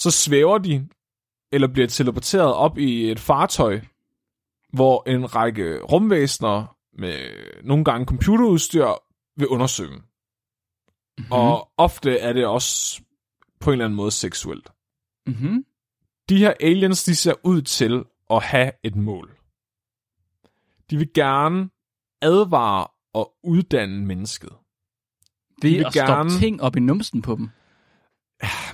så 0.00 0.10
svæver 0.10 0.58
de, 0.58 0.88
eller 1.52 1.68
bliver 1.68 1.88
teleporteret 1.88 2.54
op 2.54 2.78
i 2.78 3.10
et 3.10 3.20
fartøj, 3.20 3.80
hvor 4.72 5.08
en 5.08 5.34
række 5.34 5.80
rumvæsener 5.82 6.76
med 6.92 7.18
nogle 7.64 7.84
gange 7.84 8.06
computerudstyr 8.06 8.86
vil 9.36 9.48
undersøge 9.48 9.90
dem. 9.90 9.96
Mm-hmm. 9.98 11.32
Og 11.32 11.70
ofte 11.76 12.18
er 12.18 12.32
det 12.32 12.46
også 12.46 13.02
på 13.60 13.70
en 13.70 13.72
eller 13.72 13.84
anden 13.84 13.96
måde 13.96 14.10
seksuelt. 14.10 14.72
Mm-hmm. 15.26 15.64
De 16.28 16.38
her 16.38 16.54
aliens, 16.60 17.04
de 17.04 17.14
ser 17.14 17.34
ud 17.44 17.62
til 17.62 18.04
at 18.30 18.42
have 18.42 18.72
et 18.84 18.96
mål. 18.96 19.36
De 20.90 20.96
vil 20.96 21.12
gerne 21.14 21.70
advare 22.22 22.86
og 23.12 23.34
uddanne 23.44 24.06
mennesket. 24.06 24.50
Ved 25.62 25.70
vil 25.70 25.84
at 25.84 25.92
stoppe 25.92 26.12
gerne- 26.12 26.30
ting 26.30 26.62
op 26.62 26.76
i 26.76 26.80
numsen 26.80 27.22
på 27.22 27.36
dem. 27.36 27.50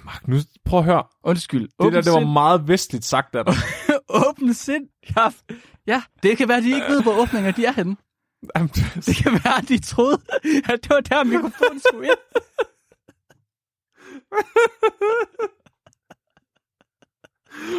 Mark, 0.05 0.29
nu 0.29 0.37
prøv 0.65 0.79
at 0.79 0.85
høre. 0.85 1.05
Undskyld. 1.25 1.69
Det 1.83 1.93
der, 1.93 2.01
det 2.01 2.13
var 2.13 2.21
meget 2.21 2.69
vestligt 2.69 3.05
sagt 3.05 3.35
af 3.35 3.45
dig. 3.45 3.55
Åbne 4.29 4.55
sind. 4.55 4.89
Ja, 5.17 5.31
ja, 5.87 6.03
det 6.23 6.39
kan 6.39 6.49
være, 6.49 6.61
de 6.61 6.75
ikke 6.75 6.87
ved, 6.89 7.03
hvor 7.03 7.23
åbninger 7.23 7.51
de 7.51 7.65
er 7.65 7.73
henne. 7.73 7.97
Jamen, 8.57 8.69
Det 9.07 9.17
kan 9.23 9.33
være, 9.33 9.59
at 9.59 9.69
de 9.69 9.79
troede, 9.79 10.21
at 10.73 10.83
det 10.83 10.91
var 10.91 11.01
der, 11.01 11.25
mikrofonen 11.25 11.81
skulle 11.81 12.07
ind. 12.07 12.19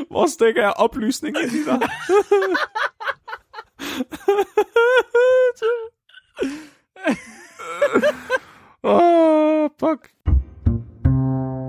Hvor 0.10 0.28
stikker 0.28 0.62
jeg 0.62 0.74
oplysning 0.74 1.38
ind 1.38 1.52
i 1.52 1.64
dig? 1.66 1.80
Åh, 8.84 9.64
oh, 9.64 9.70
fuck. 9.80 10.12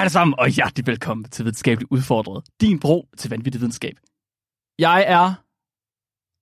Hej 0.00 0.04
alle 0.04 0.12
sammen, 0.12 0.34
og 0.38 0.48
hjertelig 0.48 0.86
velkommen 0.86 1.24
til 1.24 1.44
Videnskabeligt 1.44 1.90
Udfordret. 1.90 2.44
Din 2.60 2.80
bro 2.80 3.08
til 3.16 3.30
vanvittig 3.30 3.60
videnskab. 3.60 3.96
Jeg 4.78 5.04
er 5.08 5.34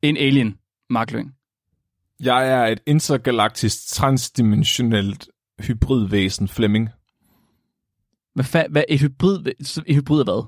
en 0.03 0.17
alien, 0.17 0.59
Mark 0.91 1.11
Lyng. 1.11 1.35
Jeg 2.21 2.49
er 2.51 2.67
et 2.67 2.81
intergalaktisk 2.87 3.89
transdimensionelt 3.89 5.29
hybridvæsen, 5.61 6.49
Flemming. 6.49 6.89
Hvad, 8.35 8.45
fa- 8.45 8.69
hvad 8.69 8.83
et 8.89 9.01
hybrid, 9.01 9.47
et 9.87 9.95
hybrid 9.95 10.21
er 10.21 10.25
hvad? 10.25 10.45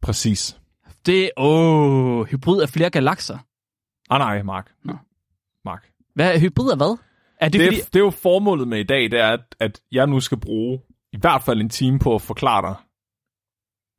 Præcis. 0.00 0.60
Det 1.06 1.24
er, 1.24 1.30
åh, 1.36 2.26
hybrid 2.26 2.62
af 2.62 2.68
flere 2.68 2.90
galakser. 2.90 3.38
Ah 4.10 4.18
nej, 4.18 4.42
Mark. 4.42 4.70
Nå. 4.84 4.96
Mark. 5.64 5.90
Hvad, 6.14 6.40
hybrid 6.40 6.70
er 6.70 6.76
hvad? 6.76 6.98
Er 7.40 7.48
det, 7.48 7.60
Det, 7.60 7.66
er, 7.66 7.70
fordi... 7.70 7.80
det 7.92 7.96
er 7.96 8.04
jo 8.04 8.10
formålet 8.10 8.68
med 8.68 8.78
i 8.78 8.84
dag, 8.84 9.10
det 9.10 9.20
er, 9.20 9.28
at, 9.28 9.56
at 9.60 9.80
jeg 9.92 10.06
nu 10.06 10.20
skal 10.20 10.40
bruge 10.40 10.80
i 11.14 11.18
hvert 11.20 11.42
fald 11.42 11.60
en 11.60 11.68
time 11.68 11.98
på 11.98 12.14
at 12.14 12.22
forklare 12.22 12.62
dig 12.62 12.74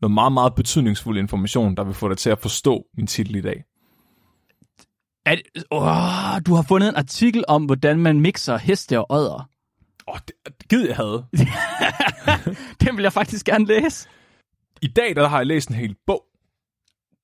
noget 0.01 0.13
meget, 0.13 0.33
meget 0.33 0.55
betydningsfuld 0.55 1.17
information, 1.17 1.77
der 1.77 1.83
vil 1.83 1.93
få 1.93 2.09
dig 2.09 2.17
til 2.17 2.29
at 2.29 2.39
forstå 2.39 2.85
min 2.97 3.07
titel 3.07 3.35
i 3.35 3.41
dag. 3.41 3.63
Det 5.25 5.41
åh, 5.71 6.41
du 6.45 6.53
har 6.53 6.65
fundet 6.67 6.89
en 6.89 6.95
artikel 6.95 7.43
om, 7.47 7.65
hvordan 7.65 7.99
man 7.99 8.19
mixer 8.19 8.57
heste 8.57 8.99
og 8.99 9.05
ådder. 9.09 9.49
Åh, 10.07 10.17
det, 10.27 10.67
gid 10.69 10.87
jeg 10.87 10.95
havde. 10.95 11.25
Den 12.81 12.97
vil 12.97 13.03
jeg 13.03 13.13
faktisk 13.13 13.45
gerne 13.45 13.65
læse. 13.65 14.09
I 14.81 14.87
dag, 14.87 15.15
der 15.15 15.27
har 15.27 15.37
jeg 15.37 15.47
læst 15.47 15.69
en 15.69 15.75
hel 15.75 15.95
bog. 16.07 16.25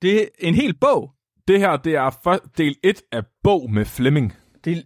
Det 0.02 0.22
er 0.22 0.28
en 0.40 0.56
hel 0.56 0.74
bog. 0.74 1.12
Det 1.48 1.60
her, 1.60 1.78
det 1.78 1.96
er 1.96 2.10
for, 2.24 2.40
del 2.58 2.76
1 2.84 3.02
af 3.12 3.24
bog 3.44 3.72
med 3.72 3.86
Flemming. 3.86 4.34
Del, 4.66 4.86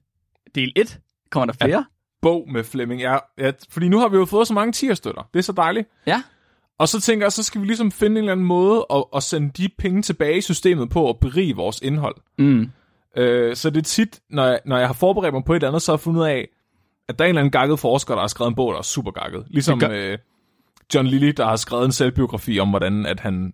del 0.55 0.73
1. 0.75 0.99
Kommer 1.31 1.53
der 1.53 1.65
flere? 1.65 1.85
Bog 2.25 2.51
med 2.51 2.63
Flemming. 2.63 3.01
Ja, 3.01 3.17
ja, 3.37 3.51
fordi 3.69 3.87
nu 3.87 3.99
har 3.99 4.07
vi 4.07 4.17
jo 4.17 4.25
fået 4.25 4.47
så 4.47 4.53
mange 4.53 4.71
tierstøtter. 4.71 5.29
Det 5.33 5.39
er 5.39 5.43
så 5.43 5.51
dejligt. 5.51 5.89
Ja. 6.07 6.23
Og 6.79 6.87
så 6.87 7.01
tænker 7.01 7.25
jeg, 7.25 7.31
så 7.31 7.43
skal 7.43 7.61
vi 7.61 7.65
ligesom 7.65 7.91
finde 7.91 8.11
en 8.11 8.17
eller 8.17 8.31
anden 8.31 8.45
måde 8.45 8.85
at, 8.93 9.03
at 9.15 9.23
sende 9.23 9.51
de 9.57 9.69
penge 9.77 10.01
tilbage 10.01 10.37
i 10.37 10.41
systemet 10.41 10.89
på 10.89 11.09
at 11.09 11.19
berige 11.19 11.55
vores 11.55 11.79
indhold. 11.81 12.15
Mm. 12.37 12.71
Øh, 13.17 13.55
så 13.55 13.69
det 13.69 13.77
er 13.77 13.81
tit, 13.83 14.19
når 14.29 14.45
jeg, 14.45 14.59
når 14.65 14.77
jeg 14.77 14.87
har 14.87 14.93
forberedt 14.93 15.33
mig 15.33 15.43
på 15.43 15.53
et 15.53 15.55
eller 15.57 15.67
andet, 15.67 15.81
så 15.81 15.91
har 15.91 15.95
jeg 15.95 15.99
fundet 15.99 16.21
ud 16.21 16.25
af, 16.25 16.47
at 17.09 17.19
der 17.19 17.25
er 17.25 17.27
en 17.27 17.29
eller 17.29 17.41
anden 17.41 17.51
gakket 17.51 17.79
forsker, 17.79 18.13
der 18.13 18.21
har 18.21 18.27
skrevet 18.27 18.49
en 18.49 18.55
bog, 18.55 18.71
der 18.71 18.77
er 18.77 18.83
super 18.83 19.11
gakket. 19.11 19.45
Ligesom 19.49 19.79
gør- 19.79 19.89
øh, 19.91 20.17
John 20.95 21.07
Lilly, 21.07 21.33
der 21.37 21.45
har 21.45 21.55
skrevet 21.55 21.85
en 21.85 21.91
selvbiografi 21.91 22.59
om, 22.59 22.69
hvordan 22.69 23.05
at 23.05 23.19
han 23.19 23.53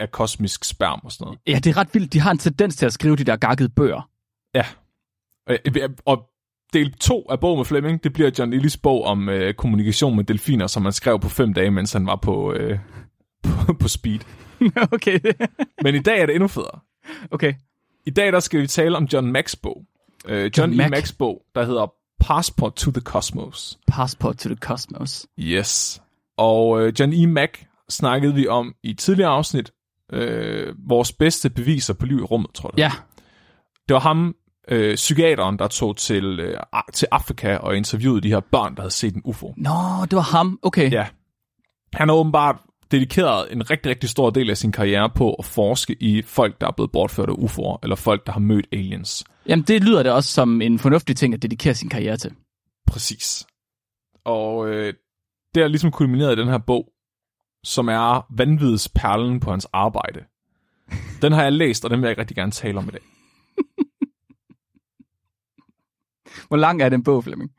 er 0.00 0.06
kosmisk 0.06 0.64
sperm 0.64 1.00
og 1.04 1.12
sådan 1.12 1.24
noget. 1.24 1.38
Ja, 1.46 1.58
det 1.64 1.66
er 1.66 1.76
ret 1.76 1.94
vildt. 1.94 2.12
De 2.12 2.20
har 2.20 2.30
en 2.30 2.38
tendens 2.38 2.76
til 2.76 2.86
at 2.86 2.92
skrive 2.92 3.16
de 3.16 3.24
der 3.24 3.36
gakkede 3.36 3.68
bøger. 3.68 4.08
Ja. 4.54 4.66
Og, 5.46 5.58
og 6.06 6.28
del 6.72 6.92
2 6.92 7.26
af 7.30 7.40
bog 7.40 7.56
med 7.56 7.64
Flemming, 7.64 8.04
det 8.04 8.12
bliver 8.12 8.30
John 8.38 8.50
Lillys 8.50 8.76
bog 8.76 9.04
om 9.04 9.28
øh, 9.28 9.54
kommunikation 9.54 10.16
med 10.16 10.24
delfiner, 10.24 10.66
som 10.66 10.82
han 10.82 10.92
skrev 10.92 11.20
på 11.20 11.28
fem 11.28 11.54
dage, 11.54 11.70
mens 11.70 11.92
han 11.92 12.06
var 12.06 12.16
på, 12.16 12.52
øh, 12.52 12.78
på, 13.44 13.72
på 13.72 13.88
speed. 13.88 14.20
okay. 14.92 15.20
Men 15.82 15.94
i 15.94 15.98
dag 15.98 16.20
er 16.20 16.26
det 16.26 16.34
endnu 16.34 16.48
federe. 16.48 16.80
okay. 17.30 17.54
I 18.06 18.10
dag 18.10 18.32
der 18.32 18.40
skal 18.40 18.60
vi 18.60 18.66
tale 18.66 18.96
om 18.96 19.04
John 19.12 19.32
Macks 19.32 19.56
bog. 19.56 19.84
Øh, 20.26 20.42
John, 20.42 20.50
John 20.56 20.72
E. 20.72 20.76
Mack. 20.76 20.90
Macks 20.90 21.12
bog, 21.12 21.42
der 21.54 21.64
hedder 21.64 21.92
Passport 22.20 22.74
to 22.74 22.90
the 22.90 23.00
Cosmos. 23.00 23.78
Passport 23.86 24.36
to 24.36 24.48
the 24.48 24.56
Cosmos. 24.56 25.26
Yes. 25.38 26.02
Og 26.36 26.82
øh, 26.82 26.92
John 27.00 27.12
E. 27.12 27.26
Mack 27.26 27.66
snakkede 27.88 28.34
vi 28.34 28.46
om 28.46 28.74
i 28.82 28.94
tidligere 28.94 29.30
afsnit. 29.30 29.70
Øh, 30.12 30.74
vores 30.88 31.12
bedste 31.12 31.50
beviser 31.50 31.94
på 31.94 32.06
liv 32.06 32.18
i 32.18 32.22
rummet, 32.22 32.50
tror 32.54 32.70
jeg. 32.76 32.78
Ja. 32.78 32.92
Det 33.88 33.94
var 33.94 34.00
ham, 34.00 34.34
øh, 34.68 34.94
psykiateren, 34.94 35.58
der 35.58 35.68
tog 35.68 35.96
til, 35.96 36.40
øh, 36.40 36.58
til 36.92 37.08
Afrika 37.10 37.56
og 37.56 37.76
interviewede 37.76 38.20
de 38.20 38.28
her 38.28 38.40
børn, 38.40 38.74
der 38.74 38.82
havde 38.82 38.94
set 38.94 39.14
en 39.14 39.22
UFO. 39.24 39.54
Nå, 39.56 39.70
det 40.10 40.16
var 40.16 40.36
ham. 40.36 40.58
Okay. 40.62 40.92
Ja. 40.92 41.06
Han 41.94 42.08
har 42.08 42.16
åbenbart 42.16 42.56
dedikeret 42.90 43.52
en 43.52 43.70
rigtig, 43.70 43.90
rigtig 43.90 44.10
stor 44.10 44.30
del 44.30 44.50
af 44.50 44.56
sin 44.56 44.72
karriere 44.72 45.10
på 45.10 45.34
at 45.34 45.44
forske 45.44 45.96
i 46.00 46.22
folk, 46.22 46.60
der 46.60 46.66
er 46.66 46.70
blevet 46.70 46.92
bortført 46.92 47.28
af 47.28 47.32
UFO'er, 47.32 47.78
eller 47.82 47.96
folk, 47.96 48.26
der 48.26 48.32
har 48.32 48.40
mødt 48.40 48.66
aliens. 48.72 49.24
Jamen, 49.46 49.64
det 49.64 49.84
lyder 49.84 50.02
det 50.02 50.12
også 50.12 50.30
som 50.30 50.62
en 50.62 50.78
fornuftig 50.78 51.16
ting 51.16 51.34
at 51.34 51.42
dedikere 51.42 51.74
sin 51.74 51.88
karriere 51.88 52.16
til. 52.16 52.32
Præcis. 52.86 53.46
Og 54.24 54.68
øh, 54.68 54.94
det 55.54 55.62
er 55.62 55.68
ligesom 55.68 55.90
kulmineret 55.90 56.38
i 56.38 56.40
den 56.40 56.48
her 56.48 56.58
bog, 56.58 56.88
som 57.64 57.88
er 57.88 58.26
vanvidets 58.36 58.88
perlen 58.88 59.40
på 59.40 59.50
hans 59.50 59.66
arbejde. 59.72 60.20
Den 61.22 61.32
har 61.32 61.42
jeg 61.42 61.52
læst, 61.52 61.84
og 61.84 61.90
den 61.90 62.02
vil 62.02 62.08
jeg 62.08 62.18
rigtig 62.18 62.36
gerne 62.36 62.52
tale 62.52 62.78
om 62.78 62.88
i 62.88 62.90
dag. 62.90 63.00
Hvor 66.48 66.56
lang 66.56 66.82
er 66.82 66.88
den 66.88 67.02
bog, 67.04 67.24
Flemming? 67.24 67.50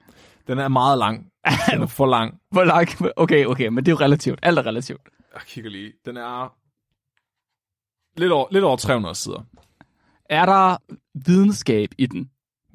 Den 0.47 0.57
er 0.57 0.67
meget 0.67 0.97
lang. 0.97 1.31
Den 1.72 1.81
er 1.81 1.85
for 1.88 2.06
lang. 2.06 2.40
Hvor 2.51 2.63
lang? 2.63 2.90
Okay, 3.16 3.45
okay, 3.45 3.67
men 3.67 3.78
det 3.85 3.91
er 3.91 3.95
jo 3.95 4.00
relativt. 4.00 4.40
Alt 4.44 4.59
er 4.59 4.66
relativt. 4.66 5.01
Jeg 5.34 5.41
kigger 5.45 5.69
lige. 5.72 5.94
Den 6.06 6.17
er 6.17 6.56
lidt 8.19 8.31
over, 8.31 8.47
lidt 8.51 8.63
over 8.63 8.78
300 8.78 9.16
sider. 9.16 9.45
Er 10.29 10.45
der 10.45 10.78
videnskab 11.25 11.90
i 11.97 12.06
den? 12.06 12.29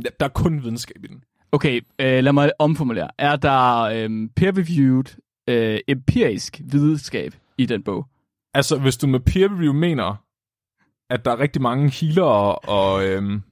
Ja, 0.05 0.09
Der 0.21 0.27
er 0.27 0.31
kun 0.31 0.63
videnskab 0.63 1.05
i 1.05 1.07
den. 1.07 1.25
Okay, 1.53 1.81
øh, 1.99 2.25
lad 2.25 2.33
mig 2.33 2.51
omformulere. 2.59 3.09
Er 3.19 3.37
der 3.37 3.81
øh, 3.81 4.29
peer-reviewed 4.37 5.17
øh, 5.49 5.79
empirisk 5.89 6.61
videnskab 6.65 7.35
i 7.59 7.67
den 7.67 7.83
bog? 7.83 8.07
Altså, 8.55 8.79
hvis 8.79 8.97
du 8.97 9.07
med 9.07 9.21
peer 9.21 9.49
review 9.49 9.73
mener, 9.73 10.15
at 11.11 11.25
der 11.25 11.31
er 11.31 11.39
rigtig 11.39 11.63
mange 11.63 11.91
healer 11.91 12.23
og, 12.69 13.05
øhm, 13.07 13.43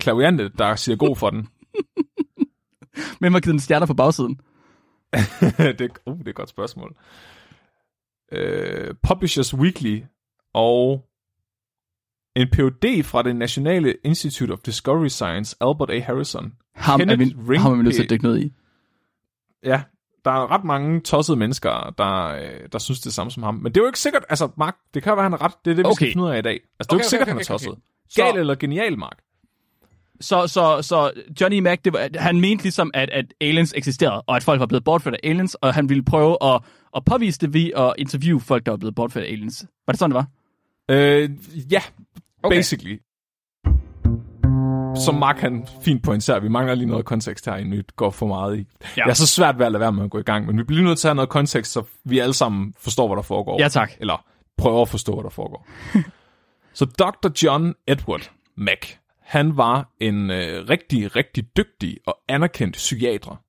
klaviante, 0.00 0.48
der 0.58 0.76
siger 0.76 0.96
god 0.96 1.16
for 1.16 1.30
den. 1.30 1.48
Men 3.20 3.32
man 3.32 3.42
givet 3.42 3.52
den 3.52 3.60
stjerner 3.60 3.86
på 3.86 3.94
bagsiden. 3.94 4.40
det, 5.58 5.80
er- 5.80 5.88
uh, 6.06 6.18
det 6.18 6.26
er 6.26 6.30
et 6.30 6.34
godt 6.34 6.48
spørgsmål. 6.48 6.96
Øh, 8.32 8.94
Publishers 9.08 9.54
Weekly 9.54 10.00
og 10.54 11.04
en 12.36 12.48
PhD 12.52 13.02
fra 13.04 13.22
det 13.22 13.36
Nationale 13.36 13.94
Institute 14.04 14.52
of 14.52 14.58
Discovery 14.58 15.08
Science, 15.08 15.56
Albert 15.60 15.90
A. 15.90 15.98
Harrison. 16.00 16.52
Ham 16.74 17.00
er, 17.00 17.04
vi, 17.04 17.24
Kenneth 17.24 17.60
ham 17.62 17.72
er 17.72 17.76
vi 17.76 17.82
nødt 17.82 17.94
til 17.94 18.02
at 18.02 18.10
dykke 18.10 18.24
ned 18.24 18.38
i. 18.38 18.52
Ja, 19.64 19.82
der 20.24 20.30
er 20.30 20.50
ret 20.50 20.64
mange 20.64 21.00
tossede 21.00 21.36
mennesker, 21.38 21.94
der, 21.98 22.24
øh, 22.26 22.68
der 22.72 22.78
synes 22.78 23.00
det 23.00 23.12
samme 23.12 23.30
som 23.30 23.42
ham. 23.42 23.54
Men 23.54 23.64
det 23.72 23.76
er 23.76 23.82
jo 23.84 23.86
ikke 23.86 23.98
sikkert, 24.00 24.24
altså 24.28 24.48
Mark, 24.56 24.76
det 24.94 25.02
kan 25.02 25.12
være, 25.12 25.22
han 25.22 25.32
har 25.32 25.42
ret. 25.42 25.52
Det 25.64 25.70
er 25.70 25.74
det, 25.74 25.84
vi 25.84 25.88
Okay. 25.88 25.94
skal 25.94 26.12
finde 26.12 26.24
ud 26.24 26.30
af 26.30 26.38
i 26.38 26.42
dag. 26.42 26.52
Altså, 26.52 26.68
det 26.78 26.82
er 26.82 26.86
jo 26.92 26.96
Okay, 26.96 26.98
ikke 26.98 27.08
sikkert, 27.10 27.26
okay, 27.28 27.32
han 27.32 27.36
er 27.36 27.40
okay, 27.44 27.52
tosset. 27.52 27.70
okay. 27.72 27.80
Så- 28.08 28.22
Gal 28.22 28.36
eller 28.40 28.54
genial, 28.54 28.98
Mark? 28.98 29.18
Så, 30.22 30.46
så, 30.46 30.82
så 30.82 31.10
Johnny 31.40 31.58
Mac, 31.58 31.78
det 31.84 31.92
var, 31.92 32.08
han 32.18 32.40
mente 32.40 32.64
ligesom, 32.64 32.90
at, 32.94 33.10
at 33.10 33.24
aliens 33.40 33.74
eksisterede, 33.76 34.22
og 34.26 34.36
at 34.36 34.42
folk 34.42 34.60
var 34.60 34.66
blevet 34.66 34.84
bortført 34.84 35.14
af 35.14 35.18
aliens, 35.24 35.54
og 35.54 35.74
han 35.74 35.88
ville 35.88 36.04
prøve 36.04 36.36
at, 36.42 36.60
at 36.96 37.04
påvise 37.04 37.38
det 37.38 37.54
ved 37.54 37.70
at 37.76 37.94
interviewe 37.98 38.40
folk, 38.40 38.66
der 38.66 38.72
var 38.72 38.76
blevet 38.76 38.94
bortført 38.94 39.24
af 39.24 39.28
aliens. 39.28 39.66
Var 39.86 39.92
det 39.92 39.98
sådan, 39.98 40.10
det 40.10 40.14
var? 40.16 40.26
Øh, 40.96 41.30
ja, 41.72 41.82
Okay. 42.44 42.56
basically. 42.56 42.98
Som 45.04 45.14
Mark 45.14 45.38
han 45.38 45.66
fint 45.82 46.02
pointerer, 46.02 46.40
vi 46.40 46.48
mangler 46.48 46.74
lige 46.74 46.86
noget 46.86 47.04
kontekst 47.04 47.46
her, 47.46 47.56
inden 47.56 47.72
vi 47.78 47.82
går 47.96 48.10
for 48.10 48.26
meget 48.26 48.56
i. 48.58 48.58
Ja. 48.58 48.86
Ja. 48.96 49.02
Jeg 49.04 49.10
er 49.10 49.14
så 49.14 49.26
svært 49.26 49.58
ved 49.58 49.66
at 49.66 49.72
lade 49.72 49.80
være 49.80 49.92
med 49.92 50.04
at 50.04 50.10
gå 50.10 50.18
i 50.18 50.22
gang, 50.22 50.46
men 50.46 50.58
vi 50.58 50.62
bliver 50.62 50.82
nødt 50.82 50.98
til 50.98 51.08
at 51.08 51.10
have 51.10 51.14
noget 51.16 51.28
kontekst, 51.28 51.72
så 51.72 51.82
vi 52.04 52.18
alle 52.18 52.34
sammen 52.34 52.74
forstår, 52.78 53.06
hvad 53.06 53.16
der 53.16 53.22
foregår. 53.22 53.60
Ja, 53.60 53.68
tak. 53.68 53.92
Eller 54.00 54.24
prøver 54.58 54.82
at 54.82 54.88
forstå, 54.88 55.14
hvad 55.14 55.22
der 55.24 55.30
foregår. 55.30 55.66
så 56.78 56.84
Dr. 56.84 57.28
John 57.42 57.74
Edward 57.86 58.30
Mack, 58.56 58.98
han 59.32 59.56
var 59.56 59.92
en 60.00 60.30
øh, 60.30 60.68
rigtig, 60.68 61.16
rigtig 61.16 61.56
dygtig 61.56 61.98
og 62.06 62.18
anerkendt 62.28 62.74
psykiater. 62.74 63.42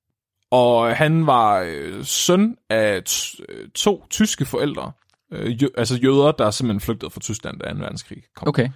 Og 0.52 0.96
han 0.96 1.28
var 1.28 1.60
øh, 1.68 2.04
søn 2.04 2.58
af 2.70 3.02
øh, 3.50 3.70
to 3.76 4.06
tyske 4.10 4.46
forældre, 4.46 4.92
øh, 5.32 5.64
jø- 5.64 5.74
altså 5.78 5.96
jøder, 5.96 6.32
der 6.32 6.52
simpelthen 6.52 6.80
flygtede 6.80 7.12
fra 7.12 7.20
Tyskland, 7.20 7.60
da 7.60 7.72
2. 7.72 7.78
verdenskrig 7.80 8.24
kom. 8.36 8.48
Okay. 8.48 8.70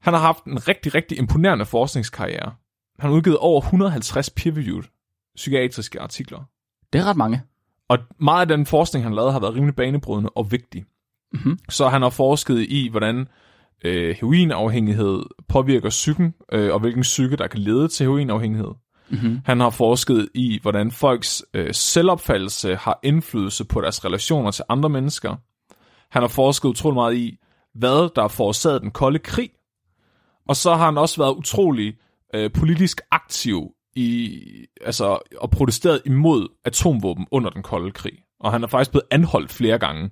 Han 0.00 0.14
har 0.14 0.20
haft 0.20 0.44
en 0.44 0.68
rigtig, 0.68 0.94
rigtig 0.94 1.18
imponerende 1.18 1.66
forskningskarriere. 1.66 2.52
Han 2.98 3.10
har 3.10 3.16
udgivet 3.16 3.38
over 3.38 3.60
150 3.60 4.30
peer-reviewed 4.30 4.84
psykiatriske 5.36 6.00
artikler. 6.00 6.44
Det 6.92 7.00
er 7.00 7.04
ret 7.04 7.16
mange. 7.16 7.42
Og 7.88 7.98
meget 8.18 8.40
af 8.40 8.56
den 8.56 8.66
forskning, 8.66 9.04
han 9.04 9.14
lavede, 9.14 9.32
har 9.32 9.40
været 9.40 9.54
rimelig 9.54 9.76
banebrydende 9.76 10.30
og 10.30 10.52
vigtig. 10.52 10.84
Mhm. 11.32 11.58
Så 11.68 11.88
han 11.88 12.02
har 12.02 12.10
forsket 12.10 12.66
i, 12.68 12.88
hvordan 12.88 13.16
øh, 13.20 13.26
heroinafhængighed 13.88 15.22
påvirker 15.48 15.88
psyken, 15.88 16.34
øh, 16.52 16.74
og 16.74 16.80
hvilken 16.80 17.02
psyke, 17.02 17.36
der 17.36 17.46
kan 17.46 17.60
lede 17.60 17.88
til 17.88 18.04
heroinafhængighed. 18.04 18.70
Mm-hmm. 19.10 19.40
Han 19.44 19.60
har 19.60 19.70
forsket 19.70 20.28
i, 20.34 20.58
hvordan 20.62 20.90
folks 20.90 21.44
øh, 21.54 21.74
selvopfattelse 21.74 22.76
har 22.76 22.98
indflydelse 23.02 23.64
på 23.64 23.80
deres 23.80 24.04
relationer 24.04 24.50
til 24.50 24.64
andre 24.68 24.88
mennesker. 24.88 25.36
Han 26.10 26.22
har 26.22 26.28
forsket 26.28 26.68
utrolig 26.68 26.94
meget 26.94 27.16
i, 27.16 27.38
hvad 27.74 28.14
der 28.14 28.20
har 28.20 28.28
forårsaget 28.28 28.82
den 28.82 28.90
kolde 28.90 29.18
krig. 29.18 29.50
Og 30.48 30.56
så 30.56 30.74
har 30.74 30.84
han 30.84 30.98
også 30.98 31.22
været 31.22 31.34
utrolig 31.34 31.94
øh, 32.34 32.52
politisk 32.52 33.00
aktiv 33.10 33.70
i, 33.96 34.40
altså, 34.80 35.18
og 35.38 35.50
protesteret 35.50 36.02
imod 36.06 36.48
atomvåben 36.64 37.26
under 37.30 37.50
den 37.50 37.62
kolde 37.62 37.90
krig. 37.90 38.18
Og 38.40 38.52
han 38.52 38.62
er 38.62 38.66
faktisk 38.66 38.90
blevet 38.90 39.06
anholdt 39.10 39.52
flere 39.52 39.78
gange 39.78 40.10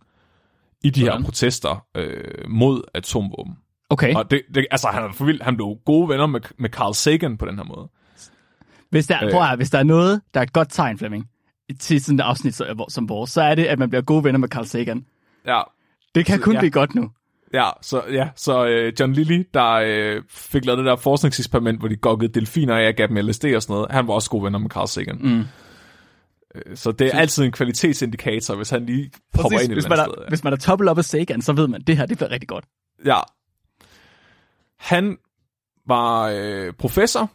i 0.84 0.90
de 0.90 1.00
her 1.00 1.06
Sådan. 1.10 1.24
protester 1.24 1.84
øh, 1.96 2.24
mod 2.48 2.82
atomvåben. 2.94 3.54
Okay. 3.90 4.14
Og 4.14 4.30
det, 4.30 4.42
det, 4.54 4.66
altså, 4.70 4.88
han, 4.88 5.02
er 5.02 5.12
for 5.12 5.24
vildt. 5.24 5.42
han 5.42 5.56
blev 5.56 5.76
gode 5.84 6.08
venner 6.08 6.26
med, 6.26 6.40
med 6.58 6.70
Carl 6.70 6.94
Sagan 6.94 7.36
på 7.38 7.46
den 7.46 7.56
her 7.56 7.64
måde. 7.64 7.88
Hvis 8.90 9.06
der, 9.06 9.24
Øh. 9.24 9.30
prøv 9.30 9.40
at, 9.40 9.46
høre, 9.48 9.56
hvis 9.56 9.70
der 9.70 9.78
er 9.78 9.82
noget, 9.82 10.20
der 10.34 10.40
er 10.40 10.44
et 10.44 10.52
godt 10.52 10.68
tegn, 10.70 10.98
Flemming, 10.98 11.28
til 11.80 12.04
sådan 12.04 12.18
et 12.20 12.24
afsnit 12.24 12.54
så- 12.54 12.84
som 12.88 13.08
vores, 13.08 13.30
så 13.30 13.42
er 13.42 13.54
det, 13.54 13.64
at 13.64 13.78
man 13.78 13.88
bliver 13.90 14.02
gode 14.02 14.24
venner 14.24 14.38
med 14.38 14.48
Carl 14.48 14.64
Sagan. 14.64 15.04
Ja, 15.46 15.60
Det 16.14 16.26
kan 16.26 16.38
Så, 16.38 16.44
kun 16.44 16.54
ja. 16.54 16.58
blive 16.60 16.70
godt 16.70 16.94
nu. 16.94 17.10
Ja, 17.54 17.68
så, 17.82 18.02
ja, 18.12 18.28
så 18.36 18.66
øh, 18.66 18.92
John 19.00 19.12
Lilly, 19.12 19.46
der 19.54 19.70
øh, 19.72 20.22
fik 20.30 20.64
lavet 20.64 20.78
det 20.78 20.86
der 20.86 20.96
forskningseksperiment, 20.96 21.78
hvor 21.78 21.88
de 21.88 21.96
gokkede 21.96 22.32
delfiner 22.34 22.76
af 22.76 22.88
og 22.88 22.94
gav 22.94 23.06
dem 23.06 23.16
LSD 23.16 23.44
og 23.44 23.62
sådan 23.62 23.74
noget, 23.74 23.86
han 23.90 24.06
var 24.08 24.14
også 24.14 24.30
gode 24.30 24.44
venner 24.44 24.58
med 24.58 24.70
Carl 24.70 24.86
Sagan. 24.88 25.18
Mm. 25.20 25.44
Øh, 26.54 26.76
Så 26.76 26.92
det 26.92 27.06
er 27.14 27.18
altid 27.18 27.44
en 27.44 27.52
kvalitetsindikator, 27.52 28.54
hvis 28.54 28.70
han 28.70 28.86
lige 28.86 29.10
popper 29.34 29.48
Præcis, 29.50 29.64
ind 29.64 29.72
i 29.72 29.74
hvis, 29.74 29.88
man 29.88 29.98
er, 29.98 30.04
sted. 30.04 30.28
hvis 30.28 30.44
man 30.44 30.52
er 30.52 30.56
toppet 30.56 30.88
op 30.88 30.98
af 30.98 31.04
Sagan, 31.04 31.42
så 31.42 31.52
ved 31.52 31.68
man, 31.68 31.80
at 31.80 31.86
det 31.86 31.96
her 31.96 32.06
det 32.06 32.16
bliver 32.18 32.30
rigtig 32.30 32.48
godt. 32.48 32.64
Ja. 33.04 33.20
Han 34.78 35.16
var 35.86 36.28
øh, 36.34 36.72
professor 36.72 37.30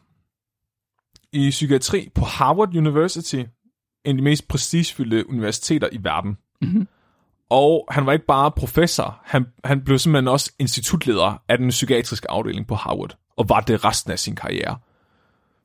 i 1.31 1.49
psykiatri 1.49 2.09
på 2.15 2.25
Harvard 2.25 2.75
University, 2.75 3.35
en 3.35 3.47
af 4.05 4.13
de 4.13 4.21
mest 4.21 4.47
prestigefyldte 4.47 5.29
universiteter 5.29 5.89
i 5.91 5.97
verden. 6.01 6.37
Mhm. 6.61 6.87
Og 7.49 7.87
han 7.91 8.05
var 8.05 8.13
ikke 8.13 8.25
bare 8.25 8.51
professor, 8.51 9.21
han, 9.23 9.45
han 9.63 9.83
blev 9.83 9.99
simpelthen 9.99 10.27
også 10.27 10.51
institutleder 10.59 11.41
af 11.49 11.57
den 11.57 11.69
psykiatriske 11.69 12.31
afdeling 12.31 12.67
på 12.67 12.75
Harvard, 12.75 13.17
og 13.37 13.49
var 13.49 13.59
det 13.59 13.85
resten 13.85 14.11
af 14.11 14.19
sin 14.19 14.35
karriere. 14.35 14.77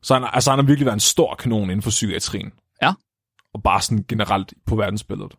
Så 0.03 0.15
han, 0.15 0.29
altså, 0.33 0.51
han 0.51 0.59
har 0.59 0.67
virkelig 0.67 0.87
været 0.87 0.97
en 0.97 1.01
stor 1.01 1.35
kanon 1.35 1.63
inden 1.63 1.83
for 1.83 1.91
psykiatrien. 1.91 2.53
Ja. 2.83 2.93
Og 3.59 3.63
bare 3.63 3.83
sådan 3.83 4.05
generelt 4.09 4.55
på 4.67 4.77
verdensbilledet. 4.77 5.35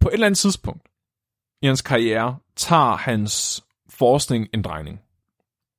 På 0.00 0.08
et 0.08 0.12
eller 0.12 0.26
andet 0.26 0.38
tidspunkt 0.38 0.88
i 1.62 1.66
hans 1.66 1.82
karriere 1.82 2.38
tager 2.56 2.96
hans 2.96 3.64
forskning 3.88 4.48
en 4.54 4.62
drejning. 4.62 5.00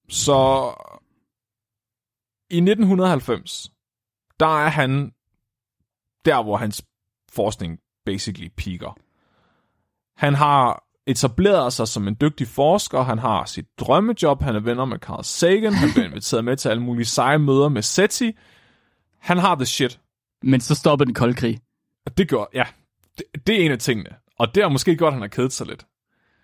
Så 0.09 0.71
i 2.49 2.57
1990, 2.57 3.71
der 4.39 4.65
er 4.65 4.69
han 4.69 5.11
der, 6.25 6.43
hvor 6.43 6.57
hans 6.57 6.85
forskning 7.31 7.79
basically 8.05 8.49
peaker. 8.57 8.97
Han 10.17 10.33
har 10.33 10.83
etableret 11.05 11.73
sig 11.73 11.87
som 11.87 12.07
en 12.07 12.17
dygtig 12.21 12.47
forsker, 12.47 13.01
han 13.01 13.19
har 13.19 13.45
sit 13.45 13.65
drømmejob, 13.79 14.41
han 14.41 14.55
er 14.55 14.59
venner 14.59 14.85
med 14.85 14.99
Carl 14.99 15.23
Sagan, 15.23 15.73
han 15.73 15.89
bliver 15.93 16.07
inviteret 16.11 16.45
med 16.45 16.57
til 16.57 16.69
alle 16.69 16.83
mulige 16.83 17.05
seje 17.05 17.39
møder 17.39 17.69
med 17.69 17.81
SETI. 17.81 18.31
Han 19.19 19.37
har 19.37 19.55
the 19.55 19.65
shit. 19.65 19.99
Men 20.43 20.61
så 20.61 20.75
stoppede 20.75 21.05
den 21.05 21.13
kolde 21.13 21.33
krig. 21.33 21.59
Og 22.05 22.17
det 22.17 22.29
gør, 22.29 22.45
ja, 22.53 22.63
det, 23.17 23.47
det 23.47 23.61
er 23.61 23.65
en 23.65 23.71
af 23.71 23.79
tingene. 23.79 24.09
Og 24.39 24.55
det 24.55 24.63
er 24.63 24.69
måske 24.69 24.95
godt, 24.95 25.07
at 25.07 25.13
han 25.13 25.21
har 25.21 25.27
kedet 25.27 25.53
sig 25.53 25.67
lidt. 25.67 25.85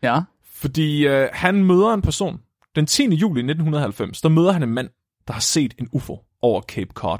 Ja. 0.03 0.21
Fordi 0.43 1.07
øh, 1.07 1.29
han 1.33 1.63
møder 1.63 1.93
en 1.93 2.01
person. 2.01 2.41
Den 2.75 2.85
10. 2.85 3.03
juli 3.03 3.39
1990, 3.39 4.21
der 4.21 4.29
møder 4.29 4.51
han 4.51 4.63
en 4.63 4.73
mand, 4.73 4.89
der 5.27 5.33
har 5.33 5.41
set 5.41 5.73
en 5.79 5.89
UFO 5.91 6.25
over 6.41 6.61
Cape 6.61 6.93
Cod. 6.93 7.17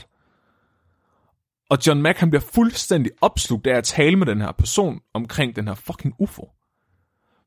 Og 1.70 1.78
John 1.88 2.02
Mack, 2.02 2.18
han 2.18 2.30
bliver 2.30 2.42
fuldstændig 2.42 3.12
opslugt 3.22 3.68
af 3.68 3.78
at 3.78 3.84
tale 3.84 4.16
med 4.16 4.28
den 4.28 4.42
her 4.42 4.52
person 4.52 5.00
omkring 5.14 5.56
den 5.56 5.68
her 5.68 5.76
fucking 5.76 6.16
UFO. 6.20 6.50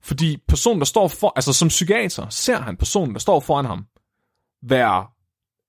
Fordi 0.03 0.37
personen, 0.49 0.79
der 0.79 0.85
står 0.85 1.09
for, 1.09 1.33
altså 1.37 1.53
som 1.53 1.69
psykiater, 1.69 2.29
ser 2.29 2.61
han 2.61 2.77
personen, 2.77 3.15
der 3.15 3.21
står 3.21 3.41
foran 3.41 3.65
ham, 3.65 3.87
være, 4.63 5.07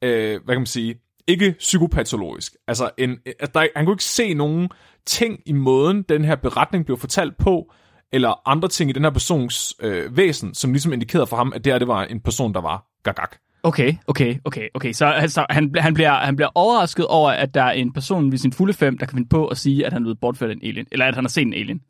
øh, 0.02 0.44
hvad 0.46 0.56
kan 0.56 0.62
man 0.62 0.66
sige, 0.66 0.96
ikke 1.28 1.56
psykopatologisk. 1.60 2.56
Altså, 2.68 2.90
en, 2.98 3.18
at 3.40 3.54
der, 3.54 3.68
han 3.76 3.86
kunne 3.86 3.94
ikke 3.94 4.04
se 4.04 4.34
nogen 4.34 4.70
ting 5.06 5.40
i 5.46 5.52
måden, 5.52 6.02
den 6.02 6.26
her 6.26 6.36
beretning 6.36 6.86
blev 6.86 6.98
fortalt 6.98 7.38
på, 7.38 7.74
eller 8.12 8.50
andre 8.50 8.68
ting 8.68 8.90
i 8.90 8.94
den 8.94 9.04
her 9.04 9.12
persons 9.12 9.76
øh, 9.80 10.18
væsen, 10.18 10.54
som 10.54 10.72
ligesom 10.72 10.94
indikerede 10.94 11.28
for 11.28 11.38
ham, 11.38 11.54
at 11.56 11.66
det 11.66 11.74
her 11.74 11.80
det 11.80 11.88
var 11.88 12.04
en 12.04 12.20
person, 12.20 12.54
der 12.54 12.62
var 12.62 12.86
gagak. 13.04 13.36
Okay, 13.64 13.94
okay, 14.08 14.40
okay, 14.46 14.70
okay. 14.74 14.92
Så 14.94 15.06
altså, 15.06 15.46
han, 15.50 15.76
han, 15.78 15.94
bliver, 15.94 16.14
han 16.14 16.36
bliver 16.36 16.50
overrasket 16.56 17.08
over, 17.08 17.32
at 17.32 17.54
der 17.54 17.64
er 17.64 17.72
en 17.72 17.94
person 17.94 18.32
ved 18.32 18.38
sin 18.38 18.54
fulde 18.54 18.74
fem, 18.74 18.98
der 18.98 19.06
kan 19.06 19.16
finde 19.16 19.30
på 19.30 19.48
at 19.48 19.58
sige, 19.58 19.86
at 19.86 19.94
han 19.94 20.02
er 20.02 20.04
blevet 20.04 20.20
bortført 20.20 20.50
af 20.50 20.54
en 20.54 20.64
alien. 20.64 20.88
Eller 20.92 21.06
at 21.06 21.16
han 21.16 21.24
har 21.24 21.30
set 21.30 21.42
en 21.42 21.54
alien. 21.54 21.82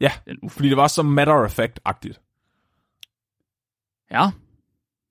Ja, 0.00 0.12
fordi 0.48 0.68
det 0.68 0.76
var 0.76 0.86
så 0.86 1.02
matter 1.02 1.34
of 1.34 1.60
fact-agtigt. 1.60 2.20
Ja. 4.10 4.30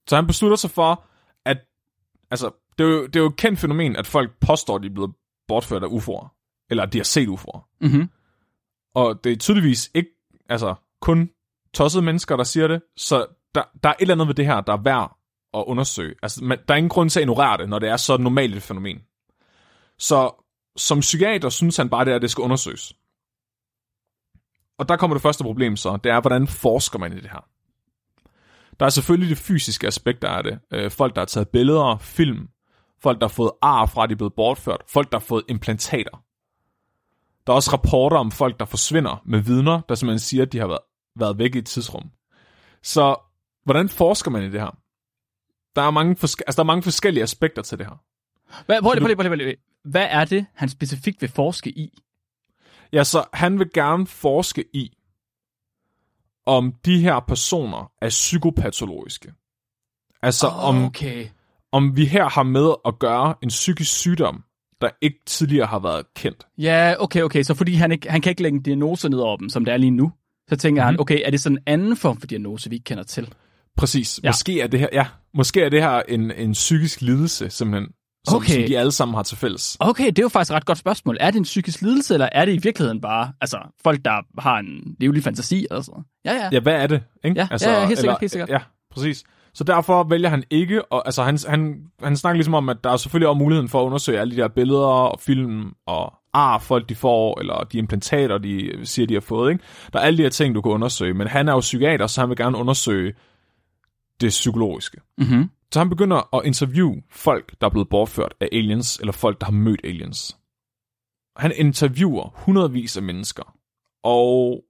Så 0.08 0.15
han 0.15 0.27
beslutter 0.27 0.58
sig 0.58 0.70
for, 0.70 1.04
at 1.46 1.58
altså, 2.32 2.51
det 2.77 2.84
er, 2.84 2.89
jo, 2.89 3.05
det 3.05 3.15
er 3.15 3.20
jo 3.20 3.25
et 3.29 3.36
kendt 3.36 3.60
fænomen, 3.60 3.96
at 3.96 4.08
folk 4.08 4.32
påstår, 4.39 4.75
at 4.75 4.82
de 4.82 4.88
er 4.88 4.94
blevet 4.94 5.13
bortført 5.48 5.84
af 5.84 5.88
UFO'er. 5.88 6.27
Eller 6.70 6.84
at 6.84 6.94
de 6.94 6.98
har 6.98 7.03
set 7.03 7.27
UFO'er. 7.27 7.77
Mm-hmm. 7.82 8.10
Og 8.96 9.24
det 9.24 9.32
er 9.32 9.36
tydeligvis 9.36 9.91
ikke 9.94 10.10
altså, 10.50 10.75
kun 11.01 11.29
tossede 11.74 12.05
mennesker, 12.05 12.36
der 12.36 12.44
siger 12.44 12.67
det. 12.67 12.82
Så 12.98 13.25
der, 13.55 13.63
der 13.84 13.89
er 13.89 13.94
et 13.94 14.01
eller 14.01 14.15
andet 14.15 14.27
ved 14.27 14.36
det 14.36 14.46
her, 14.46 14.62
der 14.62 14.74
er 14.74 14.82
værd 14.82 15.17
at 15.53 15.63
undersøge. 15.67 16.15
Altså, 16.24 16.44
man, 16.44 16.58
der 16.67 16.74
er 16.74 16.77
ingen 16.77 16.89
grund 16.89 17.10
til 17.10 17.20
at 17.20 17.24
ignorere 17.24 17.58
det, 17.58 17.70
når 17.70 17.79
det 17.79 17.89
er 17.89 17.98
så 17.98 18.17
normalt 18.17 18.55
et 18.55 18.63
fænomen. 18.63 19.01
Så 20.00 20.44
som 20.77 21.00
psykiater 21.00 21.50
synes 21.50 21.77
han 21.77 21.89
bare, 21.89 22.05
det 22.05 22.12
er, 22.12 22.15
at 22.15 22.22
det 22.22 22.32
skal 22.32 22.41
undersøges. 22.41 22.94
Og 24.77 24.89
der 24.89 24.98
kommer 24.98 25.15
det 25.15 25.22
første 25.22 25.44
problem 25.44 25.75
så, 25.75 25.98
det 26.03 26.12
er, 26.12 26.22
hvordan 26.22 26.48
forsker 26.48 27.00
man 27.00 27.13
i 27.13 27.15
det 27.15 27.32
her? 27.32 27.46
Der 28.79 28.86
er 28.86 28.89
selvfølgelig 28.89 29.29
det 29.29 29.38
fysiske 29.38 29.88
aspekt 29.88 30.24
af 30.24 30.44
det. 30.44 30.60
Øh, 30.74 30.91
folk, 30.91 31.15
der 31.15 31.22
har 31.22 31.25
taget 31.25 31.50
billeder, 31.50 31.98
film, 31.98 32.50
folk, 33.06 33.22
der 33.22 33.28
har 33.28 33.34
fået 33.34 33.52
ar 33.62 33.86
fra, 33.86 34.04
at 34.04 34.10
de 34.10 34.14
er 34.14 34.18
blevet 34.18 34.34
bortført, 34.34 34.82
folk, 34.88 35.12
der 35.12 35.18
har 35.20 35.26
fået 35.26 35.44
implantater. 35.50 36.24
Der 37.48 37.54
er 37.54 37.56
også 37.56 37.72
rapporter 37.74 38.18
om 38.18 38.32
folk, 38.32 38.60
der 38.60 38.66
forsvinder 38.66 39.22
med 39.26 39.40
vidner, 39.40 39.82
der 39.90 39.96
simpelthen 39.96 40.20
siger, 40.20 40.44
at 40.44 40.52
de 40.54 40.60
har 40.60 40.68
været, 40.68 40.80
været 41.16 41.38
væk 41.38 41.56
i 41.56 41.58
et 41.58 41.66
tidsrum. 41.66 42.12
Så 42.84 43.16
hvordan 43.64 43.90
forsker 43.90 44.32
man 44.32 44.44
i 44.44 44.52
det 44.52 44.62
her? 44.62 44.78
Der 45.76 45.82
er 45.82 45.92
mange, 45.92 46.16
forske- 46.16 46.44
altså, 46.48 46.58
der 46.58 46.64
er 46.64 46.74
mange 46.74 46.84
forskellige 46.84 47.24
aspekter 47.24 47.62
til 47.62 47.78
det 47.78 47.86
her. 47.88 47.96
Hvad, 48.66 48.82
prøv, 48.82 48.94
lige, 48.94 49.02
prøv, 49.02 49.08
lige, 49.08 49.30
prøv, 49.30 49.36
lige. 49.36 49.56
Hvad 49.84 50.08
er 50.10 50.26
det, 50.26 50.46
han 50.54 50.70
specifikt 50.70 51.22
vil 51.22 51.30
forske 51.30 51.70
i? 51.70 52.00
Ja, 52.94 53.04
så 53.04 53.26
han 53.34 53.60
vil 53.60 53.70
gerne 53.74 54.08
forske 54.08 54.66
i, 54.74 54.98
om 56.46 56.74
de 56.86 57.00
her 57.00 57.20
personer 57.20 57.92
er 58.02 58.10
psykopatologiske. 58.10 59.34
Altså 60.22 60.48
om, 60.48 60.86
Okay. 60.86 61.30
Om 61.75 61.98
vi 61.98 62.05
her 62.05 62.29
har 62.29 62.44
med 62.44 62.74
at 62.86 63.00
gøre 63.00 63.36
en 63.44 63.50
psykisk 63.50 63.91
sygdom, 63.91 64.44
der 64.82 64.89
ikke 65.01 65.20
tidligere 65.25 65.65
har 65.67 65.79
været 65.79 66.05
kendt. 66.15 66.48
Ja, 66.58 66.94
okay, 67.00 67.22
okay. 67.22 67.44
Så 67.44 67.53
fordi 67.53 67.74
han, 67.74 67.91
ikke, 67.91 68.10
han 68.10 68.22
kan 68.22 68.29
ikke 68.29 68.41
lægge 68.41 68.55
en 68.55 68.63
diagnose 68.63 69.10
ned 69.10 69.20
over 69.20 69.38
dem, 69.38 69.50
som 69.50 69.65
det 69.65 69.74
er 69.74 69.77
lige 69.77 69.91
nu, 69.91 70.12
så 70.50 70.55
tænker 70.55 70.84
mm-hmm. 70.84 70.94
han, 70.94 71.00
okay, 71.00 71.22
er 71.25 71.32
det 71.32 71.41
sådan 71.41 71.58
en 71.58 71.63
anden 71.67 71.98
form 71.98 72.20
for 72.20 72.27
diagnose, 72.27 72.70
vi 72.70 72.75
ikke 72.75 72.84
kender 72.84 73.03
til? 73.03 73.34
Præcis. 73.77 74.20
Ja. 74.24 74.29
Måske 74.29 74.62
er 74.62 74.67
det 74.67 74.79
her, 74.79 74.88
ja, 74.94 75.05
måske 75.34 75.62
er 75.62 75.70
det 75.70 75.82
her 75.82 76.01
en, 76.08 76.32
en 76.32 76.51
psykisk 76.51 77.01
lidelse, 77.01 77.50
simpelthen, 77.50 77.89
som, 78.27 78.38
Okay. 78.38 78.53
som 78.53 78.63
de 78.63 78.79
alle 78.79 78.91
sammen 78.91 79.15
har 79.15 79.24
til 79.24 79.38
fælles. 79.38 79.77
Okay, 79.79 80.08
det 80.08 80.20
er 80.20 80.24
jo 80.24 80.29
faktisk 80.29 80.51
et 80.51 80.55
ret 80.55 80.65
godt 80.65 80.77
spørgsmål. 80.77 81.17
Er 81.20 81.32
det 81.32 81.38
en 81.38 81.44
psykisk 81.44 81.82
lidelse, 81.82 82.13
eller 82.13 82.29
er 82.32 82.46
det 82.46 82.53
i 82.53 82.58
virkeligheden 82.58 83.01
bare 83.01 83.34
altså, 83.41 83.58
folk, 83.84 84.05
der 84.05 84.41
har 84.41 84.60
en 84.60 84.96
livlig 85.00 85.24
fantasi? 85.24 85.67
Eller 85.72 85.82
sådan 85.82 85.91
noget? 85.91 86.05
Ja, 86.25 86.44
ja. 86.44 86.50
Ja, 86.51 86.60
hvad 86.60 86.74
er 86.74 86.88
det? 86.88 87.03
Ikke? 87.24 87.39
Ja, 87.39 87.48
ja, 87.62 87.79
ja, 87.79 87.88
helt 87.88 88.00
sikkert, 88.00 88.20
helt 88.20 88.32
sikkert. 88.32 88.50
Ja, 88.50 88.60
præcis. 88.91 89.24
Så 89.56 89.64
derfor 89.64 90.04
vælger 90.04 90.30
han 90.30 90.44
ikke, 90.50 90.92
og 90.92 91.02
altså 91.06 91.24
han, 91.24 91.38
han, 91.48 91.86
han 92.04 92.18
snakker 92.18 92.36
ligesom 92.36 92.54
om, 92.54 92.70
at 92.70 92.78
der 92.84 92.90
er 92.90 92.98
selvfølgelig 92.98 93.28
også 93.28 93.40
muligheden 93.40 93.70
for 93.70 93.82
at 93.82 93.86
undersøge 93.86 94.20
alle 94.20 94.36
de 94.36 94.42
der 94.42 94.48
billeder 94.48 94.88
og 94.88 95.20
film 95.20 95.74
og 95.86 96.14
ar, 96.34 96.60
folk 96.60 96.90
de 96.90 96.96
får, 96.96 97.40
eller 97.40 97.64
de 97.64 97.78
implantater, 97.78 98.38
de 98.38 98.80
siger, 98.84 99.08
de 99.08 99.14
har 99.14 99.22
fået. 99.22 99.52
Ikke? 99.52 99.64
Der 99.94 100.00
er 100.00 100.04
alle 100.04 100.18
de 100.18 100.24
her 100.24 100.30
ting, 100.30 100.56
du 100.56 100.62
kan 100.62 100.72
undersøge, 100.72 101.14
men 101.14 101.28
han 101.28 101.48
er 101.48 101.54
jo 101.54 101.60
psykiater, 101.60 102.08
så 102.08 102.22
han 102.22 102.30
vil 102.30 102.38
gerne 102.38 102.58
undersøge 102.58 103.14
det 104.22 104.30
psykologiske. 104.30 104.98
Mm-hmm. 105.18 105.50
Så 105.72 105.80
han 105.80 105.90
begynder 105.90 106.36
at 106.36 106.42
interviewe 106.46 107.02
folk, 107.12 107.54
der 107.62 107.68
er 107.68 107.72
blevet 107.72 107.90
bortført 107.90 108.34
af 108.40 108.50
aliens, 108.52 108.98
eller 108.98 109.14
folk, 109.14 109.40
der 109.40 109.46
har 109.46 109.54
mødt 109.54 109.82
aliens. 109.84 110.38
Han 111.38 111.52
interviewer 111.56 112.34
hundredvis 112.36 112.98
af 112.98 113.04
mennesker, 113.04 113.56
og 114.04 114.64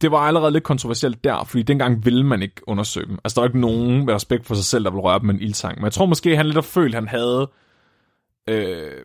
det 0.00 0.10
var 0.10 0.18
allerede 0.18 0.52
lidt 0.52 0.64
kontroversielt 0.64 1.24
der, 1.24 1.44
fordi 1.44 1.62
dengang 1.62 2.04
ville 2.04 2.26
man 2.26 2.42
ikke 2.42 2.68
undersøge 2.68 3.06
dem. 3.06 3.18
Altså, 3.24 3.34
der 3.34 3.40
var 3.40 3.48
ikke 3.48 3.60
nogen 3.60 4.06
med 4.06 4.14
respekt 4.14 4.46
for 4.46 4.54
sig 4.54 4.64
selv, 4.64 4.84
der 4.84 4.90
ville 4.90 5.02
røre 5.02 5.18
dem 5.18 5.26
med 5.26 5.34
en 5.34 5.40
ildtang. 5.40 5.78
Men 5.78 5.84
jeg 5.84 5.92
tror 5.92 6.06
måske, 6.06 6.36
han 6.36 6.46
lidt 6.46 6.56
har 6.56 6.62
følt, 6.62 6.94
at 6.94 7.02
han 7.02 7.08
havde... 7.08 7.50
Øh, 8.48 9.04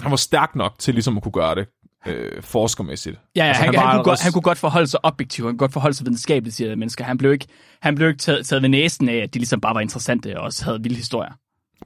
han 0.00 0.10
var 0.10 0.16
stærk 0.16 0.56
nok 0.56 0.78
til 0.78 0.94
ligesom 0.94 1.16
at 1.16 1.22
kunne 1.22 1.32
gøre 1.32 1.54
det 1.54 1.66
øh, 2.06 2.42
forskermæssigt. 2.42 3.18
Ja, 3.36 3.42
ja 3.42 3.48
Altså, 3.48 3.62
han, 3.62 3.74
han, 3.74 3.86
han, 3.86 3.96
kunne 3.96 4.04
godt, 4.04 4.22
han 4.22 4.32
kunne 4.32 4.42
godt 4.42 4.58
forholde 4.58 4.86
sig 4.86 5.04
objektivt, 5.04 5.46
han 5.46 5.52
kunne 5.52 5.58
godt 5.58 5.72
forholde 5.72 5.96
sig 5.96 6.06
videnskabeligt 6.06 6.56
til 6.56 6.64
de 6.64 6.68
her 6.70 6.76
mennesker. 6.76 7.04
Han 7.04 7.18
blev 7.18 7.32
ikke, 7.32 7.46
han 7.80 7.94
blev 7.94 8.08
ikke 8.08 8.18
taget, 8.18 8.46
taget 8.46 8.62
ved 8.62 8.68
næsen 8.68 9.08
af, 9.08 9.16
at 9.16 9.34
de 9.34 9.38
ligesom 9.38 9.60
bare 9.60 9.74
var 9.74 9.80
interessante 9.80 10.38
og 10.38 10.44
også 10.44 10.64
havde 10.64 10.82
vilde 10.82 10.96
historier. 10.96 11.32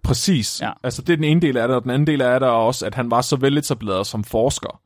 Præcis. 0.03 0.61
Ja. 0.63 0.73
Altså, 0.85 1.03
det 1.03 1.13
er 1.13 1.17
den 1.17 1.25
ene 1.25 1.41
del 1.41 1.57
af 1.57 1.69
det, 1.69 1.77
og 1.77 1.83
den 1.83 1.91
anden 1.91 2.07
del 2.07 2.23
af 2.23 2.41
det 2.41 2.47
er 2.47 2.51
også, 2.51 2.87
at 2.87 2.95
han 2.95 3.11
var 3.11 3.21
så 3.21 3.37
veletableret 3.37 4.07
som 4.07 4.25
forsker, 4.25 4.81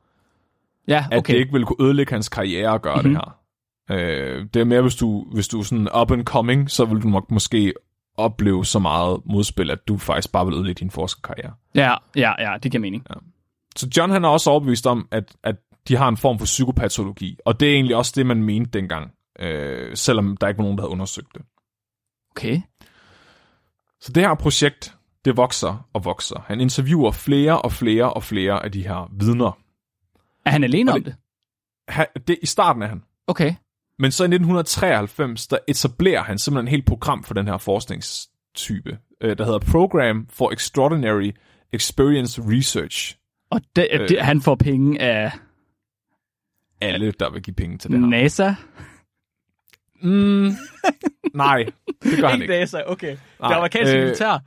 Ja, 0.87 1.05
at 1.11 1.17
okay. 1.17 1.33
det 1.33 1.39
ikke 1.39 1.51
ville 1.51 1.65
kunne 1.65 1.85
ødelægge 1.85 2.11
hans 2.11 2.29
karriere 2.29 2.73
at 2.73 2.81
gøre 2.81 2.95
mm-hmm. 2.95 3.13
det 3.13 3.21
her. 3.25 3.39
Øh, 3.91 4.45
det 4.53 4.59
er 4.59 4.65
mere, 4.65 4.81
hvis 4.81 4.95
du, 4.95 5.25
hvis 5.33 5.47
du 5.47 5.59
er 5.59 5.63
sådan 5.63 5.89
up 6.01 6.11
and 6.11 6.23
coming, 6.23 6.71
så 6.71 6.85
vil 6.85 7.01
du 7.01 7.07
nok 7.07 7.31
måske 7.31 7.73
opleve 8.17 8.65
så 8.65 8.79
meget 8.79 9.21
modspil, 9.25 9.71
at 9.71 9.87
du 9.87 9.97
faktisk 9.97 10.31
bare 10.31 10.45
vil 10.45 10.55
ødelægge 10.55 10.79
din 10.79 10.91
forskerkarriere. 10.91 11.53
Ja, 11.75 11.95
ja, 12.15 12.51
ja, 12.51 12.57
det 12.63 12.71
giver 12.71 12.81
mening. 12.81 13.05
Så 13.75 13.87
John 13.97 14.11
han 14.11 14.23
er 14.23 14.29
også 14.29 14.49
overbevist 14.49 14.87
om, 14.87 15.07
at, 15.11 15.35
at 15.43 15.55
de 15.87 15.95
har 15.95 16.07
en 16.07 16.17
form 16.17 16.39
for 16.39 16.45
psykopatologi, 16.45 17.37
og 17.45 17.59
det 17.59 17.69
er 17.69 17.73
egentlig 17.73 17.95
også 17.95 18.13
det, 18.15 18.25
man 18.25 18.43
mente 18.43 18.79
dengang, 18.79 19.11
øh, 19.39 19.95
selvom 19.95 20.37
der 20.37 20.47
ikke 20.47 20.57
var 20.57 20.63
nogen, 20.63 20.77
der 20.77 20.83
havde 20.83 20.91
undersøgt 20.91 21.33
det. 21.33 21.41
Okay. 22.31 22.61
Så 24.01 24.11
det 24.11 24.23
her 24.23 24.35
projekt, 24.35 24.95
det 25.25 25.37
vokser 25.37 25.87
og 25.93 26.05
vokser. 26.05 26.43
Han 26.47 26.61
interviewer 26.61 27.11
flere 27.11 27.61
og 27.61 27.71
flere 27.71 28.13
og 28.13 28.23
flere 28.23 28.63
af 28.63 28.71
de 28.71 28.87
her 28.87 29.11
vidner. 29.19 29.57
Er 30.45 30.49
han 30.49 30.63
alene 30.63 30.91
Og 30.91 30.95
om 30.95 31.03
det? 31.03 31.15
Han, 31.87 32.05
det 32.27 32.39
I 32.41 32.45
starten 32.45 32.81
er 32.81 32.87
han. 32.87 33.03
Okay. 33.27 33.53
Men 33.99 34.11
så 34.11 34.23
i 34.23 34.25
1993, 34.25 35.47
der 35.47 35.57
etablerer 35.67 36.23
han 36.23 36.39
simpelthen 36.39 36.67
et 36.67 36.71
helt 36.71 36.85
program 36.85 37.23
for 37.23 37.33
den 37.33 37.47
her 37.47 37.57
forskningstype, 37.57 38.97
øh, 39.21 39.37
der 39.37 39.45
hedder 39.45 39.59
Program 39.59 40.27
for 40.29 40.51
Extraordinary 40.51 41.31
Experience 41.73 42.41
Research. 42.41 43.17
Og 43.49 43.61
det, 43.75 43.87
øh. 43.93 44.09
det, 44.09 44.21
han 44.21 44.41
får 44.41 44.55
penge 44.55 45.01
af 45.01 45.31
Alle, 46.81 47.11
der 47.11 47.29
vil 47.29 47.41
give 47.41 47.53
penge 47.53 47.77
til 47.77 47.91
det 47.91 47.99
her. 47.99 48.07
NASA? 48.07 48.53
Mm, 50.01 50.51
nej, 51.33 51.65
det 52.03 52.19
gør 52.19 52.27
han 52.27 52.41
ikke. 52.41 52.53
NASA, 52.53 52.81
okay. 52.85 53.17
Nej, 53.39 53.49
det 53.49 53.55
amerikanske 53.55 53.97
øh, 53.97 54.03
militær. 54.03 54.39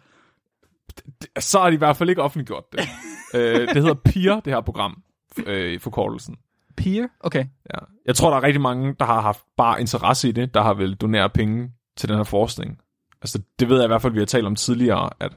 Så 1.39 1.61
har 1.61 1.71
de 1.71 1.75
i 1.75 1.79
hvert 1.79 1.97
fald 1.97 2.09
ikke 2.09 2.23
offentliggjort 2.23 2.65
det. 2.73 2.81
øh, 3.35 3.69
det 3.69 3.77
hedder 3.77 3.95
PEER, 3.95 4.41
det 4.41 4.53
her 4.53 4.61
program, 4.61 5.03
øh, 5.47 5.73
i 5.73 5.79
forkortelsen. 5.79 6.37
Peer? 6.77 7.07
Okay. 7.21 7.45
Ja. 7.75 7.79
Jeg 8.07 8.15
tror, 8.15 8.31
der 8.31 8.37
er 8.37 8.43
rigtig 8.43 8.61
mange, 8.61 8.95
der 8.99 9.05
har 9.05 9.21
haft 9.21 9.41
bare 9.57 9.81
interesse 9.81 10.29
i 10.29 10.33
det, 10.33 10.55
der 10.55 10.63
har 10.63 10.75
vel 10.75 10.95
doneret 10.95 11.33
penge 11.33 11.71
til 11.97 12.09
den 12.09 12.17
her 12.17 12.25
forskning. 12.25 12.79
Altså, 13.23 13.39
det 13.59 13.69
ved 13.69 13.77
jeg 13.77 13.85
i 13.85 13.87
hvert 13.89 14.03
fald, 14.03 14.13
vi 14.13 14.19
har 14.19 14.27
talt 14.27 14.47
om 14.47 14.55
tidligere, 14.57 15.11
at 15.21 15.33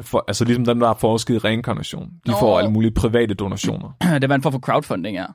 for, 0.00 0.24
altså 0.28 0.44
ligesom 0.44 0.64
dem, 0.64 0.80
der 0.80 0.86
har 0.86 0.94
forsket 0.94 1.34
i 1.34 1.38
reinkarnation, 1.38 2.10
de 2.26 2.30
Nå. 2.30 2.36
får 2.40 2.58
alle 2.58 2.70
mulige 2.70 2.90
private 2.94 3.34
donationer. 3.34 3.90
det 4.20 4.28
var 4.28 4.34
en 4.34 4.42
form 4.42 4.52
for 4.52 4.60
crowdfunding, 4.60 5.16
ja. 5.16 5.26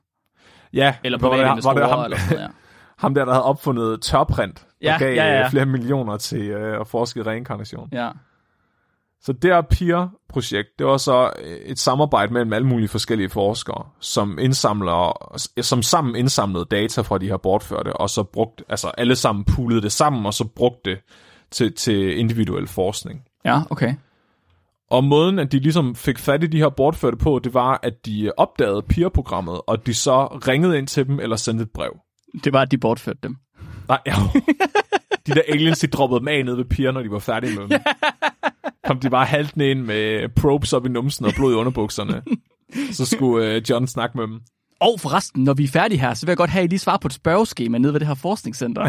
Ja, 0.73 0.95
Eller 1.03 1.17
private 1.19 1.43
det- 1.43 1.49
investorer, 1.49 1.73
hvor 1.73 1.81
det 1.81 1.89
ham, 1.91 2.03
eller 2.03 2.17
sådan 2.17 2.35
noget, 2.37 2.47
ja. 2.47 2.53
ham 3.05 3.13
der, 3.13 3.25
der 3.25 3.31
havde 3.31 3.43
opfundet 3.43 4.01
tørprint, 4.01 4.59
der 4.59 4.65
Ja, 4.91 4.97
gav 4.99 5.13
ja, 5.15 5.25
ja. 5.37 5.43
øh, 5.45 5.49
flere 5.51 5.65
millioner 5.65 6.17
til 6.17 6.41
øh, 6.41 6.81
at 6.81 6.87
forske 6.87 7.19
i 7.19 7.23
reinkarnation. 7.23 7.89
ja. 7.91 8.09
Så 9.21 9.33
det 9.33 9.53
her 9.53 9.61
PEER-projekt, 9.61 10.67
det 10.79 10.87
var 10.87 10.97
så 10.97 11.31
øh, 11.43 11.57
et 11.57 11.79
samarbejde 11.79 12.33
mellem 12.33 12.53
alle 12.53 12.67
mulige 12.67 12.87
forskellige 12.87 13.29
forskere, 13.29 13.85
som 13.99 14.39
indsamler, 14.39 15.33
som 15.61 15.81
sammen 15.81 16.15
indsamlede 16.15 16.65
data 16.71 17.01
fra 17.01 17.17
de 17.17 17.27
her 17.27 17.37
bortførte, 17.37 17.93
og 17.93 18.09
så 18.09 18.23
brugt, 18.23 18.63
altså 18.69 18.87
alle 18.87 19.15
sammen 19.15 19.45
poolede 19.45 19.81
det 19.81 19.91
sammen, 19.91 20.25
og 20.25 20.33
så 20.33 20.47
brugte 20.55 20.89
det 20.89 20.99
til, 21.51 21.73
til 21.73 22.17
individuel 22.17 22.67
forskning. 22.67 23.21
Ja, 23.45 23.61
okay. 23.69 23.93
Og 24.91 25.03
måden, 25.03 25.39
at 25.39 25.51
de 25.51 25.59
ligesom 25.59 25.95
fik 25.95 26.19
fat 26.19 26.43
i 26.43 26.47
de 26.47 26.57
her 26.57 26.69
bortførte 26.69 27.17
på, 27.17 27.39
det 27.43 27.53
var, 27.53 27.79
at 27.83 28.05
de 28.05 28.31
opdagede 28.37 28.81
PEER-programmet, 28.81 29.61
og 29.67 29.85
de 29.85 29.93
så 29.93 30.25
ringede 30.25 30.77
ind 30.77 30.87
til 30.87 31.07
dem, 31.07 31.19
eller 31.19 31.35
sendte 31.35 31.63
et 31.63 31.71
brev. 31.71 31.97
Det 32.43 32.53
var, 32.53 32.61
at 32.61 32.71
de 32.71 32.77
bortførte 32.77 33.19
dem. 33.23 33.35
Nej, 33.87 33.99
ja. 34.07 34.13
De 35.27 35.31
der 35.31 35.41
aliens, 35.47 35.79
de 35.79 35.87
droppede 35.87 36.19
dem 36.19 36.27
af 36.27 36.45
nede 36.45 36.57
ved 36.57 36.65
piger, 36.65 36.91
når 36.91 37.01
de 37.01 37.11
var 37.11 37.19
færdige 37.19 37.59
med 37.59 37.67
dem. 37.67 37.79
Kom 38.89 38.99
de 38.99 39.09
bare 39.09 39.25
haltende 39.25 39.71
ind 39.71 39.81
med 39.81 40.29
probes 40.35 40.73
op 40.73 40.85
i 40.85 40.89
numsen 40.89 41.25
og 41.25 41.33
blod 41.35 41.53
i 41.53 41.55
underbukserne. 41.55 42.23
Så 42.91 43.05
skulle 43.05 43.53
øh, 43.53 43.61
John 43.69 43.87
snakke 43.87 44.17
med 44.17 44.27
dem. 44.27 44.39
Og 44.79 44.99
forresten, 44.99 45.43
når 45.43 45.53
vi 45.53 45.63
er 45.63 45.67
færdige 45.67 45.99
her, 45.99 46.13
så 46.13 46.25
vil 46.25 46.31
jeg 46.31 46.37
godt 46.37 46.49
have, 46.49 46.63
at 46.63 46.65
I 46.65 46.69
lige 46.69 46.79
svarer 46.79 46.97
på 46.97 47.07
et 47.07 47.13
spørgeskema 47.13 47.77
nede 47.77 47.93
ved 47.93 47.99
det 47.99 48.07
her 48.07 48.15
forskningscenter. 48.15 48.83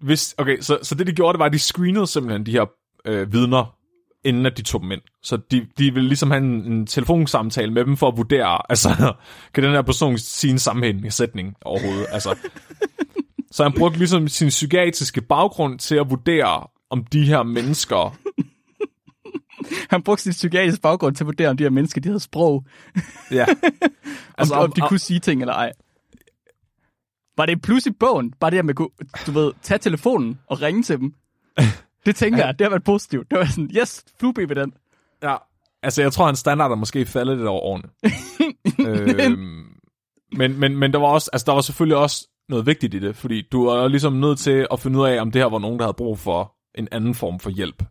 Hvis, 0.00 0.34
okay, 0.38 0.60
så, 0.60 0.78
så 0.82 0.94
det 0.94 1.06
de 1.06 1.12
gjorde, 1.12 1.32
det 1.32 1.38
var, 1.38 1.46
at 1.46 1.52
de 1.52 1.58
screenede 1.58 2.06
simpelthen 2.06 2.46
de 2.46 2.50
her 2.50 2.64
øh, 3.04 3.32
vidner, 3.32 3.76
inden 4.24 4.46
at 4.46 4.56
de 4.56 4.62
tog 4.62 4.80
dem 4.80 4.92
ind. 4.92 5.02
Så 5.22 5.36
de, 5.36 5.66
de 5.78 5.94
ville 5.94 6.08
ligesom 6.08 6.30
have 6.30 6.44
en, 6.44 6.72
en 6.72 6.86
telefonsamtale 6.86 7.72
med 7.72 7.84
dem 7.84 7.96
for 7.96 8.08
at 8.08 8.16
vurdere, 8.16 8.70
altså, 8.70 9.14
kan 9.54 9.64
den 9.64 9.72
her 9.72 9.82
person 9.82 10.18
sige 10.18 10.50
en 10.50 10.58
sammenhængende 10.58 11.10
sætning 11.10 11.54
overhovedet? 11.64 12.06
Altså, 12.10 12.36
så 13.54 13.62
han 13.62 13.72
brugte 13.72 13.98
ligesom 13.98 14.28
sin 14.28 14.48
psykiatriske 14.48 15.20
baggrund 15.20 15.78
til 15.78 15.94
at 15.94 16.10
vurdere, 16.10 16.66
om 16.90 17.04
de 17.04 17.26
her 17.26 17.42
mennesker 17.42 18.16
Han 19.90 20.02
brugte 20.02 20.22
sin 20.22 20.32
psykiatriske 20.32 20.82
baggrund 20.82 21.16
til 21.16 21.24
at 21.24 21.26
vurdere, 21.26 21.48
om 21.48 21.56
de 21.56 21.64
her 21.64 21.70
mennesker, 21.70 22.00
de 22.00 22.08
havde 22.08 22.20
sprog. 22.20 22.64
Ja. 23.30 23.46
Altså, 24.38 24.54
om, 24.54 24.62
om 24.62 24.72
de 24.72 24.80
kunne 24.80 24.98
sige 24.98 25.20
ting 25.20 25.40
eller 25.40 25.54
ej. 25.54 25.72
Var 27.36 27.46
det 27.46 27.52
et 27.52 27.62
plus 27.62 27.86
i 27.86 27.90
bogen? 27.90 28.32
Bare 28.40 28.50
det, 28.50 28.58
at 28.58 28.64
man 28.64 28.74
kunne, 28.74 28.88
du 29.26 29.32
ved, 29.32 29.52
tage 29.62 29.78
telefonen 29.78 30.40
og 30.46 30.62
ringe 30.62 30.82
til 30.82 30.98
dem? 30.98 31.14
Det 32.06 32.16
tænker 32.16 32.46
jeg, 32.46 32.58
det 32.58 32.64
har 32.64 32.70
været 32.70 32.84
positivt. 32.84 33.30
Det 33.30 33.38
var 33.38 33.44
sådan, 33.44 33.70
yes, 33.76 34.04
fluebe 34.20 34.54
den. 34.54 34.72
Ja. 35.22 35.36
Altså, 35.82 36.02
jeg 36.02 36.12
tror, 36.12 36.26
hans 36.26 36.38
standard 36.38 36.70
er 36.70 36.74
måske 36.74 37.06
faldet 37.06 37.36
lidt 37.36 37.48
over 37.48 37.60
årene. 37.60 37.88
øhm, 39.30 39.76
men, 40.32 40.60
men, 40.60 40.76
men 40.76 40.92
der 40.92 40.98
var 40.98 41.06
også, 41.06 41.30
altså, 41.32 41.44
der 41.46 41.52
var 41.52 41.60
selvfølgelig 41.60 41.96
også 41.96 42.28
noget 42.48 42.66
vigtigt 42.66 42.94
i 42.94 42.98
det, 42.98 43.16
fordi 43.16 43.42
du 43.52 43.66
er 43.66 43.88
ligesom 43.88 44.12
nødt 44.12 44.38
til 44.38 44.66
at 44.72 44.80
finde 44.80 44.98
ud 44.98 45.06
af, 45.06 45.20
om 45.20 45.30
det 45.30 45.42
her 45.42 45.48
var 45.48 45.58
nogen, 45.58 45.78
der 45.78 45.84
havde 45.84 45.94
brug 45.96 46.18
for 46.18 46.54
en 46.74 46.88
anden 46.92 47.14
form 47.14 47.40
for 47.40 47.50
hjælp. 47.50 47.82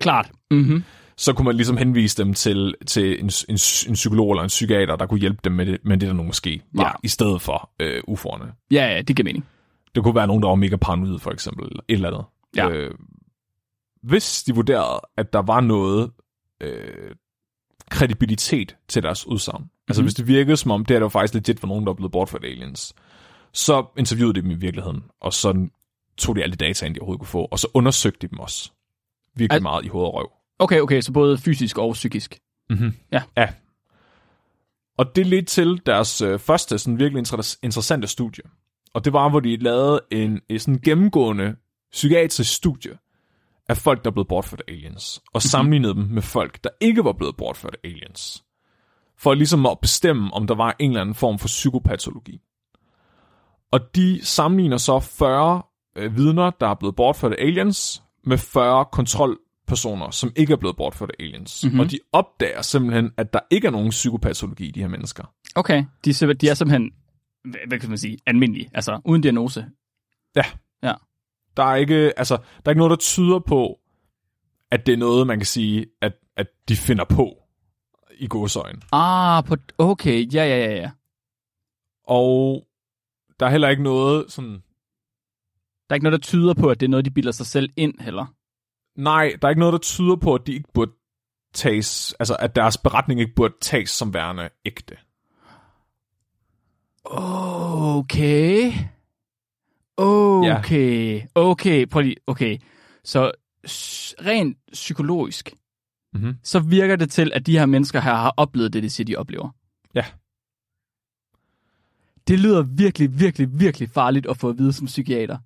Klart. 0.00 0.30
Mm-hmm. 0.50 0.84
Så 1.16 1.32
kunne 1.32 1.44
man 1.44 1.56
ligesom 1.56 1.76
henvise 1.76 2.24
dem 2.24 2.34
til, 2.34 2.74
til 2.86 3.20
en, 3.20 3.30
en, 3.48 3.58
en 3.88 3.94
psykolog 3.94 4.32
eller 4.32 4.42
en 4.42 4.48
psykiater, 4.48 4.96
der 4.96 5.06
kunne 5.06 5.20
hjælpe 5.20 5.38
dem 5.44 5.52
med 5.52 5.66
det, 5.66 5.78
med 5.84 5.96
det 5.98 6.06
der 6.06 6.12
nu 6.14 6.22
måske 6.22 6.62
var, 6.74 6.84
Ja. 6.84 6.90
i 7.02 7.08
stedet 7.08 7.42
for 7.42 7.70
øh, 7.80 8.02
UFO'erne. 8.08 8.66
Ja, 8.70 8.86
ja, 8.86 9.02
det 9.02 9.16
giver 9.16 9.24
mening. 9.24 9.46
Det 9.94 10.02
kunne 10.02 10.14
være 10.14 10.26
nogen, 10.26 10.42
der 10.42 10.48
var 10.48 10.54
mega 10.54 10.76
paranoid, 10.76 11.18
for 11.18 11.30
eksempel, 11.30 11.64
eller 11.66 11.82
et 11.88 11.94
eller 11.94 12.08
andet. 12.08 12.24
Ja. 12.56 12.68
Øh, 12.68 12.94
hvis 14.02 14.42
de 14.42 14.54
vurderede, 14.54 15.00
at 15.16 15.32
der 15.32 15.42
var 15.42 15.60
noget 15.60 16.10
øh, 16.62 17.14
kredibilitet 17.90 18.76
til 18.88 19.02
deres 19.02 19.26
udsagn, 19.26 19.62
mm-hmm. 19.62 19.84
altså 19.88 20.02
hvis 20.02 20.14
det 20.14 20.26
virkede 20.26 20.56
som 20.56 20.70
om, 20.70 20.84
det 20.84 20.94
her 20.94 20.98
der 20.98 21.04
var 21.04 21.08
faktisk 21.08 21.34
legit 21.34 21.62
var 21.62 21.68
nogen, 21.68 21.84
der 21.84 21.90
var 21.90 21.96
blevet 21.96 22.12
bortført 22.12 22.44
aliens, 22.44 22.94
så 23.58 23.86
interviewede 23.98 24.34
de 24.34 24.42
dem 24.42 24.50
i 24.50 24.54
virkeligheden, 24.54 25.02
og 25.20 25.32
så 25.32 25.68
tog 26.16 26.36
de 26.36 26.42
alle 26.42 26.52
de 26.52 26.64
data 26.64 26.86
ind, 26.86 26.94
de 26.94 27.00
overhovedet 27.00 27.20
kunne 27.20 27.28
få, 27.28 27.44
og 27.44 27.58
så 27.58 27.68
undersøgte 27.74 28.26
de 28.26 28.30
dem 28.30 28.38
også 28.38 28.70
virkelig 29.34 29.56
Al- 29.56 29.62
meget 29.62 29.84
i 29.84 29.88
hoved 29.88 30.06
og 30.06 30.14
røv. 30.14 30.30
Okay, 30.58 30.80
okay, 30.80 31.00
så 31.00 31.12
både 31.12 31.38
fysisk 31.38 31.78
og 31.78 31.92
psykisk. 31.92 32.38
Mm-hmm. 32.70 32.92
Ja. 33.12 33.22
ja. 33.36 33.48
Og 34.98 35.16
det 35.16 35.26
ledte 35.26 35.46
til 35.46 35.80
deres 35.86 36.20
øh, 36.20 36.38
første 36.38 36.78
sådan 36.78 36.98
virkelig 36.98 37.28
inter- 37.28 37.58
interessante 37.62 38.06
studie. 38.06 38.44
Og 38.94 39.04
det 39.04 39.12
var, 39.12 39.28
hvor 39.28 39.40
de 39.40 39.56
lavede 39.56 40.00
en, 40.10 40.40
en 40.48 40.58
sådan 40.58 40.80
gennemgående 40.80 41.56
psykiatrisk 41.92 42.54
studie 42.54 42.98
af 43.68 43.76
folk, 43.76 44.04
der 44.04 44.10
er 44.10 44.14
blevet 44.14 44.28
bortført 44.28 44.62
af 44.68 44.72
aliens. 44.72 45.22
Og 45.32 45.42
sammenlignede 45.42 45.94
dem 45.94 46.02
med 46.02 46.22
folk, 46.22 46.64
der 46.64 46.70
ikke 46.80 47.04
var 47.04 47.12
blevet 47.12 47.36
bortført 47.36 47.76
af 47.84 47.88
aliens. 47.88 48.44
For 49.16 49.34
ligesom 49.34 49.66
at 49.66 49.78
bestemme, 49.82 50.34
om 50.34 50.46
der 50.46 50.54
var 50.54 50.76
en 50.78 50.90
eller 50.90 51.00
anden 51.00 51.14
form 51.14 51.38
for 51.38 51.46
psykopatologi. 51.46 52.40
Og 53.72 53.80
de 53.94 54.20
sammenligner 54.22 54.76
så 54.76 55.00
40 55.00 55.62
øh, 55.96 56.16
vidner, 56.16 56.50
der 56.50 56.68
er 56.68 56.74
blevet 56.74 56.96
bortført 56.96 57.32
af 57.32 57.44
aliens, 57.44 58.02
med 58.24 58.38
40 58.38 58.84
kontrolpersoner, 58.92 60.10
som 60.10 60.32
ikke 60.36 60.52
er 60.52 60.56
blevet 60.56 60.76
bortført 60.76 61.10
af 61.10 61.24
aliens. 61.24 61.64
Mhm. 61.64 61.70
Mm-hmm. 61.70 61.80
Og 61.80 61.90
de 61.90 61.98
opdager 62.12 62.62
simpelthen, 62.62 63.10
at 63.16 63.32
der 63.32 63.40
ikke 63.50 63.66
er 63.66 63.70
nogen 63.70 63.90
psykopatologi 63.90 64.66
i 64.66 64.70
de 64.70 64.80
her 64.80 64.88
mennesker. 64.88 65.24
Okay, 65.54 65.84
de, 66.04 66.10
er 66.10 66.32
de 66.40 66.48
er 66.48 66.54
simpelthen, 66.54 66.90
hvad, 67.44 67.60
hvad 67.68 67.78
kan 67.78 67.88
man 67.88 67.98
sige, 67.98 68.18
almindelige, 68.26 68.70
altså 68.74 69.00
uden 69.04 69.22
diagnose. 69.22 69.66
Ja. 70.36 70.44
Ja. 70.82 70.94
Der 71.56 71.64
er 71.64 71.74
ikke, 71.74 72.12
altså, 72.18 72.36
der 72.36 72.62
er 72.64 72.70
ikke 72.70 72.78
noget, 72.78 72.90
der 72.90 72.96
tyder 72.96 73.38
på, 73.38 73.78
at 74.70 74.86
det 74.86 74.92
er 74.92 74.96
noget, 74.96 75.26
man 75.26 75.38
kan 75.38 75.46
sige, 75.46 75.86
at, 76.00 76.12
at 76.36 76.46
de 76.68 76.76
finder 76.76 77.04
på 77.04 77.36
i 78.18 78.26
godsøjen. 78.26 78.82
Ah, 78.92 79.44
på, 79.44 79.56
okay, 79.78 80.34
ja, 80.34 80.44
ja, 80.44 80.56
ja, 80.56 80.74
ja. 80.74 80.90
Og 82.04 82.67
der 83.40 83.46
er 83.46 83.50
heller 83.50 83.68
ikke 83.68 83.82
noget 83.82 84.32
sådan... 84.32 84.52
Der 85.88 85.90
er 85.90 85.94
ikke 85.94 86.04
noget, 86.04 86.20
der 86.20 86.26
tyder 86.26 86.54
på, 86.54 86.70
at 86.70 86.80
det 86.80 86.86
er 86.86 86.90
noget, 86.90 87.04
de 87.04 87.10
bilder 87.10 87.32
sig 87.32 87.46
selv 87.46 87.70
ind, 87.76 88.00
heller. 88.00 88.26
Nej, 88.96 89.36
der 89.42 89.48
er 89.48 89.50
ikke 89.50 89.60
noget, 89.60 89.72
der 89.72 89.78
tyder 89.78 90.16
på, 90.16 90.34
at 90.34 90.46
de 90.46 90.52
ikke 90.52 90.72
burde 90.74 90.92
tages, 91.54 92.14
altså 92.20 92.36
at 92.40 92.56
deres 92.56 92.78
beretning 92.78 93.20
ikke 93.20 93.34
burde 93.36 93.54
tages 93.60 93.90
som 93.90 94.14
værende 94.14 94.48
ægte. 94.64 94.96
Okay. 97.04 98.72
Okay. 99.96 101.22
Okay, 101.34 101.86
prøv 101.86 102.02
lige. 102.02 102.16
Okay. 102.26 102.58
Så 103.04 103.32
rent 104.20 104.58
psykologisk, 104.72 105.54
Mm-hmm. 106.14 106.34
så 106.42 106.60
virker 106.60 106.96
det 106.96 107.10
til, 107.10 107.32
at 107.34 107.46
de 107.46 107.58
her 107.58 107.66
mennesker 107.66 108.00
her 108.00 108.14
har 108.14 108.34
oplevet 108.36 108.72
det, 108.72 108.82
de 108.82 108.90
siger, 108.90 109.04
de 109.04 109.16
oplever. 109.16 109.50
Ja. 109.94 110.04
Det 112.28 112.40
lyder 112.40 112.62
virkelig, 112.62 113.20
virkelig, 113.20 113.48
virkelig 113.60 113.90
farligt 113.90 114.26
at 114.26 114.36
få 114.36 114.48
at 114.48 114.58
vide 114.58 114.72
som 114.72 114.86
psykiater. 114.86 115.38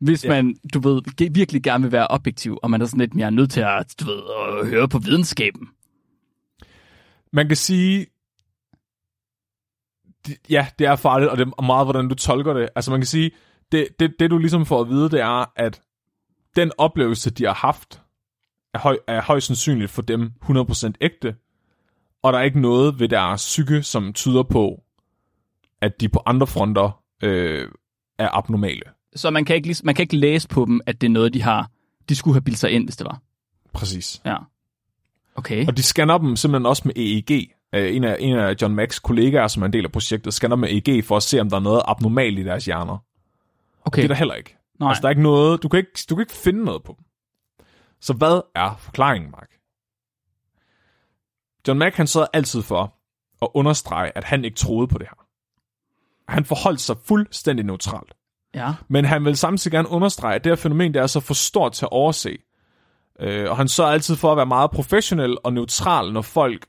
Hvis 0.00 0.24
Ja. 0.24 0.28
man, 0.28 0.56
du 0.74 0.78
ved, 0.80 1.30
virkelig 1.30 1.62
gerne 1.62 1.82
vil 1.84 1.92
være 1.92 2.06
objektiv, 2.10 2.58
og 2.62 2.70
man 2.70 2.82
er 2.82 2.86
sådan 2.86 3.00
lidt 3.00 3.14
mere 3.14 3.30
nødt 3.30 3.50
til 3.50 3.60
at, 3.60 3.94
du 4.00 4.04
ved, 4.04 4.22
at 4.60 4.68
høre 4.68 4.88
på 4.88 4.98
videnskaben. 4.98 5.68
Man 7.32 7.48
kan 7.48 7.56
sige, 7.56 8.06
ja, 10.50 10.66
det 10.78 10.86
er 10.86 10.96
farligt, 10.96 11.30
og 11.30 11.38
det 11.38 11.46
er 11.58 11.62
meget, 11.62 11.86
hvordan 11.86 12.08
du 12.08 12.14
tolker 12.14 12.52
det. 12.52 12.68
Altså 12.76 12.90
man 12.90 13.00
kan 13.00 13.06
sige, 13.06 13.30
det, 13.72 13.88
det, 14.00 14.14
det 14.18 14.30
du 14.30 14.38
ligesom 14.38 14.66
får 14.66 14.80
at 14.80 14.88
vide, 14.88 15.10
det 15.10 15.20
er, 15.20 15.52
at 15.56 15.82
den 16.56 16.72
oplevelse, 16.78 17.30
de 17.30 17.44
har 17.44 17.54
haft, 17.54 18.02
er, 18.74 18.78
høj, 18.78 18.98
er 19.06 19.22
højst 19.22 19.46
sandsynligt 19.46 19.90
for 19.90 20.02
dem 20.02 20.32
100% 20.44 20.92
ægte, 21.00 21.36
og 22.22 22.32
der 22.32 22.38
er 22.38 22.42
ikke 22.42 22.60
noget 22.60 22.98
ved 23.00 23.08
deres 23.08 23.42
psyke, 23.42 23.82
som 23.82 24.12
tyder 24.12 24.42
på, 24.42 24.82
at 25.82 26.00
de 26.00 26.08
på 26.08 26.22
andre 26.26 26.46
fronter 26.46 27.02
øh, 27.22 27.68
er 28.18 28.28
abnormale. 28.32 28.82
Så 29.16 29.30
man 29.30 29.44
kan, 29.44 29.56
ikke, 29.56 29.76
man 29.84 29.94
kan 29.94 30.02
ikke 30.02 30.16
læse 30.16 30.48
på 30.48 30.64
dem, 30.64 30.80
at 30.86 31.00
det 31.00 31.06
er 31.06 31.10
noget, 31.10 31.34
de 31.34 31.42
har, 31.42 31.70
de 32.08 32.16
skulle 32.16 32.34
have 32.34 32.42
bildt 32.42 32.58
sig 32.58 32.70
ind, 32.70 32.84
hvis 32.84 32.96
det 32.96 33.04
var. 33.04 33.20
Præcis. 33.72 34.22
Ja. 34.24 34.36
Okay. 35.34 35.66
Og 35.66 35.76
de 35.76 35.82
scanner 35.82 36.18
dem 36.18 36.36
simpelthen 36.36 36.66
også 36.66 36.82
med 36.84 36.96
EEG. 36.96 37.52
Øh, 37.74 37.96
En 37.96 38.04
af, 38.04 38.16
en 38.20 38.36
af 38.36 38.54
John 38.62 38.74
Macks 38.74 38.98
kollegaer, 38.98 39.48
som 39.48 39.62
er 39.62 39.66
en 39.66 39.72
del 39.72 39.84
af 39.84 39.92
projektet, 39.92 40.34
scanner 40.34 40.56
med 40.56 40.68
EEG 40.68 41.04
for 41.04 41.16
at 41.16 41.22
se, 41.22 41.40
om 41.40 41.50
der 41.50 41.56
er 41.56 41.60
noget 41.60 41.82
abnormalt 41.84 42.38
i 42.38 42.42
deres 42.44 42.64
hjerner. 42.64 42.98
okay. 43.84 44.02
Det 44.02 44.04
er 44.04 44.08
der 44.08 44.14
heller 44.14 44.34
ikke. 44.34 44.56
Nej. 44.80 44.88
Altså, 44.88 45.00
der 45.00 45.06
er 45.08 45.10
ikke 45.10 45.22
noget, 45.22 45.62
du 45.62 45.68
kan 45.68 45.78
ikke, 45.78 45.90
du 46.10 46.14
kan 46.14 46.22
ikke 46.22 46.32
finde 46.32 46.64
noget 46.64 46.82
på 46.82 46.94
dem. 46.98 47.04
Så 48.00 48.12
hvad 48.12 48.40
er 48.54 48.76
forklaringen, 48.76 49.30
Mark? 49.30 49.48
John 51.68 51.78
Mack, 51.78 51.94
han 51.96 52.06
sad 52.06 52.26
altid 52.32 52.62
for 52.62 52.94
at 53.42 53.48
understrege, 53.54 54.12
at 54.16 54.24
han 54.24 54.44
ikke 54.44 54.56
troede 54.56 54.88
på 54.88 54.98
det 54.98 55.06
her. 55.06 55.25
Han 56.28 56.44
forholdt 56.44 56.80
sig 56.80 56.96
fuldstændig 57.04 57.64
neutralt. 57.66 58.14
Ja. 58.54 58.74
Men 58.88 59.04
han 59.04 59.24
vil 59.24 59.36
samtidig 59.36 59.72
gerne 59.72 59.88
understrege, 59.88 60.34
at 60.34 60.44
det 60.44 60.50
her 60.50 60.56
fænomen, 60.56 60.94
det 60.94 61.02
er 61.02 61.06
så 61.06 61.20
for 61.20 61.34
stort 61.34 61.72
til 61.72 61.84
at 61.84 61.88
overse. 61.92 62.38
Øh, 63.20 63.50
og 63.50 63.56
han 63.56 63.68
sørger 63.68 63.90
altid 63.92 64.16
for 64.16 64.30
at 64.32 64.36
være 64.36 64.46
meget 64.46 64.70
professionel 64.70 65.36
og 65.44 65.52
neutral, 65.52 66.12
når 66.12 66.22
folk 66.22 66.66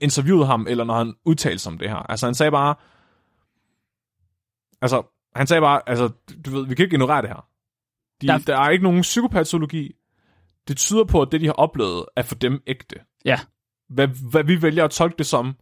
interviewede 0.00 0.46
ham, 0.46 0.66
eller 0.68 0.84
når 0.84 0.94
han 0.94 1.14
udtalte 1.24 1.58
sig 1.58 1.72
om 1.72 1.78
det 1.78 1.88
her. 1.90 1.96
Altså 1.96 2.26
han 2.26 2.34
sagde 2.34 2.50
bare, 2.50 2.74
altså 4.82 5.02
han 5.36 5.46
sagde 5.46 5.60
bare, 5.60 5.82
altså 5.86 6.08
du 6.44 6.50
ved, 6.50 6.66
vi 6.66 6.74
kan 6.74 6.82
ikke 6.84 6.94
ignorere 6.94 7.22
det 7.22 7.28
her. 7.30 7.46
De, 8.20 8.26
Der- 8.26 8.38
der, 8.38 8.44
der 8.44 8.58
er 8.58 8.68
ikke 8.70 8.84
nogen 8.84 9.00
psykopatologi. 9.02 9.92
Det 10.68 10.76
tyder 10.76 11.04
på, 11.04 11.22
at 11.22 11.28
det, 11.32 11.40
de 11.40 11.46
har 11.46 11.52
oplevet, 11.52 12.04
er 12.16 12.22
for 12.22 12.34
dem 12.34 12.62
ægte. 12.66 12.96
Ja. 13.24 13.40
Hvad, 13.88 14.08
hvad 14.30 14.44
vi 14.44 14.62
vælger 14.62 14.84
at 14.84 14.90
tolke 14.90 15.18
det 15.18 15.26
som, 15.26 15.56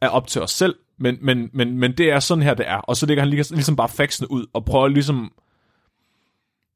er 0.00 0.08
op 0.08 0.26
til 0.26 0.42
os 0.42 0.50
selv, 0.50 0.76
men, 0.98 1.18
men, 1.22 1.50
men, 1.52 1.78
men 1.78 1.92
det 1.92 2.10
er 2.12 2.20
sådan 2.20 2.42
her, 2.42 2.54
det 2.54 2.68
er. 2.68 2.76
Og 2.76 2.96
så 2.96 3.06
ligger 3.06 3.22
han 3.22 3.30
lige- 3.30 3.44
ligesom 3.54 3.76
bare 3.76 3.88
faxene 3.88 4.30
ud, 4.30 4.46
og 4.52 4.64
prøver 4.64 4.88
ligesom 4.88 5.32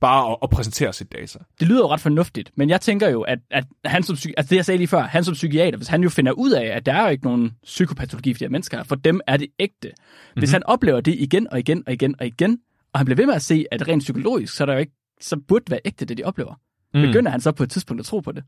bare 0.01 0.31
at, 0.33 0.37
at 0.43 0.51
præsentere 0.51 0.93
sit 0.93 1.13
data. 1.13 1.39
Det 1.61 1.69
lyder 1.69 1.81
jo 1.81 1.89
ret 1.89 2.01
fornuftigt, 2.01 2.51
men 2.57 2.71
jeg 2.71 2.81
tænker 2.81 3.09
jo, 3.09 3.21
at, 3.23 3.39
at 3.51 3.65
han 3.85 4.03
som, 4.03 4.17
altså 4.37 4.51
det 4.51 4.57
jeg 4.57 4.65
sagde 4.65 4.79
lige 4.79 4.89
før, 4.89 5.01
han 5.03 5.25
som 5.25 5.35
psykiater, 5.35 5.77
hvis 5.77 5.89
han 5.89 6.03
jo 6.03 6.09
finder 6.09 6.33
ud 6.33 6.51
af, 6.51 6.65
at 6.67 6.87
der 6.87 6.93
er 6.93 7.03
jo 7.03 7.09
ikke 7.09 7.25
nogen 7.25 7.53
psykopatologi 7.65 8.35
for 8.35 8.39
de 8.39 8.45
her 8.45 8.51
mennesker, 8.51 8.83
for 8.83 8.95
dem 8.95 9.21
er 9.27 9.37
det 9.37 9.49
ægte. 9.59 9.75
Hvis 9.83 9.93
Mhm. 9.93 10.41
mm-hmm. 10.41 10.53
han 10.53 10.63
oplever 10.67 11.01
det 11.01 11.15
igen 11.19 11.51
og 11.53 11.59
igen 11.59 11.83
og 11.87 11.93
igen 11.93 12.15
og 12.19 12.27
igen, 12.27 12.59
og 12.93 12.99
han 13.01 13.05
bliver 13.07 13.17
ved 13.17 13.27
med 13.27 13.35
at 13.35 13.43
se, 13.43 13.65
at 13.71 13.89
rent 13.89 14.03
psykologisk, 14.03 14.55
så 14.55 14.65
er 14.65 14.67
der 14.67 14.73
jo 14.73 14.79
ikke, 14.79 14.93
så 15.21 15.37
burde 15.49 15.65
det 15.65 15.71
være 15.71 15.81
ægte, 15.85 16.05
det 16.05 16.19
de 16.19 16.25
oplever. 16.25 16.55
Mm. 16.95 17.01
Begynder 17.01 17.31
han 17.31 17.41
så 17.41 17.53
på 17.53 17.63
et 17.63 17.71
tidspunkt 17.71 18.01
at 18.01 18.07
tro 18.07 18.21
på 18.21 18.33
det? 18.33 18.45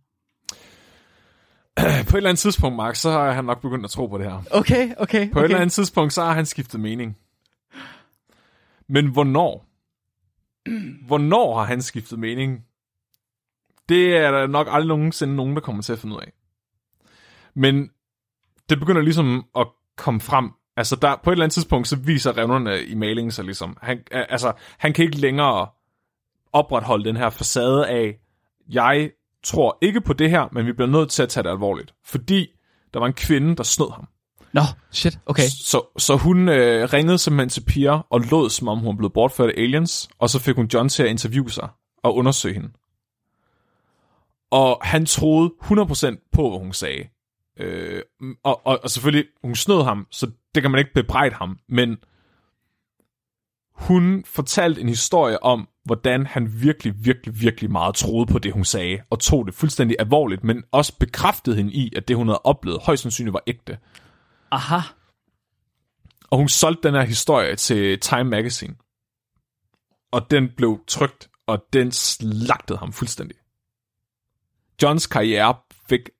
På 2.11 2.17
et 2.17 2.17
eller 2.17 2.31
andet 2.31 2.39
tidspunkt, 2.39 2.77
Mark, 2.77 2.97
så 2.97 3.11
har 3.11 3.33
han 3.33 3.45
nok 3.45 3.61
begyndt 3.61 3.85
at 3.85 3.91
tro 3.91 4.07
på 4.07 4.19
det 4.19 4.27
her. 4.27 4.43
Okay, 4.51 4.95
okay, 4.99 5.31
På 5.31 5.39
okay. 5.39 5.41
et 5.41 5.45
eller 5.45 5.57
andet 5.59 5.73
tidspunkt, 5.73 6.13
så 6.13 6.23
har 6.23 6.33
han 6.33 6.47
skiftet 6.47 6.81
mening. 6.81 7.17
Men 8.89 9.07
hvornår? 9.07 9.67
Hvornår 11.07 11.59
har 11.59 11.65
han 11.65 11.83
skiftet 11.83 12.19
mening? 12.19 12.65
Det 13.89 14.17
er 14.17 14.31
der 14.31 14.47
nok 14.47 14.67
aldrig 14.71 14.89
nogensinde 14.89 15.37
nogen, 15.37 15.55
der 15.55 15.61
kommer 15.61 15.83
til 15.83 15.93
at 15.93 15.99
finde 15.99 16.17
ud 16.17 16.21
af. 16.21 16.33
Men 17.55 17.91
det 18.69 18.79
begynder 18.79 19.03
ligesom 19.03 19.45
at 19.59 19.67
komme 19.97 20.21
frem. 20.21 20.51
Altså, 20.77 20.97
der, 20.97 21.17
på 21.25 21.31
et 21.31 21.35
eller 21.35 21.45
andet 21.45 21.55
tidspunkt, 21.55 21.89
så 21.89 21.97
viser 21.97 22.37
revnerne 22.37 22.85
i 22.85 22.95
malingen 22.95 23.31
sig 23.31 23.45
ligesom. 23.45 23.77
Han, 23.83 24.03
altså, 24.11 24.53
han 24.79 24.93
kan 24.93 25.05
ikke 25.05 25.19
længere 25.19 25.69
opretholde 26.53 27.05
den 27.05 27.17
her 27.17 27.31
facade 27.31 27.89
af, 27.89 28.19
jeg 28.69 29.11
tror 29.43 29.79
ikke 29.81 30.01
på 30.01 30.13
det 30.13 30.31
her, 30.31 30.49
men 30.53 30.67
vi 30.67 30.73
bliver 30.73 30.89
nødt 30.89 31.11
til 31.11 31.23
at 31.23 31.29
tage 31.29 31.45
det 31.45 31.51
alvorligt. 31.51 31.95
Fordi 32.05 32.47
der 32.95 33.01
var 33.01 33.07
en 33.07 33.13
kvinde, 33.13 33.57
der 33.57 33.63
snød 33.63 33.91
ham. 33.91 34.09
Nå, 34.53 34.63
shit, 34.91 35.19
okay. 35.27 35.43
Så, 35.43 35.83
så 35.99 36.17
hun 36.17 36.49
øh, 36.49 36.93
ringede 36.93 37.19
simpelthen 37.19 37.49
til 37.49 37.65
Pia 37.65 37.99
og 38.11 38.21
lod, 38.21 38.51
som 38.51 38.69
om 38.69 38.79
hun 38.79 38.97
blev 38.97 39.11
bortført 39.11 39.51
af 39.51 39.63
aliens, 39.63 40.09
og 40.19 40.31
så 40.31 40.39
fik 40.39 40.57
hun 40.57 40.67
John 40.75 40.89
til 40.89 41.03
at 41.03 41.09
interviewe 41.09 41.51
sig 41.51 41.69
og 42.03 42.17
undersøge 42.17 42.55
hende. 42.55 42.71
Og 44.51 44.79
han 44.83 45.07
troede 45.07 45.53
100% 45.63 46.31
på, 46.33 46.51
hvad 46.51 46.59
hun 46.59 46.73
sagde. 46.73 47.09
Øh, 47.57 48.03
og, 48.43 48.67
og, 48.67 48.81
og 48.83 48.91
selvfølgelig, 48.91 49.25
hun 49.45 49.55
snød 49.55 49.83
ham, 49.83 50.07
så 50.11 50.31
det 50.55 50.63
kan 50.63 50.71
man 50.71 50.79
ikke 50.79 50.95
bebrejde 50.95 51.35
ham, 51.35 51.59
men 51.69 51.97
hun 53.75 54.25
fortalte 54.27 54.81
en 54.81 54.89
historie 54.89 55.43
om, 55.43 55.69
hvordan 55.85 56.27
han 56.27 56.63
virkelig, 56.63 57.05
virkelig, 57.05 57.41
virkelig 57.41 57.71
meget 57.71 57.95
troede 57.95 58.33
på 58.33 58.39
det, 58.39 58.53
hun 58.53 58.65
sagde, 58.65 59.03
og 59.11 59.21
tog 59.21 59.47
det 59.47 59.55
fuldstændig 59.55 59.97
alvorligt, 59.99 60.45
men 60.45 60.65
også 60.73 60.99
bekræftede 60.99 61.57
hende 61.57 61.73
i, 61.73 61.93
at 61.97 62.09
det, 62.09 62.17
hun 62.17 62.29
havde 62.29 62.41
oplevet, 62.45 62.83
højst 62.83 63.03
sandsynligt 63.03 63.33
var 63.33 63.43
ægte. 63.47 63.79
Aha. 64.51 64.79
Og 66.31 66.39
hun 66.39 66.49
solgte 66.49 66.89
den 66.89 66.95
her 66.95 67.05
historie 67.05 67.57
til 67.57 68.01
Time 68.01 68.25
Magazine. 68.25 68.75
Og 70.11 70.31
den 70.31 70.49
blev 70.57 70.85
trygt, 70.87 71.31
og 71.47 71.65
den 71.73 71.93
slagtede 71.93 72.79
ham 72.79 72.93
fuldstændig. 72.93 73.37
Johns 74.83 75.07
karriere 75.07 75.55
fik 75.89 76.11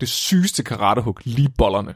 det 0.00 0.08
sygeste 0.08 0.64
karatehug 0.64 1.18
lige 1.24 1.48
bollerne. 1.58 1.94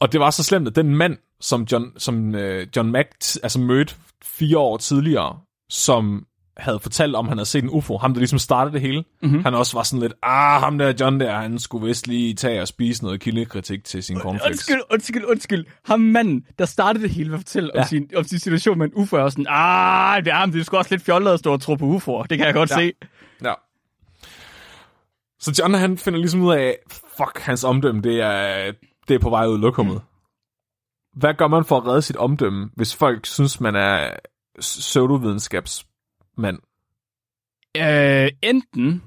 Og 0.00 0.12
det 0.12 0.20
var 0.20 0.30
så 0.30 0.42
slemt, 0.42 0.68
at 0.68 0.76
den 0.76 0.96
mand, 0.96 1.18
som 1.40 1.62
John, 1.72 1.98
som, 1.98 2.34
uh, 2.34 2.76
John 2.76 2.90
Mack 2.90 3.08
altså 3.42 3.58
mødte 3.60 3.94
fire 4.24 4.58
år 4.58 4.76
tidligere, 4.76 5.38
som 5.70 6.26
havde 6.56 6.80
fortalt 6.80 7.14
om, 7.16 7.26
at 7.26 7.28
han 7.28 7.38
havde 7.38 7.48
set 7.48 7.64
en 7.64 7.70
UFO, 7.70 7.98
ham 7.98 8.12
der 8.12 8.18
ligesom 8.18 8.38
startede 8.38 8.72
det 8.74 8.80
hele, 8.80 9.04
mm-hmm. 9.22 9.44
han 9.44 9.54
også 9.54 9.76
var 9.76 9.82
sådan 9.82 10.00
lidt, 10.00 10.12
ah, 10.22 10.60
ham 10.60 10.78
der 10.78 10.92
John 11.00 11.20
der, 11.20 11.38
han 11.38 11.58
skulle 11.58 11.86
vist 11.86 12.06
lige 12.06 12.34
tage 12.34 12.60
og 12.62 12.68
spise 12.68 13.04
noget 13.04 13.20
kildekritik 13.20 13.84
til 13.84 14.02
sin 14.02 14.18
cornflakes. 14.18 14.46
Undskyld, 14.50 14.80
undskyld, 14.92 15.24
undskyld. 15.24 15.64
Ham 15.84 16.00
manden, 16.00 16.46
der 16.58 16.64
startede 16.64 17.04
det 17.04 17.10
hele 17.10 17.32
at 17.34 17.38
fortælle 17.40 17.70
ja. 17.74 17.80
Om, 17.80 17.86
sin, 17.86 18.10
om 18.16 18.24
sin 18.24 18.38
situation 18.38 18.78
med 18.78 18.86
en 18.86 18.92
UFO, 18.94 19.16
også 19.16 19.34
sådan, 19.34 19.46
ah, 19.48 20.24
det 20.24 20.32
er, 20.32 20.46
det 20.46 20.60
er 20.60 20.64
sgu 20.64 20.76
også 20.76 20.94
lidt 20.94 21.02
fjollet 21.02 21.30
at 21.32 21.38
stå 21.38 21.52
og 21.52 21.60
tro 21.60 21.74
på 21.74 21.96
UFO'er. 21.96 22.26
Det 22.30 22.38
kan 22.38 22.46
jeg 22.46 22.54
godt 22.54 22.70
Ja. 22.70 22.76
se. 22.76 22.92
Ja. 23.44 23.52
Så 25.40 25.62
John, 25.62 25.74
han 25.74 25.98
finder 25.98 26.18
ligesom 26.18 26.42
ud 26.42 26.52
af, 26.54 26.76
fuck, 27.16 27.38
hans 27.40 27.64
omdømme, 27.64 28.02
det 28.02 28.20
er, 28.20 28.72
det 29.08 29.14
er 29.14 29.18
på 29.18 29.30
vej 29.30 29.46
ud 29.46 29.54
af 29.54 29.60
lokummet. 29.60 29.94
Mm. 29.94 30.00
Hvad 31.20 31.34
gør 31.34 31.48
man 31.48 31.64
for 31.64 31.76
at 31.76 31.86
redde 31.86 32.02
sit 32.02 32.16
omdømme, 32.16 32.70
hvis 32.76 32.96
folk 32.96 33.26
synes, 33.26 33.60
man 33.60 33.76
er 33.76 34.10
pseudovidenskabsmand? 34.60 36.58
Øh, 37.76 38.28
enten 38.42 39.02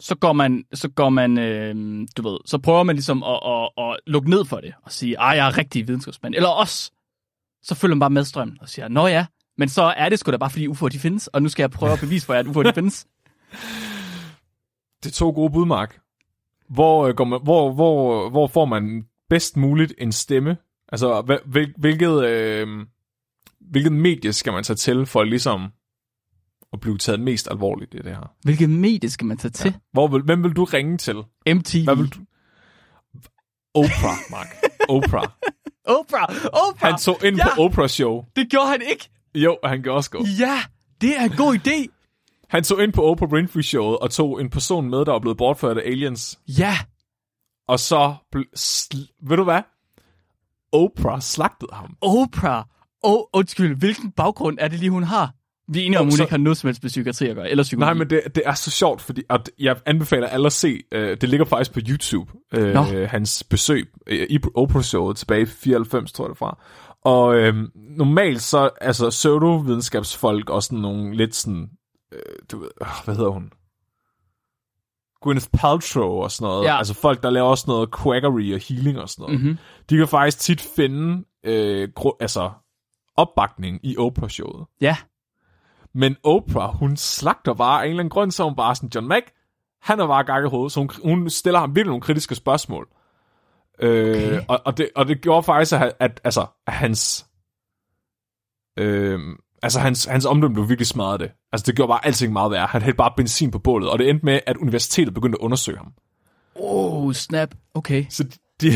så 0.00 0.14
går 0.14 0.32
man, 0.32 0.64
så 0.74 0.88
går 0.88 1.08
man, 1.08 1.38
øh, 1.38 2.06
du 2.16 2.28
ved, 2.28 2.38
så 2.46 2.58
prøver 2.58 2.82
man 2.82 2.96
ligesom 2.96 3.22
at, 3.22 3.40
at, 3.46 3.70
at 3.78 3.96
lukke 4.06 4.30
ned 4.30 4.44
for 4.44 4.56
det 4.60 4.74
og 4.82 4.92
sige, 4.92 5.20
ah, 5.20 5.36
jeg 5.36 5.46
er 5.46 5.58
rigtig 5.58 5.88
videnskabsmand. 5.88 6.34
Eller 6.34 6.48
også, 6.48 6.90
så 7.62 7.74
følger 7.74 7.94
man 7.94 8.00
bare 8.00 8.10
med 8.10 8.24
strømmen 8.24 8.58
og 8.60 8.68
siger, 8.68 8.88
nå 8.88 9.06
ja, 9.06 9.26
men 9.58 9.68
så 9.68 9.82
er 9.82 10.08
det 10.08 10.18
sgu 10.18 10.30
da 10.30 10.36
bare 10.36 10.50
fordi 10.50 10.68
UFO'er 10.68 10.88
de 10.88 10.98
findes, 10.98 11.26
og 11.26 11.42
nu 11.42 11.48
skal 11.48 11.62
jeg 11.62 11.70
prøve 11.70 11.92
at 11.92 12.00
bevise 12.00 12.26
for 12.26 12.34
jer, 12.34 12.40
at 12.40 12.46
UFO'er 12.46 12.62
de 12.62 12.72
findes. 12.72 13.06
Det 15.02 15.10
er 15.10 15.14
to 15.14 15.30
gode 15.30 15.52
budmark. 15.52 16.00
Hvor, 16.68 17.06
øh, 17.06 17.14
går 17.14 17.24
man, 17.24 17.40
hvor, 17.42 17.72
hvor, 17.72 18.30
hvor 18.30 18.46
får 18.46 18.64
man 18.64 19.04
bedst 19.28 19.56
muligt 19.56 19.94
en 19.98 20.12
stemme? 20.12 20.56
Altså, 20.88 21.38
hvil, 21.46 21.74
hvilket, 21.78 22.24
øh, 22.24 22.86
hvilket 23.60 23.92
medie 23.92 24.32
skal 24.32 24.52
man 24.52 24.64
tage 24.64 24.76
til 24.76 25.06
for 25.06 25.24
ligesom 25.24 25.66
at 26.72 26.80
blive 26.80 26.98
taget 26.98 27.20
mest 27.20 27.48
alvorligt 27.50 27.94
i 27.94 27.98
det 27.98 28.16
her? 28.16 28.32
Hvilket 28.42 28.70
medie 28.70 29.10
skal 29.10 29.26
man 29.26 29.36
tage 29.36 29.52
til? 29.52 29.70
Ja. 29.70 29.78
Hvor 29.92 30.08
vil, 30.08 30.22
hvem 30.22 30.44
vil 30.44 30.52
du 30.52 30.64
ringe 30.64 30.98
til? 30.98 31.16
MTV. 31.46 31.84
Hvad 31.84 31.96
vil 31.96 32.08
du? 32.08 32.18
Oprah, 33.74 34.16
Mark. 34.30 34.56
Oprah. 34.88 35.28
Oprah! 35.88 36.28
Oprah! 36.52 36.90
Han 36.90 36.98
tog 36.98 37.24
ind 37.24 37.36
ja. 37.36 37.54
på 37.54 37.62
Oprah 37.62 37.88
show. 37.88 38.24
Det 38.36 38.50
gjorde 38.50 38.66
han 38.66 38.82
ikke. 38.90 39.10
Jo, 39.34 39.58
han 39.64 39.82
gjorde 39.82 39.96
også 39.96 40.10
godt. 40.10 40.40
Ja, 40.40 40.58
det 41.00 41.16
er 41.20 41.24
en 41.24 41.36
god 41.36 41.54
idé. 41.54 41.94
Han 42.48 42.64
tog 42.64 42.82
ind 42.82 42.92
på 42.92 43.02
Oprah 43.02 43.30
Winfrey 43.32 43.62
showet 43.62 43.98
og 43.98 44.10
tog 44.10 44.40
en 44.40 44.50
person 44.50 44.90
med, 44.90 45.04
der 45.04 45.12
var 45.12 45.18
blevet 45.18 45.38
bortført 45.38 45.78
af 45.78 45.90
aliens. 45.90 46.38
Ja. 46.48 46.74
Og 47.68 47.80
så, 47.80 48.14
ved 49.22 49.36
du 49.36 49.44
hvad? 49.44 49.62
Oprah 50.72 51.20
slagtede 51.20 51.70
ham. 51.72 51.96
Oprah? 52.00 52.64
Oh, 53.02 53.24
undskyld, 53.32 53.76
hvilken 53.76 54.10
baggrund 54.10 54.58
er 54.60 54.68
det 54.68 54.78
lige, 54.78 54.90
hun 54.90 55.02
har? 55.02 55.34
Vi 55.72 55.80
er 55.80 55.86
enige 55.86 55.98
om, 55.98 56.06
hun 56.06 56.12
så... 56.12 56.22
ikke 56.22 56.30
har 56.30 56.38
noget 56.38 56.56
som 56.56 56.68
helst 56.68 56.82
med 56.82 56.88
psykiatri 56.88 57.28
at 57.28 57.36
gøre, 57.36 57.50
eller 57.50 57.64
psykologi. 57.64 57.86
Nej, 57.86 57.94
men 57.94 58.10
det, 58.10 58.22
det 58.34 58.42
er 58.46 58.54
så 58.54 58.70
sjovt, 58.70 59.00
fordi 59.00 59.22
at 59.30 59.50
jeg 59.58 59.76
anbefaler 59.86 60.26
alle 60.26 60.46
at 60.46 60.52
se, 60.52 60.80
uh, 60.94 61.00
det 61.00 61.28
ligger 61.28 61.46
faktisk 61.46 61.72
på 61.72 61.80
YouTube, 61.88 62.32
uh, 62.56 63.08
hans 63.08 63.44
besøg 63.50 63.88
uh, 64.06 64.16
i 64.16 64.38
Oprah-showet 64.54 65.16
tilbage 65.16 65.42
i 65.42 65.46
94, 65.46 66.12
tror 66.12 66.24
jeg 66.24 66.28
det 66.28 66.38
fra. 66.38 66.58
Og 67.04 67.26
uh, 67.28 67.54
normalt 67.74 68.42
så, 68.42 68.70
altså 68.80 69.10
pseudovidenskabsfolk 69.10 70.50
og 70.50 70.62
sådan 70.62 70.78
nogle 70.78 71.16
lidt 71.16 71.34
sådan, 71.34 71.68
uh, 72.12 72.18
du 72.52 72.58
ved, 72.58 72.70
uh, 72.80 73.04
hvad 73.04 73.14
hedder 73.14 73.30
hun? 73.30 73.50
Gwyneth 75.22 75.48
Paltrow 75.52 76.10
og 76.10 76.30
sådan 76.30 76.50
noget. 76.50 76.64
Ja. 76.64 76.78
Altså 76.78 76.94
folk, 76.94 77.22
der 77.22 77.30
laver 77.30 77.48
også 77.48 77.64
noget 77.68 77.94
quackery 78.02 78.54
og 78.54 78.60
healing 78.68 78.98
og 78.98 79.08
sådan 79.08 79.22
noget. 79.22 79.40
Mm-hmm. 79.40 79.58
De 79.90 79.96
kan 79.96 80.08
faktisk 80.08 80.38
tit 80.38 80.60
finde 80.60 81.24
øh, 81.44 81.88
gru- 82.00 82.16
altså, 82.20 82.50
opbakning 83.16 83.80
i 83.82 83.96
Oprah-showet. 83.98 84.66
Ja. 84.80 84.96
Men 85.94 86.16
Oprah, 86.24 86.74
hun 86.74 86.96
slagter 86.96 87.54
bare 87.54 87.80
af 87.80 87.84
en 87.84 87.90
eller 87.90 88.00
anden 88.00 88.10
grund, 88.10 88.30
så 88.30 88.44
hun 88.44 88.56
bare 88.56 88.74
sådan, 88.74 88.90
John 88.94 89.08
Mac, 89.08 89.22
han 89.82 90.00
er 90.00 90.06
bare 90.06 90.24
gang 90.24 90.46
i 90.46 90.48
hovedet, 90.48 90.72
så 90.72 90.80
hun, 90.80 90.90
hun 91.04 91.30
stiller 91.30 91.60
ham 91.60 91.74
virkelig 91.74 91.90
nogle 91.90 92.02
kritiske 92.02 92.34
spørgsmål. 92.34 92.88
Øh, 93.80 94.08
okay. 94.10 94.36
Øh, 94.36 94.42
og, 94.48 94.60
og, 94.64 94.78
det, 94.78 94.90
og 94.96 95.08
det 95.08 95.20
gjorde 95.20 95.42
faktisk, 95.42 95.72
at, 95.72 95.92
at, 95.98 96.20
altså, 96.24 96.46
at 96.66 96.72
hans... 96.72 97.26
Øh, 98.76 99.20
altså, 99.62 99.80
hans, 99.80 100.04
hans 100.04 100.24
omdømme 100.24 100.54
blev 100.54 100.68
virkelig 100.68 100.86
smadret 100.86 101.20
det. 101.20 101.30
Altså, 101.52 101.64
det 101.66 101.76
gjorde 101.76 101.88
bare 101.88 102.06
alting 102.06 102.32
meget 102.32 102.50
værre. 102.50 102.66
Han 102.66 102.82
hældte 102.82 102.96
bare 102.96 103.12
benzin 103.16 103.50
på 103.50 103.58
bålet, 103.58 103.90
og 103.90 103.98
det 103.98 104.08
endte 104.08 104.24
med, 104.24 104.40
at 104.46 104.56
universitetet 104.56 105.14
begyndte 105.14 105.38
at 105.40 105.44
undersøge 105.44 105.78
ham. 105.78 105.92
Oh, 106.54 107.12
snap. 107.12 107.54
Okay. 107.74 108.04
Så 108.10 108.24
de, 108.60 108.72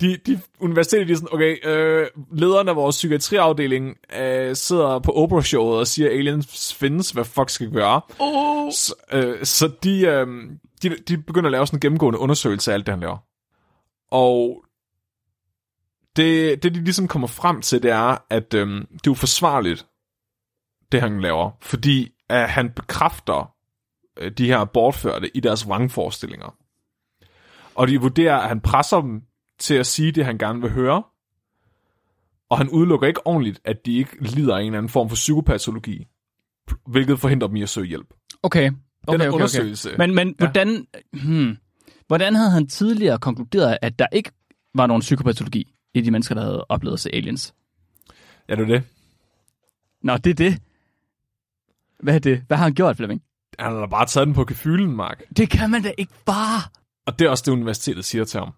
de, 0.00 0.16
de 0.26 0.40
universiteter, 0.60 1.04
de 1.04 1.12
er 1.12 1.16
sådan, 1.16 1.28
okay, 1.32 1.66
øh, 1.66 2.06
lederen 2.32 2.68
af 2.68 2.76
vores 2.76 2.96
psykiatriafdeling 2.96 3.96
øh, 4.18 4.56
sidder 4.56 4.98
på 4.98 5.12
Oprah-showet 5.12 5.78
og 5.78 5.86
siger, 5.86 6.10
aliens 6.10 6.74
findes, 6.74 7.10
hvad 7.10 7.24
fuck 7.24 7.50
skal 7.50 7.66
vi 7.66 7.72
gøre? 7.72 8.00
Oh. 8.18 8.72
Så, 8.72 8.94
øh, 9.12 9.44
så 9.44 9.70
de, 9.82 10.00
øh, 10.00 10.26
de, 10.82 10.96
de 11.08 11.18
begynder 11.18 11.48
at 11.48 11.52
lave 11.52 11.66
sådan 11.66 11.76
en 11.76 11.80
gennemgående 11.80 12.18
undersøgelse 12.18 12.70
af 12.70 12.74
alt 12.74 12.86
det, 12.86 12.92
han 12.92 13.00
laver. 13.00 13.18
Og 14.10 14.62
det, 16.16 16.62
det 16.62 16.74
de 16.74 16.84
ligesom 16.84 17.08
kommer 17.08 17.28
frem 17.28 17.60
til, 17.62 17.82
det 17.82 17.90
er, 17.90 18.16
at 18.30 18.54
øh, 18.54 18.68
det 18.80 19.06
er 19.06 19.10
uforsvarligt, 19.10 19.86
det 20.92 21.00
han 21.00 21.20
laver, 21.20 21.50
fordi 21.62 22.12
at 22.28 22.50
han 22.50 22.70
bekræfter 22.70 23.54
øh, 24.18 24.32
de 24.32 24.46
her 24.46 24.64
bortførte 24.64 25.36
i 25.36 25.40
deres 25.40 25.68
vrangforestillinger. 25.68 26.56
Og 27.74 27.88
de 27.88 28.00
vurderer, 28.00 28.36
at 28.36 28.48
han 28.48 28.60
presser 28.60 29.00
dem 29.00 29.22
til 29.58 29.74
at 29.74 29.86
sige 29.86 30.12
det, 30.12 30.24
han 30.24 30.38
gerne 30.38 30.60
vil 30.60 30.70
høre. 30.70 31.02
Og 32.50 32.58
han 32.58 32.68
udelukker 32.68 33.06
ikke 33.06 33.26
ordentligt, 33.26 33.60
at 33.64 33.86
de 33.86 33.96
ikke 33.96 34.16
lider 34.20 34.56
af 34.56 34.60
en 34.60 34.66
eller 34.66 34.78
anden 34.78 34.90
form 34.90 35.08
for 35.08 35.14
psykopatologi, 35.14 36.06
hvilket 36.86 37.18
forhindrer 37.18 37.48
dem 37.48 37.56
i 37.56 37.62
at 37.62 37.68
søge 37.68 37.86
hjælp. 37.86 38.14
Okay. 38.42 38.70
Okay, 39.06 39.18
okay, 39.18 39.28
undersøgelse. 39.28 39.88
Okay. 39.88 39.98
Men, 39.98 40.14
men 40.14 40.28
ja. 40.28 40.46
hvordan, 40.46 40.86
hmm, 41.12 41.56
hvordan 42.06 42.34
havde 42.34 42.50
han 42.50 42.66
tidligere 42.66 43.18
konkluderet, 43.18 43.78
at 43.82 43.98
der 43.98 44.06
ikke 44.12 44.30
var 44.74 44.86
nogen 44.86 45.00
psykopatologi 45.00 45.75
i 46.00 46.04
de 46.04 46.10
mennesker, 46.10 46.34
der 46.34 46.42
havde 46.42 46.64
oplevet 46.68 47.00
sig 47.00 47.14
aliens? 47.14 47.54
Ja, 48.48 48.54
det 48.54 48.62
er 48.62 48.66
det. 48.66 48.82
Nå, 50.02 50.16
det 50.16 50.30
er 50.30 50.34
det. 50.34 50.58
Hvad 52.00 52.14
er 52.14 52.18
det? 52.18 52.42
Hvad 52.46 52.56
har 52.56 52.64
han 52.64 52.74
gjort, 52.74 52.96
Flemming? 52.96 53.22
Han 53.58 53.72
har 53.72 53.86
bare 53.86 54.06
taget 54.06 54.26
den 54.26 54.34
på 54.34 54.44
kefylen, 54.44 54.96
Mark. 54.96 55.22
Det 55.36 55.50
kan 55.50 55.70
man 55.70 55.82
da 55.82 55.92
ikke 55.98 56.12
bare. 56.26 56.62
Og 57.06 57.18
det 57.18 57.24
er 57.24 57.30
også 57.30 57.42
det, 57.46 57.52
universitetet 57.52 58.04
siger 58.04 58.24
til 58.24 58.40
ham. 58.40 58.52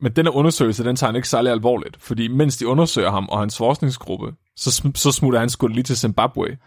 Men 0.00 0.12
denne 0.12 0.32
undersøgelse, 0.32 0.84
den 0.84 0.96
tager 0.96 1.08
han 1.08 1.16
ikke 1.16 1.28
særlig 1.28 1.52
alvorligt, 1.52 1.96
fordi 2.02 2.28
mens 2.28 2.56
de 2.56 2.66
undersøger 2.66 3.10
ham 3.10 3.28
og 3.28 3.38
hans 3.38 3.56
forskningsgruppe, 3.56 4.34
så, 4.56 4.70
sm- 4.70 4.92
så 4.94 5.12
smutter 5.12 5.40
han 5.40 5.50
sgu 5.50 5.66
lige 5.66 5.82
til 5.82 5.96
Zimbabwe. 5.96 6.46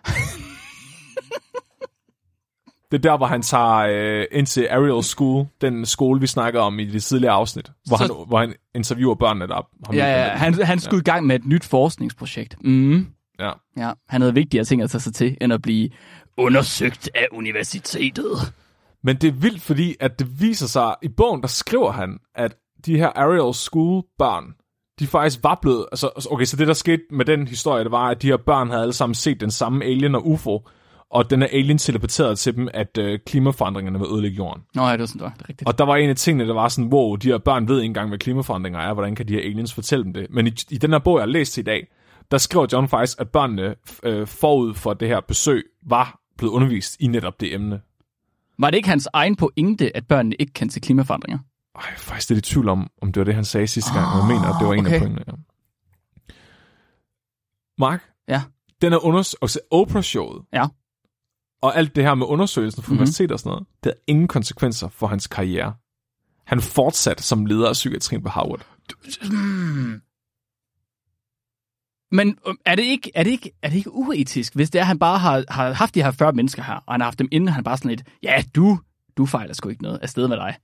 det 2.91 2.97
er 2.97 3.01
der, 3.01 3.17
hvor 3.17 3.25
han 3.25 3.41
tager 3.41 3.75
øh, 3.75 4.25
ind 4.31 4.45
til 4.47 4.67
Ariel 4.71 5.03
School, 5.03 5.45
den 5.61 5.85
skole, 5.85 6.21
vi 6.21 6.27
snakker 6.27 6.61
om 6.61 6.79
i 6.79 6.85
det 6.85 7.03
tidligere 7.03 7.33
afsnit, 7.33 7.71
hvor, 7.87 7.97
så... 7.97 8.03
han, 8.03 8.27
hvor 8.27 8.39
han 8.39 8.53
interviewer 8.75 9.15
børnene, 9.15 9.47
der 9.47 9.53
har 9.53 9.93
Ja, 9.93 10.23
ja, 10.23 10.29
han, 10.29 10.53
han 10.53 10.79
skulle 10.79 11.03
ja. 11.07 11.11
i 11.11 11.13
gang 11.13 11.25
med 11.27 11.35
et 11.35 11.45
nyt 11.45 11.63
forskningsprojekt. 11.63 12.55
Mm. 12.63 13.07
Ja. 13.39 13.51
ja. 13.77 13.91
Han 14.09 14.21
havde 14.21 14.33
vigtigere 14.33 14.65
ting 14.65 14.81
at 14.81 14.89
tage 14.89 15.01
sig 15.01 15.13
til, 15.13 15.37
end 15.41 15.53
at 15.53 15.61
blive 15.61 15.89
undersøgt 16.37 17.09
af 17.15 17.27
universitetet. 17.31 18.53
Men 19.03 19.15
det 19.15 19.27
er 19.27 19.31
vildt, 19.31 19.61
fordi 19.61 19.95
at 19.99 20.19
det 20.19 20.41
viser 20.41 20.67
sig, 20.67 20.95
i 21.01 21.07
bogen, 21.07 21.41
der 21.41 21.47
skriver 21.47 21.91
han, 21.91 22.17
at 22.35 22.55
de 22.85 22.97
her 22.97 23.07
Ariel 23.07 23.53
School 23.53 24.03
børn, 24.19 24.43
de 24.99 25.07
faktisk 25.07 25.43
var 25.43 25.59
blevet, 25.61 25.85
altså, 25.91 26.27
okay, 26.31 26.45
så 26.45 26.57
det 26.57 26.67
der 26.67 26.73
skete 26.73 27.01
med 27.11 27.25
den 27.25 27.47
historie, 27.47 27.83
det 27.83 27.91
var, 27.91 28.09
at 28.09 28.21
de 28.21 28.27
her 28.27 28.37
børn 28.37 28.69
havde 28.69 28.81
alle 28.81 28.93
sammen 28.93 29.15
set 29.15 29.41
den 29.41 29.51
samme 29.51 29.85
alien 29.85 30.15
og 30.15 30.27
UFO, 30.27 30.67
og 31.15 31.29
den 31.29 31.41
er 31.41 31.47
alien 31.47 31.77
teleporteret 31.77 32.39
til 32.39 32.55
dem, 32.55 32.69
at 32.73 32.97
øh, 32.97 33.19
klimaforandringerne 33.25 33.99
vil 33.99 34.07
ødelægge 34.13 34.37
jorden. 34.37 34.63
Nå 34.75 34.85
ja, 34.85 34.91
det 34.91 34.99
var 34.99 35.05
sådan, 35.05 35.19
det 35.19 35.25
var. 35.25 35.33
Det 35.33 35.41
er 35.41 35.49
rigtigt. 35.49 35.67
Og 35.67 35.77
der 35.77 35.85
var 35.85 35.95
en 35.95 36.09
af 36.09 36.15
tingene, 36.15 36.47
der 36.47 36.53
var 36.53 36.67
sådan, 36.67 36.93
wow, 36.93 37.15
de 37.15 37.27
her 37.27 37.37
børn 37.37 37.67
ved 37.67 37.77
ikke 37.77 37.85
engang, 37.85 38.09
hvad 38.09 38.19
klimaforandringer 38.19 38.79
er, 38.79 38.93
hvordan 38.93 39.15
kan 39.15 39.27
de 39.27 39.33
her 39.33 39.39
aliens 39.39 39.73
fortælle 39.73 40.03
dem 40.03 40.13
det? 40.13 40.27
Men 40.29 40.47
i, 40.47 40.51
i 40.69 40.77
den 40.77 40.91
her 40.91 40.99
bog, 40.99 41.17
jeg 41.17 41.21
har 41.21 41.27
læst 41.27 41.57
i 41.57 41.61
dag, 41.61 41.87
der 42.31 42.37
skriver 42.37 42.67
John 42.73 42.87
faktisk, 42.87 43.21
at 43.21 43.29
børnene 43.29 43.75
øh, 44.03 44.27
forud 44.27 44.73
for 44.73 44.93
det 44.93 45.07
her 45.07 45.21
besøg 45.21 45.63
var 45.87 46.19
blevet 46.37 46.53
undervist 46.53 46.97
i 46.99 47.07
netop 47.07 47.39
det 47.39 47.53
emne. 47.53 47.81
Var 48.59 48.69
det 48.69 48.77
ikke 48.77 48.89
hans 48.89 49.07
egen 49.13 49.35
pointe, 49.35 49.97
at 49.97 50.07
børnene 50.07 50.35
ikke 50.39 50.53
kan 50.53 50.69
se 50.69 50.79
klimaforandringer? 50.79 51.39
Ej, 51.75 51.81
er 51.81 51.97
faktisk 51.97 52.29
lidt 52.29 52.47
i 52.47 52.51
tvivl 52.53 52.69
om, 52.69 52.89
om 53.01 53.11
det 53.11 53.19
var 53.19 53.25
det, 53.25 53.35
han 53.35 53.45
sagde 53.45 53.67
sidste 53.67 53.93
gang. 53.93 54.05
Oh, 54.05 54.17
jeg 54.17 54.27
mener, 54.27 54.53
at 54.53 54.55
det 54.59 54.67
var 54.67 54.73
en 54.73 54.85
okay. 54.85 54.93
af 54.93 54.99
pointene. 55.01 55.23
Ja. 55.27 55.33
Mark? 57.77 58.03
Ja? 58.27 58.41
Den 58.81 58.93
er 58.93 58.97
unders- 58.97 59.33
også 59.41 59.59
Oprah-showet. 59.71 60.45
Ja. 60.53 60.65
Og 61.65 61.77
alt 61.77 61.95
det 61.95 62.03
her 62.03 62.15
med 62.15 62.25
undersøgelsen 62.25 62.83
fra 62.83 62.93
mm-hmm. 62.93 63.01
og 63.31 63.39
sådan 63.39 63.49
noget, 63.49 63.65
det 63.83 63.91
har 63.91 63.97
ingen 64.07 64.27
konsekvenser 64.27 64.89
for 64.89 65.07
hans 65.07 65.27
karriere. 65.27 65.73
Han 66.45 66.61
fortsatte 66.61 67.23
som 67.23 67.45
leder 67.45 67.67
af 67.69 67.73
psykiatrien 67.73 68.23
på 68.23 68.29
Harvard. 68.29 68.65
Mm. 69.31 70.01
Men 72.11 72.37
øh, 72.47 72.53
er 72.65 72.75
det, 72.75 72.83
ikke, 72.83 73.11
er, 73.15 73.23
det 73.23 73.31
ikke, 73.31 73.51
er 73.61 73.69
det 73.69 73.77
ikke 73.77 73.91
uetisk, 73.91 74.55
hvis 74.55 74.69
det 74.69 74.79
er, 74.79 74.83
at 74.83 74.87
han 74.87 74.99
bare 74.99 75.19
har, 75.19 75.43
har 75.49 75.73
haft 75.73 75.95
de 75.95 76.03
her 76.03 76.11
40 76.11 76.33
mennesker 76.33 76.63
her, 76.63 76.83
og 76.85 76.93
han 76.93 77.01
har 77.01 77.05
haft 77.05 77.19
dem 77.19 77.27
inden, 77.31 77.47
han 77.47 77.63
bare 77.63 77.77
sådan 77.77 77.89
lidt, 77.89 78.03
ja, 78.23 78.43
du, 78.55 78.79
du 79.17 79.25
fejler 79.25 79.53
sgu 79.53 79.69
ikke 79.69 79.83
noget 79.83 79.99
afsted 80.01 80.27
med 80.27 80.37
dig. 80.37 80.55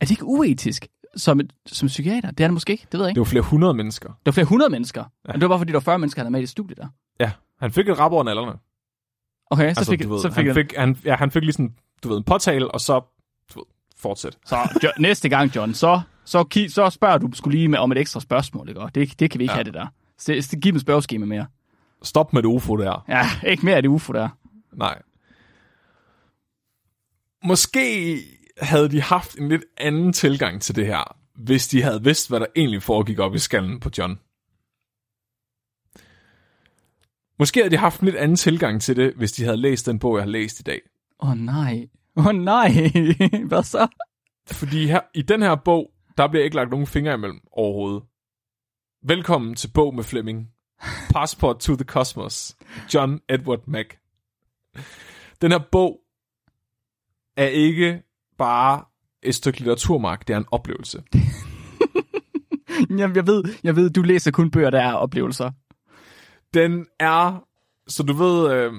Er 0.00 0.04
det 0.04 0.10
ikke 0.10 0.24
uetisk 0.24 0.86
som, 1.16 1.40
et, 1.40 1.52
som 1.66 1.88
psykiater? 1.88 2.30
Det 2.30 2.44
er 2.44 2.48
det 2.48 2.54
måske 2.54 2.72
ikke, 2.72 2.86
det 2.92 2.98
ved 2.98 3.06
jeg 3.06 3.10
ikke. 3.10 3.14
Det 3.14 3.20
var 3.20 3.30
flere 3.30 3.42
hundrede 3.42 3.74
mennesker. 3.74 4.08
Det 4.08 4.26
var 4.26 4.32
flere 4.32 4.46
hundrede 4.46 4.70
mennesker? 4.70 5.00
Ja. 5.00 5.32
Men 5.32 5.40
det 5.40 5.42
var 5.42 5.48
bare 5.48 5.58
fordi, 5.58 5.72
der 5.72 5.76
var 5.76 5.80
40 5.80 5.98
mennesker, 5.98 6.20
han 6.20 6.24
havde 6.24 6.32
med 6.32 6.40
i 6.40 6.42
det 6.42 6.48
studie 6.48 6.76
der? 6.76 6.88
Ja, 7.20 7.32
han 7.60 7.72
fik 7.72 7.88
et 7.88 7.98
rap 7.98 8.12
over 8.12 8.24
nallerne. 8.24 8.52
Okay, 9.50 9.74
så 9.74 9.80
altså, 9.80 9.92
fik, 9.92 10.08
ved, 10.08 10.20
så 10.20 10.30
fik 10.30 10.46
han, 10.46 10.54
fik, 10.54 10.74
han, 10.76 10.96
ja, 11.04 11.16
han 11.16 11.30
fik 11.30 11.42
lige 11.42 11.52
sådan, 11.52 11.74
du 12.02 12.08
ved, 12.08 12.16
en 12.16 12.24
påtale, 12.24 12.70
og 12.70 12.80
så 12.80 13.00
du 13.54 13.58
ved, 13.58 13.66
fortsæt. 13.96 14.38
Så 14.46 14.56
jo, 14.84 14.90
næste 14.98 15.28
gang, 15.28 15.56
John, 15.56 15.74
så, 15.74 16.00
så, 16.24 16.66
så 16.68 16.90
spørger 16.90 17.18
du 17.18 17.30
skulle 17.32 17.58
lige 17.58 17.68
med, 17.68 17.78
om 17.78 17.92
et 17.92 17.98
ekstra 17.98 18.20
spørgsmål, 18.20 18.68
ikke? 18.68 18.80
Det, 18.94 19.20
det 19.20 19.30
kan 19.30 19.38
vi 19.38 19.44
ikke 19.44 19.52
ja. 19.52 19.56
have 19.56 19.64
det 19.64 19.74
der. 19.74 19.86
Så, 20.18 20.58
giv 20.62 20.72
dem 20.72 20.80
spørgeskema 20.80 21.26
mere. 21.26 21.46
Stop 22.02 22.32
med 22.32 22.42
det 22.42 22.48
UFO 22.48 22.76
der. 22.76 23.04
Ja, 23.08 23.24
ikke 23.46 23.64
mere 23.64 23.76
af 23.76 23.82
det 23.82 23.88
UFO 23.88 24.12
der. 24.12 24.28
Nej. 24.72 25.02
Måske 27.44 28.18
havde 28.60 28.88
de 28.88 29.02
haft 29.02 29.38
en 29.38 29.48
lidt 29.48 29.64
anden 29.76 30.12
tilgang 30.12 30.62
til 30.62 30.76
det 30.76 30.86
her, 30.86 31.16
hvis 31.34 31.68
de 31.68 31.82
havde 31.82 32.04
vidst, 32.04 32.28
hvad 32.28 32.40
der 32.40 32.46
egentlig 32.56 32.82
foregik 32.82 33.18
op 33.18 33.34
i 33.34 33.38
skallen 33.38 33.80
på 33.80 33.90
John. 33.98 34.18
Måske 37.38 37.60
havde 37.60 37.70
de 37.70 37.76
haft 37.76 38.00
en 38.00 38.04
lidt 38.04 38.16
anden 38.16 38.36
tilgang 38.36 38.82
til 38.82 38.96
det, 38.96 39.14
hvis 39.14 39.32
de 39.32 39.44
havde 39.44 39.56
læst 39.56 39.86
den 39.86 39.98
bog, 39.98 40.16
jeg 40.16 40.22
har 40.24 40.30
læst 40.30 40.60
i 40.60 40.62
dag. 40.62 40.80
Åh 41.20 41.30
oh, 41.30 41.36
nej. 41.36 41.88
Åh 42.16 42.26
oh, 42.26 42.34
nej. 42.34 42.70
hvad 43.48 43.62
så? 43.62 43.88
Fordi 44.46 44.86
her, 44.86 45.00
i 45.14 45.22
den 45.22 45.42
her 45.42 45.54
bog, 45.54 45.90
der 46.16 46.28
bliver 46.28 46.44
ikke 46.44 46.56
lagt 46.56 46.70
nogen 46.70 46.86
fingre 46.86 47.14
imellem 47.14 47.40
overhovedet. 47.52 48.02
Velkommen 49.02 49.54
til 49.54 49.70
Bog 49.74 49.94
med 49.94 50.04
Flemming. 50.04 50.48
Passport 51.10 51.58
to 51.58 51.74
the 51.76 51.84
Cosmos. 51.84 52.56
John 52.94 53.20
Edward 53.28 53.60
Mack. 53.66 53.98
Den 55.42 55.52
her 55.52 55.60
bog 55.72 56.00
er 57.36 57.46
ikke 57.46 58.02
bare 58.38 58.84
et 59.22 59.34
stykke 59.34 59.58
litteraturmark, 59.58 60.28
det 60.28 60.34
er 60.34 60.38
en 60.38 60.46
oplevelse. 60.50 61.02
Jamen, 62.98 63.16
jeg 63.16 63.26
ved, 63.26 63.42
jeg 63.64 63.76
ved, 63.76 63.90
du 63.90 64.02
læser 64.02 64.30
kun 64.30 64.50
bøger, 64.50 64.70
der 64.70 64.80
er 64.80 64.92
oplevelser. 64.92 65.50
Den 66.54 66.86
er, 66.98 67.44
så 67.88 68.02
du 68.02 68.12
ved, 68.12 68.52
øh, 68.52 68.72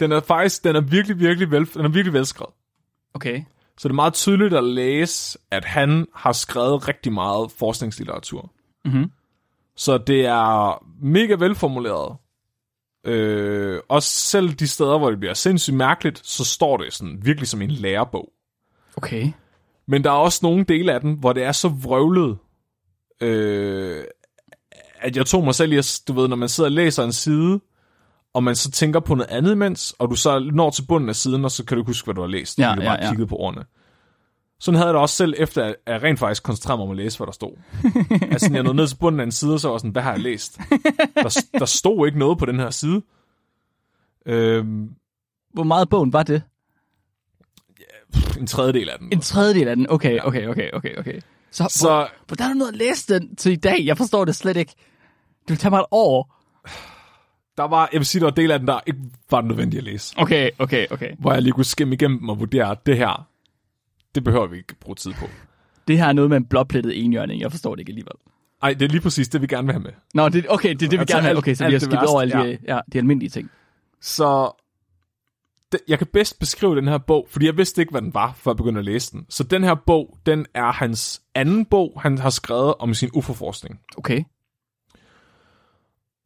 den 0.00 0.12
er 0.12 0.20
faktisk, 0.20 0.64
den 0.64 0.76
er 0.76 0.80
virkelig, 0.80 1.18
virkelig, 1.18 1.50
vel, 1.50 1.74
den 1.74 1.84
er 1.84 1.88
virkelig 1.88 2.12
velskrevet. 2.12 2.54
Okay. 3.14 3.42
Så 3.78 3.88
det 3.88 3.92
er 3.92 3.94
meget 3.96 4.14
tydeligt 4.14 4.54
at 4.54 4.64
læse, 4.64 5.38
at 5.50 5.64
han 5.64 6.06
har 6.14 6.32
skrevet 6.32 6.88
rigtig 6.88 7.12
meget 7.12 7.50
forskningslitteratur. 7.50 8.52
Mhm. 8.84 9.10
Så 9.76 9.98
det 9.98 10.26
er 10.26 10.84
mega 11.00 11.34
velformuleret. 11.34 12.16
Øh, 13.04 13.80
også 13.88 14.08
selv 14.08 14.48
de 14.48 14.68
steder, 14.68 14.98
hvor 14.98 15.10
det 15.10 15.20
bliver 15.20 15.34
sindssygt 15.34 15.76
mærkeligt, 15.76 16.26
så 16.26 16.44
står 16.44 16.76
det 16.76 16.92
sådan 16.92 17.18
virkelig 17.22 17.48
som 17.48 17.62
en 17.62 17.70
lærebog. 17.70 18.32
Okay. 18.96 19.32
Men 19.86 20.04
der 20.04 20.10
er 20.10 20.14
også 20.14 20.40
nogle 20.42 20.64
dele 20.64 20.92
af 20.92 21.00
den, 21.00 21.14
hvor 21.14 21.32
det 21.32 21.42
er 21.42 21.52
så 21.52 21.68
vrøvlet, 21.68 22.38
øh, 23.20 24.04
at 25.06 25.16
jeg 25.16 25.26
tog 25.26 25.44
mig 25.44 25.54
selv 25.54 25.72
i, 25.72 25.76
at, 25.76 26.00
du 26.08 26.12
ved, 26.12 26.28
når 26.28 26.36
man 26.36 26.48
sidder 26.48 26.70
og 26.70 26.72
læser 26.72 27.04
en 27.04 27.12
side, 27.12 27.60
og 28.34 28.42
man 28.44 28.56
så 28.56 28.70
tænker 28.70 29.00
på 29.00 29.14
noget 29.14 29.30
andet 29.30 29.52
imens, 29.52 29.94
og 29.98 30.10
du 30.10 30.14
så 30.14 30.38
når 30.52 30.70
til 30.70 30.82
bunden 30.88 31.08
af 31.08 31.16
siden, 31.16 31.44
og 31.44 31.50
så 31.50 31.64
kan 31.64 31.76
du 31.76 31.80
ikke 31.80 31.88
huske, 31.88 32.06
hvad 32.06 32.14
du 32.14 32.20
har 32.20 32.28
læst. 32.28 32.58
Ja, 32.58 32.70
fordi 32.70 32.80
du 32.80 32.82
ja, 32.82 32.88
bare 32.88 33.04
ja. 33.04 33.10
kigget 33.10 33.28
på 33.28 33.36
ordene. 33.36 33.64
Sådan 34.60 34.76
havde 34.76 34.86
jeg 34.86 34.94
det 34.94 35.00
også 35.00 35.14
selv, 35.14 35.34
efter 35.38 35.64
at 35.64 35.76
jeg 35.86 36.02
rent 36.02 36.18
faktisk 36.18 36.42
koncentrerede 36.42 36.78
mig 36.78 36.84
om 36.84 36.90
at 36.90 36.96
læse, 36.96 37.18
hvad 37.18 37.26
der 37.26 37.32
stod. 37.32 37.50
altså, 38.32 38.50
jeg 38.52 38.62
nåede 38.62 38.76
ned 38.76 38.88
til 38.88 38.96
bunden 38.96 39.20
af 39.20 39.24
en 39.24 39.32
side, 39.32 39.54
og 39.54 39.60
så 39.60 39.68
var 39.68 39.78
sådan, 39.78 39.90
hvad 39.90 40.02
har 40.02 40.12
jeg 40.12 40.20
læst? 40.20 40.58
Der, 41.14 41.40
der 41.58 41.64
stod 41.64 42.06
ikke 42.06 42.18
noget 42.18 42.38
på 42.38 42.46
den 42.46 42.60
her 42.60 42.70
side. 42.70 43.02
Øhm, 44.26 44.90
Hvor 45.54 45.64
meget 45.64 45.88
bogen 45.88 46.12
var 46.12 46.22
det? 46.22 46.42
en 48.38 48.46
tredjedel 48.46 48.88
af 48.88 48.98
den. 48.98 49.08
En 49.12 49.20
tredjedel 49.20 49.68
af 49.68 49.76
den. 49.76 49.90
Okay, 49.90 50.20
okay, 50.20 50.46
okay, 50.46 50.70
okay, 50.72 50.96
okay. 50.96 51.20
Så, 51.50 51.66
så... 51.70 52.08
Hvordan 52.26 52.46
har 52.46 52.52
du 52.52 52.58
nået 52.58 52.68
at 52.68 52.76
læse 52.76 53.14
den 53.14 53.36
til 53.36 53.52
i 53.52 53.56
dag? 53.56 53.84
Jeg 53.84 53.96
forstår 53.96 54.24
det 54.24 54.36
slet 54.36 54.56
ikke. 54.56 54.74
Det 55.48 55.50
vil 55.50 55.58
tage 55.58 55.70
mig 55.70 55.78
et 55.78 55.86
år. 55.90 56.34
der 57.56 57.64
var, 57.64 57.88
jeg 57.92 57.98
vil 57.98 58.06
sige, 58.06 58.20
der 58.20 58.26
var 58.26 58.30
del 58.30 58.50
af 58.50 58.58
den, 58.58 58.68
der 58.68 58.80
ikke 58.86 59.00
var 59.30 59.40
nødvendigt 59.40 59.78
at 59.78 59.84
læse. 59.84 60.14
Okay, 60.18 60.50
okay, 60.58 60.86
okay. 60.90 61.10
Hvor 61.18 61.32
jeg 61.32 61.42
lige 61.42 61.52
kunne 61.52 61.64
skimme 61.64 61.94
igennem 61.94 62.18
dem 62.18 62.28
og 62.28 62.40
vurdere, 62.40 62.70
at 62.70 62.86
det 62.86 62.96
her, 62.96 63.28
det 64.14 64.24
behøver 64.24 64.46
vi 64.46 64.56
ikke 64.56 64.74
bruge 64.80 64.96
tid 64.96 65.12
på. 65.12 65.26
Det 65.88 65.98
her 65.98 66.06
er 66.06 66.12
noget 66.12 66.30
med 66.30 66.36
en 66.36 66.44
blåplettet 66.44 67.04
enhjørning. 67.04 67.40
Jeg 67.40 67.50
forstår 67.50 67.74
det 67.74 67.80
ikke 67.80 67.90
alligevel. 67.90 68.12
Ej, 68.62 68.72
det 68.72 68.82
er 68.82 68.88
lige 68.88 69.00
præcis 69.00 69.28
det, 69.28 69.42
vi 69.42 69.46
gerne 69.46 69.66
vil 69.66 69.72
have 69.72 69.82
med. 69.82 69.92
Nå, 70.14 70.28
det, 70.28 70.46
okay, 70.48 70.68
det 70.68 70.74
er 70.74 70.88
det, 70.88 70.92
vi 70.92 70.96
Altså, 70.96 71.14
gerne 71.14 71.22
vil 71.22 71.28
have. 71.28 71.38
Okay, 71.38 71.54
så 71.54 71.66
vi 71.66 71.72
har 71.72 71.80
værste, 71.80 72.10
over 72.10 72.20
alle 72.20 72.34
de, 72.34 72.58
ja, 72.68 72.80
de 72.92 72.98
almindelige 72.98 73.30
ting. 73.30 73.50
Så 74.00 74.50
det, 75.72 75.80
jeg 75.88 75.98
kan 75.98 76.06
bedst 76.12 76.38
beskrive 76.38 76.76
den 76.76 76.88
her 76.88 76.98
bog, 76.98 77.26
fordi 77.30 77.46
jeg 77.46 77.56
vidste 77.56 77.82
ikke, 77.82 77.90
hvad 77.90 78.02
den 78.02 78.14
var, 78.14 78.32
før 78.36 78.50
jeg 78.50 78.56
begyndte 78.56 78.78
at 78.78 78.84
læse 78.84 79.12
den. 79.12 79.26
Så 79.28 79.44
den 79.44 79.64
her 79.64 79.74
bog, 79.74 80.18
den 80.26 80.46
er 80.54 80.72
hans 80.72 81.22
anden 81.34 81.64
bog, 81.64 82.00
han 82.02 82.18
har 82.18 82.30
skrevet 82.30 82.74
om 82.78 82.94
sin 82.94 83.10
UFO-forskning. 83.14 83.80
Okay. 83.96 84.24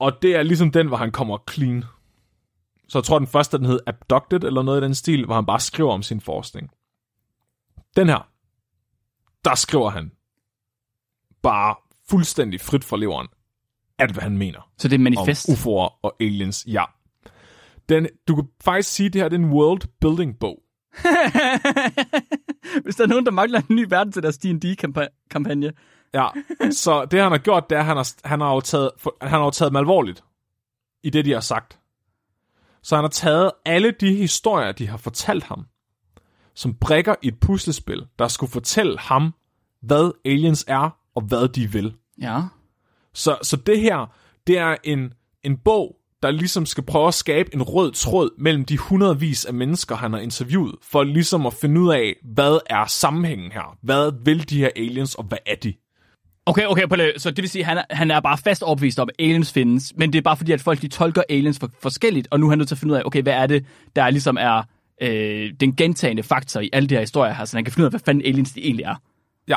Og 0.01 0.23
det 0.23 0.37
er 0.37 0.43
ligesom 0.43 0.71
den, 0.71 0.89
hvor 0.89 0.97
han 0.97 1.13
kommer 1.13 1.39
clean. 1.51 1.85
Så 2.89 2.99
jeg 2.99 3.05
tror, 3.05 3.19
den 3.19 3.29
første, 3.29 3.59
den 3.59 3.67
hed 3.67 3.81
Abducted, 3.87 4.45
eller 4.45 4.63
noget 4.63 4.81
i 4.81 4.85
den 4.85 4.95
stil, 4.95 5.25
hvor 5.25 5.35
han 5.35 5.47
bare 5.47 5.61
skriver 5.61 5.93
om 5.93 6.03
sin 6.03 6.21
forskning. 6.21 6.71
Den 7.97 8.09
her, 8.09 8.29
der 9.45 9.55
skriver 9.55 9.91
han 9.91 10.13
bare 11.43 11.75
fuldstændig 12.11 12.61
frit 12.61 12.85
fra 12.85 12.97
leveren, 12.97 13.29
alt 13.99 14.13
hvad 14.13 14.23
han 14.23 14.39
mener 14.39 14.71
Så 14.79 14.89
det 14.89 14.95
er 14.95 14.99
manifest. 14.99 15.49
om 15.49 15.55
UFO'er 15.55 15.99
og 16.03 16.17
aliens. 16.21 16.67
Ja. 16.69 16.85
Den, 17.89 18.09
du 18.29 18.35
kan 18.35 18.45
faktisk 18.65 18.89
sige, 18.89 19.07
at 19.07 19.13
det 19.13 19.23
her 19.23 19.29
det 19.29 19.41
er 19.41 19.45
en 19.45 19.53
world 19.53 19.83
building 20.01 20.39
bog. 20.39 20.63
Hvis 22.85 22.97
der 22.97 23.05
er 23.05 23.09
nogen, 23.09 23.25
der 23.27 23.31
mangler 23.31 23.61
en 23.71 23.77
ny 23.77 23.87
verden 23.89 24.13
til 24.13 24.23
deres 24.23 24.39
D&D-kampagne. 24.39 25.73
Ja, 26.15 26.29
så 26.71 27.05
det 27.05 27.23
han 27.23 27.31
har 27.31 27.39
gjort, 27.39 27.71
det 27.71 27.77
er, 27.77 27.81
at 27.81 27.87
han 27.87 27.97
har, 27.97 28.13
han 28.25 28.41
har, 28.41 28.55
jo 28.55 28.61
taget, 28.61 28.91
han 29.21 29.31
har 29.31 29.45
jo 29.45 29.51
taget 29.51 29.71
dem 29.71 29.77
alvorligt 29.77 30.25
i 31.03 31.11
det, 31.11 31.25
de 31.25 31.33
har 31.33 31.41
sagt. 31.41 31.79
Så 32.83 32.95
han 32.95 33.05
har 33.05 33.09
taget 33.09 33.51
alle 33.65 33.91
de 33.91 34.15
historier, 34.15 34.73
de 34.73 34.87
har 34.87 34.97
fortalt 34.97 35.45
ham, 35.45 35.67
som 36.55 36.75
brækker 36.75 37.15
i 37.23 37.29
et 37.29 37.41
puslespil, 37.41 38.07
der 38.19 38.29
skulle 38.29 38.53
fortælle 38.53 38.99
ham, 38.99 39.35
hvad 39.83 40.13
aliens 40.25 40.65
er, 40.69 40.91
og 41.15 41.23
hvad 41.23 41.49
de 41.49 41.73
vil. 41.73 41.95
Ja. 42.21 42.43
Så, 43.15 43.39
så 43.43 43.57
det 43.57 43.81
her, 43.81 44.15
det 44.47 44.59
er 44.59 44.77
en, 44.85 45.13
en 45.43 45.57
bog, 45.57 45.97
der 46.23 46.31
ligesom 46.31 46.67
skal 46.67 46.85
prøve 46.85 47.09
at 47.09 47.15
skabe 47.15 47.55
en 47.55 47.63
rød 47.63 47.93
tråd 47.93 48.31
mellem 48.39 48.65
de 48.65 48.79
hundredvis 48.79 49.45
af 49.45 49.55
mennesker, 49.55 49.97
han 49.97 50.13
har 50.13 50.21
interviewet, 50.21 50.75
for 50.83 51.03
ligesom 51.03 51.47
at 51.47 51.55
finde 51.55 51.81
ud 51.81 51.93
af, 51.93 52.17
hvad 52.25 52.59
er 52.67 52.87
sammenhængen 52.87 53.53
her? 53.53 53.77
Hvad 53.83 54.13
vil 54.25 54.51
de 54.51 54.59
her 54.59 54.71
aliens, 54.77 55.15
og 55.15 55.25
hvad 55.25 55.39
er 55.47 55.55
de? 55.55 55.75
Okay, 56.51 56.67
okay, 56.67 56.87
Palle. 56.87 57.13
Så 57.17 57.31
det 57.31 57.43
vil 57.43 57.49
sige, 57.51 57.63
at 57.63 57.67
han 57.67 57.79
er, 57.79 57.83
han 57.91 58.11
er 58.11 58.21
bare 58.21 58.39
fast 58.39 58.63
overbevist 58.63 58.99
om, 58.99 59.09
at 59.19 59.25
aliens 59.25 59.53
findes, 59.53 59.93
men 59.97 60.13
det 60.13 60.19
er 60.19 60.23
bare 60.23 60.37
fordi, 60.37 60.53
at 60.53 60.61
folk 60.61 60.83
de 60.83 60.89
tolker 60.89 61.23
aliens 61.29 61.59
for, 61.59 61.71
forskelligt, 61.83 62.29
og 62.31 62.41
nu 62.41 62.47
er 62.47 62.51
han 62.51 62.59
nødt 62.59 62.69
til 62.69 62.75
at 62.75 62.79
finde 62.79 62.93
ud 62.95 62.99
af, 62.99 63.03
okay, 63.05 63.23
hvad 63.23 63.33
er 63.33 63.47
det, 63.47 63.67
der 63.97 64.11
ligesom 64.11 64.37
er 64.41 64.63
øh, 65.03 65.53
den 65.61 65.77
gentagende 65.77 66.23
faktor 66.23 66.61
i 66.61 66.71
alle 66.73 66.89
de 66.89 66.95
her 66.95 67.01
historier 67.01 67.33
her, 67.33 67.45
så 67.45 67.57
han 67.57 67.65
kan 67.65 67.73
finde 67.73 67.83
ud 67.83 67.87
af, 67.87 67.93
hvad 67.93 68.01
fanden 68.05 68.25
aliens 68.27 68.53
de 68.53 68.65
egentlig 68.65 68.85
er. 68.85 68.95
Ja, 69.49 69.57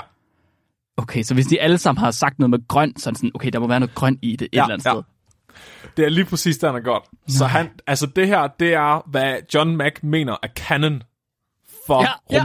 Okay, 0.97 1.23
så 1.23 1.34
hvis 1.34 1.45
de 1.45 1.62
alle 1.62 1.77
sammen 1.77 1.99
har 2.03 2.12
sagt 2.12 2.39
noget 2.39 2.49
med 2.49 2.67
grønt, 2.67 3.01
så 3.01 3.10
er 3.10 3.12
det 3.12 3.17
sådan, 3.19 3.32
okay, 3.36 3.49
der 3.49 3.60
må 3.60 3.67
være 3.67 3.79
noget 3.79 3.95
grønt 3.95 4.19
i 4.21 4.36
det 4.36 4.45
et 4.45 4.49
Ja, 4.53 4.63
eller 4.63 4.73
andet 4.73 4.86
ja. 4.86 4.91
sted. 4.91 5.03
det 5.97 6.06
er 6.06 6.10
lige 6.10 6.25
præcis 6.25 6.58
det, 6.58 6.67
han 6.67 6.73
har 6.75 6.82
gjort. 6.82 7.01
Så 7.27 7.45
han, 7.45 7.69
altså 7.88 8.06
det 8.06 8.27
her, 8.27 8.47
det 8.60 8.73
er, 8.73 9.10
hvad 9.10 9.36
John 9.53 9.75
Mack 9.75 10.03
mener 10.03 10.36
er 10.43 10.47
canon 10.47 11.03
for 11.88 12.01
Ja, 12.01 12.08
ja, 12.32 12.36
ja. 12.38 12.43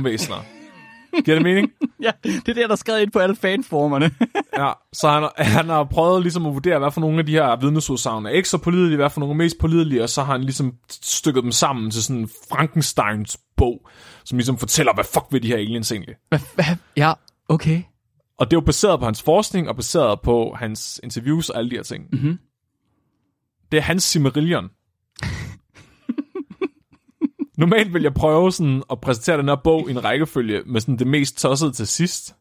Giver 1.25 1.35
det 1.35 1.43
mening? 1.43 1.71
Ja, 2.03 2.11
det 2.25 2.49
er 2.49 2.55
det, 2.55 2.57
der 2.57 2.69
er 2.69 2.77
skrevet 2.77 3.01
ind 3.01 3.11
på 3.11 3.19
alle 3.19 3.37
fanformerne. 3.37 4.11
Ja, 4.59 4.73
så 4.93 5.09
han, 5.09 5.29
han 5.37 5.69
har 5.69 5.85
prøvet 5.85 6.23
ligesom 6.23 6.47
at 6.47 6.53
vurdere, 6.55 6.79
hvad 6.79 6.91
for 6.91 7.01
nogle 7.01 7.19
af 7.19 7.27
de 7.27 7.33
her 7.33 7.57
vidnesudsagn 7.61 8.27
er 8.27 8.31
ikke 8.31 8.49
så 8.49 8.59
pålidelige, 8.59 8.97
hvad 8.97 9.11
for 9.11 9.21
nogle 9.21 9.33
er 9.33 9.37
mest 9.37 9.59
pålidelige, 9.59 10.03
og 10.03 10.09
så 10.09 10.23
har 10.23 10.33
han 10.33 10.41
ligesom 10.41 10.75
stykket 10.91 11.43
dem 11.43 11.53
sammen 11.53 11.91
til 11.91 12.03
sådan 12.03 12.23
en 12.23 12.31
Frankensteins 12.51 13.39
bog, 13.57 13.89
som 14.25 14.39
ligesom 14.39 14.59
fortæller, 14.59 14.95
hvad 14.95 15.05
fuck 15.05 15.25
vil 15.31 15.43
de 15.43 15.49
her 15.49 15.57
aliens 15.57 15.93
egentlig. 15.93 16.15
Ja, 16.97 17.13
okay. 17.49 17.83
Og 18.39 18.47
det 18.47 18.57
er 18.57 18.61
jo 18.61 18.65
baseret 18.65 18.99
på 18.99 19.05
hans 19.05 19.23
forskning, 19.23 19.69
og 19.69 19.77
baseret 19.77 20.21
på 20.21 20.55
hans 20.59 21.01
interviews 21.03 21.51
og 21.51 21.59
alle 21.59 21.71
de 21.71 21.77
her 21.77 21.83
ting. 21.83 22.05
Mhm. 22.13 22.39
Det 23.73 23.79
er 23.79 23.83
hans 23.83 24.03
Simmerillion. 24.03 24.69
Normalt 27.59 27.95
vil 27.95 28.03
jeg 28.03 28.15
prøve 28.15 28.53
sådan 28.53 28.83
at 28.91 29.01
præsentere 29.01 29.37
den 29.37 29.49
her 29.49 29.57
bog 29.57 29.89
i 29.89 29.93
en 29.93 30.05
rækkefølge 30.05 30.63
med 30.67 30.81
sådan 30.81 30.99
det 30.99 31.07
mest 31.07 31.39
tossede 31.39 31.73
til 31.73 31.87
sidst. 31.87 32.35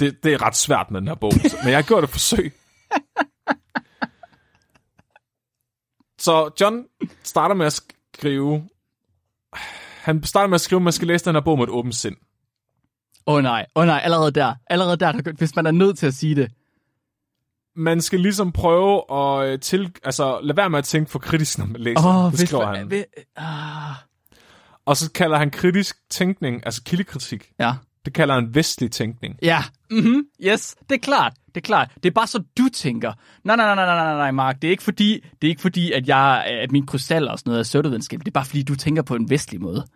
Det, 0.00 0.24
det 0.24 0.32
er 0.34 0.42
ret 0.42 0.56
svært 0.56 0.90
med 0.90 1.00
den 1.00 1.08
her 1.08 1.14
bog, 1.14 1.32
men 1.62 1.70
jeg 1.70 1.76
har 1.76 1.82
gjort 1.82 2.04
et 2.04 2.10
forsøg. 2.10 2.52
Så 6.18 6.50
John 6.60 6.84
starter 7.22 7.54
med 7.54 7.66
at 7.66 7.72
skrive... 7.72 8.68
Han 10.02 10.22
starter 10.22 10.48
med 10.48 10.54
at 10.54 10.60
skrive, 10.60 10.78
at 10.78 10.82
man 10.82 10.92
skal 10.92 11.08
læse 11.08 11.24
den 11.24 11.34
her 11.34 11.40
bog 11.40 11.58
med 11.58 11.64
et 11.64 11.70
åbent 11.70 11.94
sind. 11.94 12.16
Åh 13.26 13.34
oh, 13.34 13.42
nej, 13.42 13.66
åh 13.74 13.80
oh, 13.80 13.86
nej, 13.86 14.00
allerede 14.04 14.30
der. 14.30 14.54
Allerede 14.66 14.96
der, 14.96 15.12
der, 15.12 15.32
hvis 15.32 15.56
man 15.56 15.66
er 15.66 15.70
nødt 15.70 15.98
til 15.98 16.06
at 16.06 16.14
sige 16.14 16.34
det 16.34 16.52
man 17.76 18.00
skal 18.00 18.20
ligesom 18.20 18.52
prøve 18.52 19.02
at 19.12 19.48
øh, 19.48 19.60
til, 19.60 19.92
altså, 20.04 20.40
lade 20.42 20.56
være 20.56 20.70
med 20.70 20.78
at 20.78 20.84
tænke 20.84 21.10
for 21.10 21.18
kritisk, 21.18 21.58
når 21.58 21.66
man 21.66 21.80
læser. 21.80 22.24
Oh, 22.26 22.32
det 22.32 22.48
skriver 22.48 22.66
man, 22.66 22.76
han. 22.76 22.90
Ved, 22.90 23.04
ah, 23.36 23.94
Og 24.86 24.96
så 24.96 25.12
kalder 25.12 25.38
han 25.38 25.50
kritisk 25.50 25.96
tænkning, 26.10 26.62
altså 26.66 26.82
kildekritik. 26.82 27.50
ja. 27.60 27.72
Det 28.04 28.14
kalder 28.14 28.34
han 28.34 28.54
vestlig 28.54 28.90
tænkning. 28.90 29.38
Ja, 29.42 29.62
mm-hmm. 29.90 30.24
yes, 30.44 30.74
det 30.88 30.94
er 30.94 31.00
klart, 31.00 31.32
det 31.46 31.56
er 31.56 31.60
klart. 31.60 31.90
Det 31.94 32.06
er 32.06 32.10
bare 32.10 32.26
så, 32.26 32.42
du 32.58 32.68
tænker. 32.72 33.12
Nej, 33.44 33.56
nej, 33.56 33.74
nej, 33.74 33.74
nej, 33.74 33.94
nej, 33.94 34.04
nej, 34.04 34.16
nej, 34.16 34.30
Mark. 34.30 34.62
Det 34.62 34.68
er 34.68 34.70
ikke 34.70 34.82
fordi, 34.82 35.24
det 35.42 35.48
er 35.48 35.48
ikke 35.48 35.62
fordi 35.62 35.92
at, 35.92 36.08
jeg, 36.08 36.44
at 36.62 36.72
min 36.72 36.86
krystal 36.86 37.28
og 37.28 37.38
sådan 37.38 37.50
noget 37.50 37.60
er 37.60 37.64
pseudovidenskab. 37.64 38.20
Det 38.20 38.28
er 38.28 38.32
bare 38.32 38.44
fordi, 38.44 38.62
du 38.62 38.74
tænker 38.74 39.02
på 39.02 39.14
en 39.14 39.30
vestlig 39.30 39.60
måde. 39.60 39.86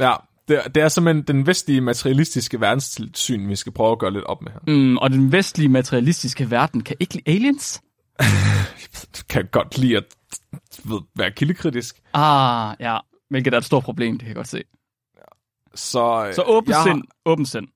Ja, 0.00 0.12
det, 0.48 0.74
det 0.74 0.82
er 0.82 0.88
simpelthen 0.88 1.24
den 1.24 1.46
vestlige 1.46 1.80
materialistiske 1.80 2.60
verdenssyn, 2.60 3.48
vi 3.48 3.56
skal 3.56 3.72
prøve 3.72 3.92
at 3.92 3.98
gøre 3.98 4.12
lidt 4.12 4.24
op 4.24 4.42
med 4.42 4.52
her. 4.52 4.60
Mm, 4.66 4.96
og 4.96 5.10
den 5.10 5.32
vestlige 5.32 5.68
materialistiske 5.68 6.50
verden 6.50 6.80
kan 6.80 6.96
ikke 7.00 7.14
lide 7.14 7.30
aliens? 7.30 7.82
Kan 9.30 9.48
godt 9.52 9.78
lide 9.78 9.96
at 9.96 10.04
ved, 10.84 11.00
være 11.16 11.30
kildekritisk. 11.30 12.00
Ah, 12.14 12.76
ja. 12.80 12.98
Hvilket 13.30 13.54
er 13.54 13.58
et 13.58 13.64
stort 13.64 13.84
problem, 13.84 14.12
det 14.12 14.20
kan 14.20 14.28
jeg 14.28 14.36
godt 14.36 14.48
se. 14.48 14.62
Så, 15.74 16.26
øh, 16.28 16.34
Så 16.34 16.42
åben 16.46 16.70
jeg 16.70 16.80
sind, 16.84 17.02
åben 17.26 17.46
sind. 17.46 17.68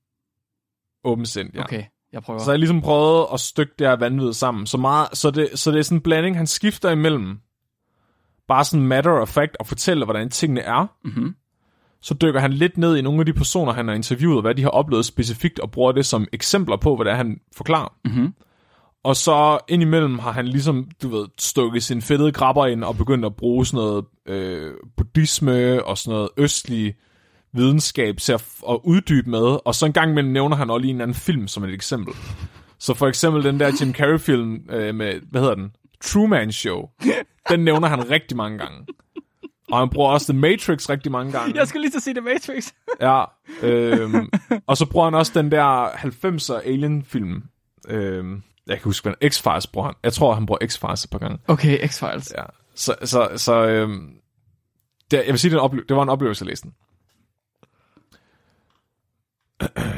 Åben 1.03 1.25
sind, 1.25 1.49
ja. 1.53 1.63
Okay, 1.63 1.83
jeg 2.13 2.23
prøver. 2.23 2.39
Så 2.39 2.45
jeg 2.45 2.53
har 2.53 2.57
ligesom 2.57 2.81
prøvet 2.81 3.27
at 3.33 3.39
stykke 3.39 3.73
det 3.79 3.87
her 3.87 3.95
vanvid 3.95 4.33
sammen. 4.33 4.67
Så, 4.67 4.77
meget, 4.77 5.17
så, 5.17 5.31
det, 5.31 5.59
så 5.59 5.71
det 5.71 5.79
er 5.79 5.83
sådan 5.83 5.97
en 5.97 6.01
blanding, 6.01 6.37
han 6.37 6.47
skifter 6.47 6.91
imellem. 6.91 7.39
Bare 8.47 8.65
sådan 8.65 8.87
matter 8.87 9.11
of 9.11 9.29
fact 9.29 9.57
og 9.59 9.67
fortælle, 9.67 10.05
hvordan 10.05 10.29
tingene 10.29 10.61
er. 10.61 10.87
Mm-hmm. 11.03 11.35
Så 12.03 12.13
dykker 12.13 12.39
han 12.39 12.53
lidt 12.53 12.77
ned 12.77 12.97
i 12.97 13.01
nogle 13.01 13.19
af 13.19 13.25
de 13.25 13.33
personer, 13.33 13.73
han 13.73 13.87
har 13.87 13.95
interviewet, 13.95 14.43
hvad 14.43 14.55
de 14.55 14.61
har 14.61 14.69
oplevet 14.69 15.05
specifikt, 15.05 15.59
og 15.59 15.71
bruger 15.71 15.91
det 15.91 16.05
som 16.05 16.27
eksempler 16.33 16.77
på, 16.77 16.95
hvad 16.95 17.05
det 17.05 17.11
er, 17.11 17.15
han 17.17 17.39
forklarer. 17.55 17.93
Mhm. 18.05 18.33
Og 19.03 19.15
så 19.15 19.59
indimellem 19.67 20.19
har 20.19 20.31
han 20.31 20.47
ligesom, 20.47 20.87
du 21.03 21.09
ved, 21.09 21.25
stukket 21.37 21.83
sin 21.83 22.01
fedtede 22.01 22.31
grabber 22.31 22.65
ind 22.65 22.83
og 22.83 22.97
begyndt 22.97 23.25
at 23.25 23.35
bruge 23.35 23.65
sådan 23.65 23.77
noget 23.77 24.05
øh, 24.25 24.73
buddhisme 24.97 25.83
og 25.85 25.97
sådan 25.97 26.13
noget 26.13 26.29
østlig 26.37 26.95
videnskab 27.53 28.17
til 28.17 28.33
at, 28.33 28.45
at 28.69 28.79
uddybe 28.83 29.29
med. 29.29 29.57
Og 29.65 29.75
så 29.75 29.85
en 29.85 29.93
gang 29.93 30.11
imellem 30.11 30.31
nævner 30.31 30.55
han 30.55 30.69
også 30.69 30.81
lige 30.81 30.93
en 30.93 31.01
anden 31.01 31.15
film 31.15 31.47
som 31.47 31.63
et 31.63 31.73
eksempel. 31.73 32.13
Så 32.79 32.93
for 32.93 33.07
eksempel 33.07 33.43
den 33.43 33.59
der 33.59 33.71
Jim 33.81 33.93
Carrey-film 33.93 34.59
øh, 34.69 34.95
med, 34.95 35.13
hvad 35.31 35.41
hedder 35.41 35.55
den? 35.55 35.71
Truman 36.03 36.51
Show. 36.51 36.89
Den 37.49 37.59
nævner 37.59 37.87
han 37.87 38.09
rigtig 38.09 38.37
mange 38.37 38.57
gange. 38.57 38.85
Og 39.73 39.79
han 39.79 39.89
bruger 39.89 40.09
også 40.11 40.31
The 40.33 40.39
Matrix 40.41 40.89
rigtig 40.89 41.11
mange 41.11 41.31
gange. 41.31 41.55
Jeg 41.55 41.67
skulle 41.67 41.81
lige 41.87 41.95
at 41.97 42.03
se 42.03 42.13
The 42.13 42.21
Matrix. 42.21 42.71
Ja, 43.01 43.23
øhm, 43.61 44.29
og 44.67 44.77
så 44.77 44.85
bruger 44.85 45.05
han 45.05 45.13
også 45.13 45.31
den 45.35 45.51
der 45.51 45.89
90'er 45.89 46.53
Alien-film. 46.67 47.43
Øhm, 47.87 48.43
jeg 48.67 48.77
kan 48.77 48.83
huske, 48.83 49.09
hvad 49.09 49.29
X-Files 49.31 49.71
bruger 49.73 49.85
han. 49.87 49.95
Jeg 50.03 50.13
tror, 50.13 50.33
han 50.33 50.45
bruger 50.45 50.59
X-Files 50.63 51.03
et 51.03 51.09
par 51.11 51.19
gange. 51.19 51.37
Okay, 51.47 51.87
X-Files. 51.87 52.31
Ja. 52.37 52.43
Så, 52.75 52.95
så, 53.03 53.29
så 53.35 53.65
øhm, 53.67 54.15
det, 55.11 55.17
jeg 55.17 55.27
vil 55.27 55.39
sige, 55.39 55.51
det, 55.51 55.57
en 55.63 55.63
ople- 55.71 55.85
det 55.89 55.95
var 55.95 56.03
en 56.03 56.09
oplevelse 56.09 56.43
at 56.45 56.47
læse 56.47 56.63
den. 56.63 56.73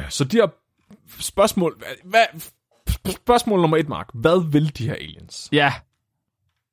Så 0.08 0.24
de 0.24 0.36
her 0.36 0.46
spørgsmål... 1.20 1.82
Hvad, 2.04 2.24
spørgsmål 3.10 3.60
nummer 3.60 3.76
et, 3.76 3.88
Mark. 3.88 4.08
Hvad 4.14 4.50
vil 4.50 4.78
de 4.78 4.88
her 4.88 4.94
aliens? 4.94 5.48
Ja. 5.52 5.72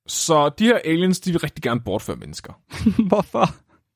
Så 0.07 0.49
de 0.49 0.65
her 0.65 0.79
aliens, 0.85 1.19
de 1.19 1.31
vil 1.31 1.39
rigtig 1.39 1.63
gerne 1.63 1.79
bortføre 1.79 2.15
mennesker. 2.15 2.53
Hvorfor? 3.09 3.49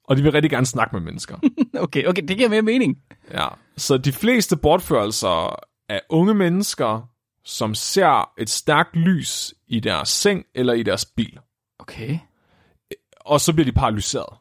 Og 0.03 0.17
de 0.17 0.23
vil 0.23 0.31
rigtig 0.31 0.51
gerne 0.51 0.65
snakke 0.65 0.95
med 0.95 1.01
mennesker. 1.01 1.37
Okay, 1.79 2.05
okay, 2.05 2.21
det 2.27 2.37
giver 2.37 2.49
mere 2.49 2.61
mening. 2.61 2.97
Ja, 3.31 3.47
så 3.77 3.97
de 3.97 4.11
fleste 4.11 4.57
bortførelser 4.57 5.55
er 5.89 5.99
unge 6.09 6.33
mennesker, 6.33 7.09
som 7.43 7.75
ser 7.75 8.31
et 8.37 8.49
stærkt 8.49 8.95
lys 8.95 9.53
i 9.67 9.79
deres 9.79 10.09
seng 10.09 10.45
eller 10.55 10.73
i 10.73 10.83
deres 10.83 11.05
bil. 11.05 11.39
Okay. 11.79 12.19
Og 13.21 13.41
så 13.41 13.53
bliver 13.53 13.65
de 13.65 13.71
paralyseret. 13.71 14.37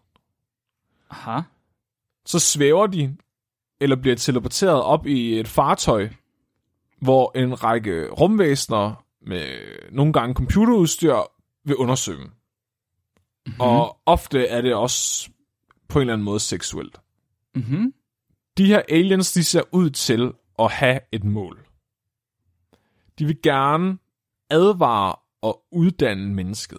Aha. 1.11 1.41
Så 2.27 2.39
svæver 2.39 2.87
de, 2.87 3.17
eller 3.81 3.97
bliver 3.97 4.17
teleporteret 4.17 4.83
op 4.83 5.07
i 5.07 5.41
et 5.41 5.49
fartøj, 5.49 6.09
hvor 7.01 7.33
en 7.39 7.65
række 7.65 8.11
rumvæsener 8.11 9.05
med 9.27 9.47
nogle 9.93 10.13
gange 10.13 10.35
computerudstyr 10.35 11.15
vil 11.67 11.77
undersøge. 11.77 12.25
Mm-hmm. 12.25 13.61
Og 13.61 13.99
ofte 14.07 14.47
er 14.47 14.61
det 14.61 14.75
også 14.75 15.31
på 15.89 15.99
en 15.99 16.01
eller 16.01 16.13
anden 16.13 16.25
måde 16.25 16.41
seksuelt. 16.41 17.01
Mhm. 17.55 17.95
De 18.59 18.67
her 18.67 18.83
aliens, 18.89 19.33
de 19.33 19.45
ser 19.45 19.63
ud 19.73 19.91
til 19.91 20.33
at 20.59 20.73
have 20.73 21.01
et 21.13 21.25
mål. 21.25 21.67
De 23.19 23.25
vil 23.27 23.37
gerne 23.43 23.99
advare 24.51 25.15
og 25.43 25.63
uddanne 25.73 26.35
mennesket. 26.35 26.79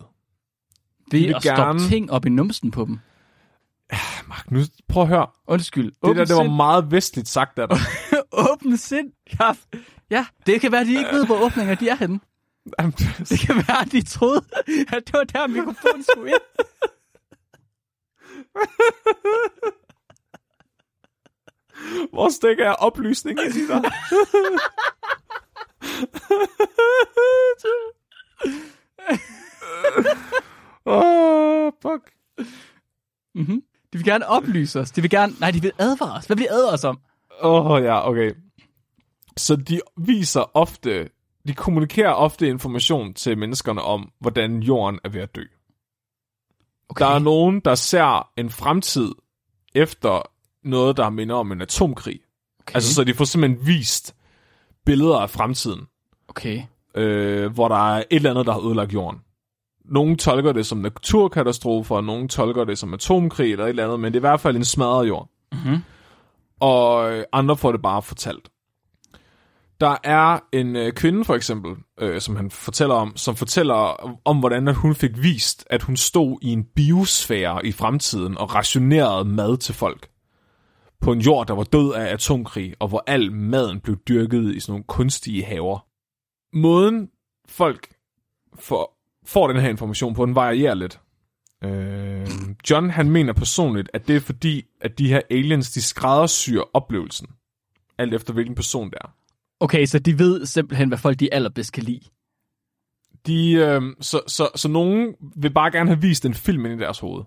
Ved 1.12 1.20
vil 1.20 1.34
at 1.36 1.44
stoppe 1.44 1.62
gerne- 1.64 1.80
ting 1.80 2.12
op 2.12 2.26
i 2.26 2.30
numsen 2.30 2.72
på 2.72 2.86
dem. 2.86 3.00
Mark, 4.28 4.52
nu 4.52 4.60
prøv 4.88 5.04
at 5.04 5.10
høre. 5.10 5.28
Undskyld. 5.48 5.86
Det 5.86 6.16
der, 6.16 6.26
det 6.26 6.36
var 6.36 6.44
sind. 6.44 6.56
meget 6.56 6.92
vestligt 6.92 7.28
sagt 7.28 7.60
af 7.60 7.68
dig. 7.70 7.78
Åben 8.52 8.78
sind. 8.78 9.12
Ja. 9.40 9.52
ja, 10.10 10.26
det 10.46 10.62
kan 10.62 10.72
være, 10.72 10.86
de 10.86 10.98
ikke 10.98 11.12
ved, 11.12 11.26
hvor 11.26 11.46
åbninger 11.46 11.76
de 11.76 11.90
er 11.90 11.96
henne. 11.96 12.20
Jamen, 12.80 12.94
Det 13.30 13.40
kan 13.40 13.56
være, 13.56 13.82
at 13.82 13.92
de 13.92 14.02
troede, 14.02 14.46
at 14.96 15.08
det 15.08 15.14
var 15.14 15.24
der, 15.24 15.48
mikrofonen 15.48 16.04
skulle 16.04 16.30
ind. 16.30 16.42
Hvor 22.14 22.30
stikker 22.30 22.64
jeg 22.66 22.76
oplysning 22.76 23.40
i 23.40 23.68
dig? 23.68 23.92
Åh, 30.86 31.04
oh, 31.66 31.72
fuck. 31.82 32.14
Mm-hmm. 33.36 33.62
De 33.94 33.98
vil 33.98 34.06
gerne 34.06 34.28
oplyse 34.28 34.80
os. 34.80 34.92
De 34.92 35.02
vil 35.02 35.10
gerne... 35.10 35.34
Nej, 35.40 35.52
de 35.52 35.62
vil 35.62 35.72
advare 35.80 36.18
os. 36.18 36.26
Hvad 36.26 36.38
vil 36.38 36.46
de 36.46 36.52
advare 36.52 36.74
os 36.74 36.84
om? 36.84 37.00
Åh, 37.42 37.72
oh, 37.72 37.84
ja, 37.84 38.10
okay. 38.10 38.32
Så 39.38 39.56
de 39.56 39.82
viser 39.98 40.52
ofte, 40.58 41.10
de 41.48 41.54
kommunikerer 41.54 42.12
ofte 42.12 42.48
information 42.48 43.14
til 43.14 43.38
menneskerne 43.38 43.82
om, 43.82 44.12
hvordan 44.20 44.60
jorden 44.64 45.00
er 45.04 45.10
ved 45.10 45.22
at 45.22 45.36
dø. 45.36 45.44
Okay. 46.90 47.06
Der 47.06 47.12
er 47.12 47.20
nogen, 47.20 47.60
der 47.60 47.76
ser 47.76 48.30
en 48.38 48.50
fremtid 48.50 49.12
efter 49.76 50.22
noget, 50.64 50.98
der 50.98 51.10
minder 51.10 51.36
om 51.36 51.52
en 51.52 51.62
atomkrig. 51.62 52.20
okay. 52.60 52.76
Altså, 52.76 52.94
så 52.94 53.04
de 53.04 53.14
får 53.14 53.26
simpelthen 53.26 53.68
vist 53.68 54.16
billeder 54.86 55.18
af 55.18 55.30
fremtiden, 55.30 55.82
Okay. 56.28 56.62
øh, 56.96 57.54
hvor 57.54 57.68
der 57.68 57.94
er 57.96 57.98
et 57.98 58.06
eller 58.10 58.30
andet, 58.32 58.46
der 58.46 58.52
har 58.54 58.68
ødelagt 58.68 58.94
jorden. 58.94 59.20
Nogle 59.86 60.16
tolker 60.18 60.52
det 60.52 60.66
som 60.66 60.78
naturkatastrofer, 60.78 62.02
nogle 62.02 62.28
tolker 62.28 62.64
det 62.64 62.78
som 62.78 62.94
atomkrig 62.94 63.52
eller 63.52 63.66
et 63.66 63.70
eller 63.70 63.84
andet, 63.84 64.00
men 64.00 64.14
det 64.14 64.18
er 64.18 64.20
i 64.20 64.30
hvert 64.30 64.40
fald 64.40 64.56
en 64.56 64.66
smadret 64.66 65.08
jord. 65.08 65.30
Mhm. 65.52 65.78
Og 66.60 67.12
andre 67.32 67.58
får 67.58 67.72
det 67.72 67.82
bare 67.82 68.02
fortalt. 68.02 68.50
Der 69.82 69.98
er 70.04 70.40
en 70.54 70.76
øh, 70.76 70.94
kvinde 70.94 71.26
for 71.26 71.36
eksempel, 71.36 71.76
øh, 72.00 72.22
som 72.22 72.36
han 72.36 72.52
fortæller 72.52 72.96
om, 72.96 73.18
som 73.18 73.36
fortæller 73.36 73.74
om, 74.26 74.40
hvordan 74.40 74.68
at 74.68 74.76
hun 74.76 74.96
fik 74.96 75.12
vist, 75.24 75.68
at 75.70 75.84
hun 75.84 75.98
stod 75.98 76.38
i 76.42 76.48
en 76.50 76.64
biosfære 76.64 77.66
i 77.66 77.72
fremtiden 77.72 78.38
og 78.38 78.56
rationerede 78.56 79.26
mad 79.26 79.58
til 79.58 79.76
folk. 79.76 80.10
På 81.02 81.12
en 81.12 81.20
jord, 81.20 81.48
der 81.48 81.54
var 81.54 81.64
død 81.64 81.94
af 81.94 82.14
atomkrig, 82.14 82.74
og 82.80 82.88
hvor 82.88 83.04
al 83.08 83.32
maden 83.32 83.80
blev 83.80 83.98
dyrket 84.08 84.56
i 84.56 84.60
sådan 84.60 84.72
nogle 84.72 84.84
kunstige 84.84 85.46
haver. 85.46 85.86
Måden 86.54 87.10
folk 87.50 87.88
får, 88.60 88.98
får 89.26 89.48
den 89.48 89.62
her 89.62 89.70
information 89.70 90.14
på, 90.14 90.26
den 90.26 90.36
varierer 90.36 90.74
lidt. 90.74 91.00
Øh, 91.64 92.28
John 92.70 92.90
han 92.90 93.10
mener 93.10 93.34
personligt, 93.34 93.90
at 93.94 94.08
det 94.08 94.16
er 94.16 94.20
fordi, 94.20 94.66
at 94.82 95.00
de 95.00 95.08
her 95.08 95.22
aliens, 95.30 95.72
de 95.72 95.82
skræddersyr 95.82 96.62
oplevelsen. 96.74 97.28
Alt 97.98 98.14
efter 98.14 98.34
hvilken 98.34 98.56
person 98.56 98.90
det 98.90 98.98
er. 99.02 99.17
Okay, 99.60 99.86
så 99.86 100.00
de 100.00 100.20
ved 100.20 100.46
simpelthen, 100.46 100.88
hvad 100.88 100.98
folk 100.98 101.20
de 101.20 101.34
allerbedst 101.34 101.74
kan 101.74 101.84
lide. 101.84 102.02
De, 103.28 103.52
øh, 103.54 103.82
så, 104.02 104.22
så, 104.28 104.50
så 104.56 104.68
nogen 104.68 105.16
vil 105.36 105.54
bare 105.54 105.72
gerne 105.72 105.90
have 105.90 106.02
vist 106.02 106.26
en 106.26 106.34
film 106.34 106.66
ind 106.66 106.82
i 106.82 106.84
deres 106.84 107.00
hoved. 107.00 107.24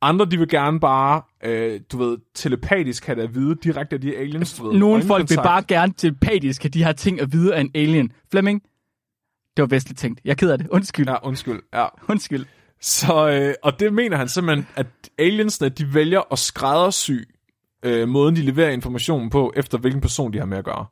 Andre, 0.00 0.24
de 0.24 0.38
vil 0.38 0.48
gerne 0.48 0.80
bare, 0.80 1.22
øh, 1.44 1.80
du 1.92 1.98
ved, 1.98 2.18
telepatisk 2.34 3.06
have 3.06 3.16
det 3.16 3.22
at 3.22 3.34
vide 3.34 3.54
direkte 3.54 3.94
af 3.94 4.00
de 4.00 4.16
aliens, 4.16 4.54
du 4.54 4.68
ved. 4.68 4.78
Nogle 4.78 5.02
folk 5.02 5.30
vil 5.30 5.36
bare 5.36 5.62
gerne 5.68 5.92
telepatisk 5.92 6.62
have 6.62 6.70
de 6.70 6.84
her 6.84 6.92
ting 6.92 7.20
at 7.20 7.32
vide 7.32 7.54
af 7.54 7.60
en 7.60 7.70
alien. 7.74 8.12
Flemming, 8.30 8.62
det 9.56 9.62
var 9.62 9.66
vestligt 9.66 9.98
tænkt. 9.98 10.20
Jeg 10.24 10.30
er 10.30 10.34
ked 10.34 10.50
af 10.50 10.58
det. 10.58 10.68
Undskyld. 10.68 11.06
Ja. 11.06 11.12
Ja, 11.12 11.18
undskyld. 11.22 11.62
Ja. 11.74 11.86
Undskyld. 12.08 12.46
Så, 12.80 13.28
øh, 13.28 13.54
og 13.62 13.80
det 13.80 13.92
mener 13.92 14.16
han 14.16 14.28
simpelthen, 14.28 14.66
at 14.76 14.86
aliensene, 15.18 15.68
de 15.68 15.94
vælger 15.94 16.32
at 16.32 16.38
skræddersy 16.38 17.12
øh, 17.82 18.08
måden, 18.08 18.36
de 18.36 18.42
leverer 18.42 18.70
informationen 18.70 19.30
på, 19.30 19.52
efter 19.56 19.78
hvilken 19.78 20.00
person 20.00 20.32
de 20.32 20.38
har 20.38 20.46
med 20.46 20.58
at 20.58 20.64
gøre. 20.64 20.86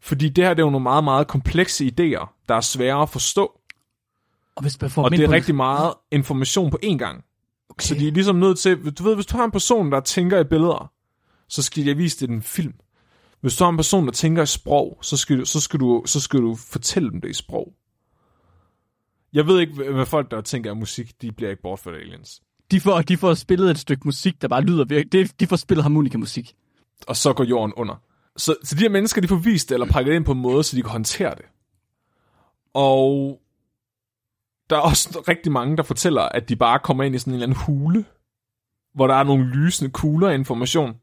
Fordi 0.00 0.28
det 0.28 0.44
her, 0.44 0.54
det 0.54 0.62
er 0.62 0.66
jo 0.66 0.70
nogle 0.70 0.82
meget, 0.82 1.04
meget 1.04 1.26
komplekse 1.26 1.84
idéer, 1.84 2.44
der 2.48 2.54
er 2.54 2.60
svære 2.60 3.02
at 3.02 3.08
forstå. 3.08 3.60
Og 4.56 4.62
hvis 4.62 4.80
man 4.80 4.90
får 4.90 5.04
Og 5.04 5.10
det 5.10 5.20
er 5.20 5.30
rigtig 5.30 5.54
meget 5.54 5.94
information 6.10 6.70
på 6.70 6.78
én 6.84 6.96
gang. 6.96 7.24
Okay. 7.68 7.86
Så 7.86 7.94
de 7.94 8.08
er 8.08 8.12
ligesom 8.12 8.36
nødt 8.36 8.58
til, 8.58 8.92
du 8.92 9.02
ved, 9.02 9.14
hvis 9.14 9.26
du 9.26 9.36
har 9.36 9.44
en 9.44 9.50
person, 9.50 9.92
der 9.92 10.00
tænker 10.00 10.40
i 10.40 10.44
billeder, 10.44 10.92
så 11.48 11.62
skal 11.62 11.84
jeg 11.84 11.98
vise 11.98 12.20
det 12.20 12.30
i 12.30 12.34
en 12.34 12.42
film. 12.42 12.74
Hvis 13.40 13.56
du 13.56 13.64
har 13.64 13.70
en 13.70 13.76
person, 13.76 14.06
der 14.06 14.12
tænker 14.12 14.42
i 14.42 14.46
sprog, 14.46 14.98
så 15.02 15.16
skal, 15.16 15.38
du, 15.38 15.44
så 15.44 15.60
skal, 15.60 15.80
du, 15.80 16.02
så 16.06 16.20
skal 16.20 16.40
du 16.40 16.54
fortælle 16.54 17.10
dem 17.10 17.20
det 17.20 17.28
i 17.28 17.32
sprog. 17.32 17.72
Jeg 19.32 19.46
ved 19.46 19.60
ikke, 19.60 19.72
hvad 19.72 20.06
folk, 20.06 20.30
der 20.30 20.40
tænker 20.40 20.70
af 20.70 20.76
musik, 20.76 21.22
de 21.22 21.32
bliver 21.32 21.50
ikke 21.50 21.62
bortført 21.62 21.94
af 21.94 21.98
aliens. 21.98 22.42
De 22.70 22.80
får, 22.80 23.02
de 23.02 23.16
får 23.16 23.34
spillet 23.34 23.70
et 23.70 23.78
stykke 23.78 24.02
musik, 24.04 24.42
der 24.42 24.48
bare 24.48 24.62
lyder 24.62 24.84
virkelig. 24.84 25.40
De 25.40 25.46
får 25.46 25.56
spillet 25.56 25.84
harmonikamusik. 25.84 26.54
Og 27.06 27.16
så 27.16 27.32
går 27.32 27.44
jorden 27.44 27.72
under. 27.74 27.94
Så, 28.36 28.56
så 28.64 28.74
de 28.74 28.80
her 28.80 28.88
mennesker, 28.88 29.20
de 29.20 29.28
får 29.28 29.36
vist 29.36 29.68
det, 29.68 29.74
eller 29.74 29.86
pakket 29.86 30.14
ind 30.14 30.24
på 30.24 30.32
en 30.32 30.40
måde, 30.40 30.64
så 30.64 30.76
de 30.76 30.82
kan 30.82 30.90
håndtere 30.90 31.34
det. 31.34 31.44
Og 32.74 33.40
der 34.70 34.76
er 34.76 34.80
også 34.80 35.24
rigtig 35.28 35.52
mange, 35.52 35.76
der 35.76 35.82
fortæller, 35.82 36.22
at 36.22 36.48
de 36.48 36.56
bare 36.56 36.78
kommer 36.78 37.04
ind 37.04 37.14
i 37.14 37.18
sådan 37.18 37.32
en 37.32 37.34
eller 37.34 37.46
anden 37.46 37.58
hule, 37.64 38.04
hvor 38.94 39.06
der 39.06 39.14
er 39.14 39.24
nogle 39.24 39.44
lysende 39.44 39.90
kugler 39.90 40.28
af 40.28 40.34
information, 40.34 40.94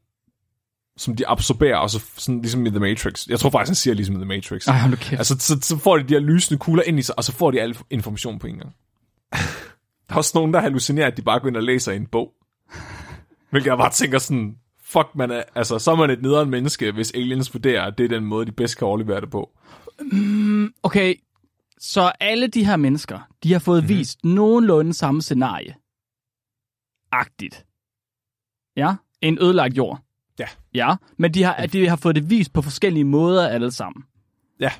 som 0.96 1.16
de 1.16 1.28
absorberer, 1.28 1.76
og 1.76 1.90
så 1.90 2.00
sådan 2.16 2.40
ligesom 2.40 2.66
i 2.66 2.70
The 2.70 2.78
Matrix. 2.78 3.26
Jeg 3.26 3.40
tror 3.40 3.50
faktisk, 3.50 3.68
han 3.68 3.74
siger 3.74 3.94
ligesom 3.94 4.14
i 4.14 4.18
The 4.18 4.28
Matrix. 4.28 4.66
Ej, 4.66 4.90
kæft. 4.96 5.18
Altså, 5.18 5.36
så, 5.38 5.58
så 5.62 5.78
får 5.78 5.96
de 5.96 6.02
de 6.02 6.14
her 6.14 6.20
lysende 6.20 6.58
kugler 6.58 6.82
ind 6.82 6.98
i 6.98 7.02
sig, 7.02 7.18
og 7.18 7.24
så 7.24 7.32
får 7.32 7.50
de 7.50 7.60
al 7.60 7.78
information 7.90 8.38
på 8.38 8.46
en 8.46 8.58
gang. 8.58 8.74
der 10.08 10.14
er 10.14 10.16
også 10.16 10.32
nogen, 10.34 10.54
der 10.54 10.60
hallucinerer, 10.60 11.06
at 11.06 11.16
de 11.16 11.22
bare 11.22 11.40
går 11.40 11.48
ind 11.48 11.56
og 11.56 11.62
læser 11.62 11.92
en 11.92 12.06
bog. 12.06 12.32
Hvilket 13.50 13.70
jeg 13.70 13.78
bare 13.78 13.90
tænker 13.90 14.18
sådan, 14.18 14.56
fuck 14.88 15.14
man 15.14 15.30
er, 15.30 15.42
altså, 15.54 15.78
så 15.78 15.90
er 15.90 15.96
man 15.96 16.10
et 16.10 16.22
nederen 16.22 16.50
menneske, 16.50 16.92
hvis 16.92 17.12
aliens 17.14 17.54
vurderer, 17.54 17.82
at 17.82 17.98
det 17.98 18.04
er 18.04 18.08
den 18.08 18.24
måde, 18.24 18.46
de 18.46 18.52
bedst 18.52 18.78
kan 18.78 18.86
overlevere 18.86 19.20
det 19.20 19.30
på. 19.30 19.50
Okay, 20.82 21.14
så 21.78 22.12
alle 22.20 22.46
de 22.46 22.64
her 22.64 22.76
mennesker, 22.76 23.18
de 23.42 23.52
har 23.52 23.58
fået 23.60 23.82
mm-hmm. 23.82 23.98
vist 23.98 24.24
nogenlunde 24.24 24.94
samme 24.94 25.22
scenarie. 25.22 25.74
Agtigt. 27.12 27.66
Ja, 28.76 28.94
en 29.20 29.38
ødelagt 29.40 29.76
jord. 29.76 30.00
Ja. 30.38 30.46
Ja, 30.74 30.94
men 31.16 31.34
de 31.34 31.42
har, 31.42 31.66
de 31.66 31.88
har 31.88 31.96
fået 31.96 32.14
det 32.14 32.30
vist 32.30 32.52
på 32.52 32.62
forskellige 32.62 33.04
måder 33.04 33.48
alle 33.48 33.70
sammen. 33.70 34.04
Ja. 34.60 34.70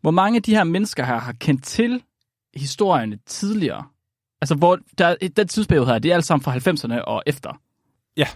Hvor 0.00 0.10
mange 0.10 0.36
af 0.36 0.42
de 0.42 0.54
her 0.54 0.64
mennesker 0.64 1.04
her 1.04 1.18
har 1.18 1.32
kendt 1.32 1.64
til 1.64 2.02
historierne 2.54 3.18
tidligere? 3.26 3.84
Altså, 4.40 4.54
hvor 4.54 4.78
der, 4.98 5.16
den 5.36 5.48
tidsperiode 5.48 5.86
her, 5.86 5.98
det 5.98 6.10
er 6.10 6.14
alt 6.14 6.24
sammen 6.24 6.44
fra 6.44 6.56
90'erne 6.56 7.00
og 7.04 7.22
efter. 7.26 7.60
Ja. 8.16 8.26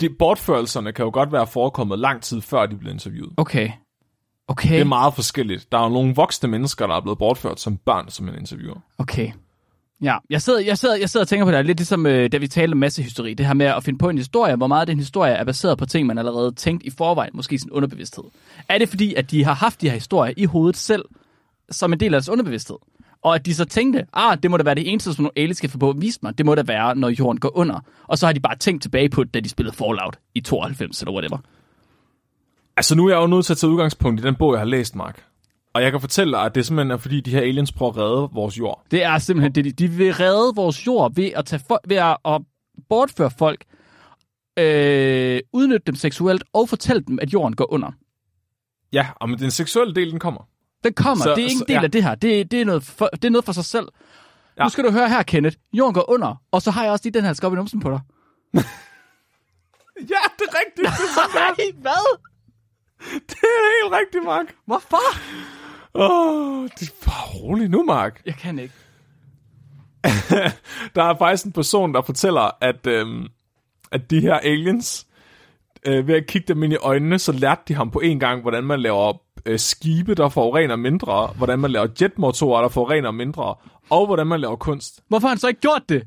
De 0.00 0.10
bortførelserne 0.10 0.92
kan 0.92 1.04
jo 1.04 1.10
godt 1.14 1.32
være 1.32 1.46
forekommet 1.46 1.98
lang 1.98 2.22
tid 2.22 2.40
før 2.40 2.66
de 2.66 2.76
blev 2.76 2.92
interviewet. 2.92 3.32
Okay. 3.36 3.70
Okay. 4.48 4.72
Det 4.72 4.80
er 4.80 4.84
meget 4.84 5.14
forskelligt. 5.14 5.72
Der 5.72 5.78
er 5.78 5.82
jo 5.82 5.88
nogle 5.88 6.14
voksne 6.14 6.48
mennesker, 6.48 6.86
der 6.86 6.94
er 6.94 7.00
blevet 7.00 7.18
bortført 7.18 7.60
som 7.60 7.76
børn, 7.76 8.10
som 8.10 8.28
en 8.28 8.34
interviewer. 8.34 8.80
Okay. 8.98 9.32
Ja, 10.02 10.16
jeg 10.30 10.42
sidder, 10.42 10.60
jeg 10.60 10.78
sidder, 10.78 10.96
jeg 10.96 11.10
sidder 11.10 11.24
og 11.24 11.28
tænker 11.28 11.44
på 11.44 11.52
det, 11.52 11.66
lidt 11.66 11.78
ligesom 11.78 12.06
øh, 12.06 12.32
da 12.32 12.36
vi 12.36 12.48
talte 12.48 12.72
om 12.72 12.78
massehysteri. 12.78 13.34
Det 13.34 13.46
her 13.46 13.54
med 13.54 13.66
at 13.66 13.84
finde 13.84 13.98
på 13.98 14.08
en 14.08 14.18
historie, 14.18 14.56
hvor 14.56 14.66
meget 14.66 14.88
den 14.88 14.98
historie 14.98 15.32
er 15.32 15.44
baseret 15.44 15.78
på 15.78 15.86
ting, 15.86 16.06
man 16.06 16.18
allerede 16.18 16.52
tænkt 16.52 16.82
i 16.82 16.90
forvejen, 16.90 17.30
måske 17.34 17.58
sin 17.58 17.70
underbevidsthed. 17.70 18.24
Er 18.68 18.78
det 18.78 18.88
fordi, 18.88 19.14
at 19.14 19.30
de 19.30 19.44
har 19.44 19.54
haft 19.54 19.80
de 19.80 19.88
her 19.88 19.94
historier 19.94 20.34
i 20.36 20.44
hovedet 20.44 20.76
selv, 20.76 21.04
som 21.70 21.92
en 21.92 22.00
del 22.00 22.14
af 22.14 22.20
deres 22.20 22.28
underbevidsthed? 22.28 22.76
Og 23.22 23.34
at 23.34 23.46
de 23.46 23.54
så 23.54 23.64
tænkte, 23.64 24.06
ah, 24.12 24.38
det 24.42 24.50
må 24.50 24.56
da 24.56 24.62
være 24.62 24.74
det 24.74 24.90
eneste, 24.92 25.14
som 25.14 25.22
nogle 25.22 25.32
aliens 25.36 25.58
skal 25.58 25.70
få 25.70 25.78
på 25.78 25.90
at 25.90 26.00
vise 26.00 26.18
mig. 26.22 26.38
Det 26.38 26.46
må 26.46 26.54
da 26.54 26.62
være, 26.62 26.96
når 26.96 27.08
jorden 27.08 27.40
går 27.40 27.56
under. 27.56 27.80
Og 28.06 28.18
så 28.18 28.26
har 28.26 28.32
de 28.32 28.40
bare 28.40 28.56
tænkt 28.56 28.82
tilbage 28.82 29.08
på 29.08 29.24
det, 29.24 29.34
da 29.34 29.40
de 29.40 29.48
spillede 29.48 29.76
Fallout 29.76 30.18
i 30.34 30.40
92 30.40 31.00
eller 31.00 31.12
whatever. 31.12 31.38
Altså, 32.76 32.94
nu 32.94 33.06
er 33.06 33.10
jeg 33.10 33.22
jo 33.22 33.26
nødt 33.26 33.46
til 33.46 33.52
at 33.52 33.58
tage 33.58 33.70
udgangspunkt 33.70 34.20
i 34.20 34.24
den 34.24 34.34
bog, 34.34 34.52
jeg 34.52 34.60
har 34.60 34.66
læst, 34.66 34.94
Mark. 34.94 35.24
Og 35.74 35.82
jeg 35.82 35.90
kan 35.90 36.00
fortælle 36.00 36.32
dig, 36.32 36.42
at 36.42 36.54
det 36.54 36.66
simpelthen 36.66 36.90
er, 36.90 36.96
fordi 36.96 37.20
de 37.20 37.30
her 37.30 37.40
aliens 37.40 37.72
prøver 37.72 37.92
at 37.92 37.96
redde 37.96 38.28
vores 38.32 38.58
jord. 38.58 38.84
Det 38.90 39.04
er 39.04 39.18
simpelthen 39.18 39.52
det, 39.52 39.64
de, 39.64 39.72
de 39.72 39.88
vil 39.88 40.14
redde 40.14 40.54
vores 40.56 40.86
jord 40.86 41.14
ved 41.14 41.30
at, 41.36 41.44
tage 41.44 41.62
for, 41.68 41.80
ved 41.88 41.96
at, 41.96 42.16
at 42.24 42.42
bortføre 42.88 43.30
folk, 43.30 43.64
øh, 44.58 45.40
udnytte 45.52 45.86
dem 45.86 45.94
seksuelt 45.94 46.44
og 46.52 46.68
fortælle 46.68 47.02
dem, 47.02 47.18
at 47.22 47.32
jorden 47.32 47.56
går 47.56 47.72
under. 47.72 47.92
Ja, 48.92 49.06
og 49.16 49.28
men 49.28 49.38
den 49.38 49.50
seksuelle 49.50 49.94
del, 49.94 50.10
den 50.10 50.18
kommer. 50.18 50.48
Den 50.84 50.92
kommer. 50.92 51.24
Så- 51.24 51.34
det 51.34 51.44
er 51.44 51.48
ikke 51.48 51.60
en 51.60 51.68
del 51.68 51.74
ja. 51.74 51.82
af 51.82 51.90
det 51.90 52.02
her. 52.02 52.14
Det, 52.14 52.50
det, 52.50 52.60
er 52.60 52.64
noget 52.64 52.82
for, 52.84 53.06
det 53.12 53.24
er 53.24 53.30
noget 53.30 53.44
for 53.44 53.52
sig 53.52 53.64
selv. 53.64 53.88
Ja. 54.58 54.62
Nu 54.62 54.68
skal 54.68 54.84
du 54.84 54.90
høre 54.90 55.08
her, 55.08 55.22
Kenneth. 55.22 55.56
Jorden 55.72 55.94
går 55.94 56.10
under, 56.10 56.42
og 56.52 56.62
så 56.62 56.70
har 56.70 56.82
jeg 56.82 56.92
også 56.92 57.04
lige 57.04 57.14
den 57.14 57.24
her 57.24 57.32
skop 57.32 57.52
i 57.52 57.56
numsen 57.56 57.80
på 57.80 57.90
dig. 57.90 58.00
Ja, 60.00 60.04
det 60.38 60.44
er 60.48 60.54
rigtigt. 60.60 60.76
Det 60.76 60.86
er, 60.86 61.14
sådan, 61.14 61.30
Nej, 61.58 61.80
hvad? 61.82 62.18
det 63.28 63.36
er 63.42 63.84
helt 63.84 63.94
rigtigt, 64.00 64.24
Mark. 64.24 64.46
Hvorfor? 64.66 65.18
Åh, 65.94 66.10
oh, 66.10 66.68
det 66.80 66.88
er 66.88 66.92
bare 67.06 67.26
roligt 67.34 67.70
nu, 67.70 67.82
Mark. 67.84 68.22
Jeg 68.26 68.34
kan 68.34 68.58
ikke. 68.58 68.74
Der 70.94 71.02
er 71.04 71.18
faktisk 71.18 71.44
en 71.46 71.52
person, 71.52 71.94
der 71.94 72.02
fortæller, 72.02 72.50
at, 72.60 72.86
øhm, 72.86 73.26
at 73.92 74.10
de 74.10 74.20
her 74.20 74.34
aliens, 74.34 75.06
øh, 75.86 76.08
ved 76.08 76.14
at 76.14 76.26
kigge 76.26 76.54
dem 76.54 76.62
ind 76.62 76.72
i 76.72 76.76
øjnene, 76.76 77.18
så 77.18 77.32
lærte 77.32 77.62
de 77.68 77.74
ham 77.74 77.90
på 77.90 78.00
en 78.00 78.20
gang, 78.20 78.42
hvordan 78.42 78.64
man 78.64 78.80
laver 78.80 79.12
øh, 79.46 79.58
skibe, 79.58 80.14
der 80.14 80.28
forurener 80.28 80.76
mindre, 80.76 81.26
hvordan 81.26 81.58
man 81.58 81.70
laver 81.70 81.86
jetmotorer, 82.00 82.62
der 82.62 82.68
forurener 82.68 83.10
mindre, 83.10 83.54
og 83.90 84.06
hvordan 84.06 84.26
man 84.26 84.40
laver 84.40 84.56
kunst. 84.56 85.00
Hvorfor 85.08 85.28
har 85.28 85.34
han 85.34 85.38
så 85.38 85.48
ikke 85.48 85.60
gjort 85.60 85.82
det? 85.88 86.02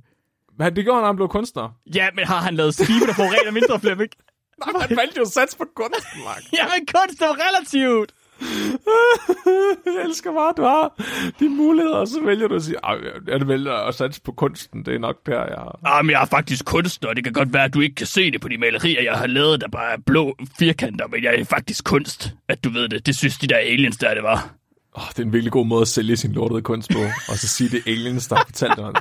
Hvad 0.57 0.71
det 0.71 0.83
gjorde 0.83 0.95
han, 0.97 1.01
når 1.01 1.07
han 1.07 1.15
blev 1.15 1.27
kunstner? 1.27 1.69
Ja, 1.95 2.07
men 2.15 2.25
har 2.25 2.37
han 2.37 2.55
lavet 2.55 2.73
skibe, 2.73 3.05
der 3.07 3.13
forurener 3.13 3.51
mindre, 3.51 3.79
Flemming? 3.79 4.09
Nej, 4.65 4.87
han 4.87 4.97
valgte 4.97 5.17
jo 5.17 5.21
at 5.21 5.27
satse 5.27 5.57
på 5.57 5.65
kunsten, 5.75 6.19
Mark. 6.25 6.41
Jamen, 6.57 6.87
kunst 6.95 7.21
er 7.21 7.33
relativt. 7.45 8.11
Jeg 9.85 10.05
elsker 10.05 10.31
bare, 10.33 10.49
at 10.49 10.57
du 10.57 10.61
har 10.63 10.93
de 11.39 11.49
muligheder, 11.49 11.95
og 11.97 12.07
så 12.07 12.21
vælger 12.25 12.47
du 12.47 12.55
at 12.55 12.63
sige, 12.63 12.77
"Ej, 12.83 12.95
jeg 13.27 13.47
vælger 13.47 13.73
at 13.73 13.95
satse 13.95 14.21
på 14.21 14.31
kunsten, 14.31 14.85
det 14.85 14.95
er 14.95 14.99
nok 14.99 15.15
der, 15.25 15.39
jeg 15.45 15.55
har... 15.57 15.79
Ah, 15.85 16.05
men 16.05 16.11
jeg 16.11 16.21
er 16.21 16.25
faktisk 16.25 16.65
kunstner, 16.65 17.09
og 17.09 17.15
det 17.15 17.23
kan 17.23 17.33
godt 17.33 17.53
være, 17.53 17.63
at 17.63 17.73
du 17.73 17.79
ikke 17.79 17.95
kan 17.95 18.07
se 18.07 18.31
det 18.31 18.41
på 18.41 18.47
de 18.47 18.57
malerier, 18.57 19.01
jeg 19.03 19.13
har 19.13 19.27
lavet, 19.27 19.61
der 19.61 19.67
bare 19.67 19.93
er 19.93 19.97
blå 20.05 20.35
firkanter, 20.59 21.07
men 21.07 21.23
jeg 21.23 21.39
er 21.39 21.43
faktisk 21.45 21.83
kunst, 21.85 22.33
at 22.49 22.63
du 22.63 22.69
ved 22.69 22.89
det. 22.89 23.05
Det 23.05 23.15
synes 23.15 23.37
de 23.37 23.47
der 23.47 23.57
aliens 23.57 23.97
der, 23.97 24.13
det 24.13 24.23
var. 24.23 24.49
Oh, 24.93 25.03
det 25.09 25.19
er 25.19 25.23
en 25.23 25.33
virkelig 25.33 25.51
god 25.51 25.65
måde 25.65 25.81
at 25.81 25.87
sælge 25.87 26.17
sin 26.17 26.31
lortede 26.31 26.61
kunst 26.61 26.89
på, 26.93 26.99
og 27.29 27.37
så 27.37 27.47
sige, 27.47 27.69
det 27.69 27.77
er 27.77 27.91
aliens, 27.91 28.27
der 28.27 28.35
har 28.35 28.43
fortalt 28.45 28.77
dig. 28.77 28.91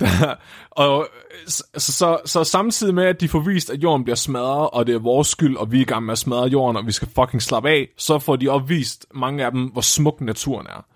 Der, 0.00 0.34
og 0.70 1.08
så, 1.46 1.62
så, 1.76 2.18
så 2.24 2.44
samtidig 2.44 2.94
med, 2.94 3.04
at 3.04 3.20
de 3.20 3.28
får 3.28 3.40
vist, 3.40 3.70
at 3.70 3.82
jorden 3.82 4.04
bliver 4.04 4.16
smadret, 4.16 4.70
og 4.70 4.86
det 4.86 4.94
er 4.94 4.98
vores 4.98 5.28
skyld, 5.28 5.56
og 5.56 5.72
vi 5.72 5.76
er 5.76 5.80
i 5.80 5.84
gang 5.84 6.04
med 6.06 6.12
at 6.12 6.18
smadre 6.18 6.44
jorden, 6.48 6.76
og 6.76 6.86
vi 6.86 6.92
skal 6.92 7.08
fucking 7.14 7.42
slappe 7.42 7.70
af, 7.70 7.88
så 7.96 8.18
får 8.18 8.36
de 8.36 8.48
opvist, 8.48 9.06
mange 9.14 9.44
af 9.44 9.52
dem, 9.52 9.64
hvor 9.66 9.80
smuk 9.80 10.20
naturen 10.20 10.66
er. 10.66 10.86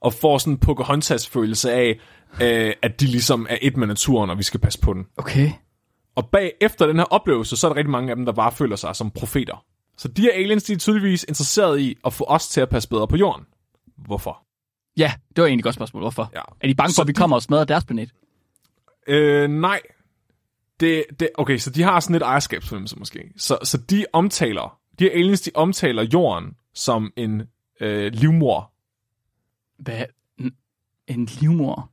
Og 0.00 0.12
får 0.14 0.38
sådan 0.38 0.52
en 0.52 0.58
Pocahontas-følelse 0.58 1.72
af, 1.72 1.98
øh, 2.42 2.72
at 2.82 3.00
de 3.00 3.06
ligesom 3.06 3.46
er 3.50 3.56
et 3.62 3.76
med 3.76 3.86
naturen, 3.86 4.30
og 4.30 4.38
vi 4.38 4.42
skal 4.42 4.60
passe 4.60 4.80
på 4.80 4.92
den. 4.92 5.06
Okay. 5.16 5.50
Og 6.16 6.28
bag 6.32 6.52
efter 6.60 6.86
den 6.86 6.96
her 6.96 7.04
oplevelse, 7.04 7.56
så 7.56 7.66
er 7.66 7.70
der 7.70 7.76
rigtig 7.76 7.90
mange 7.90 8.10
af 8.10 8.16
dem, 8.16 8.24
der 8.24 8.32
bare 8.32 8.52
føler 8.52 8.76
sig 8.76 8.96
som 8.96 9.10
profeter. 9.10 9.64
Så 9.96 10.08
de 10.08 10.22
her 10.22 10.32
aliens, 10.32 10.62
de 10.64 10.72
er 10.72 10.76
tydeligvis 10.76 11.24
interesseret 11.28 11.80
i 11.80 11.96
at 12.04 12.12
få 12.12 12.24
os 12.28 12.48
til 12.48 12.60
at 12.60 12.68
passe 12.68 12.88
bedre 12.88 13.08
på 13.08 13.16
jorden. 13.16 13.44
Hvorfor? 14.06 14.42
Ja, 14.96 15.12
det 15.36 15.42
var 15.42 15.46
egentlig 15.46 15.60
et 15.60 15.64
godt 15.64 15.74
spørgsmål. 15.74 16.02
Hvorfor? 16.02 16.30
Ja. 16.34 16.40
Er 16.60 16.68
de 16.68 16.74
bange 16.74 16.90
Så 16.92 16.96
for, 16.96 17.02
at 17.02 17.06
vi 17.08 17.12
de- 17.12 17.16
kommer 17.16 17.36
og 17.36 17.42
smadrer 17.42 17.64
deres 17.64 17.84
planet? 17.84 18.10
Øh, 19.08 19.50
nej. 19.50 19.80
Det, 20.80 21.04
det, 21.20 21.28
okay, 21.34 21.56
så 21.58 21.70
de 21.70 21.82
har 21.82 22.00
sådan 22.00 22.16
et 22.16 22.22
ejerskabsfornemmelse 22.22 22.96
måske. 22.96 23.32
Så, 23.36 23.58
så 23.62 23.78
de 23.78 24.06
omtaler, 24.12 24.78
de 24.98 25.04
her 25.04 25.10
aliens, 25.10 25.40
de 25.40 25.50
omtaler 25.54 26.06
jorden 26.12 26.54
som 26.74 27.12
en 27.16 27.42
øh, 27.80 28.12
livmor. 28.12 28.72
Hvad? 29.78 30.04
En, 30.38 30.52
en 31.06 31.24
livmor? 31.40 31.90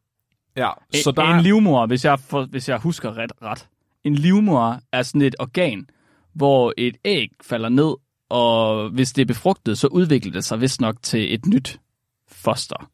Ja, 0.55 0.70
Så 0.93 1.03
så 1.03 1.11
der 1.11 1.24
en 1.24 1.43
livmor, 1.43 1.86
hvis 1.86 2.05
jeg, 2.05 2.20
for, 2.20 2.45
hvis 2.45 2.70
jeg 2.70 2.78
husker 2.78 3.18
ret, 3.18 3.32
ret. 3.41 3.68
En 4.03 4.16
livmor 4.16 4.80
er 4.91 5.01
sådan 5.01 5.22
et 5.22 5.36
organ, 5.39 5.89
hvor 6.34 6.74
et 6.78 6.97
æg 7.05 7.30
falder 7.41 7.70
ned, 7.70 7.95
og 8.30 8.89
hvis 8.89 9.11
det 9.11 9.22
er 9.22 9.26
befrugtet, 9.26 9.78
så 9.78 9.88
udvikler 9.88 10.32
det 10.32 10.45
sig 10.45 10.61
vist 10.61 10.82
nok 10.82 10.95
til 11.01 11.34
et 11.34 11.45
nyt 11.45 11.80
foster. 12.28 12.89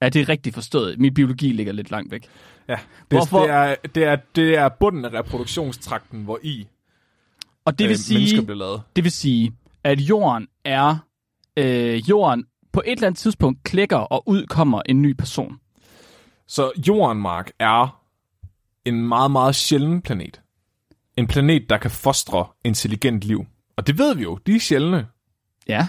Er 0.00 0.08
det 0.08 0.28
rigtigt 0.28 0.54
forstået? 0.54 0.98
Min 0.98 1.14
biologi 1.14 1.52
ligger 1.52 1.72
lidt 1.72 1.90
langt 1.90 2.10
væk. 2.12 2.28
ja, 2.68 2.74
det, 2.74 3.18
Hvorfor- 3.18 3.40
det, 3.42 3.50
er, 3.50 3.74
det, 3.94 4.04
er, 4.04 4.16
det 4.36 4.56
er 4.56 4.68
bunden 4.68 5.04
af 5.04 5.12
reproduktionstrakten, 5.12 6.24
hvor 6.24 6.38
i 6.42 6.66
Og 7.64 7.78
det 7.78 7.84
øh, 7.84 7.88
vil 7.88 7.98
sige, 7.98 8.18
mennesker 8.18 8.42
bliver 8.42 8.58
lavet. 8.58 8.82
Det 8.96 9.04
vil 9.04 9.12
sige, 9.12 9.54
at 9.84 10.00
jorden 10.00 10.48
er... 10.64 10.96
Øh, 11.58 12.08
jorden 12.10 12.44
på 12.72 12.82
et 12.86 12.92
eller 12.92 13.06
andet 13.06 13.18
tidspunkt 13.18 13.62
klikker, 13.64 13.96
og 13.96 14.22
ud 14.28 14.46
kommer 14.46 14.82
en 14.88 15.02
ny 15.02 15.12
person. 15.12 15.56
Så 16.46 16.72
jorden, 16.88 17.22
Mark, 17.22 17.50
er 17.58 18.02
en 18.84 19.08
meget, 19.08 19.30
meget 19.30 19.54
sjælden 19.54 20.02
planet. 20.02 20.40
En 21.16 21.26
planet, 21.26 21.70
der 21.70 21.78
kan 21.78 21.90
fostre 21.90 22.46
intelligent 22.64 23.20
liv. 23.24 23.46
Og 23.76 23.86
det 23.86 23.98
ved 23.98 24.14
vi 24.14 24.22
jo, 24.22 24.38
de 24.46 24.54
er 24.54 24.60
sjældne. 24.60 25.06
Ja. 25.68 25.86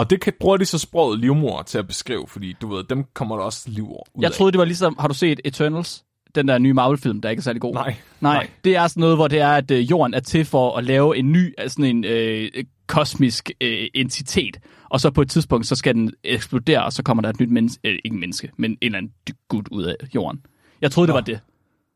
Og 0.00 0.10
det 0.10 0.20
kan, 0.20 0.32
bruger 0.40 0.56
de 0.56 0.64
så 0.64 0.78
sproget 0.78 1.20
livmor 1.20 1.62
til 1.62 1.78
at 1.78 1.86
beskrive, 1.86 2.26
fordi 2.28 2.52
du 2.52 2.68
ved, 2.74 2.84
dem 2.84 3.04
kommer 3.14 3.36
der 3.36 3.44
også 3.44 3.70
liv 3.70 3.84
ud 3.84 4.20
Jeg 4.20 4.32
troede, 4.32 4.52
det 4.52 4.58
var 4.58 4.64
ligesom... 4.64 4.96
Har 4.98 5.08
du 5.08 5.14
set 5.14 5.40
Eternals? 5.44 6.04
Den 6.34 6.48
der 6.48 6.58
nye 6.58 6.72
Marvel-film, 6.72 7.20
der 7.20 7.30
ikke 7.30 7.40
er 7.40 7.42
særlig 7.42 7.62
god. 7.62 7.74
Nej, 7.74 7.94
Nej, 8.20 8.34
nej. 8.34 8.50
det 8.64 8.76
er 8.76 8.86
sådan 8.86 9.00
noget, 9.00 9.16
hvor 9.16 9.28
det 9.28 9.40
er, 9.40 9.48
at 9.48 9.70
øh, 9.70 9.90
jorden 9.90 10.14
er 10.14 10.20
til 10.20 10.44
for 10.44 10.76
at 10.76 10.84
lave 10.84 11.16
en 11.16 11.32
ny, 11.32 11.54
altså 11.58 11.74
sådan 11.74 11.96
en 11.96 12.04
øh, 12.04 12.50
kosmisk 12.86 13.50
øh, 13.60 13.86
entitet. 13.94 14.56
Og 14.90 15.00
så 15.00 15.10
på 15.10 15.22
et 15.22 15.30
tidspunkt, 15.30 15.66
så 15.66 15.76
skal 15.76 15.94
den 15.94 16.12
eksplodere, 16.24 16.84
og 16.84 16.92
så 16.92 17.02
kommer 17.02 17.22
der 17.22 17.28
et 17.28 17.40
nyt 17.40 17.50
menneske, 17.50 17.88
øh, 17.88 17.98
ikke 18.04 18.16
menneske, 18.16 18.50
men 18.56 18.70
en 18.70 18.78
eller 18.82 18.98
anden 18.98 19.12
gut 19.48 19.68
ud 19.70 19.82
af 19.82 19.94
jorden. 20.14 20.40
Jeg 20.80 20.90
troede, 20.90 21.06
det 21.06 21.12
Nå. 21.12 21.16
var 21.16 21.24
det. 21.24 21.40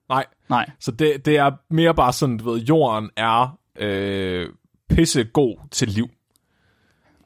Nej, 0.09 0.25
Nej. 0.49 0.71
så 0.81 0.91
det, 0.91 1.27
det 1.27 1.37
er 1.37 1.51
mere 1.71 1.95
bare 1.95 2.13
sådan, 2.13 2.37
du 2.39 2.51
ved, 2.51 2.61
jorden 2.61 3.11
er 3.17 3.59
øh, 3.79 4.49
pissegod 4.89 5.57
til 5.71 5.89
liv. 5.89 6.09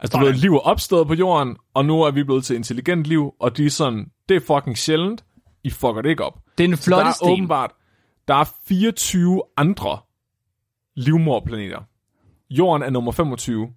Altså, 0.01 0.18
du 0.18 0.24
ved, 0.24 0.32
liv 0.32 0.55
er 0.55 0.59
opstået 0.59 1.07
på 1.07 1.14
jorden, 1.14 1.57
og 1.74 1.84
nu 1.84 2.03
er 2.03 2.11
vi 2.11 2.24
blevet 2.24 2.44
til 2.44 2.57
intelligent 2.57 3.05
liv, 3.05 3.34
og 3.40 3.57
de 3.57 3.66
er 3.66 3.70
sådan, 3.70 4.11
det 4.28 4.36
er 4.36 4.40
fucking 4.40 4.78
sjældent, 4.78 5.24
I 5.64 5.70
fucker 5.70 6.03
det 6.03 6.11
ikke 6.11 6.24
op. 6.24 6.38
Det 6.59 6.64
er 6.64 6.68
en 6.68 6.76
flot 6.76 6.99
der 6.99 7.07
er 7.07 7.12
sten. 7.12 7.30
åbenbart, 7.30 7.70
der 8.28 8.34
er 8.34 8.44
24 8.68 9.42
andre 9.57 9.99
livmorplaneter. 10.96 11.80
Jorden 12.51 12.82
er 12.82 12.90
nummer 12.90 13.12
25. 13.12 13.72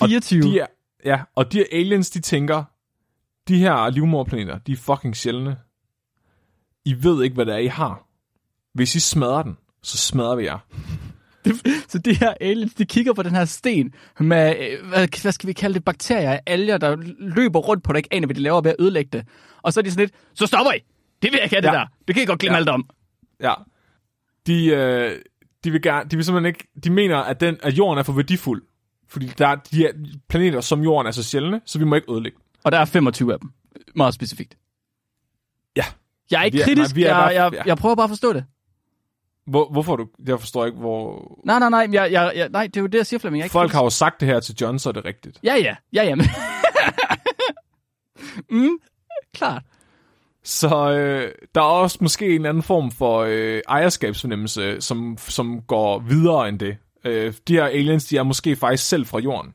Og 0.00 0.08
24. 0.08 0.42
De 0.42 0.58
er, 0.58 0.66
ja, 1.04 1.22
og 1.34 1.52
de 1.52 1.58
her 1.58 1.66
aliens, 1.72 2.10
de 2.10 2.20
tænker, 2.20 2.64
de 3.48 3.58
her 3.58 3.90
livmorplaneter, 3.90 4.58
de 4.58 4.72
er 4.72 4.76
fucking 4.76 5.16
sjældne. 5.16 5.56
I 6.84 7.04
ved 7.04 7.22
ikke, 7.22 7.34
hvad 7.34 7.46
det 7.46 7.54
er, 7.54 7.58
I 7.58 7.66
har. 7.66 8.06
Hvis 8.74 8.94
I 8.94 9.00
smadrer 9.00 9.42
den, 9.42 9.56
så 9.82 9.98
smadrer 9.98 10.36
vi 10.36 10.44
jer. 10.44 10.58
Så 11.88 11.98
de 11.98 12.14
her 12.14 12.34
aliens, 12.40 12.74
de 12.74 12.84
kigger 12.86 13.12
på 13.12 13.22
den 13.22 13.34
her 13.34 13.44
sten 13.44 13.92
med, 14.20 14.54
øh, 14.58 14.88
hvad, 14.88 15.22
hvad 15.22 15.32
skal 15.32 15.46
vi 15.46 15.52
kalde 15.52 15.74
det, 15.74 15.84
bakterier, 15.84 16.38
alger, 16.46 16.78
der 16.78 16.96
løber 17.18 17.58
rundt 17.58 17.84
på 17.84 17.92
det, 17.92 17.98
ikke 17.98 18.08
aner, 18.12 18.26
hvad 18.26 18.34
de 18.34 18.40
laver 18.40 18.60
ved 18.60 18.70
at 18.70 18.76
ødelægge 18.80 19.10
det. 19.18 19.26
Og 19.62 19.72
så 19.72 19.80
er 19.80 19.84
de 19.84 19.90
sådan 19.90 20.02
lidt, 20.02 20.14
så 20.34 20.46
stopper 20.46 20.72
I! 20.72 20.78
Det 21.22 21.32
vil 21.32 21.36
jeg 21.36 21.42
ikke 21.44 21.56
have, 21.56 21.62
det 21.62 21.68
Ja. 21.68 21.72
der. 21.72 21.86
Det 22.08 22.14
kan 22.14 22.22
I 22.22 22.26
godt 22.26 22.40
glemme 22.40 22.54
Ja. 22.56 22.60
alt 22.60 22.68
om. 22.68 22.88
Ja. 23.40 23.54
De, 24.46 24.66
øh, 24.66 25.18
de, 25.64 25.70
vil 25.70 25.82
gerne, 25.82 26.10
de 26.10 26.16
vil 26.16 26.24
simpelthen 26.24 26.46
ikke, 26.46 26.68
de 26.84 26.90
mener, 26.90 27.16
at, 27.18 27.40
den, 27.40 27.56
at 27.62 27.78
jorden 27.78 27.98
er 27.98 28.02
for 28.02 28.12
værdifuld. 28.12 28.62
Fordi 29.08 29.26
der 29.26 29.46
er 29.48 29.54
de 29.54 29.76
her 29.76 29.92
planeter 30.28 30.60
som 30.60 30.82
jorden 30.82 31.06
er 31.06 31.10
så 31.10 31.22
sjældne, 31.22 31.60
så 31.64 31.78
vi 31.78 31.84
må 31.84 31.94
ikke 31.94 32.12
ødelægge. 32.12 32.38
Og 32.64 32.72
der 32.72 32.78
er 32.78 32.84
25 32.84 33.32
af 33.32 33.40
dem. 33.40 33.50
Meget 33.96 34.14
specifikt. 34.14 34.56
Ja. 35.76 35.84
Jeg 36.30 36.40
er 36.40 36.44
ikke 36.44 36.54
Vi 36.54 36.60
er- 36.60 36.64
kritisk, 36.64 36.90
nej, 36.90 36.94
vi 36.94 37.02
er 37.02 37.06
jeg, 37.06 37.14
bare- 37.16 37.42
jeg, 37.42 37.52
ja. 37.52 37.62
jeg 37.66 37.76
prøver 37.76 37.94
bare 37.94 38.04
at 38.04 38.10
forstå 38.10 38.32
det. 38.32 38.44
Hvor, 39.48 39.68
hvorfor 39.72 39.96
du... 39.96 40.06
Jeg 40.26 40.40
forstår 40.40 40.66
ikke, 40.66 40.78
hvor... 40.78 41.32
Nej, 41.44 41.58
nej, 41.58 41.68
nej, 41.70 41.88
jeg, 41.92 42.12
jeg, 42.12 42.32
jeg, 42.36 42.48
nej 42.48 42.66
det 42.66 42.76
er 42.76 42.80
jo 42.80 42.86
det, 42.86 42.98
jeg 42.98 43.06
siger, 43.06 43.20
Flemming. 43.20 43.38
Jeg 43.40 43.44
ikke 43.46 43.52
Folk 43.52 43.72
har 43.72 43.82
jo 43.82 43.90
sagt 43.90 44.20
det 44.20 44.28
her 44.28 44.40
til 44.40 44.54
John, 44.60 44.78
så 44.78 44.88
er 44.88 44.92
det 44.92 45.04
rigtigt. 45.04 45.38
Ja, 45.44 45.54
ja, 45.56 45.76
ja, 45.92 46.04
ja. 46.04 46.14
men- 46.14 46.26
mm, 48.60 48.78
klart. 49.34 49.62
Så 50.44 50.90
øh, 50.92 51.32
der 51.54 51.60
er 51.60 51.64
også 51.64 51.98
måske 52.00 52.34
en 52.36 52.46
anden 52.46 52.62
form 52.62 52.90
for 52.90 53.18
øh, 53.28 53.60
ejerskabsfornemmelse, 53.68 54.80
som, 54.80 55.16
som 55.18 55.62
går 55.62 55.98
videre 55.98 56.48
end 56.48 56.58
det. 56.58 56.76
Øh, 57.04 57.34
de 57.48 57.52
her 57.54 57.64
aliens, 57.64 58.04
de 58.04 58.16
er 58.16 58.22
måske 58.22 58.56
faktisk 58.56 58.88
selv 58.88 59.06
fra 59.06 59.18
jorden. 59.18 59.54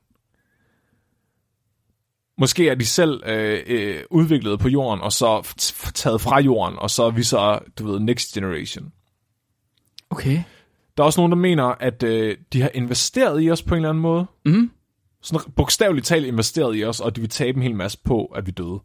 Måske 2.37 2.69
er 2.69 2.75
de 2.75 2.85
selv 2.85 3.21
øh, 3.25 3.63
øh, 3.67 4.03
udviklet 4.11 4.59
på 4.59 4.69
jorden, 4.69 5.01
og 5.01 5.11
så 5.11 5.55
taget 5.93 6.21
fra 6.21 6.39
jorden, 6.39 6.79
og 6.79 6.89
så 6.89 7.03
er 7.03 7.11
vi 7.11 7.23
så, 7.23 7.59
du 7.79 7.91
ved, 7.91 7.99
next 7.99 8.33
generation. 8.33 8.91
Okay. 10.13 10.43
Der 10.97 11.03
er 11.03 11.05
også 11.05 11.19
nogen, 11.19 11.31
der 11.31 11.37
mener, 11.37 11.63
at 11.63 12.03
øh, 12.03 12.37
de 12.53 12.61
har 12.61 12.71
investeret 12.73 13.43
i 13.43 13.51
os 13.51 13.63
på 13.63 13.75
en 13.75 13.77
eller 13.77 13.89
anden 13.89 14.01
måde. 14.01 14.25
Mm. 14.45 14.71
Sådan 15.21 15.51
bogstaveligt 15.55 16.05
talt 16.05 16.25
investeret 16.25 16.77
i 16.77 16.85
os, 16.85 16.99
og 16.99 17.15
de 17.15 17.21
vil 17.21 17.29
tabe 17.29 17.57
en 17.57 17.63
hel 17.63 17.75
masse 17.75 17.97
på, 18.03 18.25
at 18.25 18.45
vi 18.45 18.51
døde. 18.51 18.79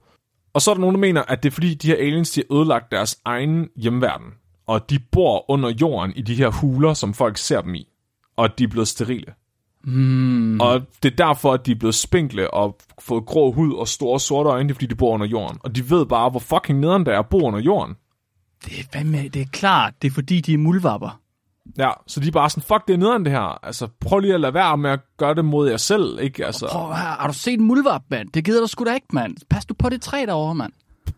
Og 0.54 0.62
så 0.62 0.70
er 0.70 0.74
der 0.74 0.80
nogen, 0.80 0.94
der 0.94 1.00
mener, 1.00 1.22
at 1.22 1.42
det 1.42 1.48
er 1.48 1.52
fordi, 1.52 1.74
de 1.74 1.86
her 1.86 1.96
aliens, 1.96 2.30
de 2.30 2.42
har 2.50 2.56
ødelagt 2.56 2.90
deres 2.90 3.18
egen 3.24 3.68
hjemverden. 3.76 4.26
Og 4.66 4.90
de 4.90 4.98
bor 5.12 5.50
under 5.50 5.70
jorden 5.80 6.12
i 6.16 6.22
de 6.22 6.34
her 6.34 6.50
huler, 6.50 6.94
som 6.94 7.14
folk 7.14 7.36
ser 7.36 7.60
dem 7.60 7.74
i. 7.74 7.88
Og 8.36 8.58
de 8.58 8.64
er 8.64 8.68
blevet 8.68 8.88
sterile. 8.88 9.34
Mm. 9.84 10.60
Og 10.60 10.82
det 11.02 11.12
er 11.12 11.16
derfor, 11.16 11.52
at 11.52 11.66
de 11.66 11.72
er 11.72 11.78
blevet 11.78 11.94
spinkle 11.94 12.54
og 12.54 12.76
fået 13.00 13.26
grå 13.26 13.52
hud 13.52 13.74
og 13.74 13.88
store 13.88 14.20
sorte 14.20 14.50
øjne, 14.50 14.68
det 14.68 14.70
er 14.70 14.74
fordi, 14.74 14.86
de 14.86 14.94
bor 14.94 15.14
under 15.14 15.26
jorden. 15.26 15.58
Og 15.62 15.76
de 15.76 15.90
ved 15.90 16.06
bare, 16.06 16.30
hvor 16.30 16.40
fucking 16.40 16.78
nederen 16.78 17.06
det 17.06 17.14
er 17.14 17.18
at 17.18 17.28
bo 17.28 17.46
under 17.46 17.60
jorden. 17.60 17.96
Det 18.64 18.78
er, 18.80 18.84
fandme, 18.92 19.28
det 19.28 19.42
er 19.42 19.46
klart, 19.52 19.94
det 20.02 20.08
er 20.10 20.12
fordi, 20.14 20.40
de 20.40 20.54
er 20.54 20.58
muldvarper. 20.58 21.20
Ja, 21.78 21.90
så 22.06 22.20
de 22.20 22.28
er 22.28 22.32
bare 22.32 22.50
sådan, 22.50 22.62
fuck, 22.62 22.88
det 22.88 22.94
er 22.94 22.98
nederen 22.98 23.24
det 23.24 23.32
her. 23.32 23.64
Altså, 23.66 23.88
prøv 24.00 24.18
lige 24.20 24.34
at 24.34 24.40
lade 24.40 24.54
være 24.54 24.76
med 24.78 24.90
at 24.90 25.00
gøre 25.16 25.34
det 25.34 25.44
mod 25.44 25.70
jer 25.70 25.76
selv, 25.76 26.18
ikke? 26.20 26.46
Altså, 26.46 26.66
Prøv 26.72 26.86
her, 26.86 26.94
har 26.94 27.26
du 27.26 27.32
set 27.34 27.52
en 27.54 27.64
muldvarp, 27.64 28.02
mand? 28.08 28.28
Det 28.34 28.44
gider 28.44 28.60
du 28.60 28.66
sgu 28.66 28.84
da 28.84 28.94
ikke, 28.94 29.06
mand. 29.12 29.36
Pas 29.50 29.64
du 29.66 29.74
på 29.74 29.88
det 29.88 30.02
træ 30.02 30.24
derovre, 30.26 30.54
mand. 30.54 30.72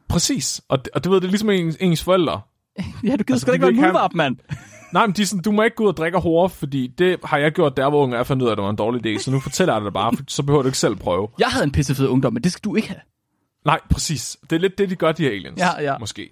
præcis. 0.09 0.61
Og, 0.68 0.84
det- 0.84 0.88
og 0.95 1.05
du 1.05 1.11
ved, 1.11 1.20
det 1.20 1.26
er 1.26 1.30
ligesom 1.30 1.51
ens, 1.51 1.76
ens 1.80 2.03
forældre. 2.03 2.41
Ja, 2.78 2.82
du 2.82 2.93
gider 3.03 3.16
Altså, 3.30 3.38
sgu 3.41 3.49
da 3.49 3.53
ikke 3.53 3.62
være 3.62 3.70
en 3.74 3.80
muldvarp, 3.80 4.14
mand. 4.14 4.36
Nej, 4.93 5.07
men 5.07 5.16
de 5.16 5.26
sådan, 5.26 5.43
du 5.43 5.53
må 5.53 5.62
ikke 5.62 5.76
gå 5.76 5.84
ud 5.84 5.88
og 5.88 5.97
drikke 5.97 6.18
hårde, 6.18 6.49
fordi 6.55 6.86
det 6.86 7.16
har 7.24 7.38
jeg 7.38 7.53
gjort 7.53 7.76
der, 7.76 7.88
hvor 7.91 8.03
unge 8.03 8.16
er 8.16 8.22
fandt 8.22 8.43
ud 8.43 8.49
af, 8.49 8.53
at 8.53 8.59
det 8.59 8.64
var 8.64 8.70
en 8.70 8.76
dårlig 8.76 9.07
idé. 9.16 9.22
Så 9.22 9.30
nu 9.30 9.41
fortæller 9.41 9.74
jeg 9.74 9.80
dig 9.80 9.84
det 9.84 9.93
bare, 9.93 10.16
for 10.16 10.22
så 10.28 10.43
behøver 10.43 10.62
du 10.62 10.68
ikke 10.68 10.78
selv 10.78 10.97
prøve. 10.97 11.28
Jeg 11.38 11.49
havde 11.49 11.64
en 11.64 11.72
pissefed 11.72 12.07
ungdom, 12.09 12.32
men 12.32 12.43
det 12.45 12.53
skal 12.53 12.64
du 12.70 12.76
ikke 12.76 12.88
have. 12.88 13.01
Nej, 13.64 13.80
præcis. 13.91 14.36
Det 14.51 14.57
er 14.57 14.61
lidt 14.61 14.78
det, 14.78 14.91
de 14.91 14.97
gør, 14.97 15.12
de 15.12 15.22
her 15.22 15.30
aliens. 15.30 15.61
Ja, 15.61 15.82
ja. 15.82 15.99
Måske. 15.99 16.30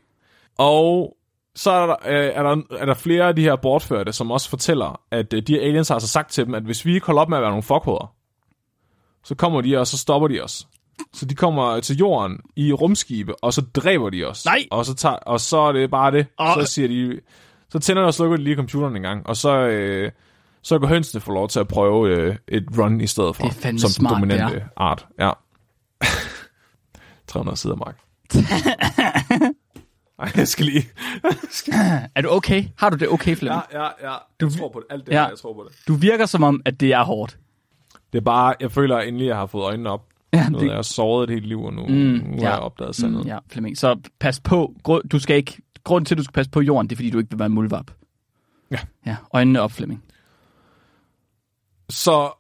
Og 0.59 1.17
så 1.55 1.71
er 1.71 1.87
der, 1.87 1.97
øh, 2.07 2.31
er, 2.35 2.43
der, 2.43 2.63
er 2.71 2.87
der 2.87 2.95
flere 2.95 3.29
af 3.29 3.37
de 3.37 3.43
her 3.43 3.57
bortførte, 3.57 4.13
som 4.13 4.31
også 4.31 4.51
fortæller, 4.51 5.01
at 5.11 5.33
øh, 5.33 5.43
de 5.43 5.53
her 5.53 5.61
aliens 5.61 5.89
har 5.89 5.95
altså 5.95 6.09
sagt 6.09 6.31
til 6.31 6.47
dem, 6.47 6.55
at 6.55 6.63
hvis 6.63 6.85
vi 6.85 6.95
ikke 6.95 7.07
holder 7.07 7.23
op 7.23 7.29
med 7.29 7.37
at 7.39 7.43
være 7.43 7.51
nogle 7.51 7.63
fuckhoveder, 7.63 8.15
så 9.25 9.35
kommer 9.35 9.61
de, 9.61 9.79
og 9.79 9.87
så 9.87 9.99
stopper 9.99 10.29
de 10.29 10.41
os. 10.41 10.69
Så 11.13 11.27
de 11.27 11.35
kommer 11.35 11.81
til 11.81 11.97
jorden 11.97 12.41
i 12.57 12.73
rumskibe, 12.73 13.45
og 13.45 13.53
så 13.53 13.61
dræber 13.61 14.11
de 14.11 14.25
os. 14.25 14.45
Nej! 14.45 14.67
Og 14.71 14.87
så, 14.87 14.95
tager, 14.95 15.15
og 15.15 15.41
så 15.41 15.59
er 15.59 15.73
det 15.73 15.91
bare 15.91 16.11
det. 16.11 16.27
Åh. 16.39 16.55
Så 16.55 16.73
siger 16.73 16.89
de, 16.89 17.21
så 17.69 17.79
tænder 17.79 18.03
og 18.03 18.15
slukker 18.15 18.37
de 18.37 18.45
lige 18.45 18.57
computeren 18.57 18.97
en 18.97 19.03
gang, 19.03 19.27
og 19.27 19.37
så, 19.37 19.59
øh, 19.59 20.11
så 20.63 20.79
kan 20.79 20.89
hønsene 20.89 21.21
få 21.21 21.33
lov 21.33 21.49
til 21.49 21.61
at 21.61 21.69
prøve 21.69 22.09
øh, 22.09 22.37
et 22.49 22.67
run 22.79 23.01
i 23.01 23.07
stedet 23.07 23.37
for. 23.37 23.45
Det 23.45 23.65
er 23.65 23.79
som 23.79 23.91
smart, 23.91 24.21
den 24.21 24.31
det 24.31 24.39
dominante 24.41 24.65
art. 24.77 25.07
Ja. 25.19 25.31
300 27.29 27.57
sider, 27.57 27.77
Mark. 27.77 27.97
Ej, 30.19 30.33
jeg 30.37 30.49
skal 30.49 30.67
lige... 30.67 30.85
Er 32.15 32.21
du 32.23 32.29
okay? 32.31 32.65
Har 32.77 32.91
du 32.91 32.97
det 32.97 33.09
okay, 33.09 33.37
Flemming? 33.37 33.63
ja, 33.73 33.83
ja, 33.83 33.89
ja. 34.11 34.15
Jeg 34.41 34.53
tror 34.53 34.69
på 34.69 34.79
det. 34.81 34.87
Alt 34.91 35.07
det 35.07 35.13
Ja. 35.13 35.21
her, 35.23 35.29
jeg 35.29 35.39
tror 35.39 35.55
på 35.55 35.67
det. 35.69 35.79
Du 35.89 35.95
virker 35.95 36.27
som 36.27 36.43
om, 36.43 36.63
at 36.65 36.81
det 36.81 36.93
er 36.93 37.03
hårdt. 37.05 37.39
Det 38.13 38.19
er 38.19 38.23
bare, 38.23 38.55
jeg 38.61 38.73
føler 38.73 38.97
at 38.97 39.09
endelig, 39.09 39.27
jeg 39.27 39.37
har 39.37 39.47
fået 39.47 39.65
øjnene 39.65 39.91
op. 39.91 40.05
Ja, 40.33 40.49
Nu, 40.49 40.59
det, 40.59 40.67
jeg 40.67 40.75
har 40.75 40.83
sovet 40.83 41.25
et 41.25 41.35
helt 41.35 41.47
liv, 41.47 41.63
og 41.63 41.73
nu, 41.75 41.87
Mm, 41.87 41.95
nu 41.95 42.37
har 42.37 42.43
ja. 42.43 42.51
jeg 42.51 42.59
opdaget 42.59 42.97
sandet. 42.97 43.27
ja, 43.27 43.39
Flemming. 43.51 43.79
Så 43.79 44.01
pas 44.19 44.41
på. 44.41 44.75
Grund, 44.83 45.09
du 45.09 45.19
skal 45.19 45.37
ikke, 45.37 45.57
grunden 45.85 46.05
til, 46.05 46.15
at 46.15 46.19
du 46.19 46.23
skal 46.25 46.33
passe 46.33 46.51
på 46.51 46.61
jorden, 46.61 46.87
det 46.89 46.95
er, 46.95 46.97
fordi 46.97 47.11
du 47.11 47.19
ikke 47.19 47.31
vil 47.31 47.39
være 47.39 47.47
en 47.47 47.53
muldvarp. 47.55 47.91
Ja. 48.71 48.79
Ja, 49.07 49.17
øjnene 49.35 49.61
op, 49.61 49.73
Flemming. 49.73 50.05
Så 51.91 52.31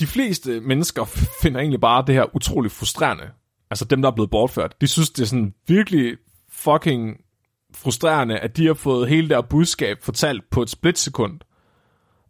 de 0.00 0.06
fleste 0.06 0.60
mennesker 0.60 1.04
finder 1.42 1.60
egentlig 1.60 1.80
bare 1.80 2.04
det 2.06 2.14
her 2.14 2.36
utroligt 2.36 2.74
frustrerende. 2.74 3.24
Altså 3.70 3.84
dem, 3.84 4.02
der 4.02 4.10
er 4.10 4.14
blevet 4.14 4.30
bortført. 4.30 4.80
De 4.80 4.86
synes, 4.86 5.10
det 5.10 5.22
er 5.22 5.26
sådan 5.26 5.54
virkelig 5.68 6.16
fucking 6.64 7.16
frustrerende, 7.74 8.38
at 8.38 8.56
de 8.56 8.66
har 8.66 8.74
fået 8.74 9.08
hele 9.08 9.28
der 9.28 9.40
budskab 9.40 9.96
fortalt 10.02 10.50
på 10.50 10.62
et 10.62 10.70
splitsekund. 10.70 11.40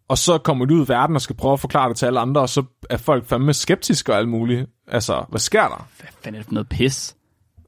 Og 0.08 0.18
så 0.18 0.38
kommer 0.38 0.64
de 0.64 0.74
ud 0.74 0.84
i 0.86 0.88
verden 0.88 1.16
og 1.16 1.22
skal 1.22 1.36
prøve 1.36 1.52
at 1.52 1.60
forklare 1.60 1.88
det 1.88 1.96
til 1.96 2.06
alle 2.06 2.20
andre, 2.20 2.40
og 2.40 2.48
så 2.48 2.64
er 2.90 2.96
folk 2.96 3.26
fandme 3.26 3.54
skeptiske 3.54 4.12
og 4.12 4.18
alt 4.18 4.28
muligt. 4.28 4.66
Altså, 4.88 5.24
hvad 5.28 5.40
sker 5.40 5.68
der? 5.68 5.88
Hvad 5.98 6.08
fanden 6.22 6.34
er 6.34 6.38
det 6.38 6.46
for 6.46 6.52
noget 6.54 6.68
pis? 6.68 7.16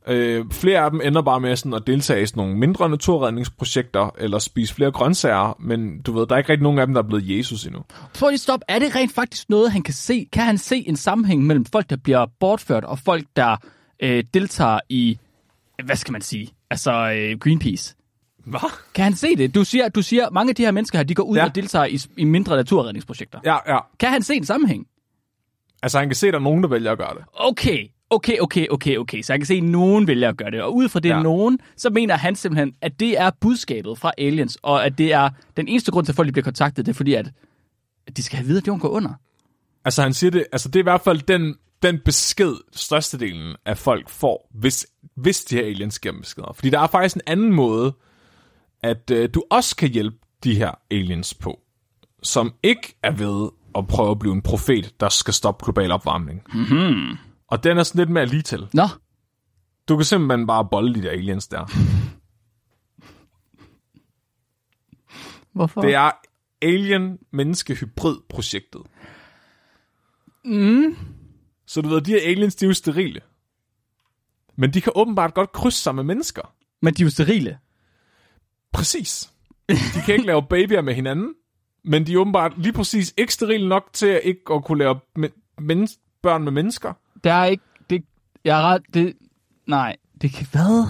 Øh, 0.06 0.44
flere 0.50 0.80
af 0.80 0.90
dem 0.90 1.00
ender 1.04 1.22
bare 1.22 1.40
med 1.40 1.56
sådan 1.56 1.74
at 1.74 1.86
deltage 1.86 2.22
i 2.22 2.26
sådan 2.26 2.40
nogle 2.40 2.56
mindre 2.56 2.90
naturredningsprojekter, 2.90 4.10
eller 4.18 4.38
spise 4.38 4.74
flere 4.74 4.90
grøntsager, 4.92 5.56
men 5.60 6.02
du 6.02 6.12
ved, 6.12 6.26
der 6.26 6.34
er 6.34 6.38
ikke 6.38 6.50
rigtig 6.50 6.62
nogen 6.62 6.78
af 6.78 6.86
dem, 6.86 6.94
der 6.94 7.02
er 7.02 7.06
blevet 7.06 7.38
Jesus 7.38 7.64
endnu. 7.64 7.80
Prøv 8.18 8.28
lige 8.28 8.38
stop. 8.38 8.60
Er 8.68 8.78
det 8.78 8.94
rent 8.94 9.12
faktisk 9.12 9.50
noget, 9.50 9.72
han 9.72 9.82
kan 9.82 9.94
se? 9.94 10.28
Kan 10.32 10.42
han 10.44 10.58
se 10.58 10.88
en 10.88 10.96
sammenhæng 10.96 11.42
mellem 11.46 11.64
folk, 11.64 11.90
der 11.90 11.96
bliver 11.96 12.26
bortført, 12.40 12.84
og 12.84 12.98
folk, 12.98 13.24
der 13.36 13.56
øh, 14.02 14.24
deltager 14.34 14.80
i, 14.88 15.18
hvad 15.84 15.96
skal 15.96 16.12
man 16.12 16.22
sige, 16.22 16.53
altså 16.70 16.92
øh, 16.92 17.38
Greenpeace? 17.38 17.94
Hvad? 18.44 18.70
Kan 18.94 19.04
han 19.04 19.14
se 19.16 19.36
det? 19.36 19.54
Du 19.54 19.64
siger, 19.64 19.88
du 19.88 20.02
siger, 20.02 20.30
mange 20.30 20.50
af 20.50 20.54
de 20.56 20.62
her 20.62 20.70
mennesker 20.70 20.98
her, 20.98 21.04
de 21.04 21.14
går 21.14 21.22
ud 21.22 21.36
Ja. 21.36 21.44
og 21.44 21.54
deltager 21.54 21.84
i, 21.84 21.98
i 22.16 22.24
mindre 22.24 22.56
naturredningsprojekter. 22.56 23.40
Ja, 23.44 23.56
ja. 23.74 23.78
Kan 24.00 24.08
han 24.10 24.22
se 24.22 24.34
en 24.34 24.44
sammenhæng? 24.44 24.86
Altså, 25.82 25.98
han 25.98 26.08
kan 26.08 26.16
se, 26.16 26.26
at 26.26 26.32
der 26.32 26.38
er 26.38 26.42
nogen, 26.42 26.62
der 26.62 26.68
vælger 26.68 26.92
at 26.92 26.98
gøre 26.98 27.14
det. 27.14 27.24
Okay, 27.34 27.86
okay, 28.10 28.38
okay, 28.38 28.66
okay, 28.68 28.96
okay. 28.96 29.22
Så 29.22 29.32
jeg 29.32 29.40
kan 29.40 29.46
se, 29.46 29.54
at 29.54 29.62
nogen 29.62 30.06
vælger 30.06 30.28
at 30.28 30.36
gøre 30.36 30.50
det. 30.50 30.62
Og 30.62 30.74
ud 30.74 30.88
fra 30.88 31.00
det 31.00 31.08
Ja. 31.08 31.22
nogen, 31.22 31.58
så 31.76 31.90
mener 31.90 32.16
han 32.16 32.36
simpelthen, 32.36 32.74
at 32.80 33.00
det 33.00 33.20
er 33.20 33.30
budskabet 33.40 33.98
fra 33.98 34.12
aliens, 34.18 34.58
og 34.62 34.86
at 34.86 34.98
det 34.98 35.12
er 35.12 35.30
den 35.56 35.68
eneste 35.68 35.90
grund 35.92 36.06
til, 36.06 36.12
at 36.12 36.16
folk 36.16 36.32
bliver 36.32 36.44
kontaktet, 36.44 36.86
det 36.86 36.92
er 36.92 36.96
fordi, 36.96 37.14
at 37.14 37.30
at 38.06 38.16
de 38.16 38.22
skal 38.22 38.36
have 38.36 38.46
videre, 38.46 38.62
at 38.62 38.66
jorden 38.66 38.80
går 38.80 38.88
under. 38.88 39.10
Altså, 39.84 40.02
han 40.02 40.14
siger 40.14 40.30
det, 40.30 40.44
altså, 40.52 40.68
det 40.68 40.76
er 40.76 40.82
i 40.82 40.82
hvert 40.82 41.00
fald 41.00 41.20
den, 41.22 41.54
den 41.82 42.00
besked, 42.04 42.54
størstedelen 42.72 43.56
af 43.66 43.78
folk 43.78 44.08
får, 44.08 44.50
hvis, 44.54 44.86
hvis 45.14 45.44
de 45.44 45.56
her 45.56 45.64
aliens 45.64 45.98
giver 45.98 46.14
beskeder. 46.20 46.52
Fordi 46.52 46.70
der 46.70 46.80
er 46.80 46.86
faktisk 46.86 47.16
en 47.16 47.22
anden 47.26 47.52
måde, 47.52 47.94
at 48.82 49.10
øh, 49.10 49.28
du 49.34 49.42
også 49.50 49.76
kan 49.76 49.90
hjælpe 49.90 50.16
de 50.44 50.54
her 50.54 50.70
aliens 50.90 51.34
på, 51.34 51.60
som 52.22 52.54
ikke 52.62 52.96
er 53.02 53.10
ved 53.10 53.48
at 53.78 53.86
prøve 53.86 54.10
at 54.10 54.18
blive 54.18 54.34
en 54.34 54.42
profet, 54.42 54.94
der 55.00 55.08
skal 55.08 55.34
stoppe 55.34 55.64
global 55.64 55.92
opvarmning. 55.92 56.42
Mm-hmm. 56.54 57.16
Og 57.48 57.64
den 57.64 57.78
er 57.78 57.82
sådan 57.82 57.98
lidt 57.98 58.10
mere 58.10 58.26
lige 58.26 58.42
til. 58.42 58.68
Nå, 58.72 58.88
Du 59.88 59.96
kan 59.96 60.04
simpelthen 60.04 60.46
bare 60.46 60.68
bolde 60.70 60.94
de 60.94 61.02
der 61.02 61.10
aliens 61.10 61.48
der. 61.48 61.64
hvorfor? 65.52 65.80
Det 65.80 65.94
er 65.94 66.10
Alien-menneske-hybrid-projektet. 66.62 68.82
Mm. 70.44 70.96
Så 71.66 71.80
du 71.80 71.88
ved, 71.88 72.00
de 72.00 72.10
her 72.10 72.20
aliens, 72.20 72.54
de 72.54 72.64
er 72.64 72.68
jo 72.68 72.74
sterile. 72.74 73.20
Men 74.56 74.70
de 74.74 74.80
kan 74.80 74.92
åbenbart 74.96 75.34
godt 75.34 75.52
krydse 75.52 75.78
sig 75.82 75.94
med 75.94 76.04
mennesker. 76.04 76.54
Men 76.82 76.94
de 76.94 77.02
er 77.02 77.06
jo 77.06 77.10
sterile. 77.10 77.58
Præcis. 78.72 79.30
De 79.68 80.00
kan 80.04 80.14
ikke 80.14 80.26
lave 80.26 80.42
babyer 80.50 80.80
med 80.80 80.94
hinanden, 80.94 81.34
men 81.84 82.06
de 82.06 82.12
er 82.14 82.18
åbenbart 82.18 82.52
lige 82.58 82.72
præcis 82.72 83.14
ikke 83.16 83.32
sterile 83.34 83.68
nok 83.68 83.88
til 83.92 84.06
at 84.06 84.20
ikke 84.24 84.40
at 84.54 84.64
kunne 84.64 84.78
lave 84.78 85.00
men- 85.16 85.30
men- 85.58 85.88
børn 86.22 86.44
med 86.44 86.52
mennesker. 86.52 86.92
Der 87.24 87.32
er 87.32 87.44
ikke... 87.44 87.64
Det, 87.90 88.04
jeg 88.44 88.58
er 88.58 88.62
ret... 88.62 88.82
Det, 88.94 89.14
nej, 89.66 89.96
det 90.22 90.32
kan... 90.32 90.46
Hvad? 90.52 90.86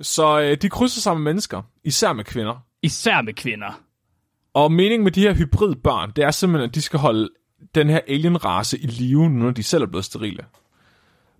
Så 0.00 0.40
øh, 0.40 0.56
de 0.62 0.68
krydser 0.68 1.00
sig 1.00 1.14
med 1.14 1.22
mennesker, 1.22 1.62
især 1.84 2.12
med 2.12 2.24
kvinder. 2.24 2.64
Især 2.82 3.22
med 3.22 3.34
kvinder. 3.34 3.80
Og 4.54 4.72
meningen 4.72 5.04
med 5.04 5.12
de 5.12 5.20
her 5.20 5.34
hybridbørn, 5.34 6.12
det 6.16 6.24
er 6.24 6.30
simpelthen, 6.30 6.68
at 6.68 6.74
de 6.74 6.82
skal 6.82 6.98
holde 6.98 7.28
den 7.74 7.88
her 7.90 8.00
alien-race 8.08 8.78
i 8.78 8.86
live, 8.86 9.30
nu 9.30 9.44
når 9.44 9.50
de 9.50 9.62
selv 9.62 9.82
er 9.82 9.86
blevet 9.86 10.04
sterile. 10.04 10.44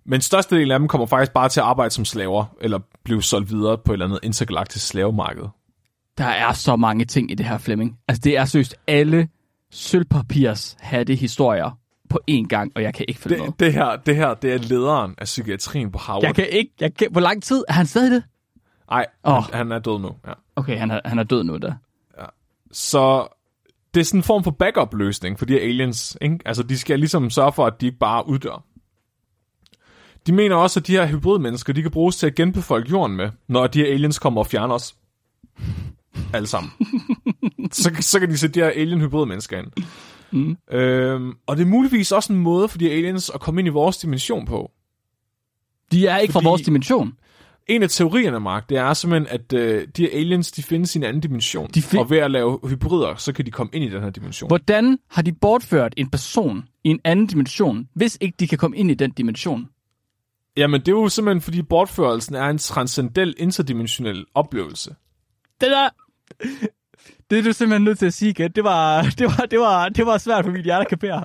Men 0.05 0.21
størstedelen 0.21 0.71
af 0.71 0.79
dem 0.79 0.87
kommer 0.87 1.07
faktisk 1.07 1.33
bare 1.33 1.49
til 1.49 1.59
at 1.59 1.65
arbejde 1.65 1.91
som 1.91 2.05
slaver, 2.05 2.45
eller 2.61 2.79
blive 3.03 3.23
solgt 3.23 3.51
videre 3.51 3.77
på 3.77 3.91
et 3.91 3.95
eller 3.95 4.05
andet 4.05 4.19
intergalaktisk 4.23 4.87
slavemarked. 4.87 5.43
Der 6.17 6.25
er 6.25 6.53
så 6.53 6.75
mange 6.75 7.05
ting 7.05 7.31
i 7.31 7.35
det 7.35 7.45
her, 7.45 7.57
Flemming. 7.57 7.97
Altså, 8.07 8.21
det 8.23 8.37
er 8.37 8.45
seriøst 8.45 8.75
alle 8.87 9.27
sølvpapirs 9.71 10.77
hatte 10.79 11.15
historier 11.15 11.77
på 12.09 12.19
én 12.31 12.47
gang, 12.47 12.71
og 12.75 12.81
jeg 12.81 12.93
kan 12.93 13.05
ikke 13.07 13.21
følge. 13.21 13.45
Det, 13.45 13.59
det, 13.59 13.73
her, 13.73 13.95
det 13.95 14.15
her, 14.15 14.33
det 14.33 14.53
er 14.53 14.57
lederen 14.57 15.15
af 15.17 15.25
psykiatrien 15.25 15.91
på 15.91 15.99
Harvard. 15.99 16.23
Jeg 16.23 16.35
kan 16.35 16.47
ikke... 16.49 16.71
Jeg 16.79 16.93
kan, 16.93 17.07
hvor 17.11 17.21
lang 17.21 17.43
tid? 17.43 17.63
Er 17.67 17.73
han 17.73 17.85
stadig 17.85 18.11
det? 18.11 18.23
Nej, 18.89 19.05
Åh. 19.23 19.33
han, 19.33 19.43
han 19.53 19.71
er 19.71 19.79
død 19.79 19.99
nu. 19.99 20.11
Ja. 20.27 20.33
Okay, 20.55 20.77
han 20.77 20.91
er, 20.91 20.99
han 21.05 21.19
er 21.19 21.23
død 21.23 21.43
nu, 21.43 21.57
der. 21.57 21.73
Så 22.71 23.27
det 23.93 23.99
er 23.99 24.05
sådan 24.05 24.19
en 24.19 24.23
form 24.23 24.43
for 24.43 24.51
backup-løsning 24.51 25.39
for 25.39 25.45
de 25.45 25.53
her 25.53 25.61
aliens. 25.61 26.17
Ikke? 26.21 26.39
Altså, 26.45 26.63
de 26.63 26.77
skal 26.77 26.99
ligesom 26.99 27.29
sørge 27.29 27.51
for, 27.51 27.65
at 27.65 27.81
de 27.81 27.85
ikke 27.85 27.97
bare 27.99 28.27
uddør. 28.27 28.63
De 30.27 30.31
mener 30.31 30.55
også, 30.55 30.79
at 30.79 30.87
de 30.87 30.91
her 30.91 31.05
hybridmennesker, 31.07 31.73
de 31.73 31.81
kan 31.81 31.91
bruges 31.91 32.15
til 32.17 32.27
at 32.27 32.35
genbefolke 32.35 32.89
jorden 32.89 33.15
med, 33.17 33.29
når 33.47 33.67
de 33.67 33.79
her 33.79 33.93
aliens 33.93 34.19
kommer 34.19 34.41
og 34.41 34.47
fjerner 34.47 34.73
os. 34.75 34.95
Alle 36.33 36.47
sammen. 36.47 36.71
så, 37.71 37.91
så 37.99 38.19
kan 38.19 38.29
de 38.29 38.37
sætte 38.37 38.59
de 38.59 38.65
her 38.65 38.71
alien-hybridmennesker 38.75 39.57
ind. 39.57 39.67
Mm. 40.31 40.57
Øhm, 40.71 41.33
og 41.47 41.57
det 41.57 41.63
er 41.63 41.67
muligvis 41.67 42.11
også 42.11 42.33
en 42.33 42.39
måde 42.39 42.67
for 42.67 42.77
de 42.77 42.91
aliens 42.91 43.29
at 43.33 43.39
komme 43.41 43.61
ind 43.61 43.67
i 43.67 43.69
vores 43.71 43.97
dimension 43.97 44.45
på. 44.45 44.71
De 45.91 46.07
er 46.07 46.17
ikke 46.17 46.31
Fordi- 46.31 46.43
fra 46.43 46.49
vores 46.49 46.61
dimension. 46.61 47.13
En 47.67 47.83
af 47.83 47.89
teorierne, 47.89 48.39
Mark, 48.39 48.69
det 48.69 48.77
er 48.77 48.93
simpelthen, 48.93 49.27
at 49.39 49.53
øh, 49.53 49.87
de 49.97 50.01
her 50.01 50.09
aliens, 50.19 50.51
de 50.51 50.63
findes 50.63 50.95
i 50.95 50.97
en 50.97 51.03
anden 51.03 51.21
dimension. 51.21 51.69
De 51.73 51.79
fi- 51.79 51.99
og 51.99 52.09
ved 52.09 52.17
at 52.17 52.31
lave 52.31 52.59
hybrider, 52.69 53.15
så 53.15 53.33
kan 53.33 53.45
de 53.45 53.51
komme 53.51 53.69
ind 53.73 53.83
i 53.85 53.89
den 53.89 54.01
her 54.03 54.09
dimension. 54.09 54.47
Hvordan 54.49 54.97
har 55.09 55.21
de 55.21 55.31
bortført 55.33 55.93
en 55.97 56.09
person 56.09 56.63
i 56.83 56.89
en 56.89 56.99
anden 57.03 57.27
dimension, 57.27 57.87
hvis 57.93 58.17
ikke 58.21 58.35
de 58.39 58.47
kan 58.47 58.57
komme 58.57 58.77
ind 58.77 58.91
i 58.91 58.93
den 58.93 59.11
dimension? 59.11 59.67
Jamen, 60.57 60.81
det 60.81 60.87
er 60.87 60.91
jo 60.91 61.09
simpelthen, 61.09 61.41
fordi 61.41 61.61
bortførelsen 61.61 62.35
er 62.35 62.49
en 62.49 62.57
transcendel, 62.57 63.35
interdimensionel 63.37 64.25
oplevelse. 64.35 64.95
Det 65.61 65.69
der... 65.71 65.89
Det 67.29 67.39
er 67.39 67.43
du 67.43 67.53
simpelthen 67.53 67.83
nødt 67.83 67.99
til 67.99 68.05
at 68.05 68.13
sige 68.13 68.29
igen. 68.29 68.51
Det 68.51 68.63
var, 68.63 69.01
det 69.19 69.27
var, 69.27 69.45
det 69.51 69.59
var, 69.59 69.89
det 69.89 70.05
var 70.05 70.17
svært 70.17 70.45
for 70.45 70.51
mit 70.51 70.63
hjerte 70.63 70.81
at 70.81 70.87
kapere. 70.87 71.23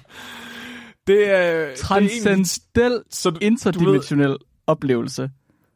Det 1.06 1.30
er, 1.30 1.76
Transcendel 1.76 3.02
interdimensionel 3.40 4.36
oplevelse. 4.66 5.30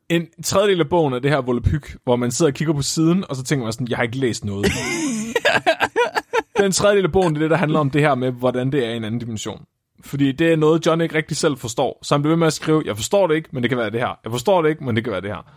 en 0.09 0.27
tredjedel 0.45 0.81
af 0.81 0.89
bogen 0.89 1.15
er 1.15 1.19
det 1.19 1.31
her 1.31 1.41
volapyk, 1.41 1.97
hvor 2.05 2.17
man 2.17 2.31
sidder 2.31 2.51
og 2.51 2.55
kigger 2.55 2.75
på 2.75 2.83
siden, 2.83 3.25
og 3.29 3.37
så 3.37 3.43
tænker 3.43 3.65
man 3.65 3.73
sådan, 3.73 3.89
jeg 3.89 3.97
har 3.97 4.03
ikke 4.03 4.19
læst 4.19 4.45
noget. 4.45 4.67
Den 6.59 6.73
tredjedel 6.73 7.05
af 7.05 7.13
bogen, 7.13 7.35
det 7.35 7.41
er 7.41 7.45
det, 7.45 7.51
der 7.51 7.57
handler 7.57 7.79
om 7.79 7.91
det 7.91 8.01
her 8.01 8.15
med, 8.15 8.33
hvordan 8.33 8.73
det 8.73 8.87
er 8.87 8.91
i 8.91 8.97
en 8.97 9.05
anden 9.05 9.21
dimension. 9.21 9.65
Fordi 10.05 10.33
det 10.33 10.53
er 10.53 10.57
noget, 10.57 10.87
John 10.87 11.01
ikke 11.01 11.15
rigtig 11.15 11.37
selv 11.37 11.57
forstår. 11.57 11.99
Så 12.03 12.15
han 12.15 12.23
bliver 12.23 12.33
ved 12.33 12.39
med 12.39 12.47
at 12.47 12.53
skrive, 12.53 12.83
jeg 12.87 12.97
forstår 12.97 13.27
det 13.27 13.35
ikke, 13.35 13.49
men 13.53 13.63
det 13.63 13.71
kan 13.71 13.79
være 13.79 13.91
det 13.91 14.01
her. 14.01 14.19
Jeg 14.25 14.33
forstår 14.33 14.63
det 14.63 14.69
ikke, 14.69 14.85
men 14.85 14.97
det 14.97 15.05
kan 15.05 15.11
være 15.13 15.21
det 15.21 15.31
her. 15.31 15.53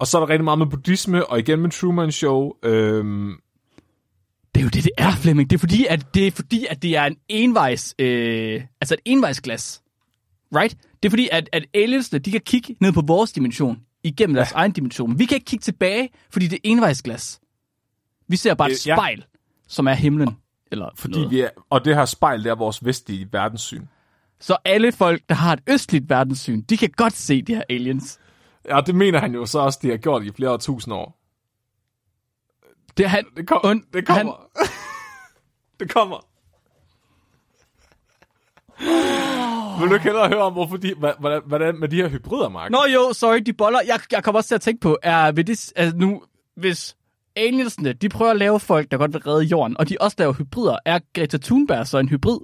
Og 0.00 0.06
så 0.06 0.18
er 0.18 0.20
der 0.20 0.28
rigtig 0.28 0.44
meget 0.44 0.58
med 0.58 0.66
buddhisme, 0.66 1.26
og 1.26 1.38
igen 1.38 1.60
med 1.60 1.70
Truman 1.70 2.12
Show. 2.12 2.52
Øhm, 2.64 3.32
Det 4.54 4.60
er 4.60 4.64
jo 4.64 4.68
det, 4.68 4.84
det 4.84 4.90
er, 4.98 5.12
Flemming. 5.12 5.50
Det 5.50 5.56
er 5.56 5.60
fordi, 5.60 5.86
at 5.90 6.14
det 6.14 6.26
er, 6.26 6.30
fordi, 6.30 6.66
at 6.70 6.82
det 6.82 6.96
er 6.96 7.04
en 7.04 7.16
envejs, 7.28 7.94
øh, 7.98 8.62
altså 8.80 8.94
et 8.94 9.00
envejsglas. 9.04 9.82
Right? 10.56 10.76
Det 11.02 11.08
er 11.08 11.10
fordi, 11.10 11.28
at, 11.32 11.48
at 11.52 11.64
aliensene, 11.74 12.18
de 12.18 12.30
kan 12.30 12.40
kigge 12.46 12.76
ned 12.80 12.92
på 12.92 13.02
vores 13.06 13.32
dimension, 13.32 13.78
igennem 14.04 14.34
deres 14.34 14.52
egen 14.52 14.72
dimension. 14.72 15.18
Vi 15.18 15.24
kan 15.24 15.34
ikke 15.34 15.44
kigge 15.44 15.62
tilbage, 15.62 16.08
fordi 16.32 16.46
det 16.46 16.56
er 16.56 16.60
envejsglas. 16.64 17.40
Vi 18.28 18.36
ser 18.36 18.54
bare 18.54 18.70
et 18.70 18.72
Øh, 18.72 18.88
ja. 18.88 18.96
spejl, 18.96 19.24
som 19.68 19.86
er 19.86 19.92
himlen. 19.94 20.36
Eller 20.72 20.90
fordi 20.96 21.14
noget. 21.14 21.30
vi 21.30 21.40
er, 21.40 21.48
og 21.70 21.84
det 21.84 21.94
her 21.96 22.04
spejl, 22.04 22.44
det 22.44 22.50
er 22.50 22.54
vores 22.54 22.84
vestlige 22.84 23.28
verdenssyn. 23.32 23.86
Så 24.40 24.56
alle 24.64 24.92
folk, 24.92 25.22
der 25.28 25.34
har 25.34 25.52
et 25.52 25.60
østligt 25.66 26.10
verdenssyn, 26.10 26.60
de 26.60 26.76
kan 26.76 26.90
godt 26.96 27.12
se 27.12 27.42
de 27.42 27.54
her 27.54 27.62
aliens. 27.70 28.20
Ja, 28.68 28.80
det 28.86 28.94
mener 28.94 29.18
han 29.18 29.34
jo 29.34 29.46
så 29.46 29.58
også, 29.58 29.78
de 29.82 29.90
har 29.90 29.96
gjort 29.96 30.22
i 30.24 30.32
flere 30.32 30.58
tusind 30.58 30.94
år. 30.94 31.18
Det 32.96 33.10
han, 33.10 33.24
Det, 33.36 33.46
kom, 33.46 33.60
Und- 33.64 33.90
det 33.92 34.06
kommer. 34.06 34.48
det 35.80 35.90
kommer. 35.92 36.24
Vil 39.80 39.88
du 39.88 39.94
ikke 39.94 40.04
hellere 40.04 40.28
høre 40.28 40.42
om, 40.42 40.52
hvorfor 40.52 40.76
de, 40.76 40.94
hvordan, 40.94 41.42
hvordan 41.46 41.78
med 41.80 41.88
de 41.88 41.96
her 41.96 42.08
hybrider, 42.08 42.48
Mark? 42.48 42.70
Nå 42.70 42.78
jo, 42.94 43.12
sorry, 43.12 43.38
de 43.46 43.52
boller. 43.52 43.80
Jeg, 43.86 44.00
jeg 44.12 44.24
kommer 44.24 44.38
også 44.38 44.48
til 44.48 44.54
at 44.54 44.60
tænke 44.60 44.80
på, 44.80 44.98
er 45.02 45.32
ved 45.32 45.44
det, 45.44 45.72
altså 45.76 45.96
nu, 45.96 46.22
hvis 46.56 46.96
aliensene, 47.38 47.92
de 47.92 48.08
prøver 48.08 48.30
at 48.30 48.36
lave 48.36 48.60
folk, 48.60 48.90
der 48.90 48.96
godt 48.96 49.12
vil 49.12 49.22
redde 49.22 49.44
jorden, 49.44 49.76
og 49.76 49.88
de 49.88 49.96
også 50.00 50.14
laver 50.18 50.32
hybrider, 50.32 50.76
er 50.84 50.98
Greta 51.14 51.38
Thunberg 51.42 51.86
så 51.86 51.98
en 51.98 52.08
hybrid? 52.08 52.38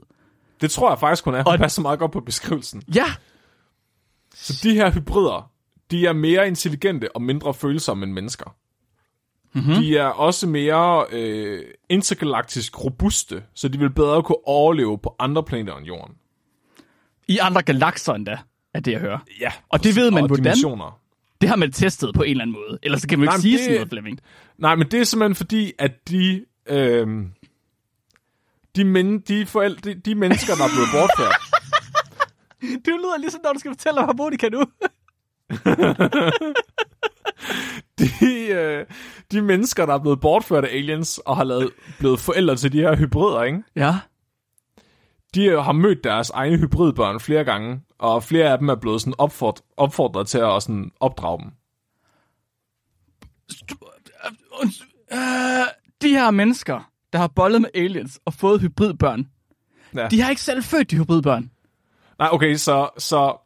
Det 0.61 0.71
tror 0.71 0.91
jeg 0.91 0.99
faktisk, 0.99 1.25
hun 1.25 1.35
er. 1.35 1.39
Hun 1.45 1.53
Og- 1.53 1.59
passer 1.59 1.83
meget 1.83 1.99
godt 1.99 2.13
på 2.13 2.21
beskrivelsen. 2.21 2.83
Ja, 2.95 3.05
Så 4.35 4.61
de 4.63 4.75
her 4.75 4.91
hybrider, 4.91 5.51
de 5.91 6.07
er 6.07 6.13
mere 6.13 6.47
intelligente 6.47 7.17
og 7.17 7.23
mindre 7.23 7.55
følsomme 7.55 8.05
end 8.05 8.13
mennesker. 8.13 8.57
Mm-hmm. 9.53 9.75
De 9.75 9.97
er 9.99 10.05
også 10.07 10.47
mere 10.47 11.07
øh, 11.13 11.63
intergalaktisk 11.89 12.85
robuste, 12.85 13.43
så 13.55 13.69
de 13.69 13.79
vil 13.79 13.91
bedre 13.91 14.23
kunne 14.23 14.49
overleve 14.49 14.99
på 14.99 15.15
andre 15.19 15.43
planeter 15.43 15.77
end 15.77 15.87
Jorden. 15.87 16.15
i 17.29 17.39
andre 17.39 17.63
galakser 17.63 18.13
endda, 18.15 18.39
er 18.75 18.81
det, 18.81 18.93
jeg 18.93 19.01
hører. 19.01 19.19
Ja, 19.41 19.53
Og 19.69 19.85
det 19.85 19.97
ved 19.97 20.11
man 20.11 20.23
og 20.23 20.27
hvordan? 20.27 20.45
dimensioner. 20.45 20.99
Det 21.45 21.51
har 21.51 21.57
man 21.57 21.73
testet 21.73 22.15
på 22.15 22.23
en 22.23 22.31
eller 22.31 22.43
anden 22.43 22.57
måde. 22.69 22.79
Ellers 22.83 23.01
så 23.01 23.09
kan 23.09 23.19
man 23.19 23.29
jo 23.29 23.33
ikke 23.33 23.41
sige 23.43 23.53
det- 23.57 23.65
sådan 23.65 23.75
noget, 23.75 23.89
Flemming. 23.89 24.21
Nej, 24.59 24.75
men 24.75 24.91
det 24.91 25.01
er 25.01 25.05
simpelthen 25.05 25.35
fordi, 25.35 25.73
at 25.79 26.09
de... 26.09 26.45
Øh, 26.69 27.07
de, 28.77 28.85
men, 28.85 29.19
de, 29.21 29.47
forældre, 29.47 29.91
de, 29.95 30.01
de 30.01 30.15
mennesker, 30.15 30.55
der 30.55 30.65
er 30.65 30.69
blevet 30.69 30.89
bortført, 30.93 31.35
Det 32.85 32.93
lyder 33.03 33.19
ligesom, 33.21 33.41
når 33.45 33.53
du 33.53 33.59
skal 33.59 33.71
fortælle 33.71 34.01
om 34.01 34.05
harmonika 34.07 34.49
nu. 34.49 34.65
de, 37.99 38.09
øh, 38.51 38.87
de 39.33 39.43
mennesker, 39.43 39.87
der 39.87 39.95
er 39.95 39.99
blevet 39.99 40.21
bortført 40.21 40.65
af 40.65 40.77
aliens 40.77 41.19
og 41.19 41.37
har 41.37 41.45
lavet, 41.45 41.71
blevet 41.99 42.21
forældre 42.21 42.57
til 42.57 42.73
de 42.73 42.79
her 42.79 42.97
hybrider, 42.97 43.43
ikke? 43.43 43.63
ja. 43.77 43.95
de 45.35 45.45
øh, 45.45 45.59
har 45.59 45.73
mødt 45.73 46.05
deres 46.05 46.31
egne 46.31 46.57
hybridbørn 46.59 47.21
flere 47.21 47.45
gange, 47.45 47.81
og 47.99 48.23
flere 48.23 48.53
af 48.53 48.59
dem 48.59 48.69
er 48.69 48.75
blevet 48.75 49.01
sådan 49.01 49.15
opfordret, 49.19 49.65
opfordret 49.77 50.29
til 50.29 50.39
at 50.39 50.63
sådan 50.63 50.93
opdrage 51.01 51.39
dem. 51.43 51.51
Uh, 55.13 55.19
de 56.03 56.09
her 56.09 56.31
mennesker, 56.31 56.91
der 57.13 57.19
har 57.19 57.29
bollet 57.29 57.61
med 57.61 57.71
aliens 57.75 58.21
og 58.25 58.35
fået 58.35 58.61
hybridbørn, 58.61 59.29
Ja. 59.95 60.09
de 60.09 60.21
har 60.21 60.31
ikke 60.31 60.43
selv 60.43 60.63
født 60.63 60.91
de 60.91 60.97
hybridbørn. 60.97 61.51
Nej, 62.19 62.29
okay, 62.33 62.55
så, 62.57 62.91
så 62.99 63.37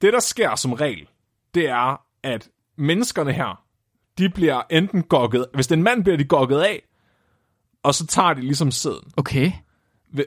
det, 0.00 0.12
der 0.12 0.20
sker 0.20 0.54
som 0.54 0.72
regel, 0.72 1.08
det 1.54 1.68
er, 1.68 2.02
at 2.22 2.48
menneskerne 2.76 3.32
her, 3.32 3.64
de 4.18 4.28
bliver 4.30 4.62
enten 4.70 5.02
gokket, 5.02 5.46
hvis 5.54 5.66
det 5.66 5.74
er 5.74 5.76
en 5.76 5.82
mand, 5.82 6.04
bliver 6.04 6.16
de 6.16 6.24
gokket 6.24 6.58
af, 6.58 6.82
og 7.82 7.94
så 7.94 8.06
tager 8.06 8.34
de 8.34 8.40
ligesom 8.40 8.70
sæden. 8.70 9.12
Okay. 9.16 9.52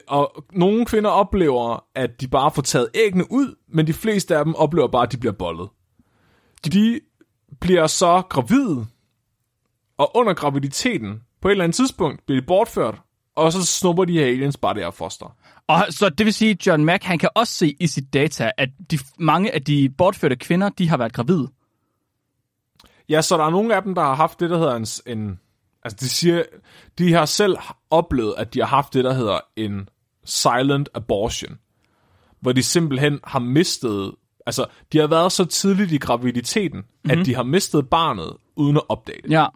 Og 0.08 0.44
nogle 0.52 0.86
kvinder 0.86 1.10
oplever, 1.10 1.84
at 1.94 2.20
de 2.20 2.28
bare 2.28 2.50
får 2.50 2.62
taget 2.62 2.88
æggene 2.94 3.24
ud, 3.30 3.54
men 3.68 3.86
de 3.86 3.92
fleste 3.92 4.36
af 4.36 4.44
dem 4.44 4.54
oplever 4.54 4.88
bare, 4.88 5.02
at 5.02 5.12
de 5.12 5.16
bliver 5.16 5.32
bollet. 5.32 5.68
De 6.64 7.00
bliver 7.60 7.86
så 7.86 8.22
gravide, 8.30 8.86
og 9.98 10.16
under 10.16 10.34
graviditeten, 10.34 11.22
på 11.40 11.48
et 11.48 11.52
eller 11.52 11.64
andet 11.64 11.76
tidspunkt, 11.76 12.26
bliver 12.26 12.40
de 12.40 12.46
bortført, 12.46 13.00
og 13.34 13.52
så 13.52 13.66
snupper 13.66 14.04
de 14.04 14.12
her 14.12 14.26
aliens 14.26 14.56
bare 14.56 14.74
det 14.74 14.82
her 14.82 14.90
foster. 14.90 15.36
Og 15.66 15.86
så 15.90 16.08
det 16.08 16.26
vil 16.26 16.34
sige, 16.34 16.50
at 16.50 16.66
John 16.66 16.84
Mack, 16.84 17.04
han 17.04 17.18
kan 17.18 17.28
også 17.34 17.52
se 17.52 17.76
i 17.80 17.86
sit 17.86 18.12
data, 18.12 18.50
at 18.56 18.68
de, 18.90 18.98
mange 19.18 19.54
af 19.54 19.62
de 19.62 19.90
bortførte 19.98 20.36
kvinder, 20.36 20.68
de 20.68 20.88
har 20.88 20.96
været 20.96 21.12
gravide. 21.12 21.48
Ja, 23.08 23.22
så 23.22 23.36
der 23.36 23.44
er 23.44 23.50
nogle 23.50 23.76
af 23.76 23.82
dem, 23.82 23.94
der 23.94 24.02
har 24.02 24.14
haft 24.14 24.40
det, 24.40 24.50
der 24.50 24.58
hedder 24.58 24.76
en... 24.76 25.18
en 25.18 25.38
altså, 25.84 25.96
de 26.00 26.08
siger, 26.08 26.42
de 26.98 27.12
har 27.12 27.24
selv 27.26 27.56
oplevet, 27.90 28.34
at 28.38 28.54
de 28.54 28.58
har 28.60 28.66
haft 28.66 28.94
det, 28.94 29.04
der 29.04 29.12
hedder 29.12 29.38
en 29.56 29.88
silent 30.24 30.88
abortion. 30.94 31.58
Hvor 32.40 32.52
de 32.52 32.62
simpelthen 32.62 33.20
har 33.24 33.38
mistet... 33.38 34.12
Altså, 34.46 34.66
de 34.92 34.98
har 34.98 35.06
været 35.06 35.32
så 35.32 35.44
tidligt 35.44 35.92
i 35.92 35.96
graviditeten, 35.96 36.78
mm-hmm. 36.78 37.20
at 37.20 37.26
de 37.26 37.34
har 37.34 37.42
mistet 37.42 37.88
barnet, 37.88 38.36
uden 38.56 38.76
at 38.76 38.82
opdage 38.88 39.22
det. 39.22 39.30
Ja. 39.30 39.46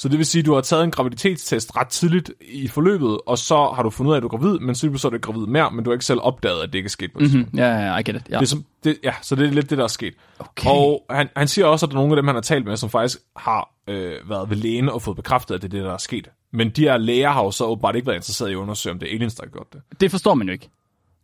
Så 0.00 0.08
det 0.08 0.18
vil 0.18 0.26
sige, 0.26 0.40
at 0.40 0.46
du 0.46 0.54
har 0.54 0.60
taget 0.60 0.84
en 0.84 0.90
graviditetstest 0.90 1.76
ret 1.76 1.88
tidligt 1.88 2.32
i 2.40 2.68
forløbet, 2.68 3.18
og 3.26 3.38
så 3.38 3.72
har 3.76 3.82
du 3.82 3.90
fundet 3.90 4.10
ud 4.10 4.14
af, 4.14 4.16
at 4.16 4.22
du 4.22 4.26
er 4.26 4.30
gravid, 4.30 4.58
men 4.58 4.74
så 4.74 4.86
er 5.04 5.10
du 5.10 5.18
gravid 5.18 5.46
mere, 5.46 5.70
men 5.70 5.84
du 5.84 5.90
har 5.90 5.92
ikke 5.92 6.04
selv 6.04 6.20
opdaget, 6.22 6.62
at 6.62 6.68
det 6.68 6.74
ikke 6.74 6.86
er 6.86 6.90
sket 6.90 7.12
på 7.12 7.18
et 7.18 7.34
Mm, 7.34 7.48
ja, 7.56 7.78
ja, 7.78 7.96
I 7.96 8.02
get 8.02 8.16
it. 8.16 8.22
Ja. 8.30 8.34
det 8.34 8.42
er 8.42 8.46
som, 8.46 8.64
det, 8.84 8.98
ja, 9.04 9.14
så 9.22 9.34
det 9.34 9.46
er 9.46 9.50
lidt 9.50 9.70
det, 9.70 9.78
der 9.78 9.84
er 9.84 9.88
sket. 9.88 10.14
Okay. 10.38 10.70
Og 10.70 11.06
han, 11.10 11.28
han 11.36 11.48
siger 11.48 11.66
også, 11.66 11.86
at 11.86 11.90
der 11.92 11.96
er 11.96 12.00
nogle 12.00 12.12
af 12.12 12.16
dem, 12.16 12.26
han 12.26 12.34
har 12.34 12.42
talt 12.42 12.64
med, 12.64 12.76
som 12.76 12.90
faktisk 12.90 13.18
har 13.36 13.74
øh, 13.88 14.30
været 14.30 14.50
ved 14.50 14.56
lægen 14.56 14.88
og 14.88 15.02
fået 15.02 15.16
bekræftet, 15.16 15.54
at 15.54 15.62
det 15.62 15.68
er 15.68 15.78
det, 15.78 15.84
der 15.84 15.92
er 15.92 15.98
sket. 15.98 16.28
Men 16.52 16.70
de 16.70 16.82
her 16.82 16.96
læger 16.96 17.30
har 17.30 17.44
jo 17.44 17.50
så 17.50 17.64
åbenbart 17.64 17.96
ikke 17.96 18.06
været 18.06 18.16
interesseret 18.16 18.50
i 18.50 18.52
at 18.52 18.56
undersøge, 18.56 18.92
om 18.92 18.98
det 18.98 19.10
er 19.10 19.14
aliens, 19.14 19.34
der 19.34 19.42
har 19.44 19.50
gjort 19.50 19.72
det. 19.72 19.82
Det 20.00 20.10
forstår 20.10 20.34
man 20.34 20.46
jo 20.46 20.52
ikke. 20.52 20.70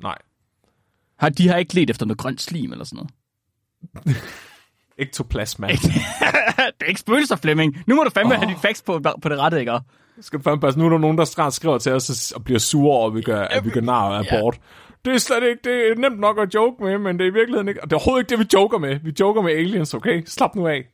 Nej. 0.03 0.19
Har, 1.19 1.29
de 1.29 1.49
har 1.49 1.57
ikke 1.57 1.75
let 1.75 1.91
efter 1.91 2.07
noget 2.07 2.19
grønt 2.19 2.43
slim 2.43 2.73
eller 2.73 2.85
sådan 2.85 3.07
noget. 4.05 4.17
Ektoplasma. 4.99 5.69
det 6.81 6.85
er 6.85 6.89
ikke 6.89 7.01
spøgelser, 7.01 7.37
Flemming. 7.37 7.77
Nu 7.87 7.95
må 7.95 8.03
du 8.05 8.11
fandme 8.11 8.35
oh. 8.35 8.41
have 8.41 8.51
dit 8.51 8.61
facts 8.63 8.83
på, 8.83 9.01
på 9.23 9.29
det 9.29 9.39
rette, 9.39 9.61
ikke? 9.61 9.81
Skal 10.21 10.43
fandme 10.43 10.61
passe. 10.61 10.79
Nu 10.79 10.87
er 10.87 10.91
der 10.91 10.99
nogen, 10.99 11.19
der 11.19 11.25
snart 11.25 11.55
skriver 11.55 11.79
til 11.79 11.93
os 11.93 12.33
og 12.33 12.45
bliver 12.45 12.59
sure 12.59 12.97
over, 12.97 13.09
at 13.09 13.15
vi 13.15 13.23
gør, 13.23 13.41
at 13.43 13.65
vi 13.65 13.71
gør 13.71 13.81
nar 13.81 14.11
af 14.11 14.25
abort. 14.33 14.61
Det 15.05 15.15
er 15.15 15.19
slet 15.19 15.43
ikke, 15.43 15.61
det 15.65 15.91
er 15.91 15.95
nemt 15.95 16.21
nok 16.21 16.39
at 16.39 16.55
joke 16.55 16.85
med, 16.85 16.99
men 16.99 17.19
det 17.19 17.25
er 17.25 17.31
i 17.31 17.33
virkeligheden 17.33 17.69
ikke, 17.69 17.83
og 17.83 17.91
det 17.91 17.97
er 17.97 18.01
overhovedet 18.01 18.23
ikke 18.23 18.31
det, 18.31 18.39
vi 18.39 18.59
joker 18.59 18.79
med. 18.79 18.99
Vi 19.05 19.13
joker 19.21 19.43
med 19.43 19.53
aliens, 19.53 19.95
okay? 19.95 20.23
Slap 20.27 20.55
nu 20.55 20.67
af. 20.67 20.85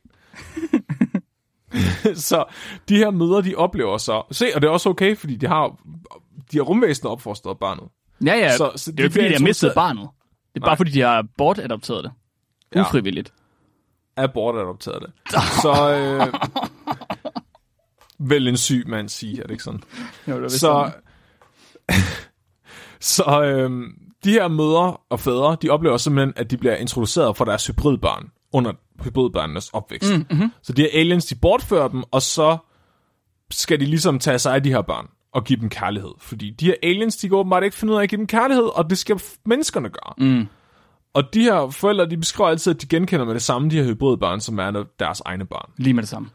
så 2.14 2.44
de 2.88 2.96
her 2.96 3.10
møder, 3.10 3.40
de 3.40 3.54
oplever 3.54 3.98
så, 3.98 4.22
se, 4.30 4.46
og 4.54 4.60
det 4.62 4.68
er 4.68 4.72
også 4.72 4.88
okay, 4.88 5.16
fordi 5.16 5.36
de 5.36 5.46
har, 5.46 5.76
de 6.52 6.56
har 6.56 6.62
rumvæsener 6.62 7.10
opfostret 7.10 7.58
barnet. 7.58 7.84
Ja, 8.26 8.34
ja. 8.34 8.56
Så- 8.56 8.72
Så, 8.76 8.92
det 8.92 9.00
er 9.00 9.04
jo 9.04 9.08
de 9.08 9.08
ikke, 9.08 9.12
fordi 9.14 9.28
de 9.28 9.32
har 9.34 9.40
mistet 9.44 9.72
barnet. 9.74 10.08
Det 10.54 10.60
er 10.60 10.64
bare, 10.64 10.70
Nej. 10.70 10.76
fordi 10.76 10.90
de 10.90 11.00
har 11.00 11.24
bortadopteret 11.38 12.04
det. 12.04 12.12
Ja. 12.74 12.82
Ufrivilligt. 14.16 14.30
abortadopteret 14.30 15.02
det. 15.02 15.12
Så 15.62 15.94
øh, 15.94 16.32
vel 18.18 18.48
en 18.48 18.56
syg 18.56 18.84
mand 18.88 19.08
sige, 19.08 19.38
er 19.38 19.42
det 19.42 19.50
ikke 19.50 19.64
sådan? 19.64 19.82
Jo, 20.28 20.36
det 20.36 20.44
er 20.44 20.48
Så, 20.48 20.90
så 23.14 23.42
øh, 23.42 23.70
de 24.24 24.30
her 24.30 24.48
mødre 24.48 24.96
og 25.10 25.20
fædre, 25.20 25.56
de 25.62 25.70
oplever 25.70 25.96
simpelthen, 25.96 26.32
at 26.36 26.50
de 26.50 26.56
bliver 26.56 26.76
introduceret 26.76 27.36
for 27.36 27.44
deres 27.44 27.66
hybridbørn 27.66 28.30
under 28.52 28.72
hybridbørnenes 29.04 29.68
opvækst. 29.68 30.12
Mm, 30.12 30.26
mm-hmm. 30.30 30.52
Så 30.62 30.72
de 30.72 30.82
her 30.82 30.88
aliens, 30.92 31.26
de 31.26 31.34
bortfører 31.34 31.88
dem, 31.88 32.02
og 32.10 32.22
så 32.22 32.56
skal 33.50 33.80
de 33.80 33.84
ligesom 33.84 34.18
tage 34.18 34.38
sig 34.38 34.54
af 34.54 34.62
de 34.62 34.70
her 34.70 34.82
børn 34.82 35.06
og 35.32 35.44
give 35.44 35.60
dem 35.60 35.70
kærlighed. 35.70 36.10
Fordi 36.18 36.50
de 36.50 36.66
her 36.66 36.74
aliens, 36.82 37.16
de 37.16 37.28
går 37.28 37.38
åbenbart 37.38 37.64
ikke 37.64 37.76
finde 37.76 37.92
ud 37.92 37.98
af 37.98 38.02
at 38.02 38.08
give 38.08 38.18
dem 38.18 38.26
kærlighed, 38.26 38.64
og 38.64 38.90
det 38.90 38.98
skal 38.98 39.20
menneskerne 39.46 39.88
gøre. 39.88 40.14
Mm. 40.18 40.46
Og 41.14 41.34
de 41.34 41.42
her 41.42 41.70
forældre, 41.70 42.06
de 42.06 42.16
beskriver 42.16 42.50
altid, 42.50 42.74
at 42.74 42.82
de 42.82 42.86
genkender 42.86 43.24
med 43.26 43.34
det 43.34 43.42
samme, 43.42 43.70
de 43.70 43.76
her 43.76 43.84
hybridbørn, 43.84 44.40
som 44.40 44.58
er 44.58 44.84
deres 44.98 45.22
egne 45.24 45.46
børn. 45.46 45.72
Lige 45.76 45.94
med 45.94 46.02
det 46.02 46.08
samme. 46.08 46.28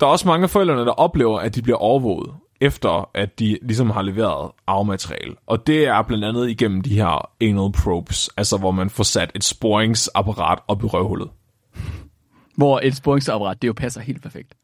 Der 0.00 0.06
er 0.06 0.10
også 0.10 0.28
mange 0.28 0.44
af 0.44 0.50
forældrene, 0.50 0.80
der 0.80 0.92
oplever, 0.92 1.38
at 1.38 1.54
de 1.54 1.62
bliver 1.62 1.76
overvåget, 1.76 2.34
efter 2.60 3.10
at 3.14 3.38
de 3.38 3.58
ligesom 3.62 3.90
har 3.90 4.02
leveret 4.02 4.50
arvemateriale. 4.66 5.34
Og 5.46 5.66
det 5.66 5.86
er 5.86 6.02
blandt 6.02 6.24
andet 6.24 6.50
igennem 6.50 6.80
de 6.80 6.94
her 6.94 7.30
anal 7.40 7.72
probes, 7.72 8.30
altså 8.36 8.56
hvor 8.56 8.70
man 8.70 8.90
får 8.90 9.04
sat 9.04 9.32
et 9.34 9.44
sporingsapparat 9.44 10.58
op 10.68 10.82
i 10.84 10.86
røvhullet. 10.86 11.30
Hvor 12.56 12.80
et 12.82 12.96
sporingsapparat, 12.96 13.62
det 13.62 13.68
jo 13.68 13.72
passer 13.72 14.00
helt 14.00 14.22
perfekt. 14.22 14.54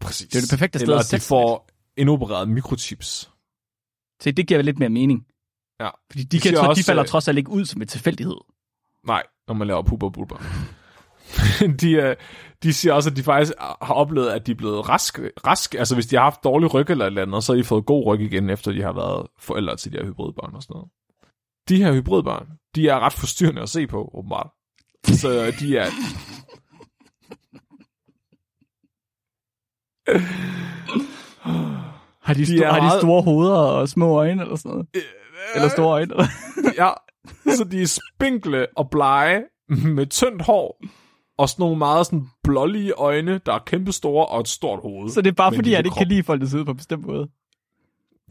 Præcis. 0.00 0.28
Det 0.28 0.36
er 0.36 0.40
det 0.40 0.50
perfekte 0.50 0.78
sted 0.78 0.88
Eller 0.88 0.98
at 0.98 1.10
de 1.10 1.20
får 1.20 1.68
indopereret 1.96 2.48
mikrochips. 2.48 3.30
Så 4.20 4.30
det 4.30 4.46
giver 4.46 4.62
lidt 4.62 4.78
mere 4.78 4.88
mening. 4.88 5.26
Ja. 5.80 5.88
Fordi 6.10 6.22
de, 6.22 6.28
De 6.36 6.40
kan, 6.40 6.50
siger 6.50 6.62
de 6.62 6.68
også, 6.68 6.84
falder 6.84 7.02
øh, 7.02 7.08
trods 7.08 7.28
alt 7.28 7.38
ikke 7.38 7.50
ud 7.50 7.64
som 7.64 7.82
en 7.82 7.88
tilfældighed. 7.88 8.36
Nej, 9.06 9.22
når 9.48 9.54
man 9.54 9.66
laver 9.66 9.82
puber 9.82 10.10
bulber. 10.10 10.36
de, 11.80 11.90
øh, 11.92 12.16
de 12.62 12.72
siger 12.72 12.92
også, 12.92 13.10
at 13.10 13.16
de 13.16 13.22
faktisk 13.22 13.52
har 13.60 13.94
oplevet, 13.94 14.28
at 14.30 14.46
de 14.46 14.50
er 14.52 14.56
blevet 14.56 14.88
rask, 14.88 15.18
rask. 15.46 15.74
Altså 15.74 15.94
hvis 15.94 16.06
de 16.06 16.16
har 16.16 16.22
haft 16.22 16.44
dårlig 16.44 16.74
ryg 16.74 16.90
eller 16.90 17.04
et 17.04 17.10
eller 17.10 17.22
andet, 17.22 17.44
så 17.44 17.52
har 17.52 17.56
de 17.56 17.64
fået 17.64 17.86
god 17.86 18.06
ryg 18.06 18.20
igen, 18.20 18.50
efter 18.50 18.72
de 18.72 18.82
har 18.82 18.92
været 18.92 19.26
forældre 19.38 19.76
til 19.76 19.92
de 19.92 19.96
her 19.98 20.04
hybridbørn 20.04 20.54
og 20.54 20.62
sådan 20.62 20.74
noget. 20.74 20.88
De 21.68 21.76
her 21.84 21.92
hybridbørn, 21.92 22.46
de 22.74 22.88
er 22.88 23.00
ret 23.00 23.12
forstyrrende 23.12 23.62
at 23.62 23.68
se 23.68 23.86
på, 23.86 24.10
åbenbart. 24.14 24.50
Så 25.06 25.52
de 25.60 25.76
er... 25.78 25.86
Har 32.22 32.34
de, 32.34 32.40
De 32.40 32.46
sto- 32.46 32.64
har 32.66 32.74
de 32.80 32.80
meget- 32.86 33.00
store 33.00 33.22
hoveder 33.22 33.56
og 33.58 33.88
små 33.88 34.16
øjne 34.18 34.42
eller 34.42 34.56
sådan 34.56 34.70
noget? 34.70 34.86
Eller 35.54 35.68
store 35.68 35.92
øjne? 35.92 36.14
Ja, 36.76 36.90
så 37.56 37.64
de 37.64 37.82
er 37.82 37.86
spinkle 37.86 38.66
og 38.76 38.90
blege 38.90 39.42
med 39.68 40.06
tyndt 40.06 40.42
hår 40.42 40.82
og 41.38 41.48
sådan 41.48 41.62
nogle 41.62 41.78
meget 41.78 42.06
sådan 42.06 42.26
blålige 42.42 42.92
øjne, 42.92 43.40
der 43.46 43.52
er 43.54 43.58
kæmpe 43.66 43.92
store 43.92 44.26
og 44.26 44.40
et 44.40 44.48
stort 44.48 44.80
hoved. 44.82 45.10
Så 45.10 45.22
det 45.22 45.30
er 45.30 45.34
bare 45.34 45.54
fordi, 45.54 45.72
han 45.72 45.84
ikke 45.84 45.96
kan 45.96 46.06
lide 46.06 46.22
folk, 46.22 46.40
der 46.40 46.46
ser 46.46 46.58
ud 46.58 46.64
på 46.64 46.70
en 46.70 46.76
bestemt 46.76 47.06
måde. 47.06 47.28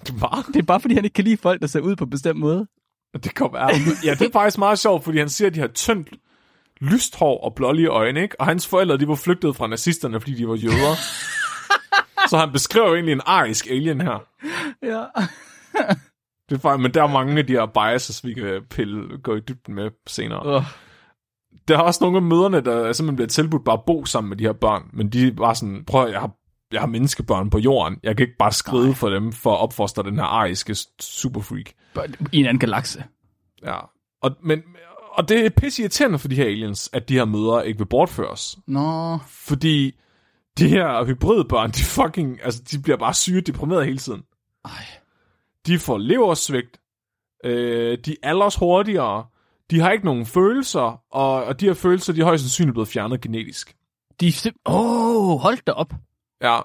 Hvad? 0.04 0.54
Det 0.54 0.60
er 0.60 0.64
bare 0.64 0.80
fordi, 0.80 0.96
han 0.96 1.04
ikke 1.04 1.14
kan 1.14 1.24
lide 1.24 1.38
folk, 1.38 1.62
der 1.62 1.68
ser 1.68 1.80
ud 1.80 1.96
på 1.96 2.04
en 2.04 2.10
bestemt 2.10 2.40
måde. 2.40 2.68
Det 3.14 3.36
kan 3.36 3.50
være. 3.54 3.70
Ja, 4.04 4.14
det 4.14 4.22
er 4.28 4.32
faktisk 4.32 4.58
meget 4.58 4.80
sjovt, 4.80 5.04
fordi 5.04 5.18
han 5.18 5.30
siger, 5.30 5.48
at 5.48 5.56
de 5.56 5.60
har 5.60 5.68
tyndt, 5.68 6.10
lyst 6.82 7.16
hår 7.16 7.44
og 7.44 7.56
blålige 7.56 7.88
øjne, 7.88 8.22
ikke? 8.22 8.42
Og 8.42 8.46
hans 8.46 8.68
forældre, 8.68 8.98
de 8.98 9.08
var 9.08 9.16
flygtet 9.16 9.56
fra 9.56 9.68
nazisterne, 9.68 10.20
fordi 10.22 10.34
de 10.36 10.48
var 10.48 10.56
jøder. 10.56 10.96
Så 12.30 12.38
han 12.38 12.52
beskriver 12.52 12.94
egentlig 12.94 13.14
en 13.14 13.22
arisk 13.26 13.68
alien 13.70 14.02
her. 14.02 14.24
Ja. 14.84 15.04
Det 16.50 16.56
er 16.56 16.60
faktisk, 16.60 16.82
men 16.82 16.94
der 16.94 17.04
er 17.04 17.08
mange 17.08 17.38
af 17.38 17.48
de 17.48 17.54
her 17.54 17.66
biases, 17.66 18.26
vi 18.26 18.34
kan 18.34 18.62
pille, 18.70 19.18
gå 19.18 19.36
i 19.36 19.40
dybden 19.40 19.76
med 19.76 19.92
senere. 20.08 20.58
Uh. 20.58 20.64
Der 21.68 21.78
er 21.78 21.82
også 21.82 22.04
nogle 22.04 22.18
af 22.18 22.24
møderne, 22.24 22.62
der 22.62 22.94
simpelthen 22.94 23.16
bliver 23.16 23.28
tilbudt 23.28 23.66
bare 23.66 23.78
at 23.78 23.86
bo 23.86 24.06
sammen 24.06 24.30
med 24.30 24.38
de 24.38 24.44
her 24.44 24.54
børn, 24.54 24.90
men 24.94 25.10
de 25.10 25.28
er 25.28 25.32
bare 25.32 25.56
sådan, 25.56 25.84
prøv 25.88 26.06
at, 26.06 26.12
jeg 26.12 26.20
har, 26.20 26.32
jeg 26.72 26.82
har 26.82 26.88
menneskebørn 26.88 27.50
på 27.50 27.60
jorden. 27.60 28.00
Jeg 28.04 28.18
kan 28.18 28.24
ikke 28.24 28.38
bare 28.40 28.52
skride 28.52 28.86
Nej. 28.86 28.94
for 28.94 29.10
dem 29.10 29.32
for 29.32 29.54
at 29.54 29.60
opfostre 29.60 30.04
den 30.04 30.16
her 30.16 30.24
ariske 30.24 30.76
superfreak. 31.00 31.72
I 32.32 32.40
en 32.40 32.46
anden 32.46 32.60
galakse. 32.60 33.04
Ja. 33.66 33.78
Og, 34.22 34.32
men, 34.44 34.64
og 35.12 35.30
det 35.30 35.46
er 35.46 35.50
pisse 35.50 35.82
irriterende 35.82 36.20
for 36.20 36.28
de 36.28 36.36
her 36.36 36.46
aliens, 36.46 36.90
at 36.94 37.10
de 37.10 37.14
her 37.14 37.26
mødre 37.26 37.68
ikke 37.68 37.78
vil 37.78 37.86
bortføres. 37.86 38.58
Nå. 38.68 39.18
Fordi 39.28 40.00
de 40.58 40.68
her 40.70 41.06
hybridbørn, 41.06 41.72
de 41.72 41.84
fucking, 41.84 42.40
altså 42.44 42.64
de 42.72 42.82
bliver 42.82 42.98
bare 42.98 43.14
syge 43.14 43.42
og 43.42 43.48
deprimerede 43.48 43.86
hele 43.86 43.98
tiden. 43.98 44.24
Ej. 44.66 44.72
De 45.68 45.80
får 45.80 45.98
leversvigt, 45.98 46.80
øh, 47.46 47.98
de 48.06 48.16
alders 48.24 48.56
hurtigere, 48.56 49.26
de 49.72 49.80
har 49.80 49.92
ikke 49.92 50.06
nogen 50.06 50.26
følelser, 50.26 51.02
og, 51.12 51.44
og 51.44 51.60
de 51.60 51.66
her 51.66 51.74
følelser, 51.74 52.14
de 52.14 52.22
er 52.22 52.26
højst 52.26 52.44
sandsynligt 52.44 52.74
blevet 52.74 52.88
fjernet 52.88 53.22
genetisk. 53.22 53.76
De 54.20 54.28
er 54.28 54.32
sim- 54.32 54.62
oh, 54.66 55.40
hold 55.40 55.58
da 55.68 55.72
op. 55.72 55.94
Ja, 56.42 56.60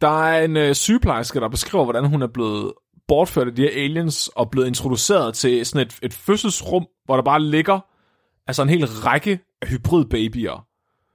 der 0.00 0.22
er 0.22 0.44
en 0.44 0.56
øh, 0.56 0.74
sygeplejerske, 0.74 1.40
der 1.40 1.48
beskriver, 1.48 1.84
hvordan 1.84 2.06
hun 2.06 2.22
er 2.22 2.26
blevet 2.26 2.72
bortført 3.08 3.48
af 3.48 3.54
de 3.54 3.62
her 3.62 3.70
aliens, 3.84 4.28
og 4.28 4.50
blevet 4.50 4.66
introduceret 4.66 5.34
til 5.34 5.66
sådan 5.66 5.86
et, 5.86 5.98
et 6.02 6.14
fødselsrum, 6.14 6.86
hvor 7.04 7.16
der 7.16 7.22
bare 7.22 7.42
ligger 7.42 7.80
altså 8.46 8.62
en 8.62 8.68
hel 8.68 8.86
række 8.86 9.40
af 9.62 9.68
hybridbabyer 9.68 10.66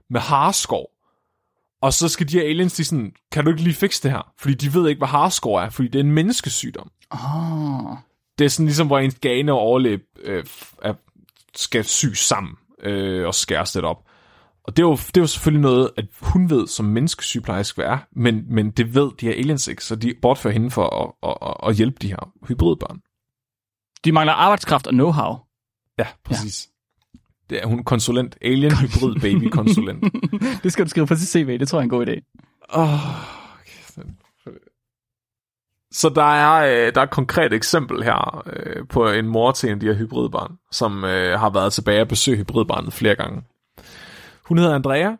med 0.09 0.21
harskov. 0.21 0.87
Og 1.81 1.93
så 1.93 2.09
skal 2.09 2.29
de 2.29 2.33
her 2.33 2.49
aliens, 2.49 2.73
de 2.73 2.85
sådan, 2.85 3.11
kan 3.31 3.43
du 3.43 3.49
ikke 3.51 3.63
lige 3.63 3.73
fikse 3.73 4.03
det 4.03 4.11
her? 4.11 4.33
Fordi 4.39 4.53
de 4.53 4.73
ved 4.73 4.89
ikke, 4.89 4.99
hvad 4.99 5.07
harskov 5.07 5.55
er, 5.55 5.69
fordi 5.69 5.87
det 5.87 5.99
er 5.99 6.03
en 6.03 6.11
menneskesygdom. 6.11 6.91
Oh. 7.11 7.97
Det 8.39 8.45
er 8.45 8.49
sådan 8.49 8.65
ligesom, 8.65 8.87
hvor 8.87 8.99
ens 8.99 9.19
gane 9.19 9.51
og 9.51 9.59
overlæb 9.59 10.01
øh, 10.23 10.45
er, 10.81 10.93
skal 11.55 11.83
syes 11.83 12.19
sammen 12.19 12.53
øh, 12.83 13.27
og 13.27 13.35
skæres 13.35 13.75
lidt 13.75 13.85
op. 13.85 14.03
Og 14.63 14.77
det 14.77 14.83
er, 14.83 14.87
jo, 14.87 14.95
det 14.95 15.17
er 15.17 15.21
jo 15.21 15.27
selvfølgelig 15.27 15.61
noget, 15.61 15.91
at 15.97 16.05
hun 16.21 16.49
ved, 16.49 16.67
som 16.67 16.85
menneskesygeplejerske 16.85 17.75
hvad 17.75 17.85
er, 17.85 17.97
men, 18.11 18.45
men 18.49 18.71
det 18.71 18.95
ved 18.95 19.11
de 19.19 19.25
her 19.25 19.33
aliens 19.33 19.67
ikke, 19.67 19.85
så 19.85 19.95
de 19.95 20.13
bortfører 20.21 20.53
hende 20.53 20.71
for 20.71 20.85
at, 21.03 21.29
at, 21.29 21.37
at, 21.49 21.69
at 21.69 21.75
hjælpe 21.75 21.97
de 22.01 22.07
her 22.07 22.31
hybridbørn. 22.47 22.99
De 24.05 24.11
mangler 24.11 24.33
arbejdskraft 24.33 24.87
og 24.87 24.93
know-how. 24.93 25.51
Ja, 25.99 26.07
præcis. 26.23 26.69
Ja. 27.13 27.19
Det 27.49 27.63
er 27.63 27.67
hun 27.67 27.83
konsulent, 27.83 28.37
alien 28.41 28.75
hybrid 28.75 29.15
baby 29.21 29.49
konsulent. 29.49 30.03
det 30.63 30.73
skal 30.73 30.85
du 30.85 30.89
skrive 30.89 31.07
på 31.07 31.15
sit 31.15 31.27
CV, 31.27 31.57
det 31.59 31.67
tror 31.67 31.79
jeg 31.79 31.81
er 31.81 31.83
en 31.83 31.89
god 31.89 32.07
idé. 32.07 32.43
Oh, 32.69 33.40
så 35.91 36.09
der 36.09 36.23
er, 36.23 36.85
øh, 36.87 36.93
der 36.95 37.01
er 37.01 37.05
et 37.05 37.09
konkret 37.09 37.53
eksempel 37.53 38.03
her 38.03 38.43
øh, 38.45 38.87
på 38.87 39.09
en 39.09 39.27
mor 39.27 39.51
til 39.51 39.69
en 39.69 39.73
af 39.73 39.79
de 39.79 39.85
her 39.85 39.93
hybridbarn, 39.93 40.57
som 40.71 41.03
øh, 41.03 41.39
har 41.39 41.49
været 41.49 41.73
tilbage 41.73 42.01
og 42.01 42.07
besøgt 42.07 42.39
hybridbarnet 42.39 42.93
flere 42.93 43.15
gange. 43.15 43.43
Hun 44.45 44.57
hedder 44.57 44.75
Andrea, 44.75 45.15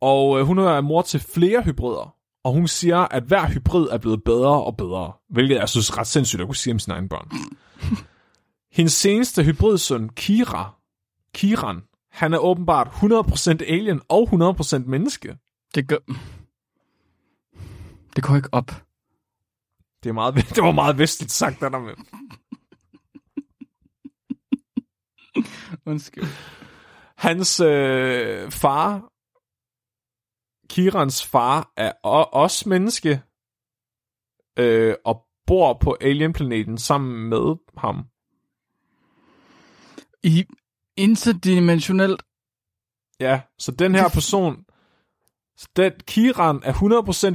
og 0.00 0.38
øh, 0.38 0.46
hun 0.46 0.58
er 0.58 0.80
mor 0.80 1.02
til 1.02 1.20
flere 1.20 1.62
hybrider, 1.62 2.14
og 2.44 2.52
hun 2.52 2.68
siger, 2.68 2.98
at 2.98 3.22
hver 3.22 3.46
hybrid 3.46 3.88
er 3.90 3.98
blevet 3.98 4.24
bedre 4.24 4.62
og 4.64 4.76
bedre, 4.76 5.12
hvilket 5.30 5.54
jeg 5.54 5.68
synes 5.68 5.90
er 5.90 5.98
ret 5.98 6.06
sindssygt 6.06 6.40
at 6.40 6.48
kunne 6.48 6.56
sige 6.56 6.74
om 6.74 6.78
sine 6.78 6.94
egne 6.94 7.08
børn. 7.08 7.30
Hendes 8.76 8.92
seneste 8.92 9.44
hybridsøn, 9.44 10.08
Kira, 10.08 10.74
Kiran, 11.34 11.82
han 12.10 12.34
er 12.34 12.38
åbenbart 12.38 12.86
100% 12.86 13.50
alien 13.72 14.00
og 14.08 14.28
100% 14.32 14.78
menneske. 14.78 15.36
Det 15.74 15.88
gør... 15.88 15.96
Det 18.16 18.24
går 18.24 18.36
ikke 18.36 18.48
op. 18.52 18.87
Det, 20.02 20.08
er 20.08 20.12
meget, 20.12 20.34
det 20.34 20.62
var 20.62 20.72
meget 20.72 20.98
vestligt 20.98 21.32
sagt, 21.32 21.60
der 21.60 21.78
med. 21.78 21.94
Undskyld. 25.86 26.24
Hans 27.16 27.60
øh, 27.60 28.50
far, 28.50 29.12
Kirans 30.68 31.26
far, 31.26 31.72
er 31.76 31.92
også 32.32 32.68
menneske, 32.68 33.22
øh, 34.58 34.94
og 35.04 35.26
bor 35.46 35.78
på 35.80 35.96
alienplaneten 36.00 36.78
sammen 36.78 37.28
med 37.28 37.56
ham. 37.76 38.06
I 40.22 40.46
interdimensionelt... 40.96 42.22
Ja, 43.20 43.40
så 43.58 43.72
den 43.72 43.94
her 43.94 44.08
person, 44.08 44.64
så 45.58 45.68
den, 45.76 45.92
Kiran 46.06 46.60
er 46.64 46.72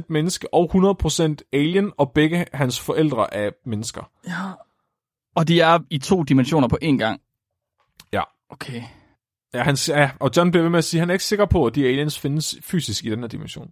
100% 0.00 0.02
menneske 0.08 0.54
og 0.54 0.70
100% 0.74 1.36
alien, 1.52 1.92
og 1.98 2.12
begge 2.12 2.46
hans 2.52 2.80
forældre 2.80 3.34
er 3.34 3.50
mennesker. 3.66 4.10
Ja. 4.26 4.52
Og 5.34 5.48
de 5.48 5.60
er 5.60 5.78
i 5.90 5.98
to 5.98 6.22
dimensioner 6.22 6.68
på 6.68 6.78
én 6.82 6.96
gang. 6.96 7.20
Ja. 8.12 8.22
Okay. 8.48 8.82
Ja, 9.54 9.62
han, 9.62 9.76
ja, 9.88 10.10
og 10.20 10.30
John 10.36 10.50
bliver 10.50 10.62
ved 10.62 10.70
med 10.70 10.78
at 10.78 10.84
sige, 10.84 10.98
at 10.98 11.02
han 11.02 11.10
er 11.10 11.14
ikke 11.14 11.24
sikker 11.24 11.46
på, 11.46 11.66
at 11.66 11.74
de 11.74 11.86
aliens 11.86 12.18
findes 12.18 12.58
fysisk 12.62 13.04
i 13.04 13.10
den 13.10 13.20
her 13.20 13.26
dimension. 13.26 13.70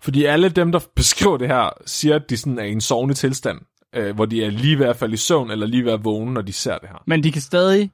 Fordi 0.00 0.24
alle 0.24 0.48
dem, 0.48 0.72
der 0.72 0.80
beskriver 0.94 1.36
det 1.36 1.48
her, 1.48 1.70
siger, 1.86 2.14
at 2.14 2.30
de 2.30 2.36
sådan 2.36 2.58
er 2.58 2.64
i 2.64 2.72
en 2.72 2.80
sovende 2.80 3.14
tilstand, 3.14 3.60
øh, 3.92 4.14
hvor 4.14 4.26
de 4.26 4.44
er 4.44 4.50
lige 4.50 4.78
ved 4.78 4.86
at 4.86 4.96
falde 4.96 5.14
i 5.14 5.16
søvn, 5.16 5.50
eller 5.50 5.66
lige 5.66 5.84
ved 5.84 5.92
at 5.92 6.04
vågne, 6.04 6.34
når 6.34 6.42
de 6.42 6.52
ser 6.52 6.78
det 6.78 6.88
her. 6.88 7.02
Men 7.06 7.24
de 7.24 7.32
kan 7.32 7.42
stadig 7.42 7.90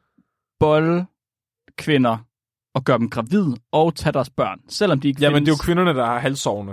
bolle 0.60 1.06
kvinder 1.76 2.18
og 2.74 2.84
gøre 2.84 2.98
dem 2.98 3.10
gravide 3.10 3.56
og 3.72 3.94
tage 3.94 4.12
deres 4.12 4.30
børn, 4.30 4.60
selvom 4.68 5.00
de 5.00 5.08
ikke 5.08 5.20
Jamen, 5.20 5.36
findes. 5.36 5.48
det 5.48 5.52
er 5.52 5.56
jo 5.62 5.64
kvinderne, 5.66 5.98
der 5.98 6.06
er 6.06 6.18
halvsovende. 6.18 6.72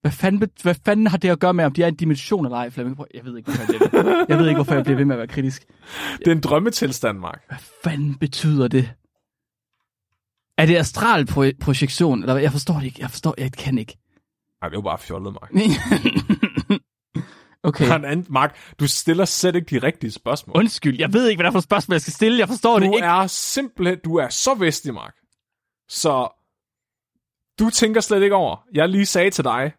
Hvad 0.00 0.12
fanden, 0.12 0.50
hvad 0.62 0.74
fanden 0.84 1.06
har 1.06 1.16
det 1.18 1.28
at 1.28 1.38
gøre 1.40 1.54
med, 1.54 1.64
om 1.64 1.72
de 1.72 1.82
er 1.82 1.88
en 1.88 1.94
dimension 1.94 2.44
eller 2.44 2.56
ej, 2.56 2.70
Flemming? 2.70 2.98
Jeg 3.14 3.24
ved 3.24 3.36
ikke, 3.36 3.52
hvorfor 3.52 3.72
jeg, 3.72 3.90
bliver, 3.90 4.24
jeg 4.28 4.38
ved 4.38 4.46
ikke, 4.48 4.56
hvorfor 4.56 4.74
jeg 4.74 4.84
bliver 4.84 4.96
ved 4.96 5.04
med 5.04 5.14
at 5.14 5.18
være 5.18 5.26
kritisk. 5.28 5.64
Det 6.18 6.26
er 6.28 6.32
en 6.32 6.40
drømmetilstand, 6.40 7.18
Mark. 7.18 7.42
Hvad 7.48 7.58
fanden 7.84 8.14
betyder 8.14 8.68
det? 8.68 8.92
Er 10.58 10.66
det 10.66 10.76
astralprojektion? 10.76 12.20
Eller 12.20 12.32
hvad? 12.32 12.42
jeg 12.42 12.52
forstår 12.52 12.74
det 12.74 12.84
ikke. 12.84 12.98
Jeg 13.00 13.10
forstår, 13.10 13.34
jeg 13.38 13.52
kan 13.52 13.78
ikke. 13.78 13.98
Nej, 14.60 14.68
det 14.68 14.74
er 14.74 14.78
jo 14.78 14.82
bare 14.82 14.98
fjollet, 14.98 15.32
Mark. 15.32 15.50
Okay. 17.62 17.84
Der 17.86 17.92
er 17.92 17.96
en 17.96 18.04
anden, 18.04 18.26
Mark, 18.30 18.56
du 18.80 18.86
stiller 18.86 19.24
slet 19.24 19.54
ikke 19.54 19.80
de 19.80 19.86
rigtige 19.86 20.10
spørgsmål. 20.10 20.56
Undskyld, 20.56 20.98
jeg 20.98 21.12
ved 21.12 21.28
ikke, 21.28 21.38
hvad 21.38 21.44
der 21.44 21.50
er 21.50 21.52
for 21.52 21.60
spørgsmål, 21.60 21.94
jeg 21.94 22.00
skal 22.00 22.12
stille. 22.12 22.38
Jeg 22.38 22.48
forstår 22.48 22.78
du 22.78 22.86
det 22.86 22.94
ikke. 22.94 23.06
er 23.06 23.26
simpelthen, 23.26 23.98
du 24.04 24.16
er 24.16 24.28
så 24.28 24.54
vestlig, 24.54 24.94
Mark. 24.94 25.14
Så 25.88 26.28
du 27.58 27.70
tænker 27.70 28.00
slet 28.00 28.22
ikke 28.22 28.36
over. 28.36 28.66
Jeg 28.74 28.88
lige 28.88 29.06
sagde 29.06 29.30
til 29.30 29.44
dig, 29.44 29.72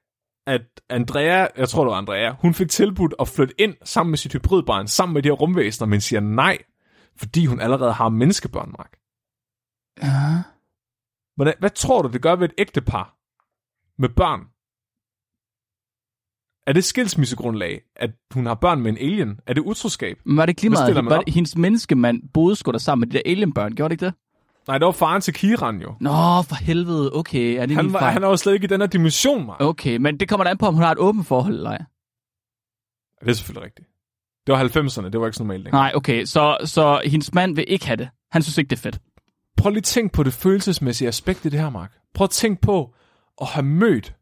at 0.47 0.61
Andrea, 0.89 1.47
jeg 1.57 1.69
tror 1.69 1.83
det 1.83 1.91
var 1.91 1.97
Andrea, 1.97 2.31
hun 2.31 2.53
fik 2.53 2.69
tilbudt 2.69 3.13
at 3.19 3.27
flytte 3.27 3.61
ind 3.61 3.75
sammen 3.83 4.11
med 4.11 4.17
sit 4.17 4.33
hybridbarn, 4.33 4.87
sammen 4.87 5.13
med 5.13 5.23
de 5.23 5.29
her 5.29 5.33
rumvæsener, 5.33 5.87
men 5.87 6.01
siger 6.01 6.19
nej, 6.19 6.57
fordi 7.17 7.45
hun 7.45 7.59
allerede 7.61 7.93
har 7.93 8.09
menneskebørn, 8.09 8.75
Mark. 8.77 8.97
Ja. 10.01 10.43
Hvordan, 11.35 11.53
hvad 11.59 11.69
tror 11.69 12.01
du, 12.01 12.09
det 12.09 12.21
gør 12.21 12.35
ved 12.35 12.49
et 12.49 12.55
ægtepar 12.57 13.15
med 13.97 14.09
børn? 14.09 14.41
Er 16.69 16.73
det 16.73 16.83
skilsmissegrundlag, 16.83 17.81
at 17.95 18.11
hun 18.33 18.45
har 18.45 18.53
børn 18.53 18.81
med 18.81 18.91
en 18.91 18.97
alien? 18.97 19.39
Er 19.47 19.53
det 19.53 19.61
utroskab? 19.61 20.17
Men 20.25 20.37
var 20.37 20.45
det 20.45 20.63
man 20.71 21.05
var 21.05 21.21
det, 21.21 21.33
hendes 21.33 21.57
menneskemand 21.57 22.21
boede 22.33 22.55
sgu 22.55 22.71
da 22.71 22.77
sammen 22.77 22.99
med 23.07 23.13
de 23.13 23.17
der 23.17 23.31
alienbørn, 23.31 23.75
gjorde 23.75 23.89
det 23.89 23.93
ikke 23.93 24.05
det? 24.05 24.13
Nej, 24.67 24.77
det 24.77 24.85
var 24.85 24.91
faren 24.91 25.21
til 25.21 25.33
Kiran 25.33 25.81
jo. 25.81 25.95
Nå, 25.99 26.41
for 26.41 26.55
helvede, 26.55 27.15
okay. 27.15 27.61
Er 27.61 27.65
det 27.65 27.75
Han, 27.75 27.93
var, 27.93 27.99
han 27.99 28.23
er 28.23 28.27
jo 28.27 28.37
slet 28.37 28.53
ikke 28.53 28.63
i 28.63 28.67
den 28.67 28.81
her 28.81 28.87
dimension, 28.87 29.45
Mark. 29.45 29.61
Okay, 29.61 29.97
men 29.97 30.19
det 30.19 30.29
kommer 30.29 30.43
da 30.43 30.49
an 30.49 30.57
på, 30.57 30.65
om 30.65 30.73
hun 30.73 30.83
har 30.83 30.91
et 30.91 30.97
åbent 30.97 31.27
forhold 31.27 31.53
eller 31.53 31.69
ej. 31.69 31.77
Ja, 33.21 33.25
Det 33.25 33.31
er 33.31 33.35
selvfølgelig 33.35 33.65
rigtigt. 33.65 33.87
Det 34.47 34.53
var 34.53 34.63
90'erne, 34.63 35.09
det 35.09 35.19
var 35.19 35.25
ikke 35.27 35.37
så 35.37 35.43
normalt 35.43 35.63
længere. 35.63 35.81
Nej, 35.81 35.91
okay, 35.95 36.25
så, 36.25 36.57
så 36.65 37.01
hendes 37.05 37.33
mand 37.33 37.55
vil 37.55 37.65
ikke 37.67 37.87
have 37.87 37.97
det. 37.97 38.09
Han 38.31 38.41
synes 38.43 38.57
ikke, 38.57 38.69
det 38.69 38.75
er 38.75 38.81
fedt. 38.81 38.99
Prøv 39.57 39.69
lige 39.69 39.77
at 39.77 39.83
tænke 39.83 40.13
på 40.13 40.23
det 40.23 40.33
følelsesmæssige 40.33 41.07
aspekt 41.07 41.45
i 41.45 41.49
det 41.49 41.59
her, 41.59 41.69
Mark. 41.69 41.91
Prøv 42.13 42.25
at 42.25 42.29
tænke 42.29 42.61
på 42.61 42.93
at 43.41 43.47
have 43.47 43.65
mødt, 43.65 44.15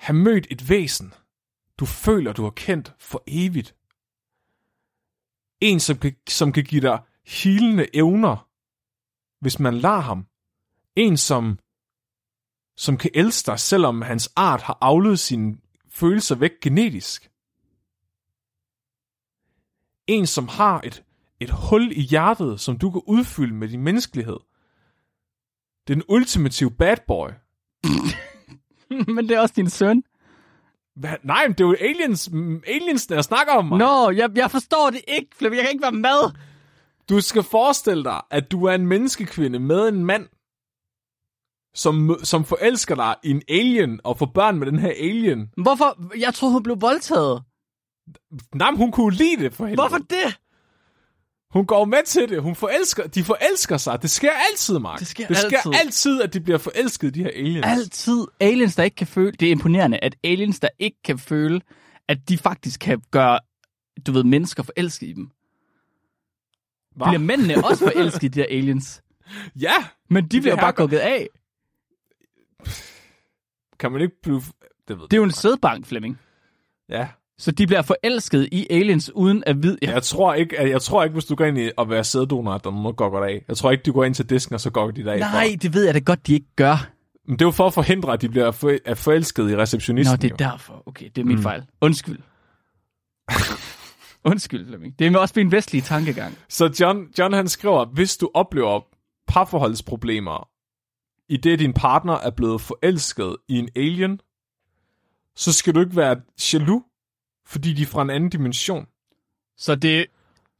have 0.00 0.16
mødt 0.16 0.46
et 0.50 0.68
væsen, 0.68 1.14
du 1.78 1.86
føler, 1.86 2.32
du 2.32 2.42
har 2.42 2.50
kendt 2.50 2.94
for 2.98 3.22
evigt. 3.26 3.74
En, 5.60 5.80
som 5.80 5.98
kan, 5.98 6.16
som 6.28 6.52
kan 6.52 6.64
give 6.64 6.80
dig 6.80 7.02
hilende 7.26 7.96
evner, 7.96 8.48
hvis 9.40 9.58
man 9.58 9.74
lader 9.74 10.00
ham. 10.00 10.26
En, 10.96 11.16
som, 11.16 11.58
som 12.76 12.96
kan 12.96 13.10
elske 13.14 13.46
dig, 13.46 13.60
selvom 13.60 14.02
hans 14.02 14.32
art 14.36 14.62
har 14.62 14.78
afledt 14.80 15.20
sine 15.20 15.58
følelser 15.88 16.34
væk 16.34 16.52
genetisk. 16.62 17.30
En, 20.06 20.26
som 20.26 20.48
har 20.48 20.80
et, 20.80 21.04
et 21.40 21.50
hul 21.50 21.92
i 21.92 22.00
hjertet, 22.00 22.60
som 22.60 22.78
du 22.78 22.90
kan 22.90 23.02
udfylde 23.06 23.54
med 23.54 23.68
din 23.68 23.82
menneskelighed. 23.82 24.38
Den 25.88 26.02
ultimative 26.08 26.70
bad 26.70 26.96
boy. 27.06 27.28
men 29.14 29.28
det 29.28 29.36
er 29.36 29.40
også 29.40 29.54
din 29.56 29.70
søn. 29.70 30.02
Hvad? 30.96 31.16
Nej, 31.22 31.46
men 31.46 31.52
det 31.52 31.60
er 31.64 31.68
jo 31.68 31.76
aliens, 31.80 32.30
mm, 32.32 32.62
aliens 32.66 33.06
jeg 33.10 33.24
snakker 33.24 33.52
om. 33.52 33.64
Mig. 33.64 33.78
Nå, 33.78 34.10
jeg, 34.10 34.30
jeg 34.34 34.50
forstår 34.50 34.90
det 34.90 35.00
ikke, 35.08 35.28
Flemming. 35.36 35.56
Jeg 35.56 35.64
kan 35.64 35.72
ikke 35.72 35.82
være 35.82 35.92
med. 35.92 36.32
Du 37.08 37.20
skal 37.20 37.42
forestille 37.42 38.04
dig, 38.04 38.20
at 38.30 38.52
du 38.52 38.64
er 38.64 38.74
en 38.74 38.86
menneskekvinde 38.86 39.58
med 39.58 39.88
en 39.88 40.04
mand, 40.04 40.26
som, 41.74 42.16
som 42.22 42.44
forelsker 42.44 42.94
dig 42.94 43.14
i 43.22 43.30
en 43.30 43.42
alien 43.48 44.00
og 44.04 44.18
får 44.18 44.26
børn 44.26 44.58
med 44.58 44.66
den 44.66 44.78
her 44.78 44.88
alien. 44.88 45.50
Hvorfor? 45.56 46.18
Jeg 46.18 46.34
troede, 46.34 46.52
hun 46.52 46.62
blev 46.62 46.80
voldtaget. 46.80 47.42
Nej, 48.54 48.70
men 48.70 48.78
hun 48.78 48.92
kunne 48.92 49.14
lide 49.14 49.42
det 49.42 49.54
for 49.54 49.66
helvede. 49.66 49.82
Hvorfor 49.82 49.98
det? 49.98 50.38
Hun 51.50 51.66
går 51.66 51.84
med 51.84 52.02
til 52.06 52.28
det. 52.28 52.42
Hun 52.42 52.54
forelsker, 52.54 53.06
de 53.06 53.24
forelsker 53.24 53.76
sig. 53.76 54.02
Det 54.02 54.10
sker 54.10 54.30
altid, 54.50 54.78
Mark. 54.78 54.98
Det 54.98 55.06
sker 55.06 55.26
det 55.26 55.36
sker 55.36 55.58
altid. 55.58 55.72
altid, 55.74 56.22
at 56.22 56.34
de 56.34 56.40
bliver 56.40 56.58
forelsket, 56.58 57.14
de 57.14 57.22
her 57.22 57.30
aliens. 57.30 57.66
Altid 57.66 58.26
aliens, 58.40 58.74
der 58.76 58.82
ikke 58.82 58.94
kan 58.94 59.06
føle... 59.06 59.32
Det 59.32 59.46
er 59.48 59.52
imponerende, 59.52 59.98
at 59.98 60.16
aliens, 60.24 60.60
der 60.60 60.68
ikke 60.78 60.98
kan 61.04 61.18
føle, 61.18 61.60
at 62.08 62.28
de 62.28 62.38
faktisk 62.38 62.80
kan 62.80 63.02
gøre, 63.10 63.38
du 64.06 64.12
ved, 64.12 64.24
mennesker 64.24 64.62
forelsket 64.62 65.06
i 65.06 65.12
dem. 65.12 65.30
Hva? 66.96 67.04
Bliver 67.10 67.18
mændene 67.18 67.64
også 67.64 67.84
forelsket 67.92 68.22
i 68.22 68.28
de 68.28 68.40
der 68.40 68.46
aliens? 68.50 69.02
Ja, 69.60 69.74
Men 70.08 70.28
de 70.28 70.40
bliver 70.40 70.56
er 70.56 70.60
bare 70.60 70.72
gukket 70.72 70.98
af. 70.98 71.28
kan 73.78 73.92
man 73.92 74.00
ikke 74.00 74.14
blive... 74.22 74.42
Det, 74.88 74.98
ved 74.98 75.04
Det 75.04 75.12
er 75.12 75.16
jo 75.16 75.24
en 75.24 75.30
sædbank, 75.30 75.86
Flemming. 75.86 76.18
Ja. 76.88 77.08
Så 77.40 77.50
de 77.50 77.66
bliver 77.66 77.82
forelsket 77.82 78.48
i 78.52 78.66
aliens 78.70 79.10
uden 79.14 79.42
at 79.46 79.62
vide... 79.62 79.78
Ja. 79.82 79.90
Jeg 79.90 80.02
tror 80.02 80.34
ikke, 80.34 80.58
at, 80.58 80.70
jeg 80.70 80.82
tror 80.82 81.04
ikke 81.04 81.12
hvis 81.12 81.24
du 81.24 81.34
går 81.34 81.44
ind 81.44 81.58
i 81.58 81.70
at 81.78 81.90
være 81.90 82.04
sæddonor, 82.04 82.52
at 82.52 82.64
der 82.64 82.70
er 82.70 82.74
nogen, 82.74 82.86
der 82.86 82.92
gokker 82.92 83.20
dig 83.20 83.28
af. 83.28 83.44
Jeg 83.48 83.56
tror 83.56 83.70
ikke, 83.70 83.82
du 83.82 83.92
går 83.92 84.04
ind 84.04 84.14
til 84.14 84.30
disken, 84.30 84.54
og 84.54 84.60
så 84.60 84.70
gokker 84.70 84.94
de 84.94 85.04
dig 85.04 85.12
af. 85.12 85.18
Nej, 85.18 85.56
det 85.62 85.74
ved 85.74 85.84
jeg 85.84 85.94
da 85.94 85.98
godt, 85.98 86.26
de 86.26 86.34
ikke 86.34 86.46
gør. 86.56 86.76
For. 86.76 86.86
Men 87.26 87.38
det 87.38 87.44
er 87.44 87.46
jo 87.46 87.50
for 87.50 87.66
at 87.66 87.74
forhindre, 87.74 88.12
at 88.12 88.20
de 88.20 88.28
bliver 88.28 88.50
for, 88.50 88.76
er 88.84 88.94
forelsket 88.94 89.50
i 89.50 89.56
receptionisten. 89.56 90.12
Nå, 90.12 90.16
det 90.16 90.24
er 90.24 90.46
jo. 90.46 90.50
derfor. 90.50 90.82
Okay, 90.86 91.08
det 91.16 91.22
er 91.22 91.24
min 91.24 91.36
mm. 91.36 91.42
fejl. 91.42 91.62
Undskyld. 91.80 92.18
Undskyld, 94.30 94.66
Flemming. 94.66 94.98
Det 94.98 95.14
er 95.14 95.18
også 95.18 95.34
min 95.36 95.52
vestlige 95.52 95.82
tankegang. 95.82 96.38
Så 96.48 96.76
John, 96.80 97.06
John 97.18 97.34
han 97.34 97.48
skriver, 97.48 97.84
hvis 97.84 98.16
du 98.16 98.30
oplever 98.34 98.80
parforholdsproblemer, 99.28 100.48
i 101.28 101.36
det 101.36 101.58
din 101.58 101.72
partner 101.72 102.14
er 102.14 102.30
blevet 102.30 102.60
forelsket 102.60 103.36
i 103.48 103.58
en 103.58 103.68
alien, 103.76 104.20
så 105.36 105.52
skal 105.52 105.74
du 105.74 105.80
ikke 105.80 105.96
være 105.96 106.16
jaloux, 106.52 106.82
fordi 107.50 107.72
de 107.72 107.82
er 107.82 107.86
fra 107.86 108.02
en 108.02 108.10
anden 108.10 108.30
dimension. 108.30 108.86
Så 109.58 109.74
det... 109.74 110.06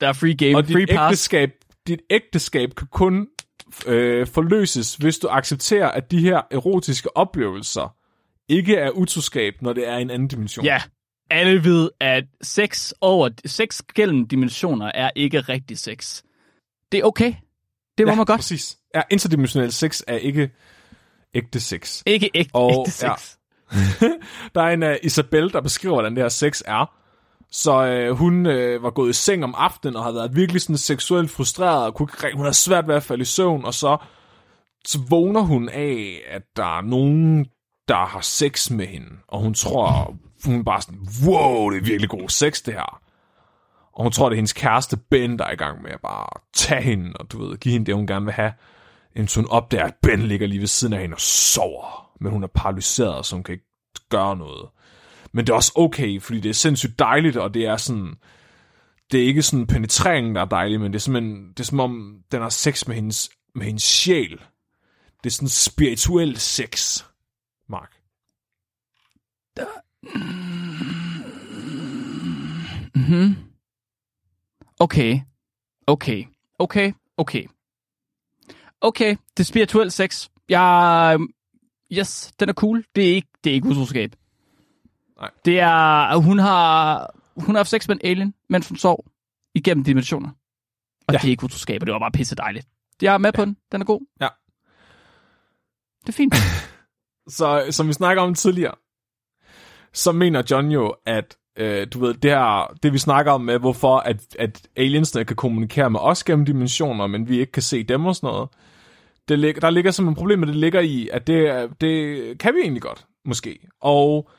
Der 0.01 0.09
er 0.09 0.13
free 0.13 0.35
game, 0.35 0.57
Og 0.57 0.65
free 0.67 0.81
dit 0.81 0.89
pass. 0.89 1.01
ægteskab, 1.13 1.51
dit 1.87 2.01
ægteskab 2.11 2.75
kan 2.75 2.87
kun 2.91 3.29
øh, 3.87 4.27
forløses, 4.27 4.95
hvis 4.97 5.19
du 5.19 5.29
accepterer, 5.29 5.89
at 5.89 6.11
de 6.11 6.21
her 6.21 6.41
erotiske 6.51 7.17
oplevelser 7.17 7.97
ikke 8.49 8.77
er 8.77 8.91
utroskab, 8.91 9.55
når 9.63 9.73
det 9.73 9.89
er 9.89 9.97
en 9.97 10.11
anden 10.11 10.29
dimension. 10.29 10.65
Ja, 10.65 10.83
alle 11.31 11.65
ved, 11.65 11.91
at 12.01 12.25
sex 12.43 12.93
over 13.01 13.29
sex 13.47 13.81
gennem 13.95 14.29
dimensioner 14.29 14.87
er 14.95 15.11
ikke 15.17 15.41
rigtig 15.41 15.79
sex. 15.79 16.23
Det 16.93 17.01
er 17.01 17.05
okay. 17.05 17.35
Det 17.99 18.07
må 18.07 18.11
ja, 18.13 18.17
man 18.17 18.25
godt. 18.27 18.39
præcis. 18.39 18.79
Ja, 18.95 19.03
interdimensionel 19.11 19.73
sex 19.73 20.03
er 20.07 20.17
ikke 20.17 20.51
ægte 21.35 21.61
sex. 21.61 22.03
Ikke 22.07 22.31
ægte, 22.35 22.51
Og- 22.55 22.81
ægte 22.81 22.91
sex. 22.91 23.03
ja. 23.03 23.15
Der 24.55 24.63
er 24.63 24.71
en 24.71 24.83
øh, 24.83 24.91
uh, 24.91 24.97
Isabel, 25.03 25.53
der 25.53 25.61
beskriver, 25.61 25.95
hvordan 25.95 26.15
det 26.15 26.23
her 26.23 26.29
sex 26.29 26.63
er. 26.67 26.95
Så 27.51 27.87
øh, 27.87 28.17
hun 28.17 28.47
øh, 28.47 28.83
var 28.83 28.91
gået 28.91 29.11
i 29.11 29.13
seng 29.13 29.45
om 29.45 29.55
aftenen 29.59 29.97
og 29.97 30.03
havde 30.03 30.15
været 30.15 30.37
virkelig 30.37 30.63
sådan 30.63 30.79
seksuelt 30.79 31.31
frustreret 31.31 31.87
og 31.87 31.95
kunne 31.95 32.09
ikke, 32.25 32.37
hun 32.37 32.45
havde 32.45 32.57
svært 32.57 32.89
ved 32.89 32.95
at 32.95 33.03
falde 33.03 33.23
i 33.23 33.25
søvn, 33.25 33.65
og 33.65 33.75
så, 33.75 33.97
så 34.85 34.99
vågner 35.09 35.41
hun 35.41 35.69
af, 35.69 36.23
at 36.29 36.43
der 36.57 36.79
er 36.79 36.83
nogen, 36.83 37.47
der 37.89 38.07
har 38.07 38.21
sex 38.21 38.71
med 38.71 38.87
hende, 38.87 39.11
og 39.29 39.41
hun 39.41 39.55
tror, 39.55 40.17
hun 40.45 40.59
er 40.59 40.63
bare 40.63 40.83
sådan, 40.83 41.09
wow, 41.27 41.71
det 41.71 41.77
er 41.77 41.85
virkelig 41.85 42.11
god 42.11 42.29
sex, 42.29 42.63
det 42.63 42.75
her. 42.75 43.01
Og 43.93 44.03
hun 44.03 44.13
tror, 44.13 44.29
det 44.29 44.35
er 44.35 44.37
hendes 44.37 44.53
kæreste 44.53 44.97
Ben, 44.97 45.39
der 45.39 45.45
er 45.45 45.53
i 45.53 45.57
gang 45.57 45.83
med 45.83 45.91
at 45.91 46.01
bare 46.01 46.41
tage 46.55 46.83
hende, 46.83 47.13
og 47.15 47.33
du 47.33 47.45
ved, 47.47 47.57
give 47.57 47.73
hende 47.73 47.87
det, 47.87 47.95
hun 47.95 48.07
gerne 48.07 48.25
vil 48.25 48.35
have. 48.35 48.53
Indtil 49.17 49.43
hun 49.43 49.51
opdager, 49.51 49.85
at 49.85 49.95
Ben 50.03 50.23
ligger 50.23 50.47
lige 50.47 50.61
ved 50.61 50.67
siden 50.67 50.95
af 50.95 51.01
hende 51.01 51.15
og 51.15 51.21
sover. 51.21 52.00
Men 52.21 52.33
hun 52.33 52.43
er 52.43 52.49
paralyseret, 52.55 53.27
så 53.27 53.37
hun 53.37 53.43
kan 53.43 53.53
ikke 53.53 53.67
gøre 54.09 54.37
noget. 54.37 54.69
Men 55.33 55.47
det 55.47 55.53
er 55.53 55.57
også 55.57 55.73
okay, 55.75 56.21
fordi 56.21 56.41
det 56.41 56.49
er 56.49 56.55
sindssygt 56.55 56.99
dejligt, 56.99 57.37
og 57.37 57.55
det 57.55 57.67
er 57.67 57.77
sådan... 57.77 58.15
Det 59.13 59.21
er 59.21 59.25
ikke 59.25 59.43
sådan 59.43 59.67
penetreringen, 59.67 60.35
der 60.35 60.41
er 60.41 60.45
dejlig, 60.45 60.81
men 60.81 60.93
det 60.93 60.99
er 60.99 61.01
simpelthen... 61.01 61.49
Det 61.49 61.61
er 61.61 61.65
som 61.65 61.81
om, 61.81 62.23
den 62.33 62.43
har 62.43 62.49
sex 62.49 62.87
med 62.87 62.95
hendes, 62.95 63.31
med 63.55 63.67
hendes 63.67 63.83
sjæl. 63.83 64.41
Det 65.25 65.27
er 65.27 65.31
sådan 65.31 65.49
spirituel 65.49 66.37
sex, 66.37 67.05
Mark. 67.69 67.97
Mm-hmm. 72.95 73.37
Okay. 74.81 75.21
Okay. 75.87 76.25
Okay. 76.59 76.93
Okay. 77.17 77.47
Okay, 78.81 79.17
det 79.37 79.41
er 79.41 79.45
spirituel 79.45 79.91
sex. 79.91 80.29
Jeg... 80.49 81.19
Yes, 81.93 82.33
den 82.41 82.49
er 82.49 82.53
cool. 82.53 82.85
Det 82.97 83.11
er 83.11 83.15
ikke, 83.15 83.29
det 83.45 83.51
er 83.51 83.55
ikke 83.55 83.69
utroskab. 83.69 84.17
Nej. 85.21 85.31
Det 85.45 85.61
er... 85.61 86.17
Hun 86.17 86.39
har... 86.39 87.11
Hun 87.37 87.55
har 87.55 87.59
haft 87.59 87.69
sex 87.71 87.89
med 87.89 87.97
en 87.97 88.01
alien, 88.11 88.35
mens 88.49 88.69
hun 88.69 88.77
sov 88.77 89.05
igennem 89.55 89.85
dimensioner. 89.85 90.29
Og 90.29 90.35
Ja. 91.09 91.13
ja. 91.13 91.19
det 91.19 91.25
er 91.25 91.31
ikke 91.31 91.45
utroskab, 91.45 91.83
og 91.83 91.87
det 91.87 91.93
var 91.93 91.99
bare 91.99 92.11
pisse 92.11 92.37
dejligt. 92.37 92.67
Jeg 93.03 93.15
er 93.15 93.19
med 93.19 93.33
på 93.33 93.45
den. 93.45 93.57
Den 93.73 93.81
er 93.81 93.85
god. 93.85 94.01
Ja. 94.21 94.29
Det 96.01 96.09
er 96.09 96.13
fint. 96.13 96.35
Så 97.37 97.67
som 97.71 97.89
vi 97.89 97.93
snakker 97.93 98.23
om 98.23 98.35
tidligere, 98.35 98.75
så 99.93 100.13
mener 100.13 100.43
John 100.51 100.71
jo, 100.71 100.95
at 101.07 101.37
øh, 101.59 101.87
du 101.93 102.01
ved, 102.01 102.15
det 102.15 102.31
her, 102.31 102.77
det 102.83 102.93
vi 102.93 102.99
snakker 102.99 103.33
om 103.33 103.41
med, 103.41 103.59
hvorfor 103.59 103.97
at, 103.97 104.37
at 104.39 104.69
aliensene 104.77 105.25
kan 105.25 105.37
kommunikere 105.37 105.91
med 105.91 106.01
os 106.03 106.25
gennem 106.25 106.47
dimensioner, 106.47 107.07
men 107.07 107.29
vi 107.29 107.41
ikke 107.41 107.53
kan 107.53 107.63
se 107.63 107.83
dem 107.83 108.07
og 108.07 108.17
sådan 108.17 108.27
noget. 108.27 108.49
Det 109.31 109.39
ligger, 109.39 109.61
der 109.61 109.71
ligger 109.71 109.91
simpelthen 109.91 110.21
problemet, 110.21 110.49
det 110.49 110.57
ligger 110.57 110.81
i, 110.81 111.09
at 111.13 111.27
det, 111.27 111.69
det 111.81 112.39
kan 112.39 112.55
vi 112.55 112.61
egentlig 112.61 112.83
godt, 112.83 113.07
måske. 113.25 113.59
Og 113.83 114.31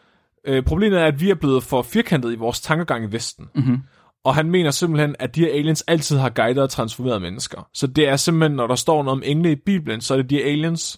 øh, 0.47 0.63
problemet 0.63 0.99
er, 0.99 1.05
at 1.05 1.21
vi 1.21 1.29
er 1.29 1.35
blevet 1.35 1.63
for 1.63 1.81
firkantet 1.81 2.33
i 2.33 2.35
vores 2.35 2.61
tankegang 2.61 3.03
i 3.03 3.11
Vesten. 3.11 3.49
Mm-hmm. 3.55 3.77
Og 4.23 4.35
han 4.35 4.51
mener 4.51 4.71
simpelthen, 4.71 5.15
at 5.19 5.35
de 5.35 5.41
her 5.41 5.49
aliens 5.49 5.81
altid 5.81 6.17
har 6.17 6.29
guidet 6.29 6.63
og 6.63 6.69
transformeret 6.69 7.21
mennesker. 7.21 7.67
Så 7.73 7.87
det 7.87 8.07
er 8.07 8.15
simpelthen, 8.15 8.55
når 8.55 8.67
der 8.67 8.75
står 8.75 9.03
noget 9.03 9.17
om 9.17 9.23
engle 9.25 9.51
i 9.51 9.55
Bibelen, 9.55 10.01
så 10.01 10.13
er 10.13 10.17
det 10.17 10.29
de 10.29 10.43
aliens. 10.43 10.97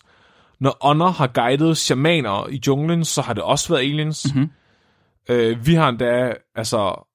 Når 0.60 0.78
ånder 0.82 1.08
har 1.08 1.28
guidet 1.28 1.78
shamaner 1.78 2.50
i 2.50 2.62
junglen, 2.68 3.06
så 3.06 3.22
har 3.22 3.34
det 3.34 3.44
også 3.44 3.70
været 3.70 3.82
aliens. 3.82 4.36
Mhm. 4.36 4.50
Øh, 5.30 5.68
vi 5.68 5.74
har 5.74 5.90
endda, 5.90 6.34
altså, 6.56 7.08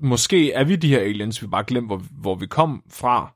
måske 0.00 0.52
er 0.52 0.64
vi 0.64 0.76
de 0.76 0.88
her 0.88 1.00
aliens, 1.00 1.42
vi 1.42 1.46
bare 1.46 1.64
glemt, 1.66 1.88
hvor, 1.88 2.02
hvor 2.20 2.34
vi 2.34 2.46
kom 2.46 2.82
fra. 2.90 3.34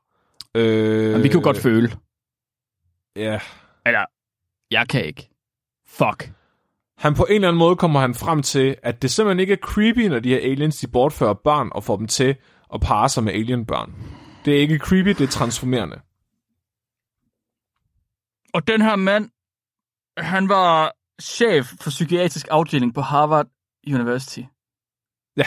Øh, 0.55 1.11
Men 1.11 1.23
vi 1.23 1.27
kan 1.27 1.39
jo 1.39 1.43
godt 1.43 1.57
føle. 1.57 1.91
Ja. 3.17 3.39
Eller, 3.85 4.05
jeg 4.71 4.87
kan 4.89 5.05
ikke. 5.05 5.29
Fuck. 5.87 6.31
Han 6.97 7.13
på 7.13 7.23
en 7.23 7.35
eller 7.35 7.47
anden 7.47 7.59
måde 7.59 7.75
kommer 7.75 7.99
han 7.99 8.15
frem 8.15 8.41
til, 8.41 8.75
at 8.83 9.01
det 9.01 9.11
simpelthen 9.11 9.39
ikke 9.39 9.53
er 9.53 9.57
creepy, 9.57 9.99
når 9.99 10.19
de 10.19 10.29
her 10.29 10.37
aliens 10.51 10.77
de 10.79 10.87
bortfører 10.87 11.33
børn 11.33 11.69
og 11.71 11.83
får 11.83 11.97
dem 11.97 12.07
til 12.07 12.35
at 12.73 12.81
parre 12.81 13.09
sig 13.09 13.23
med 13.23 13.33
alienbørn. 13.33 13.93
Det 14.45 14.55
er 14.55 14.59
ikke 14.59 14.77
creepy, 14.77 15.09
det 15.09 15.21
er 15.21 15.27
transformerende. 15.27 16.01
Og 18.53 18.67
den 18.67 18.81
her 18.81 18.95
mand, 18.95 19.29
han 20.17 20.49
var 20.49 20.95
chef 21.21 21.65
for 21.81 21.89
psykiatrisk 21.89 22.47
afdeling 22.51 22.93
på 22.93 23.01
Harvard 23.01 23.47
University. 23.87 24.41
Ja. 25.37 25.45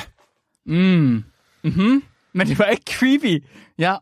Mm. 0.66 1.24
Mhm. 1.64 2.04
Men 2.32 2.46
det 2.46 2.58
var 2.58 2.64
ikke 2.64 2.92
creepy. 2.98 3.44
Ja. 3.78 3.96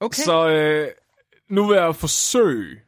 Okay. 0.00 0.22
Så 0.22 0.48
øh, 0.48 0.88
nu 1.50 1.66
vil 1.66 1.76
jeg 1.76 1.96
forsøge 1.96 2.80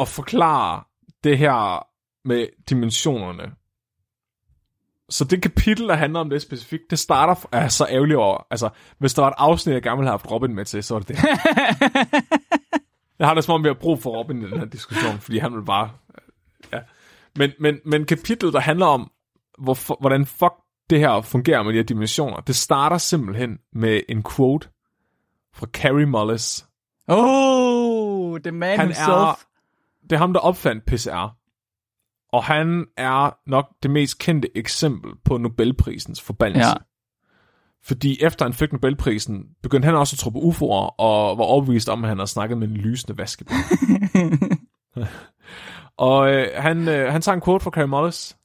at 0.00 0.08
forklare 0.08 0.82
det 1.24 1.38
her 1.38 1.86
med 2.24 2.46
dimensionerne. 2.68 3.52
Så 5.08 5.24
det 5.24 5.42
kapitel, 5.42 5.88
der 5.88 5.94
handler 5.94 6.20
om 6.20 6.30
det 6.30 6.42
specifikt, 6.42 6.90
det 6.90 6.98
starter, 6.98 7.48
er 7.52 7.68
så 7.68 7.86
ærgerligt 7.90 8.16
over. 8.16 8.46
Altså, 8.50 8.68
hvis 8.98 9.14
der 9.14 9.22
var 9.22 9.28
et 9.28 9.34
afsnit, 9.38 9.74
jeg 9.74 9.82
gerne 9.82 9.96
ville 9.96 10.08
have 10.08 10.18
haft 10.18 10.30
Robin 10.30 10.54
med 10.54 10.64
til, 10.64 10.82
så 10.82 10.94
er 10.94 10.98
det 10.98 11.08
det. 11.08 11.16
jeg 13.18 13.26
har 13.26 13.34
det 13.34 13.44
som 13.44 13.54
om, 13.54 13.62
vi 13.62 13.68
har 13.68 13.74
brug 13.74 14.02
for 14.02 14.18
Robin 14.18 14.42
i 14.42 14.50
den 14.50 14.58
her 14.58 14.66
diskussion, 14.66 15.18
fordi 15.18 15.38
han 15.38 15.54
vil 15.54 15.64
bare... 15.64 15.90
Ja. 16.72 16.78
Men, 17.36 17.52
men, 17.60 17.80
men 17.84 18.06
kapitlet, 18.06 18.52
der 18.52 18.60
handler 18.60 18.86
om, 18.86 19.10
hvor, 19.58 20.00
hvordan 20.00 20.26
fuck 20.26 20.54
det 20.90 20.98
her 20.98 21.20
fungerer 21.20 21.62
med 21.62 21.72
de 21.72 21.78
her 21.78 21.84
dimensioner, 21.84 22.40
det 22.40 22.56
starter 22.56 22.98
simpelthen 22.98 23.58
med 23.72 24.00
en 24.08 24.22
quote 24.22 24.68
fra 25.54 25.66
Carrie 25.66 26.06
Mullis. 26.06 26.66
Oh, 27.08 27.63
the 28.44 28.52
man 28.52 28.78
han 28.78 28.86
himself. 28.86 29.08
Er, 29.08 29.38
det 30.02 30.12
er 30.12 30.16
ham, 30.16 30.32
der 30.32 30.40
opfandt 30.40 30.86
PCR. 30.86 31.36
Og 32.32 32.44
han 32.44 32.86
er 32.96 33.38
nok 33.46 33.68
det 33.82 33.90
mest 33.90 34.18
kendte 34.18 34.56
eksempel 34.56 35.12
på 35.24 35.36
Nobelprisens 35.36 36.20
forbandelse. 36.20 36.68
Ja. 36.68 36.74
Fordi 37.82 38.22
efter 38.22 38.44
han 38.44 38.52
fik 38.52 38.72
Nobelprisen, 38.72 39.44
begyndte 39.62 39.86
han 39.86 39.94
også 39.94 40.14
at 40.14 40.18
tro 40.18 40.30
på 40.30 40.38
UFO'er, 40.38 40.94
og 40.98 41.38
var 41.38 41.44
overbevist 41.44 41.88
om, 41.88 42.04
at 42.04 42.08
han 42.08 42.18
havde 42.18 42.30
snakket 42.30 42.58
med 42.58 42.68
en 42.68 42.76
lysende 42.76 43.18
vaskebjørn. 43.18 44.58
og 45.96 46.32
øh, 46.32 46.48
han, 46.56 46.88
øh, 46.88 47.12
han 47.12 47.22
tager 47.22 47.36
en 47.36 47.42
quote 47.42 47.62
fra 47.62 47.70
Carrie 47.70 47.86
Mullis. 47.86 48.36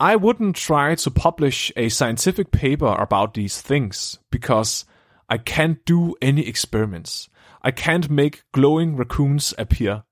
I 0.00 0.14
wouldn't 0.14 0.52
try 0.52 0.94
to 0.94 1.10
publish 1.30 1.72
a 1.76 1.88
scientific 1.88 2.46
paper 2.52 2.88
about 2.88 3.34
these 3.34 3.64
things, 3.64 4.20
because 4.30 4.86
I 5.30 5.36
can't 5.50 5.84
do 5.88 6.14
any 6.22 6.42
experiments. 6.48 7.30
I 7.66 7.72
can't 7.72 8.08
make 8.08 8.44
glowing 8.52 8.96
raccoons 8.96 9.52
appear. 9.58 10.04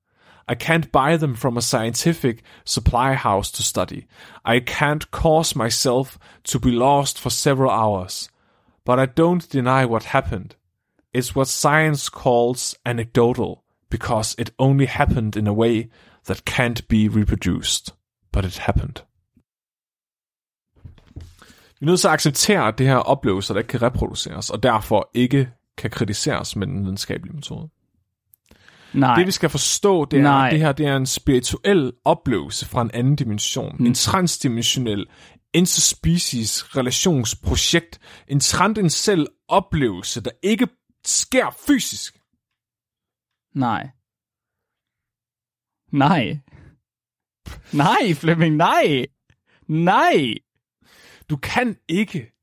I 0.49 0.57
can't 0.57 0.91
buy 0.91 1.17
them 1.17 1.35
from 1.37 1.57
a 1.57 1.63
scientific 1.63 2.43
supply 2.65 3.15
house 3.15 3.49
to 3.53 3.63
study. 3.63 4.09
I 4.45 4.59
can't 4.59 5.09
cause 5.13 5.55
myself 5.55 6.19
to 6.51 6.59
be 6.59 6.73
lost 6.73 7.17
for 7.21 7.31
several 7.31 7.71
hours. 7.71 8.29
But 8.85 8.99
I 8.99 9.07
don't 9.07 9.49
deny 9.49 9.85
what 9.87 10.15
happened. 10.17 10.57
It's 11.13 11.37
what 11.37 11.47
science 11.47 12.09
calls 12.09 12.75
anecdotal, 12.85 13.63
because 13.89 14.35
it 14.37 14.51
only 14.59 14.87
happened 14.87 15.37
in 15.37 15.47
a 15.47 15.53
way 15.53 15.91
that 16.25 16.45
can't 16.45 16.89
be 16.89 17.09
reproduced. 17.09 17.95
But 18.33 18.45
it 18.45 18.59
happened. 18.59 19.05
Vi 21.81 21.87
er 21.87 21.91
nødt 21.91 22.01
til 22.01 22.09
at 22.09 22.15
acceptere, 22.15 22.69
at 22.69 22.79
det 22.79 22.87
her 22.87 22.97
oplevelser, 22.97 23.55
der 23.55 23.59
ikke 23.59 23.69
kan 23.69 23.83
reproduceres, 23.83 24.51
og 24.51 24.63
derfor 24.63 25.11
ikke 25.15 25.51
kan 25.79 25.91
kritiseres 25.91 26.57
med 26.57 26.67
den 26.67 26.85
videnskabelige 26.85 27.35
metode. 27.35 27.69
Nej. 28.95 29.17
Det 29.17 29.27
vi 29.27 29.33
skal 29.33 29.51
forstå, 29.51 30.05
det 30.05 30.19
er, 30.19 30.23
Nej. 30.23 30.47
at 30.47 30.53
det 30.53 30.61
her 30.61 30.73
det 30.73 30.87
er 30.87 30.97
en 30.97 31.07
spirituel 31.07 31.93
oplevelse 32.05 32.67
fra 32.67 32.83
en 32.83 32.91
anden 32.95 33.17
dimension. 33.17 33.77
Mm. 33.79 33.87
En 33.87 33.95
transdimensionel 33.95 35.07
interspecies 35.55 36.77
relationsprojekt. 36.77 38.01
En 38.29 38.41
transcendental 38.41 39.27
oplevelse, 39.49 40.21
der 40.21 40.31
ikke 40.43 40.69
sker 41.05 41.57
fysisk. 41.67 42.21
Nej. 43.55 43.91
Nej. 45.93 46.39
Nej, 47.73 48.15
Flemming, 48.15 48.57
nej. 48.57 49.07
Nej. 49.69 50.35
Du 51.31 51.37
kan 51.37 51.77
ikke 51.89 52.34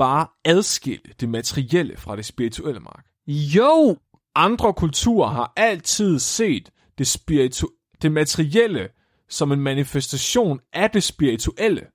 bare 0.00 0.26
adskille 0.44 1.12
det 1.20 1.28
materielle 1.28 1.96
fra 1.96 2.16
det 2.16 2.24
spirituelle, 2.24 2.80
Mark. 2.80 3.04
Jo, 3.26 3.96
andre 4.34 4.72
kulturer 4.72 5.28
har 5.28 5.52
altid 5.56 6.18
set 6.18 6.70
det, 6.98 7.06
spiritu- 7.16 7.96
det 8.02 8.12
materielle 8.12 8.88
som 9.28 9.52
en 9.52 9.60
manifestation 9.60 10.60
af 10.72 10.90
det 10.90 11.02
spirituelle. 11.02 11.86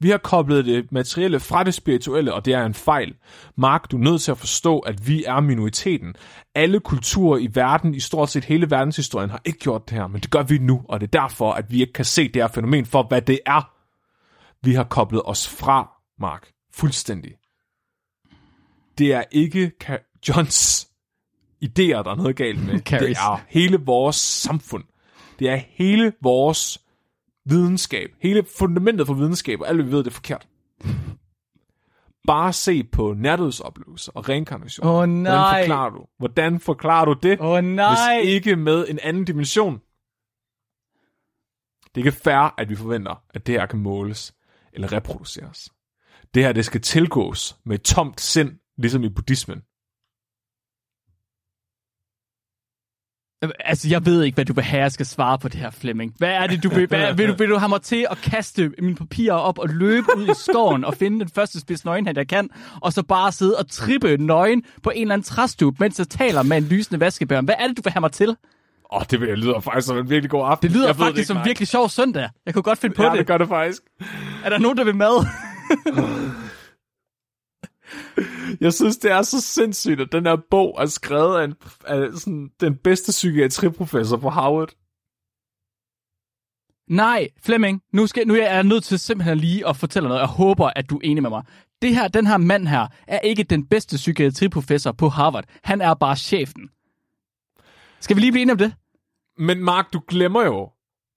Vi 0.00 0.10
har 0.10 0.18
koblet 0.18 0.64
det 0.64 0.92
materielle 0.92 1.40
fra 1.40 1.64
det 1.64 1.74
spirituelle, 1.74 2.34
og 2.34 2.44
det 2.44 2.54
er 2.54 2.66
en 2.66 2.74
fejl. 2.74 3.14
Mark, 3.56 3.90
du 3.90 3.96
er 3.96 4.00
nødt 4.00 4.22
til 4.22 4.30
at 4.30 4.38
forstå, 4.38 4.78
at 4.78 5.08
vi 5.08 5.24
er 5.24 5.40
minoriteten. 5.40 6.14
Alle 6.54 6.80
kulturer 6.80 7.38
i 7.38 7.48
verden, 7.54 7.94
i 7.94 8.00
stort 8.00 8.30
set 8.30 8.44
hele 8.44 8.70
verdenshistorien, 8.70 9.30
har 9.30 9.40
ikke 9.44 9.58
gjort 9.58 9.90
det 9.90 9.98
her, 9.98 10.06
men 10.06 10.20
det 10.20 10.30
gør 10.30 10.42
vi 10.42 10.58
nu, 10.58 10.82
og 10.88 11.00
det 11.00 11.06
er 11.06 11.20
derfor, 11.20 11.52
at 11.52 11.70
vi 11.70 11.80
ikke 11.80 11.92
kan 11.92 12.04
se 12.04 12.28
det 12.28 12.42
her 12.42 12.48
fænomen 12.48 12.86
for, 12.86 13.02
hvad 13.02 13.22
det 13.22 13.40
er. 13.46 13.72
Vi 14.66 14.74
har 14.74 14.84
koblet 14.84 15.22
os 15.24 15.48
fra, 15.48 15.90
Mark, 16.20 16.52
fuldstændig. 16.74 17.36
Det 18.98 19.12
er 19.12 19.24
ikke 19.30 19.72
Johns 20.28 20.88
idéer, 21.64 22.02
der 22.02 22.10
er 22.10 22.14
noget 22.14 22.36
galt 22.36 22.66
med. 22.66 22.72
det 23.00 23.10
er 23.10 23.44
hele 23.48 23.76
vores 23.76 24.16
samfund. 24.16 24.84
Det 25.38 25.48
er 25.48 25.56
hele 25.56 26.12
vores 26.20 26.78
videnskab. 27.44 28.10
Hele 28.20 28.44
fundamentet 28.58 29.06
for 29.06 29.14
videnskab, 29.14 29.60
og 29.60 29.68
alt 29.68 29.86
vi 29.86 29.92
ved, 29.92 29.98
det 29.98 30.06
er 30.06 30.10
forkert. 30.10 30.48
Bare 32.26 32.52
se 32.52 32.84
på 32.84 33.14
nærdødsoplevelser 33.14 34.12
og 34.14 34.28
reinkarnation. 34.28 34.86
Åh 34.86 34.94
oh, 34.94 35.08
nej. 35.08 35.32
Hvordan 35.32 35.64
forklarer 35.64 35.90
du? 35.90 36.06
Hvordan 36.18 36.60
forklarer 36.60 37.04
du 37.04 37.12
det? 37.22 37.40
Oh, 37.40 37.64
nej. 37.64 38.20
Hvis 38.20 38.28
ikke 38.34 38.56
med 38.56 38.88
en 38.88 38.98
anden 39.02 39.24
dimension. 39.24 39.80
Det 41.84 42.00
er 42.00 42.06
ikke 42.06 42.12
fair, 42.12 42.54
at 42.58 42.68
vi 42.68 42.76
forventer, 42.76 43.22
at 43.30 43.46
det 43.46 43.54
her 43.54 43.66
kan 43.66 43.78
måles 43.78 44.34
eller 44.72 44.92
reproduceres. 44.92 45.70
Det 46.34 46.42
her, 46.42 46.52
det 46.52 46.64
skal 46.64 46.80
tilgås 46.80 47.56
med 47.66 47.74
et 47.74 47.82
tomt 47.82 48.20
sind, 48.20 48.50
ligesom 48.78 49.04
i 49.04 49.08
buddhismen. 49.08 49.62
Altså, 53.60 53.88
jeg 53.88 54.06
ved 54.06 54.22
ikke, 54.22 54.34
hvad 54.34 54.44
du 54.44 54.52
vil 54.52 54.64
have, 54.64 54.82
jeg 54.82 54.92
skal 54.92 55.06
svare 55.06 55.38
på 55.38 55.48
det 55.48 55.60
her, 55.60 55.70
Flemming. 55.70 56.14
Hvad 56.18 56.30
er 56.30 56.46
det, 56.46 56.62
du 56.62 56.68
vil? 56.68 56.86
Hvad, 56.86 57.14
vil, 57.14 57.28
du, 57.28 57.34
vil 57.34 57.48
du 57.48 57.56
have 57.56 57.68
mig 57.68 57.82
til 57.82 58.06
at 58.10 58.18
kaste 58.18 58.72
mine 58.78 58.96
papirer 58.96 59.34
op 59.34 59.58
og 59.58 59.68
løbe 59.68 60.06
ud 60.16 60.28
i 60.28 60.34
skoven 60.34 60.84
og 60.84 60.94
finde 60.94 61.20
den 61.20 61.28
første 61.28 61.60
spids 61.60 61.84
nøgenhand, 61.84 62.18
jeg 62.18 62.28
kan, 62.28 62.50
og 62.80 62.92
så 62.92 63.02
bare 63.02 63.32
sidde 63.32 63.56
og 63.58 63.70
trippe 63.70 64.16
nøgen 64.16 64.62
på 64.82 64.90
en 64.90 65.02
eller 65.02 65.14
anden 65.14 65.24
træstup, 65.24 65.80
mens 65.80 65.98
jeg 65.98 66.08
taler 66.08 66.42
med 66.42 66.56
en 66.56 66.64
lysende 66.64 67.00
vaskebjørn? 67.00 67.44
Hvad 67.44 67.54
er 67.58 67.66
det, 67.66 67.76
du 67.76 67.82
vil 67.82 67.92
have 67.92 68.00
mig 68.00 68.12
til? 68.12 68.28
Åh, 68.28 68.36
oh, 68.98 69.02
det 69.10 69.20
lyder 69.20 69.60
faktisk 69.60 69.86
som 69.86 69.98
en 69.98 70.10
virkelig 70.10 70.30
god 70.30 70.46
aften. 70.46 70.68
Det 70.68 70.76
lyder 70.76 70.86
jeg 70.86 70.96
faktisk 70.96 71.16
det 71.16 71.26
som 71.26 71.36
en 71.36 71.44
virkelig 71.44 71.68
sjov 71.68 71.88
søndag. 71.88 72.28
Jeg 72.46 72.54
kunne 72.54 72.62
godt 72.62 72.78
finde 72.78 72.94
på 72.94 73.02
ja, 73.02 73.08
det. 73.08 73.14
Ja, 73.14 73.18
det 73.18 73.26
gør 73.26 73.38
det 73.38 73.48
faktisk. 73.48 73.82
Er 74.44 74.48
der 74.48 74.58
nogen, 74.58 74.78
der 74.78 74.84
vil 74.84 74.96
med? 74.96 75.26
Jeg 78.60 78.72
synes, 78.72 78.96
det 78.96 79.10
er 79.10 79.22
så 79.22 79.40
sindssygt, 79.40 80.00
at 80.00 80.12
den 80.12 80.26
her 80.26 80.36
bog 80.50 80.76
er 80.78 80.86
skrevet 80.86 81.40
af, 81.40 81.44
en, 81.44 81.54
af 81.86 82.08
sådan, 82.14 82.50
den 82.60 82.76
bedste 82.76 83.10
psykiatriprofessor 83.10 84.16
på 84.16 84.30
Harvard. 84.30 84.72
Nej, 86.88 87.28
Flemming, 87.44 87.82
nu, 87.92 88.06
skal, 88.06 88.28
nu 88.28 88.34
er 88.34 88.52
jeg 88.52 88.64
nødt 88.64 88.84
til 88.84 88.98
simpelthen 88.98 89.38
lige 89.38 89.68
at 89.68 89.76
fortælle 89.76 90.08
noget. 90.08 90.20
Jeg 90.20 90.28
håber, 90.28 90.70
at 90.76 90.90
du 90.90 90.96
er 90.96 91.00
enig 91.04 91.22
med 91.22 91.30
mig. 91.30 91.42
Det 91.82 91.94
her, 91.94 92.08
den 92.08 92.26
her 92.26 92.36
mand 92.36 92.66
her 92.66 92.86
er 93.08 93.18
ikke 93.18 93.42
den 93.42 93.66
bedste 93.66 93.96
psykiatriprofessor 93.96 94.92
på 94.92 95.08
Harvard. 95.08 95.44
Han 95.64 95.80
er 95.80 95.94
bare 95.94 96.16
chefen. 96.16 96.70
Skal 98.00 98.16
vi 98.16 98.20
lige 98.20 98.32
blive 98.32 98.42
enige 98.42 98.52
om 98.52 98.58
det? 98.58 98.74
Men 99.38 99.64
Mark, 99.64 99.92
du 99.92 100.00
glemmer 100.08 100.44
jo, 100.44 100.70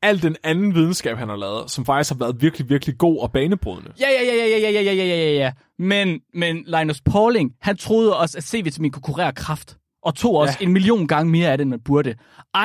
al 0.06 0.22
den 0.22 0.36
anden 0.44 0.76
videnskab, 0.76 1.18
han 1.18 1.30
har 1.30 1.36
lavet, 1.36 1.72
som 1.72 1.86
faktisk 1.86 2.12
har 2.12 2.18
været 2.18 2.42
virkelig, 2.42 2.70
virkelig 2.70 2.98
god 2.98 3.20
og 3.20 3.32
banebrydende. 3.32 3.92
Ja, 4.00 4.08
ja, 4.10 4.24
ja, 4.24 4.46
ja, 4.46 4.58
ja, 4.58 4.70
ja, 4.70 4.82
ja, 4.82 4.94
ja, 4.94 5.06
ja, 5.06 5.32
ja. 5.32 5.52
Men, 5.80 6.20
men 6.34 6.66
Linus 6.68 7.02
Pauling, 7.02 7.52
han 7.62 7.78
troede 7.78 8.18
også, 8.18 8.38
at 8.38 8.44
C-vitamin 8.44 8.92
kunne 8.92 9.04
kurere 9.04 9.34
kræft. 9.34 9.78
Og 10.04 10.16
tog 10.16 10.36
også 10.36 10.58
ja. 10.60 10.66
en 10.66 10.74
million 10.74 11.08
gange 11.08 11.32
mere 11.32 11.52
af 11.52 11.58
det, 11.58 11.62
end 11.62 11.70
man 11.70 11.80
burde. 11.86 12.16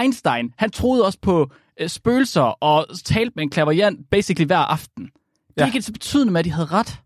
Einstein, 0.01 0.53
han 0.59 0.71
troede 0.71 1.05
også 1.05 1.19
på 1.23 1.51
øh, 1.81 1.89
spøgelser 1.89 2.43
og 2.43 2.87
talte 3.05 3.33
med 3.37 3.45
en 3.45 3.51
klaverjant 3.51 4.11
basically 4.11 4.47
hver 4.47 4.59
aften. 4.59 5.05
Det 5.05 5.63
er 5.63 5.67
ikke 5.67 5.83
så 5.83 5.93
betydende 5.93 6.33
med, 6.33 6.39
at 6.39 6.45
de 6.45 6.53
havde 6.53 6.67
ret. 6.67 7.01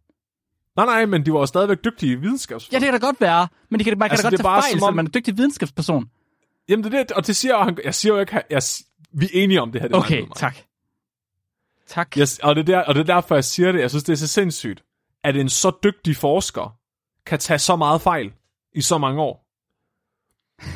Nej, 0.76 0.86
nej, 0.86 1.06
men 1.06 1.26
de 1.26 1.32
var 1.32 1.38
jo 1.38 1.46
stadigvæk 1.46 1.78
dygtige 1.84 2.20
videnskabsfolk. 2.20 2.72
Ja, 2.72 2.78
det 2.78 2.84
kan 2.84 3.00
da 3.00 3.06
godt 3.06 3.20
være. 3.20 3.48
Men 3.70 3.78
det 3.78 3.84
kan, 3.84 3.98
man 3.98 4.08
kan 4.08 4.12
altså, 4.12 4.30
da 4.30 4.36
godt 4.36 4.42
tage 4.42 4.62
fejl, 4.62 4.78
som 4.78 4.88
om... 4.88 4.94
man 4.94 5.06
er 5.06 5.10
dygtig 5.10 5.36
videnskabsperson. 5.36 6.04
Jamen, 6.68 6.84
det 6.84 6.94
er 6.94 7.02
det, 7.02 7.12
og 7.12 7.26
det 7.26 7.36
siger 7.36 7.64
han, 7.64 7.78
jeg 7.84 7.94
siger 7.94 8.14
jo 8.14 8.20
ikke, 8.20 8.40
jeg, 8.50 8.62
vi 9.14 9.24
er 9.24 9.30
enige 9.32 9.62
om 9.62 9.72
det 9.72 9.80
her. 9.80 9.88
Det 9.88 9.96
okay, 9.96 10.26
tak. 10.36 10.56
Tak. 11.86 12.18
Yes, 12.18 12.38
og, 12.38 12.56
det 12.56 12.60
er 12.60 12.66
der, 12.66 12.80
og 12.80 12.94
det 12.94 13.00
er 13.00 13.14
derfor, 13.14 13.34
jeg 13.34 13.44
siger 13.44 13.72
det. 13.72 13.80
Jeg 13.80 13.90
synes, 13.90 14.04
det 14.04 14.12
er 14.12 14.16
så 14.16 14.26
sindssygt, 14.26 14.84
at 15.22 15.36
en 15.36 15.48
så 15.48 15.72
dygtig 15.84 16.16
forsker 16.16 16.76
kan 17.26 17.38
tage 17.38 17.58
så 17.58 17.76
meget 17.76 18.00
fejl 18.00 18.32
i 18.72 18.80
så 18.80 18.98
mange 18.98 19.22
år. 19.22 19.46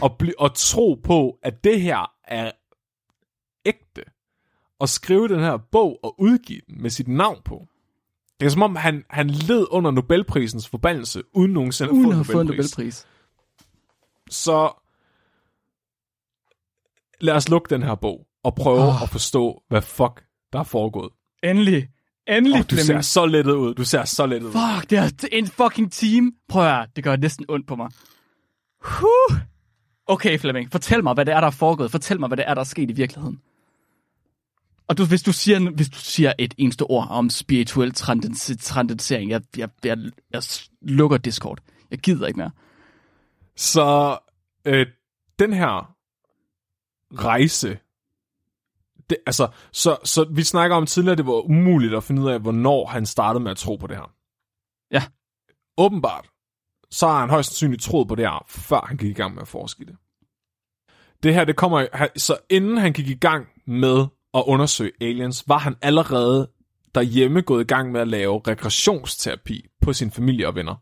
Og, 0.02 0.18
bli, 0.18 0.32
og 0.38 0.54
tro 0.54 1.00
på, 1.04 1.38
at 1.42 1.64
det 1.64 1.80
her 1.80 2.12
er 2.24 2.50
ægte. 3.66 4.02
Og 4.78 4.88
skrive 4.88 5.28
den 5.28 5.40
her 5.40 5.56
bog 5.56 5.98
og 6.02 6.20
udgive 6.20 6.60
den 6.66 6.82
med 6.82 6.90
sit 6.90 7.08
navn 7.08 7.42
på. 7.44 7.66
Det 8.40 8.46
er 8.46 8.50
som 8.50 8.62
om, 8.62 8.76
han, 8.76 9.04
han 9.10 9.30
led 9.30 9.66
under 9.70 9.90
Nobelprisens 9.90 10.68
forbandelse, 10.68 11.22
uden 11.32 11.52
nogensinde 11.52 11.92
Uden 11.92 12.20
at 12.20 12.26
få 12.26 12.40
en. 12.40 12.46
Nobelpris. 12.46 13.06
Så 14.30 14.72
lad 17.20 17.34
os 17.34 17.48
lukke 17.48 17.74
den 17.74 17.82
her 17.82 17.94
bog 17.94 18.26
og 18.44 18.54
prøve 18.54 18.88
oh. 18.88 19.02
at 19.02 19.08
forstå, 19.08 19.62
hvad 19.68 19.82
fuck 19.82 20.24
der 20.52 20.58
er 20.58 20.62
foregået. 20.64 21.10
Endelig. 21.42 21.88
Endelig, 22.28 22.58
Oh, 22.58 22.64
du 22.70 22.76
ser 22.76 22.84
Flemming. 22.84 23.04
så 23.04 23.26
lettet 23.26 23.52
ud. 23.52 23.74
Du 23.74 23.84
ser 23.84 24.04
så 24.04 24.26
lettet 24.26 24.48
ud. 24.48 24.52
Fuck, 24.52 24.90
det 24.90 24.98
er 24.98 25.26
en 25.32 25.46
fucking 25.46 25.92
team. 25.92 26.32
Prøv 26.48 26.62
at 26.62 26.74
høre, 26.74 26.86
det 26.96 27.04
gør 27.04 27.16
næsten 27.16 27.46
ondt 27.48 27.66
på 27.66 27.76
mig. 27.76 27.88
Huh. 28.84 29.36
Okay, 30.06 30.38
Flemming, 30.38 30.72
fortæl 30.72 31.02
mig, 31.02 31.14
hvad 31.14 31.24
det 31.24 31.34
er, 31.34 31.40
der 31.40 31.46
er 31.46 31.50
foregået. 31.50 31.90
Fortæl 31.90 32.20
mig, 32.20 32.26
hvad 32.28 32.36
det 32.36 32.44
er, 32.48 32.54
der 32.54 32.60
er 32.60 32.64
sket 32.64 32.90
i 32.90 32.92
virkeligheden. 32.92 33.40
Og 34.88 34.98
du, 34.98 35.04
hvis, 35.04 35.22
du 35.22 35.32
siger, 35.32 35.70
hvis 35.70 35.88
du 35.88 35.98
siger 35.98 36.32
et 36.38 36.54
eneste 36.58 36.82
ord 36.82 37.06
om 37.10 37.30
spirituel 37.30 37.94
transcendering, 37.94 39.30
jeg, 39.30 39.40
jeg, 39.56 39.68
jeg, 39.84 39.98
jeg 40.32 40.42
lukker 40.82 41.16
Discord. 41.18 41.58
Jeg 41.90 41.98
gider 41.98 42.26
ikke 42.26 42.38
mere. 42.38 42.50
Så 43.56 44.18
øh, 44.64 44.86
den 45.38 45.52
her 45.52 45.94
rejse, 47.14 47.78
det, 49.10 49.18
altså, 49.26 49.48
så, 49.72 49.96
så 50.04 50.24
vi 50.24 50.42
snakker 50.42 50.76
om 50.76 50.86
tidligere, 50.86 51.12
at 51.12 51.18
det 51.18 51.26
var 51.26 51.44
umuligt 51.44 51.94
at 51.94 52.04
finde 52.04 52.22
ud 52.22 52.30
af, 52.30 52.40
hvornår 52.40 52.86
han 52.86 53.06
startede 53.06 53.42
med 53.44 53.50
at 53.50 53.56
tro 53.56 53.76
på 53.76 53.86
det 53.86 53.96
her. 53.96 54.10
Ja. 54.90 55.02
Åbenbart, 55.78 56.28
så 56.90 57.06
har 57.08 57.20
han 57.20 57.30
højst 57.30 57.48
sandsynligt 57.50 57.82
troet 57.82 58.08
på 58.08 58.14
det 58.14 58.24
her, 58.24 58.44
før 58.48 58.80
han 58.88 58.96
gik 58.96 59.10
i 59.10 59.12
gang 59.12 59.34
med 59.34 59.42
at 59.42 59.48
forske 59.48 59.84
det. 59.84 59.96
Det 61.22 61.34
her, 61.34 61.44
det 61.44 61.56
kommer, 61.56 62.06
så 62.16 62.36
inden 62.50 62.76
han 62.78 62.92
gik 62.92 63.08
i 63.08 63.14
gang 63.14 63.46
med 63.66 64.06
at 64.34 64.44
undersøge 64.46 64.92
aliens, 65.00 65.44
var 65.48 65.58
han 65.58 65.76
allerede 65.82 66.50
derhjemme 66.94 67.42
gået 67.42 67.64
i 67.64 67.66
gang 67.66 67.92
med 67.92 68.00
at 68.00 68.08
lave 68.08 68.40
regressionsterapi 68.46 69.66
på 69.82 69.92
sin 69.92 70.10
familie 70.10 70.46
og 70.48 70.54
venner. 70.54 70.74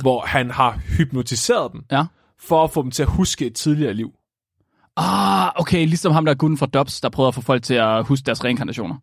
Hvor 0.00 0.20
han 0.20 0.50
har 0.50 0.80
hypnotiseret 0.98 1.72
dem, 1.72 1.84
Ja. 1.90 2.04
for 2.38 2.64
at 2.64 2.70
få 2.70 2.82
dem 2.82 2.90
til 2.90 3.02
at 3.02 3.08
huske 3.08 3.46
et 3.46 3.54
tidligere 3.54 3.94
liv. 3.94 4.12
Ah, 5.00 5.52
okay, 5.56 5.86
ligesom 5.86 6.12
ham 6.12 6.24
der 6.24 6.34
gutten 6.34 6.58
fra 6.58 6.66
Dobbs, 6.66 7.00
der 7.00 7.08
prøvede 7.08 7.28
at 7.28 7.34
få 7.34 7.40
folk 7.40 7.62
til 7.62 7.74
at 7.74 8.06
huske 8.06 8.26
deres 8.26 8.44
reinkarnationer. 8.44 8.96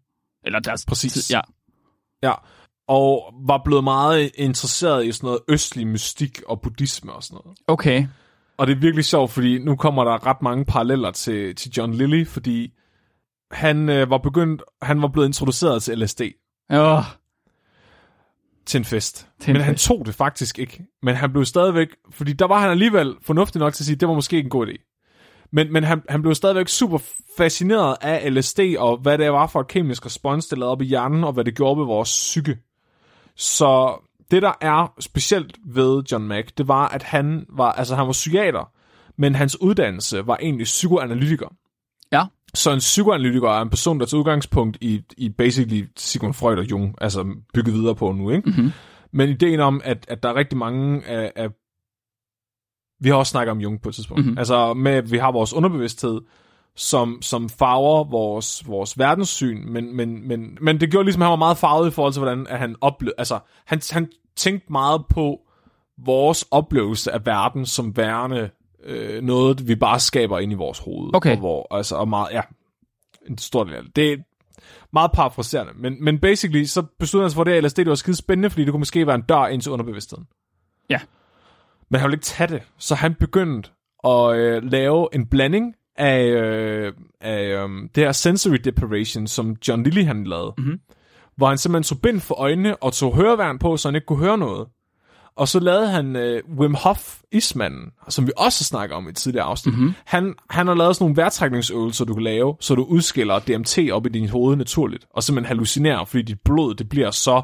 Eller 0.45 0.59
deres... 0.59 0.85
Præcis. 0.87 1.13
tid- 1.13 1.35
Ja. 1.35 1.41
Ja, 2.23 2.33
og 2.87 3.33
var 3.47 3.61
blevet 3.65 3.83
meget 3.83 4.31
interesseret 4.35 5.05
i 5.05 5.11
sådan 5.11 5.27
noget 5.27 5.39
østlig 5.49 5.87
mystik 5.87 6.41
og 6.47 6.61
buddhisme 6.61 7.13
og 7.13 7.23
sådan 7.23 7.39
noget. 7.45 7.57
Okay. 7.67 8.07
Og 8.57 8.67
det 8.67 8.75
er 8.75 8.79
virkelig 8.79 9.05
sjovt, 9.05 9.31
fordi 9.31 9.59
nu 9.63 9.75
kommer 9.75 10.03
der 10.03 10.25
ret 10.27 10.41
mange 10.41 10.65
paralleller 10.65 11.11
til, 11.11 11.55
til 11.55 11.71
John 11.71 11.93
Lilly, 11.93 12.27
fordi 12.27 12.73
han 13.51 13.89
øh, 13.89 14.09
var 14.09 14.17
begyndt, 14.17 14.61
han 14.81 15.01
var 15.01 15.07
blevet 15.07 15.27
introduceret 15.27 15.83
til 15.83 15.97
LSD 15.97 16.21
Oh, 16.69 17.03
til 18.65 18.77
en 18.77 18.85
fest. 18.85 19.27
Til 19.39 19.49
en 19.51 19.53
men 19.53 19.61
han 19.63 19.73
fest. 19.73 19.85
tog 19.87 20.05
det 20.05 20.15
faktisk 20.15 20.59
ikke. 20.59 20.85
Men 21.01 21.15
han 21.15 21.31
blev 21.31 21.45
stadigvæk, 21.45 21.87
fordi 22.11 22.33
der 22.33 22.45
var 22.47 22.59
han 22.59 22.69
alligevel 22.69 23.15
fornuftig 23.21 23.59
nok 23.59 23.73
til 23.73 23.83
at 23.83 23.85
sige, 23.85 23.95
at 23.95 23.99
det 23.99 24.07
var 24.09 24.15
måske 24.15 24.35
ikke 24.37 24.47
en 24.47 24.49
god 24.51 24.67
idé. 24.67 24.86
Men, 25.51 25.73
men 25.73 25.83
han, 25.83 26.01
han 26.09 26.21
blev 26.21 26.35
stadigvæk 26.35 26.67
super 26.67 26.97
fascineret 27.37 27.95
af 28.01 28.33
LSD, 28.33 28.59
og 28.79 28.97
hvad 28.97 29.17
det 29.17 29.31
var 29.31 29.47
for 29.47 29.59
et 29.61 29.67
kemisk 29.67 30.05
respons, 30.05 30.47
det 30.47 30.57
lavede 30.57 30.71
op 30.71 30.81
i 30.81 30.85
hjernen, 30.85 31.23
og 31.23 31.33
hvad 31.33 31.45
det 31.45 31.55
gjorde 31.55 31.79
ved 31.79 31.85
vores 31.85 32.09
psyke. 32.09 32.57
Så 33.35 34.01
det, 34.31 34.41
der 34.41 34.53
er 34.61 34.93
specielt 34.99 35.57
ved 35.65 36.03
John 36.11 36.27
Mack, 36.27 36.57
det 36.57 36.67
var, 36.67 36.87
at 36.87 37.03
han 37.03 37.45
var, 37.49 37.71
altså 37.71 37.95
han 37.95 38.05
var 38.05 38.11
psykiater, 38.11 38.71
men 39.17 39.35
hans 39.35 39.61
uddannelse 39.61 40.27
var 40.27 40.37
egentlig 40.41 40.63
psykoanalytiker. 40.65 41.47
ja. 42.11 42.23
Så 42.53 42.71
en 42.71 42.79
psykoanalytiker 42.79 43.49
er 43.49 43.61
en 43.61 43.69
person, 43.69 43.99
der 43.99 44.05
tager 44.05 44.19
udgangspunkt 44.19 44.77
i, 44.81 45.01
i 45.17 45.29
basically 45.29 45.85
Sigmund 45.97 46.33
Freud 46.33 46.57
og 46.57 46.71
Jung, 46.71 46.95
altså 47.01 47.25
bygget 47.53 47.73
videre 47.73 47.95
på 47.95 48.11
nu, 48.11 48.29
ikke? 48.29 48.49
Mhm. 48.49 48.71
Men 49.11 49.29
ideen 49.29 49.59
om, 49.59 49.81
at, 49.83 50.05
at 50.07 50.23
der 50.23 50.29
er 50.29 50.35
rigtig 50.35 50.57
mange 50.57 51.05
af, 51.05 51.31
af... 51.35 51.49
Vi 52.99 53.09
har 53.09 53.15
også 53.15 53.29
snakket 53.29 53.51
om 53.51 53.61
Jung 53.61 53.81
på 53.81 53.89
et 53.89 53.95
tidspunkt. 53.95 54.19
Mhm. 54.19 54.27
Mm-hmm. 54.27 54.37
Altså 54.37 54.73
med, 54.73 54.91
at 54.91 55.11
vi 55.11 55.17
har 55.17 55.31
vores 55.31 55.53
underbevidsthed, 55.53 56.21
som, 56.75 57.21
som 57.21 57.49
farver 57.49 58.03
vores, 58.03 58.67
vores 58.67 58.99
verdenssyn, 58.99 59.71
men, 59.71 59.95
men, 59.95 60.27
men, 60.27 60.57
men 60.61 60.79
det 60.79 60.91
gjorde 60.91 61.05
ligesom, 61.05 61.21
at 61.21 61.25
han 61.25 61.31
var 61.31 61.35
meget 61.35 61.57
farvet 61.57 61.87
i 61.87 61.91
forhold 61.91 62.13
til, 62.13 62.19
hvordan 62.19 62.47
at 62.47 62.59
han 62.59 62.75
oplevede... 62.81 63.15
Altså, 63.17 63.39
han, 63.65 63.81
han 63.91 64.09
tænkte 64.35 64.71
meget 64.71 65.01
på 65.09 65.39
vores 65.97 66.45
oplevelse 66.51 67.11
af 67.11 67.25
verden 67.25 67.65
som 67.65 67.97
værende 67.97 68.49
øh, 68.83 69.23
noget, 69.23 69.67
vi 69.67 69.75
bare 69.75 69.99
skaber 69.99 70.39
ind 70.39 70.51
i 70.51 70.55
vores 70.55 70.79
hoved. 70.79 71.15
Okay. 71.15 71.31
Og, 71.31 71.37
hvor, 71.37 71.75
altså, 71.75 71.95
og 71.95 72.07
meget, 72.07 72.27
ja, 72.31 72.41
en 73.29 73.37
stor 73.37 73.63
del 73.63 73.73
af 73.73 73.83
det. 73.83 73.95
Det 73.95 74.11
er 74.13 74.17
meget 74.93 75.11
parafraserende, 75.11 75.73
men, 75.75 76.03
men 76.03 76.19
basically, 76.19 76.63
så 76.63 76.81
besluttede 76.99 77.23
han 77.23 77.29
sig 77.29 77.35
for 77.35 77.43
det, 77.43 77.51
at 77.51 77.63
LSD 77.63 77.77
det 77.77 77.89
var 77.89 77.95
skide 77.95 78.17
spændende, 78.17 78.49
fordi 78.49 78.65
det 78.65 78.71
kunne 78.71 78.79
måske 78.79 79.07
være 79.07 79.15
en 79.15 79.21
dør 79.21 79.45
ind 79.45 79.61
til 79.61 79.71
underbevidstheden. 79.71 80.27
Ja. 80.89 80.99
Men 81.91 81.99
han 81.99 82.07
ville 82.07 82.15
ikke 82.15 82.25
tage 82.25 82.47
det, 82.53 82.61
så 82.77 82.95
han 82.95 83.13
begyndte 83.13 83.69
at 84.03 84.35
øh, 84.35 84.63
lave 84.63 85.07
en 85.13 85.25
blanding 85.25 85.75
af, 85.97 86.25
øh, 86.25 86.93
af 87.21 87.43
øh, 87.43 87.69
det 87.95 88.03
her 88.03 88.11
sensory 88.11 88.57
deprivation, 88.63 89.27
som 89.27 89.55
John 89.67 89.83
Lilly 89.83 90.03
han 90.03 90.23
lavede. 90.23 90.53
Mhm. 90.57 90.79
Hvor 91.37 91.47
han 91.47 91.57
simpelthen 91.57 91.83
tog 91.83 92.01
bind 92.01 92.21
for 92.21 92.35
øjnene 92.35 92.75
og 92.75 92.93
tog 92.93 93.15
høreværn 93.15 93.59
på, 93.59 93.77
så 93.77 93.87
han 93.87 93.95
ikke 93.95 94.05
kunne 94.05 94.19
høre 94.19 94.37
noget. 94.37 94.67
Og 95.35 95.47
så 95.47 95.59
lavede 95.59 95.87
han 95.89 96.15
øh, 96.15 96.43
Wim 96.57 96.73
Hof 96.73 97.19
ismanden, 97.31 97.91
som 98.09 98.27
vi 98.27 98.31
også 98.37 98.63
snakker 98.63 98.95
om 98.95 99.07
i 99.07 99.09
et 99.09 99.15
tidligere 99.15 99.45
afsnit. 99.45 99.73
Mhm. 99.73 99.83
Mm-hmm. 99.83 99.95
Han, 100.05 100.35
han 100.49 100.67
har 100.67 100.73
lavet 100.73 100.95
sådan 100.95 101.03
nogle 101.03 101.15
vejrtrækningsøvelser, 101.15 102.05
du 102.05 102.13
kan 102.13 102.23
lave, 102.23 102.55
så 102.59 102.75
du 102.75 102.83
udskiller 102.83 103.39
DMT 103.39 103.91
op 103.91 104.05
i 104.05 104.09
dit 104.09 104.29
hoved 104.29 104.55
naturligt, 104.55 105.05
og 105.13 105.23
simpelthen 105.23 105.47
hallucinerer, 105.47 106.05
fordi 106.05 106.23
dit 106.23 106.39
blod, 106.45 106.75
det 106.75 106.89
bliver 106.89 107.11
så... 107.11 107.41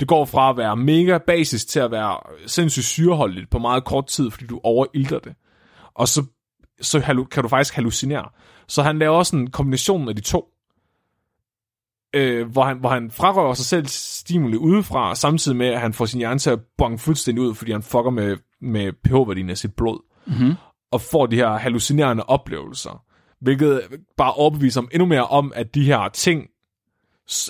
Det 0.00 0.08
går 0.08 0.24
fra 0.24 0.50
at 0.50 0.56
være 0.56 0.76
mega 0.76 1.18
basis 1.18 1.64
til 1.64 1.80
at 1.80 1.90
være 1.90 2.18
sindssygt 2.46 2.86
syreholdigt 2.86 3.50
på 3.50 3.58
meget 3.58 3.84
kort 3.84 4.06
tid, 4.06 4.30
fordi 4.30 4.46
du 4.46 4.60
overilter 4.64 5.18
det. 5.18 5.34
Og 5.94 6.08
så, 6.08 6.24
så 6.80 7.24
kan 7.30 7.42
du 7.42 7.48
faktisk 7.48 7.74
hallucinere. 7.74 8.28
Så 8.68 8.82
han 8.82 8.98
laver 8.98 9.16
også 9.16 9.36
en 9.36 9.50
kombination 9.50 10.08
af 10.08 10.16
de 10.16 10.20
to 10.22 10.44
øh, 12.14 12.48
hvor, 12.50 12.64
han, 12.64 12.78
hvor 12.78 12.88
han 12.88 13.10
frarøver 13.10 13.54
sig 13.54 13.66
selv 13.66 13.86
stimuli 13.86 14.56
udefra, 14.56 15.14
samtidig 15.14 15.56
med, 15.58 15.66
at 15.66 15.80
han 15.80 15.92
får 15.92 16.06
sin 16.06 16.18
hjerne 16.18 16.38
til 16.38 16.50
at 16.50 16.60
bonge 16.78 16.98
fuldstændig 16.98 17.44
ud, 17.44 17.54
fordi 17.54 17.72
han 17.72 17.82
fucker 17.82 18.10
med, 18.10 18.36
med 18.60 18.92
pH-værdien 19.04 19.50
af 19.50 19.58
sit 19.58 19.74
blod, 19.74 19.98
Mhm. 20.26 20.54
og 20.92 21.00
får 21.00 21.26
de 21.26 21.36
her 21.36 21.56
hallucinerende 21.56 22.22
oplevelser, 22.24 23.04
hvilket 23.40 23.82
bare 24.16 24.32
overbeviser 24.32 24.80
ham 24.80 24.88
endnu 24.92 25.06
mere 25.06 25.26
om, 25.26 25.52
at 25.54 25.74
de 25.74 25.84
her 25.84 26.08
ting, 26.08 26.46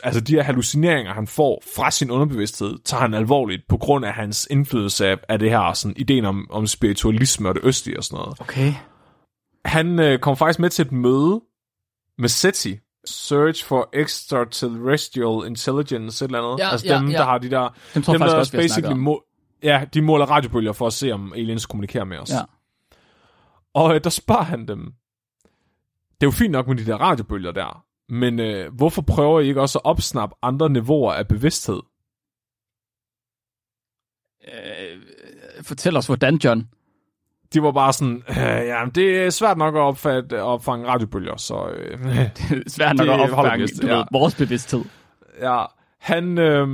altså 0.03 0.20
de 0.20 0.32
her 0.32 0.43
hallucineringer, 0.43 1.12
han 1.12 1.27
får 1.27 1.62
fra 1.77 1.90
sin 1.90 2.11
underbevidsthed, 2.11 2.78
tager 2.85 3.01
han 3.01 3.15
alvorligt 3.15 3.62
på 3.69 3.77
grund 3.77 4.05
af 4.05 4.12
hans 4.12 4.49
indflydelse 4.51 5.07
af, 5.07 5.16
af 5.28 5.39
det 5.39 5.51
her 5.51 5.73
sådan, 5.73 5.94
ideen 5.97 6.24
om, 6.24 6.47
om 6.51 6.66
spiritualisme 6.66 7.49
og 7.49 7.55
det 7.55 7.65
østlige 7.65 7.99
og 7.99 8.05
sådan 8.05 8.16
noget 8.16 8.40
Okay. 8.40 8.74
han 9.65 9.99
øh, 9.99 10.19
kom 10.19 10.36
faktisk 10.36 10.59
med 10.59 10.70
til 10.70 10.86
et 10.86 10.93
møde 10.93 11.40
med 12.19 12.28
SETI, 12.28 12.78
Search 13.05 13.65
for 13.65 13.89
Extraterrestrial 13.93 15.47
Intelligence, 15.47 16.24
et 16.24 16.28
eller 16.28 16.43
andet. 16.43 16.59
Ja, 16.59 16.70
altså 16.70 16.86
ja, 16.86 16.99
dem, 16.99 17.11
ja. 17.11 17.19
der 17.19 17.24
har 17.24 17.39
de 17.39 17.51
der... 17.51 17.61
Dem 17.61 17.73
dem, 17.94 18.03
faktisk 18.03 18.32
der 18.32 18.39
også, 18.39 18.53
basically 18.53 18.94
må, 18.94 19.24
Ja, 19.62 19.85
de 19.94 20.03
måler 20.03 20.27
radiobølger 20.27 20.73
for 20.73 20.86
at 20.86 20.93
se, 20.93 21.12
om 21.12 21.32
aliens 21.32 21.66
kommunikerer 21.66 22.05
med 22.05 22.19
os. 22.19 22.31
Ja. 22.31 22.43
Og 23.74 23.94
øh, 23.94 24.05
der 24.05 24.11
spørger 24.11 24.43
han 24.43 24.69
dem, 24.69 24.85
det 26.20 26.23
er 26.23 26.27
jo 26.27 26.31
fint 26.31 26.53
nok 26.53 26.69
med 26.69 26.77
de 26.77 26.86
der 26.86 26.97
radiobølger 26.97 27.53
der, 27.53 27.85
men 28.12 28.40
øh, 28.40 28.74
hvorfor 28.74 29.02
prøver 29.02 29.40
I 29.40 29.48
ikke 29.48 29.60
også 29.60 29.78
at 29.78 29.84
opsnappe 29.84 30.36
andre 30.43 30.70
niveauer 30.70 31.12
af 31.12 31.28
bevidsthed? 31.28 31.80
Øh, 34.48 35.02
fortæl 35.62 35.97
os, 35.97 36.06
hvordan, 36.06 36.36
John. 36.44 36.68
De 37.55 37.62
var 37.62 37.72
bare 37.72 37.93
sådan, 37.93 38.22
øh, 38.28 38.36
ja, 38.36 38.84
det 38.94 39.18
er 39.18 39.30
svært 39.30 39.59
nok 39.59 39.74
at 39.74 39.80
opfatte, 39.80 40.36
at 40.36 40.43
opfange 40.43 40.86
radiobølger, 40.86 41.36
så... 41.36 41.68
Øh, 41.68 41.98
Det 42.05 42.66
er 42.66 42.70
svært 42.70 42.97
nok 42.97 43.06
Det 43.09 43.12
at 43.12 43.20
opfange 43.20 43.66
du 43.66 43.86
ja. 43.86 43.97
ved, 43.97 44.05
vores 44.12 44.34
bevidsthed. 44.34 44.84
Ja, 45.40 45.64
han... 45.98 46.39
Øh... 46.39 46.68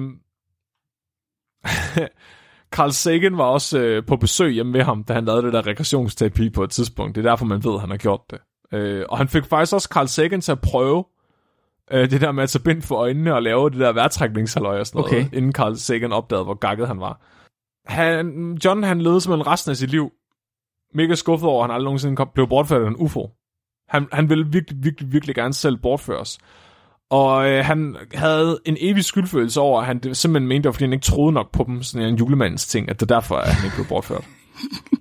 Carl 2.70 2.90
Sagan 2.90 3.38
var 3.38 3.44
også 3.44 3.78
øh, 3.78 4.06
på 4.06 4.16
besøg 4.16 4.52
hjemme 4.52 4.72
ved 4.78 4.84
ham, 4.84 5.04
da 5.04 5.12
han 5.12 5.24
lavede 5.24 5.42
det 5.42 5.52
der 5.52 5.66
regressionsterapi 5.66 6.50
på 6.50 6.64
et 6.64 6.70
tidspunkt. 6.70 7.14
Det 7.16 7.26
er 7.26 7.30
derfor, 7.30 7.44
man 7.44 7.64
ved, 7.64 7.74
at 7.74 7.80
han 7.80 7.90
har 7.90 7.96
gjort 7.96 8.20
det. 8.30 8.38
Øh, 8.72 9.04
og 9.08 9.18
han 9.18 9.28
fik 9.28 9.44
faktisk 9.44 9.74
også 9.74 9.88
Carl 9.92 10.06
Sagan 10.06 10.40
til 10.40 10.52
at 10.52 10.60
prøve 10.60 11.04
øh, 11.90 12.10
det 12.10 12.20
der 12.20 12.32
med 12.32 12.42
at 12.42 12.48
tage 12.48 12.62
bind 12.62 12.82
for 12.82 12.96
øjnene 12.96 13.34
og 13.34 13.42
lave 13.42 13.70
det 13.70 13.78
der 13.78 13.92
vejrtrækningshalløj 13.92 14.80
og 14.80 14.86
sådan 14.86 15.00
noget, 15.00 15.12
Okay. 15.12 15.36
inden 15.36 15.52
Carl 15.52 15.76
Sagan 15.76 16.12
opdagede, 16.12 16.44
hvor 16.44 16.54
gakket 16.54 16.88
han 16.88 17.00
var. 17.00 17.20
Han, 17.86 18.58
John, 18.64 18.82
han 18.82 19.00
levede 19.00 19.20
simpelthen 19.20 19.46
resten 19.52 19.70
af 19.70 19.76
sit 19.76 19.90
liv 19.90 20.10
mega 20.94 21.14
skuffet 21.14 21.48
over, 21.48 21.64
at 21.64 21.70
han 21.70 21.74
aldrig 21.74 21.84
nogensinde 21.84 22.16
kom, 22.16 22.30
blev 22.34 22.48
bortført 22.48 22.82
af 22.82 22.88
en 22.88 22.96
UFO. 22.96 23.30
Han, 23.88 24.06
han 24.12 24.30
ville 24.30 24.46
virkelig, 24.46 24.84
virkelig, 24.84 25.12
virkelig 25.12 25.34
gerne 25.34 25.54
selv 25.54 25.76
bortføres. 25.76 26.38
Og 27.10 27.50
øh, 27.50 27.64
han 27.64 27.96
havde 28.14 28.58
en 28.64 28.76
evig 28.80 29.04
skyldfølelse 29.04 29.60
over, 29.60 29.80
at 29.80 29.86
han 29.86 29.98
det 29.98 30.16
simpelthen 30.16 30.48
mente, 30.48 30.66
var, 30.66 30.72
fordi 30.72 30.84
han 30.84 30.92
ikke 30.92 31.04
troede 31.04 31.32
nok 31.32 31.52
på 31.52 31.64
dem, 31.66 31.82
sådan 31.82 32.08
en 32.08 32.16
julemands 32.16 32.66
ting, 32.66 32.88
at 32.88 33.00
det 33.00 33.10
er 33.10 33.14
derfor, 33.14 33.36
at 33.36 33.48
han 33.54 33.64
ikke 33.64 33.76
blev 33.76 33.86
bortført. 33.86 34.24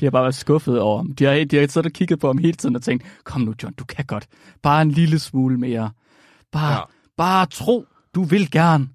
De 0.00 0.06
har 0.06 0.10
bare 0.10 0.22
været 0.22 0.34
skuffet 0.34 0.80
over 0.80 0.96
ham. 0.96 1.14
De 1.14 1.24
har, 1.24 1.44
de 1.44 1.56
har 1.56 1.66
siddet 1.66 1.86
og 1.86 1.92
kigget 1.92 2.20
på 2.20 2.26
ham 2.26 2.38
hele 2.38 2.52
tiden 2.52 2.76
og 2.76 2.82
tænkt, 2.82 3.04
kom 3.24 3.40
nu 3.40 3.54
John, 3.62 3.74
du 3.74 3.84
kan 3.84 4.04
godt. 4.04 4.26
Bare 4.62 4.82
en 4.82 4.90
lille 4.90 5.18
smule 5.18 5.58
mere. 5.58 5.90
Bare, 6.52 6.72
ja. 6.72 6.80
bare 7.16 7.46
tro, 7.46 7.84
du 8.14 8.22
vil 8.22 8.50
gerne. 8.50 8.88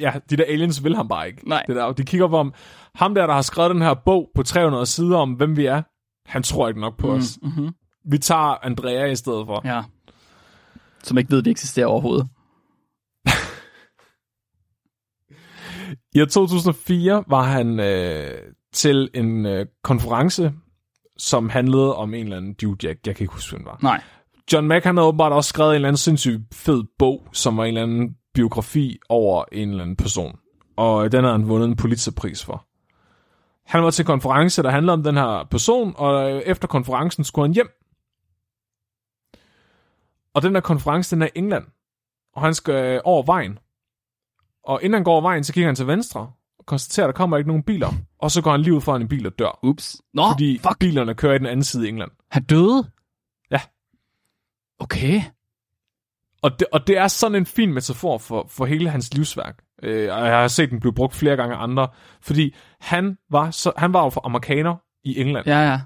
Ja, 0.00 0.12
de 0.30 0.36
der 0.36 0.44
aliens 0.44 0.84
vil 0.84 0.96
ham 0.96 1.08
bare 1.08 1.28
ikke. 1.28 1.48
Nej. 1.48 1.64
Det 1.66 1.76
der, 1.76 1.92
de 1.92 2.04
kigger 2.04 2.28
på 2.28 2.36
ham. 2.36 2.54
Ham 2.94 3.14
der, 3.14 3.26
der 3.26 3.34
har 3.34 3.42
skrevet 3.42 3.70
den 3.70 3.82
her 3.82 3.94
bog 3.94 4.30
på 4.34 4.42
300 4.42 4.86
sider 4.86 5.16
om, 5.16 5.32
hvem 5.32 5.56
vi 5.56 5.66
er, 5.66 5.82
han 6.26 6.42
tror 6.42 6.68
ikke 6.68 6.80
nok 6.80 6.96
på 6.96 7.06
mm, 7.06 7.12
os. 7.12 7.38
Mm-hmm. 7.42 7.74
Vi 8.04 8.18
tager 8.18 8.64
Andrea 8.64 9.04
i 9.04 9.16
stedet 9.16 9.46
for. 9.46 9.60
Ja. 9.64 9.82
Som 11.02 11.18
ikke 11.18 11.30
ved, 11.30 11.38
at 11.38 11.44
det 11.44 11.50
eksisterer 11.50 11.86
overhovedet. 11.86 12.28
I 16.14 16.20
år 16.20 16.26
2004 16.26 17.24
var 17.28 17.42
han 17.42 17.80
øh, 17.80 18.52
til 18.72 19.10
en 19.14 19.46
øh, 19.46 19.66
konference, 19.82 20.52
som 21.16 21.48
handlede 21.48 21.96
om 21.96 22.14
en 22.14 22.24
eller 22.24 22.36
anden 22.36 22.54
dude, 22.54 22.88
jeg, 22.88 22.96
jeg 23.06 23.16
kan 23.16 23.24
ikke 23.24 23.34
huske, 23.34 23.56
hvem 23.56 23.66
var. 23.66 23.78
Nej. 23.82 24.02
John 24.52 24.68
Mack, 24.68 24.84
han 24.84 24.96
havde 24.96 25.08
åbenbart 25.08 25.32
også 25.32 25.48
skrevet 25.48 25.70
en 25.70 25.74
eller 25.74 25.88
anden 25.88 25.98
sindssygt 25.98 26.54
fed 26.54 26.84
bog, 26.98 27.28
som 27.32 27.56
var 27.56 27.64
en 27.64 27.68
eller 27.68 27.82
anden 27.82 28.16
biografi 28.34 28.98
over 29.08 29.44
en 29.52 29.70
eller 29.70 29.82
anden 29.82 29.96
person. 29.96 30.38
Og 30.76 31.12
den 31.12 31.24
havde 31.24 31.38
han 31.38 31.48
vundet 31.48 31.68
en 31.68 31.76
Pulitzerpris 31.76 32.44
for. 32.44 32.66
Han 33.66 33.82
var 33.82 33.90
til 33.90 34.04
konference, 34.04 34.62
der 34.62 34.70
handlede 34.70 34.92
om 34.92 35.02
den 35.02 35.16
her 35.16 35.46
person, 35.50 35.94
og 35.96 36.42
efter 36.46 36.68
konferencen 36.68 37.24
skulle 37.24 37.48
han 37.48 37.54
hjem. 37.54 37.68
Og 40.34 40.42
den 40.42 40.54
der 40.54 40.60
konference, 40.60 41.14
den 41.14 41.22
er 41.22 41.26
i 41.26 41.30
England. 41.34 41.64
Og 42.34 42.42
han 42.42 42.54
skal 42.54 43.00
over 43.04 43.22
vejen. 43.22 43.58
Og 44.64 44.82
inden 44.82 44.94
han 44.94 45.04
går 45.04 45.12
over 45.12 45.20
vejen, 45.20 45.44
så 45.44 45.52
kigger 45.52 45.68
han 45.68 45.76
til 45.76 45.86
venstre, 45.86 46.32
konstaterer, 46.66 47.06
at 47.06 47.12
der 47.14 47.16
kommer 47.16 47.36
ikke 47.36 47.48
nogen 47.48 47.62
biler. 47.62 47.92
Og 48.18 48.30
så 48.30 48.42
går 48.42 48.50
han 48.50 48.60
lige 48.60 48.74
ud 48.74 48.80
foran 48.80 49.02
en 49.02 49.08
bil 49.08 49.26
og 49.26 49.32
dør. 49.38 49.58
Ups. 49.62 49.96
Nå, 50.14 50.22
fordi 50.32 50.58
fuck. 50.58 50.78
bilerne 50.78 51.14
kører 51.14 51.34
i 51.34 51.38
den 51.38 51.46
anden 51.46 51.64
side 51.64 51.86
i 51.86 51.88
England. 51.88 52.10
Han 52.30 52.42
døde? 52.42 52.90
Ja. 53.50 53.60
Okay. 54.78 55.22
Og 56.42 56.50
det, 56.58 56.66
og 56.72 56.86
det 56.86 56.98
er 56.98 57.08
sådan 57.08 57.34
en 57.34 57.46
fin 57.46 57.72
metafor 57.72 58.18
for, 58.18 58.46
for 58.48 58.64
hele 58.64 58.90
hans 58.90 59.14
livsværk. 59.14 59.62
Øh, 59.82 60.14
og 60.14 60.26
jeg 60.26 60.40
har 60.40 60.48
set 60.48 60.70
den 60.70 60.80
blive 60.80 60.94
brugt 60.94 61.14
flere 61.14 61.36
gange 61.36 61.54
af 61.54 61.62
andre. 61.62 61.88
Fordi 62.20 62.54
han 62.80 63.18
var, 63.30 63.50
så, 63.50 63.72
han 63.76 63.92
var 63.92 64.02
jo 64.02 64.10
for 64.10 64.26
amerikaner 64.26 64.76
i 65.04 65.20
England. 65.20 65.46
Ja, 65.46 65.70
ja. 65.70 65.80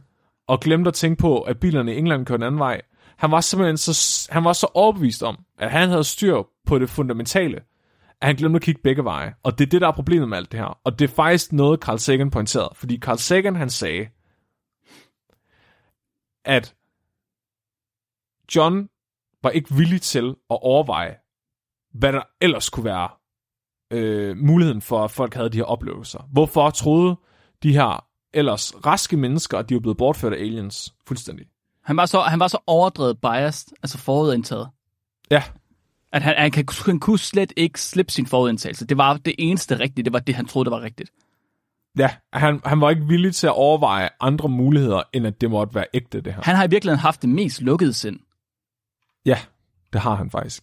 Og 0.49 0.61
glemte 0.61 0.89
at 0.89 0.95
tænke 0.95 1.21
på, 1.21 1.41
at 1.41 1.61
bilerne 1.61 1.95
i 1.95 1.99
England 1.99 2.27
kører 2.27 2.39
en 2.39 2.43
anden 2.43 2.59
vej. 2.59 2.81
Han 3.17 3.31
var 3.31 3.41
simpelthen 3.41 3.77
så, 3.77 4.29
han 4.33 4.45
var 4.45 4.53
så 4.53 4.67
overbevist 4.75 5.23
om, 5.23 5.39
at 5.59 5.71
han 5.71 5.89
havde 5.89 6.05
styr 6.05 6.43
på 6.67 6.79
det 6.79 6.91
fundamentale, 6.91 7.61
at 8.21 8.27
han 8.27 8.37
glemte 8.37 8.57
at 8.57 8.63
kigge 8.63 8.81
begge 8.83 9.05
veje. 9.05 9.35
Og 9.43 9.59
det 9.59 9.67
er 9.67 9.71
det, 9.71 9.81
der 9.81 9.89
er 9.89 9.93
problemet 9.93 10.29
med 10.29 10.37
alt 10.37 10.53
det 10.53 10.61
her. 10.61 10.79
Og 10.85 10.99
det 10.99 11.11
er 11.11 11.15
faktisk 11.15 11.53
noget, 11.53 11.81
Carl 11.81 11.99
Sagan 11.99 12.31
pointerede. 12.31 12.71
Fordi 12.75 12.99
Carl 12.99 13.19
Sagan, 13.19 13.57
han 13.57 13.71
sagde, 13.71 14.09
at 16.45 16.75
John 18.57 18.89
var 19.43 19.51
ikke 19.51 19.75
villig 19.75 20.03
til 20.03 20.29
at 20.51 20.59
overveje, 20.63 21.17
hvad 21.95 22.13
der 22.13 22.23
ellers 22.41 22.71
kunne 22.71 22.85
være 22.85 23.09
øh, 23.91 24.37
muligheden 24.37 24.83
for, 24.83 25.05
at 25.05 25.11
folk 25.11 25.35
havde 25.35 25.49
de 25.49 25.57
her 25.57 25.65
oplevelser. 25.65 26.29
Hvorfor 26.33 26.71
troede 26.71 27.17
de 27.63 27.73
her 27.73 28.07
ellers 28.33 28.87
raske 28.87 29.17
mennesker, 29.17 29.59
at 29.59 29.69
de 29.69 29.75
var 29.75 29.81
blevet 29.81 29.97
bortført 29.97 30.33
af 30.33 30.37
aliens 30.39 30.95
fuldstændig? 31.07 31.47
Han 31.85 31.97
var 31.97 32.07
så, 32.07 32.21
han 32.21 32.41
var 32.41 32.49
så 32.49 32.59
overdrevet 32.67 33.21
biased, 33.21 33.73
altså 33.83 33.99
forudindtaget. 33.99 34.69
Ja. 35.31 35.43
At 36.17 36.23
han, 36.23 36.35
han, 36.39 36.51
kan, 36.51 36.65
han 36.87 37.01
kunne 37.01 37.19
slet 37.19 37.53
ikke 37.57 37.81
slippe 37.81 38.13
sin 38.13 38.27
forudindtagelse. 38.27 38.87
Det 38.87 38.99
var 38.99 39.17
det 39.17 39.35
eneste 39.39 39.79
rigtige, 39.79 40.05
det 40.05 40.13
var 40.13 40.19
det, 40.19 40.35
han 40.35 40.47
troede, 40.47 40.71
der 40.71 40.77
var 40.77 40.83
rigtigt. 40.83 41.13
Ja, 41.99 42.17
han, 42.33 42.61
han 42.65 42.81
var 42.81 42.91
ikke 42.91 43.07
villig 43.07 43.35
til 43.35 43.47
at 43.47 43.53
overveje 43.53 44.09
andre 44.21 44.49
muligheder, 44.49 45.03
end 45.13 45.27
at 45.27 45.41
det 45.41 45.51
måtte 45.51 45.75
være 45.75 45.87
ægte, 45.95 46.21
det 46.21 46.35
her. 46.35 46.43
Han 46.43 46.57
har 46.57 46.65
i 46.65 46.71
virkeligheden 46.71 47.01
haft 47.01 47.23
det 47.23 47.31
mest 47.31 47.61
lukkede 47.61 47.95
sind. 47.95 48.21
Ja, 49.27 49.39
det 49.93 50.01
har 50.01 50.15
han 50.15 50.31
faktisk. 50.31 50.63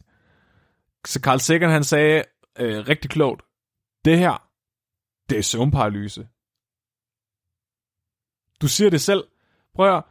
Så 1.06 1.20
Carl 1.20 1.40
Sagan, 1.40 1.70
han 1.70 1.84
sagde 1.84 2.24
øh, 2.60 2.88
rigtig 2.88 3.12
klogt, 3.12 3.42
det 4.06 4.18
her, 4.18 4.50
det 5.30 5.38
er 5.38 5.44
søvnparalyse. 5.44 6.28
Du 8.62 8.68
siger 8.68 8.90
det 8.90 9.02
selv. 9.02 9.24
Prøv 9.76 9.86
at 9.86 9.92
høre, 9.92 10.04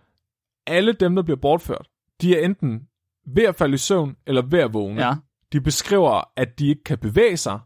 alle 0.66 0.92
dem, 0.92 1.14
der 1.14 1.22
bliver 1.22 1.40
bortført, 1.40 1.88
de 2.20 2.38
er 2.38 2.44
enten 2.44 2.88
ved 3.26 3.42
at 3.42 3.56
falde 3.56 3.74
i 3.74 3.78
søvn, 3.78 4.16
eller 4.26 4.42
ved 4.42 4.58
at 4.58 4.74
vågne. 4.74 5.06
Ja. 5.06 5.14
De 5.52 5.60
beskriver, 5.60 6.22
at 6.36 6.58
de 6.58 6.68
ikke 6.68 6.84
kan 6.84 6.98
bevæge 6.98 7.36
sig, 7.36 7.60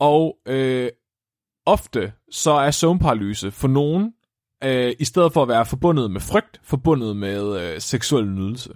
og 0.00 0.36
øh, 0.46 0.88
ofte 1.66 2.12
så 2.30 2.50
er 2.50 2.70
søvnparalyse 2.70 3.50
for 3.50 3.68
nogen, 3.68 4.12
øh, 4.64 4.92
i 4.98 5.04
stedet 5.04 5.32
for 5.32 5.42
at 5.42 5.48
være 5.48 5.66
forbundet 5.66 6.10
med 6.10 6.20
frygt, 6.20 6.60
forbundet 6.62 7.16
med 7.16 7.60
øh, 7.60 7.80
seksuel 7.80 8.26
nydelse. 8.28 8.72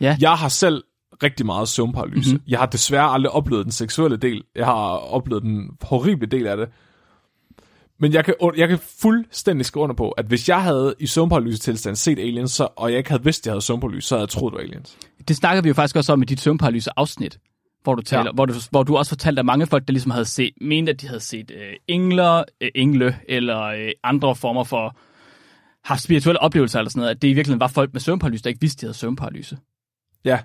Ja. 0.00 0.16
Jeg 0.20 0.32
har 0.32 0.48
selv 0.48 0.84
rigtig 1.22 1.46
meget 1.46 1.68
søvnparalyse. 1.68 2.30
Mhm. 2.30 2.36
Mm-hmm. 2.36 2.50
Jeg 2.50 2.58
har 2.58 2.66
desværre 2.66 3.10
aldrig 3.10 3.32
oplevet 3.32 3.64
den 3.64 3.72
seksuelle 3.72 4.16
del. 4.16 4.44
Jeg 4.54 4.66
har 4.66 4.96
oplevet 4.96 5.42
den 5.42 5.70
horrible 5.82 6.26
del 6.26 6.46
af 6.46 6.56
det. 6.56 6.68
Men 7.98 8.12
jeg 8.12 8.24
kan, 8.24 8.34
jeg 8.56 8.68
kan 8.68 8.78
fuldstændig 9.00 9.66
skrive 9.66 9.82
under 9.82 9.94
på, 9.96 10.10
at 10.10 10.26
hvis 10.26 10.48
jeg 10.48 10.62
havde 10.62 10.94
i 10.98 11.06
søvnparalyse-tilstand 11.06 11.96
set 11.96 12.18
aliens, 12.18 12.52
så, 12.52 12.68
og 12.76 12.90
jeg 12.90 12.98
ikke 12.98 13.10
havde 13.10 13.24
vidst, 13.24 13.42
at 13.42 13.46
jeg 13.46 13.52
havde 13.52 13.64
søvnparalyse, 13.64 14.08
så 14.08 14.14
havde 14.14 14.22
jeg 14.22 14.28
troet, 14.28 14.52
det 14.52 14.58
var 14.58 14.64
aliens. 14.64 14.98
Det 15.28 15.36
snakker 15.36 15.62
vi 15.62 15.68
jo 15.68 15.74
faktisk 15.74 15.96
også 15.96 16.12
om 16.12 16.22
i 16.22 16.24
dit 16.24 16.40
søvnparalyse-afsnit, 16.40 17.38
hvor 17.82 17.94
du, 17.94 18.02
taler, 18.02 18.24
Ja. 18.24 18.32
hvor, 18.32 18.46
du, 18.46 18.54
hvor 18.70 18.82
du 18.82 18.96
også 18.96 19.10
fortalte, 19.10 19.40
at 19.40 19.46
mange 19.46 19.66
folk, 19.66 19.86
der 19.86 19.92
ligesom 19.92 20.10
havde 20.10 20.24
set, 20.24 20.54
mente, 20.60 20.92
at 20.92 21.00
de 21.00 21.06
havde 21.06 21.20
set 21.20 21.50
øh, 21.54 21.72
engler, 21.88 22.44
øh, 22.60 22.70
engle 22.74 23.18
eller 23.28 23.60
øh, 23.62 23.90
andre 24.04 24.36
former 24.36 24.64
for 24.64 24.96
haft 25.84 26.02
spirituelle 26.02 26.40
oplevelser 26.40 26.78
eller 26.78 26.90
sådan 26.90 27.00
noget, 27.00 27.10
at 27.14 27.22
det 27.22 27.28
i 27.28 27.32
virkeligheden 27.32 27.60
var 27.60 27.66
folk 27.68 27.92
med 27.92 28.00
søvnparalyse, 28.00 28.44
der 28.44 28.48
ikke 28.50 28.60
vidste, 28.60 28.80
de 28.80 28.86
havde 28.86 28.98
søvnparalyse. 28.98 29.58
Ja, 30.24 30.40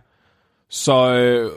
så 0.69 1.13
øh, 1.13 1.51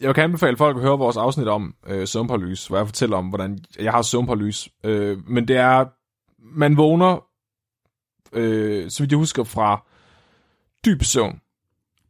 jeg 0.00 0.14
kan 0.14 0.24
anbefale 0.24 0.56
folk 0.56 0.76
at 0.76 0.82
høre 0.82 0.98
vores 0.98 1.16
afsnit 1.16 1.48
om 1.48 1.74
øh, 1.86 2.06
søvnparalyse, 2.08 2.68
hvor 2.68 2.76
jeg 2.76 2.86
fortæller 2.86 3.16
om, 3.16 3.28
hvordan 3.28 3.58
jeg 3.80 3.92
har 3.92 4.02
søvnparalyse. 4.02 4.70
Øh, 4.84 5.28
men 5.28 5.48
det 5.48 5.56
er, 5.56 5.84
man 6.56 6.76
vågner, 6.76 7.24
øh, 8.32 8.90
så 8.90 9.02
vidt 9.02 9.12
jeg 9.12 9.18
husker, 9.18 9.44
fra 9.44 9.84
dyb 10.84 11.02
søvn 11.02 11.40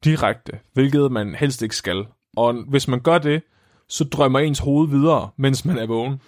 direkte, 0.05 0.53
hvilket 0.73 1.13
man 1.13 1.35
helst 1.35 1.63
ikke 1.63 1.77
skal. 1.77 2.07
Og 2.37 2.55
hvis 2.69 2.89
man 2.89 3.01
gør 3.01 3.19
det, 3.19 3.43
så 3.89 4.05
drømmer 4.05 4.39
ens 4.39 4.59
hoved 4.59 4.89
videre, 4.89 5.31
mens 5.37 5.65
man 5.65 5.79
er 5.79 5.87
vågen. 5.87 6.21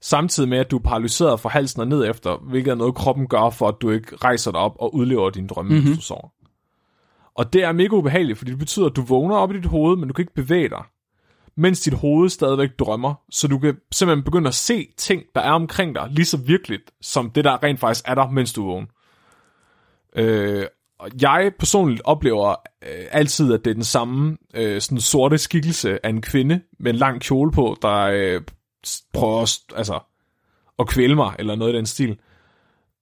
Samtidig 0.00 0.48
med, 0.48 0.58
at 0.58 0.70
du 0.70 0.76
er 0.76 0.82
paralyseret 0.82 1.40
fra 1.40 1.48
halsen 1.48 1.80
og 1.80 1.88
ned 1.88 2.10
efter, 2.10 2.36
hvilket 2.36 2.70
er 2.70 2.74
noget, 2.74 2.94
kroppen 2.94 3.26
gør 3.26 3.50
for, 3.50 3.68
at 3.68 3.74
du 3.80 3.90
ikke 3.90 4.16
rejser 4.16 4.50
dig 4.50 4.60
op 4.60 4.76
og 4.78 4.94
udlever 4.94 5.30
dine 5.30 5.48
drømme, 5.48 5.70
mm-hmm. 5.70 5.86
hvis 5.86 5.98
du 5.98 6.04
sover. 6.04 6.28
Og 7.34 7.52
det 7.52 7.64
er 7.64 7.72
mega 7.72 7.96
ubehageligt, 7.96 8.38
fordi 8.38 8.50
det 8.50 8.58
betyder, 8.58 8.86
at 8.86 8.96
du 8.96 9.02
vågner 9.02 9.36
op 9.36 9.52
i 9.52 9.56
dit 9.56 9.66
hoved, 9.66 9.96
men 9.96 10.08
du 10.08 10.14
kan 10.14 10.22
ikke 10.22 10.34
bevæge 10.34 10.68
dig, 10.68 10.84
mens 11.56 11.80
dit 11.80 11.94
hoved 11.94 12.28
stadigvæk 12.28 12.70
drømmer. 12.78 13.14
Så 13.30 13.48
du 13.48 13.58
kan 13.58 13.76
simpelthen 13.92 14.24
begynde 14.24 14.48
at 14.48 14.54
se 14.54 14.86
ting, 14.96 15.22
der 15.34 15.40
er 15.40 15.52
omkring 15.52 15.94
dig, 15.94 16.08
lige 16.10 16.26
så 16.26 16.36
virkeligt, 16.36 16.90
som 17.00 17.30
det, 17.30 17.44
der 17.44 17.62
rent 17.62 17.80
faktisk 17.80 18.08
er 18.08 18.14
der, 18.14 18.30
mens 18.30 18.52
du 18.52 18.62
er 18.62 18.66
vågen. 18.66 18.86
Øh, 20.16 20.66
jeg 21.22 21.52
personligt 21.58 22.02
oplever 22.04 22.50
øh, 22.82 23.06
altid, 23.10 23.52
at 23.52 23.64
det 23.64 23.70
er 23.70 23.74
den 23.74 23.84
samme 23.84 24.36
øh, 24.54 24.80
sådan 24.80 25.00
sorte 25.00 25.38
skikkelse 25.38 26.06
af 26.06 26.10
en 26.10 26.22
kvinde 26.22 26.60
med 26.78 26.92
en 26.92 26.98
lang 26.98 27.20
kjole 27.20 27.52
på, 27.52 27.76
der 27.82 27.96
øh, 27.96 28.42
prøver 29.14 29.42
at, 29.42 29.58
altså, 29.76 30.00
at 30.78 30.88
kvæle 30.88 31.14
mig, 31.14 31.36
eller 31.38 31.54
noget 31.54 31.72
i 31.72 31.76
den 31.76 31.86
stil. 31.86 32.18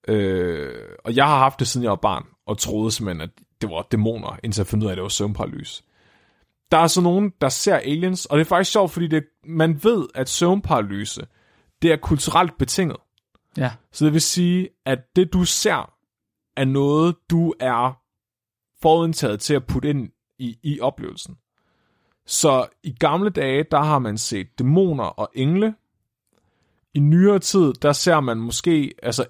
Øh, 0.07 0.73
og 1.05 1.15
jeg 1.15 1.25
har 1.25 1.37
haft 1.37 1.59
det, 1.59 1.67
siden 1.67 1.83
jeg 1.83 1.89
var 1.89 1.95
barn, 1.95 2.25
og 2.45 2.57
troede 2.57 2.91
simpelthen, 2.91 3.21
at 3.21 3.29
det 3.61 3.69
var 3.69 3.87
dæmoner, 3.91 4.39
indtil 4.43 4.61
jeg 4.61 4.67
fandt 4.67 4.83
ud 4.83 4.87
af, 4.87 4.91
at 4.91 4.95
det 4.95 5.03
var 5.03 5.09
søvnparalyse. 5.09 5.83
Der 6.71 6.77
er 6.77 6.87
så 6.87 7.01
nogen, 7.01 7.33
der 7.41 7.49
ser 7.49 7.75
aliens, 7.75 8.25
og 8.25 8.37
det 8.37 8.45
er 8.45 8.49
faktisk 8.49 8.71
sjovt, 8.71 8.91
fordi 8.91 9.07
det, 9.07 9.23
man 9.45 9.83
ved, 9.83 10.07
at 10.15 10.29
søvnparalyse, 10.29 11.27
det 11.81 11.91
er 11.91 11.97
kulturelt 11.97 12.57
betinget. 12.57 12.97
Ja. 13.57 13.71
Så 13.91 14.05
det 14.05 14.13
vil 14.13 14.21
sige, 14.21 14.69
at 14.85 14.99
det 15.15 15.33
du 15.33 15.45
ser, 15.45 15.94
er 16.57 16.65
noget, 16.65 17.15
du 17.29 17.53
er 17.59 18.01
forudindtaget 18.81 19.39
til 19.39 19.53
at 19.53 19.65
putte 19.65 19.89
ind 19.89 20.09
i, 20.39 20.57
i 20.63 20.79
oplevelsen. 20.79 21.35
Så 22.25 22.67
i 22.83 22.95
gamle 22.99 23.29
dage, 23.29 23.65
der 23.71 23.83
har 23.83 23.99
man 23.99 24.17
set 24.17 24.47
dæmoner 24.59 25.03
og 25.03 25.29
engle. 25.35 25.75
I 26.93 26.99
nyere 26.99 27.39
tid, 27.39 27.73
der 27.73 27.93
ser 27.93 28.19
man 28.19 28.37
måske, 28.37 28.93
altså, 29.03 29.25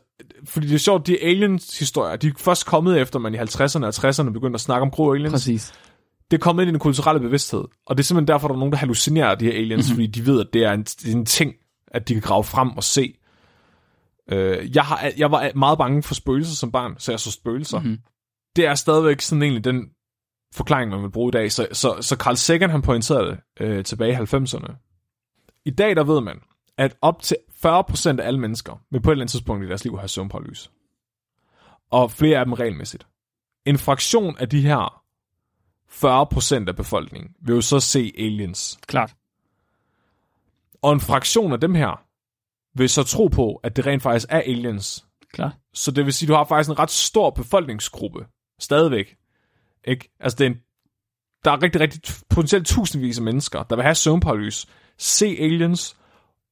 fordi 0.45 0.67
det 0.67 0.75
er 0.75 0.79
sjovt, 0.79 1.07
de 1.07 1.23
aliens-historier, 1.23 2.15
de 2.15 2.27
er 2.27 2.31
først 2.37 2.65
kommet 2.65 3.01
efter, 3.01 3.19
man 3.19 3.35
i 3.35 3.37
50'erne 3.37 3.85
og 3.85 3.89
60'erne 3.89 4.29
begyndte 4.29 4.57
at 4.57 4.61
snakke 4.61 4.81
om 4.81 4.91
grå 4.91 5.13
aliens. 5.13 5.33
Præcis. 5.33 5.73
Det 6.31 6.37
er 6.37 6.41
kommet 6.41 6.63
ind 6.63 6.69
i 6.69 6.71
den 6.71 6.79
kulturelle 6.79 7.19
bevidsthed. 7.19 7.63
Og 7.85 7.97
det 7.97 8.03
er 8.03 8.05
simpelthen 8.05 8.27
derfor, 8.27 8.47
der 8.47 8.55
er 8.55 8.59
nogen, 8.59 8.71
der 8.71 8.77
hallucinerer 8.77 9.35
de 9.35 9.45
her 9.45 9.53
aliens, 9.53 9.89
mm-hmm. 9.89 9.95
fordi 9.95 10.07
de 10.07 10.25
ved, 10.25 10.39
at 10.39 10.47
det 10.53 10.63
er, 10.63 10.71
en, 10.71 10.83
det 10.83 11.11
er 11.11 11.15
en 11.15 11.25
ting, 11.25 11.53
at 11.87 12.07
de 12.07 12.13
kan 12.13 12.21
grave 12.21 12.43
frem 12.43 12.69
og 12.77 12.83
se. 12.83 13.15
Øh, 14.31 14.75
jeg, 14.75 14.83
har, 14.83 15.11
jeg 15.17 15.31
var 15.31 15.51
meget 15.55 15.77
bange 15.77 16.03
for 16.03 16.13
spøgelser 16.13 16.55
som 16.55 16.71
barn, 16.71 16.95
så 16.97 17.11
jeg 17.11 17.19
så 17.19 17.31
spøgelser. 17.31 17.79
Mhm. 17.79 17.99
Det 18.55 18.65
er 18.65 18.75
stadigvæk 18.75 19.21
sådan 19.21 19.43
egentlig 19.43 19.63
den 19.63 19.89
forklaring, 20.53 20.91
man 20.91 21.01
vil 21.03 21.11
bruge 21.11 21.29
i 21.29 21.31
dag. 21.31 21.51
Så, 21.51 21.67
så, 21.71 21.97
så 22.01 22.15
Carl 22.15 22.35
Sagan, 22.35 22.69
han 22.69 22.81
pointerede 22.81 23.29
det 23.29 23.39
øh, 23.59 23.83
tilbage 23.83 24.11
i 24.11 24.15
90'erne. 24.15 24.73
I 25.65 25.71
dag, 25.71 25.95
der 25.95 26.03
ved 26.03 26.21
man, 26.21 26.39
at 26.77 26.95
op 27.01 27.21
til 27.21 27.37
40% 27.65 27.67
af 28.19 28.27
alle 28.27 28.39
mennesker 28.39 28.81
vil 28.91 29.01
på 29.01 29.09
et 29.09 29.13
eller 29.13 29.23
andet 29.23 29.31
tidspunkt 29.31 29.65
i 29.65 29.67
deres 29.67 29.83
liv 29.83 29.97
have 29.97 30.07
søvnparalyse. 30.07 30.69
Og 31.91 32.11
flere 32.11 32.39
af 32.39 32.45
dem 32.45 32.53
regelmæssigt. 32.53 33.07
En 33.65 33.77
fraktion 33.77 34.37
af 34.37 34.49
de 34.49 34.61
her 34.61 35.03
40% 35.89 36.67
af 36.67 36.75
befolkningen 36.75 37.31
vil 37.41 37.55
jo 37.55 37.61
så 37.61 37.79
se 37.79 38.13
aliens. 38.17 38.79
Klart. 38.87 39.15
Og 40.81 40.93
en 40.93 40.99
fraktion 40.99 41.53
af 41.53 41.59
dem 41.59 41.75
her 41.75 42.04
vil 42.75 42.89
så 42.89 43.03
tro 43.03 43.27
på, 43.27 43.59
at 43.63 43.75
det 43.75 43.85
rent 43.85 44.03
faktisk 44.03 44.27
er 44.29 44.41
aliens. 44.41 45.05
Klart. 45.33 45.51
Så 45.73 45.91
det 45.91 46.05
vil 46.05 46.13
sige, 46.13 46.27
at 46.27 46.29
du 46.29 46.33
har 46.33 46.43
faktisk 46.43 46.69
en 46.69 46.79
ret 46.79 46.91
stor 46.91 47.29
befolkningsgruppe. 47.29 48.25
Stadigvæk. 48.59 49.15
Ikke? 49.87 50.15
Altså, 50.19 50.35
det 50.35 50.45
er 50.45 50.49
en, 50.49 50.57
der 51.45 51.51
er 51.51 51.63
rigtig, 51.63 51.81
rigtig 51.81 52.01
potentielt 52.29 52.67
tusindvis 52.67 53.17
af 53.17 53.23
mennesker, 53.23 53.63
der 53.63 53.75
vil 53.75 53.83
have 53.83 53.95
søvnparalyse, 53.95 54.67
se 54.97 55.37
aliens, 55.39 55.95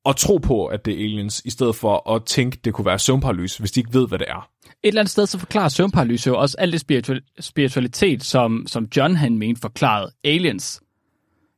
og 0.05 0.15
tro 0.15 0.37
på, 0.37 0.65
at 0.65 0.85
det 0.85 0.93
er 0.93 0.97
aliens, 0.97 1.41
i 1.45 1.49
stedet 1.49 1.75
for 1.75 2.11
at 2.11 2.25
tænke, 2.25 2.59
det 2.63 2.73
kunne 2.73 2.85
være 2.85 2.99
søvnparalyse, 2.99 3.59
hvis 3.59 3.71
de 3.71 3.79
ikke 3.79 3.93
ved, 3.93 4.07
hvad 4.07 4.19
det 4.19 4.27
er. 4.29 4.49
Et 4.65 4.87
eller 4.87 5.01
andet 5.01 5.11
sted, 5.11 5.25
så 5.25 5.39
forklarer 5.39 5.69
søvnparalyse 5.69 6.27
jo 6.27 6.37
også 6.37 6.57
alt 6.59 6.73
det 6.73 6.81
spiritual- 6.81 7.41
spiritualitet, 7.41 8.23
som, 8.23 8.67
som 8.67 8.87
John 8.97 9.15
han 9.15 9.37
mente 9.37 9.61
forklarede 9.61 10.11
aliens. 10.23 10.82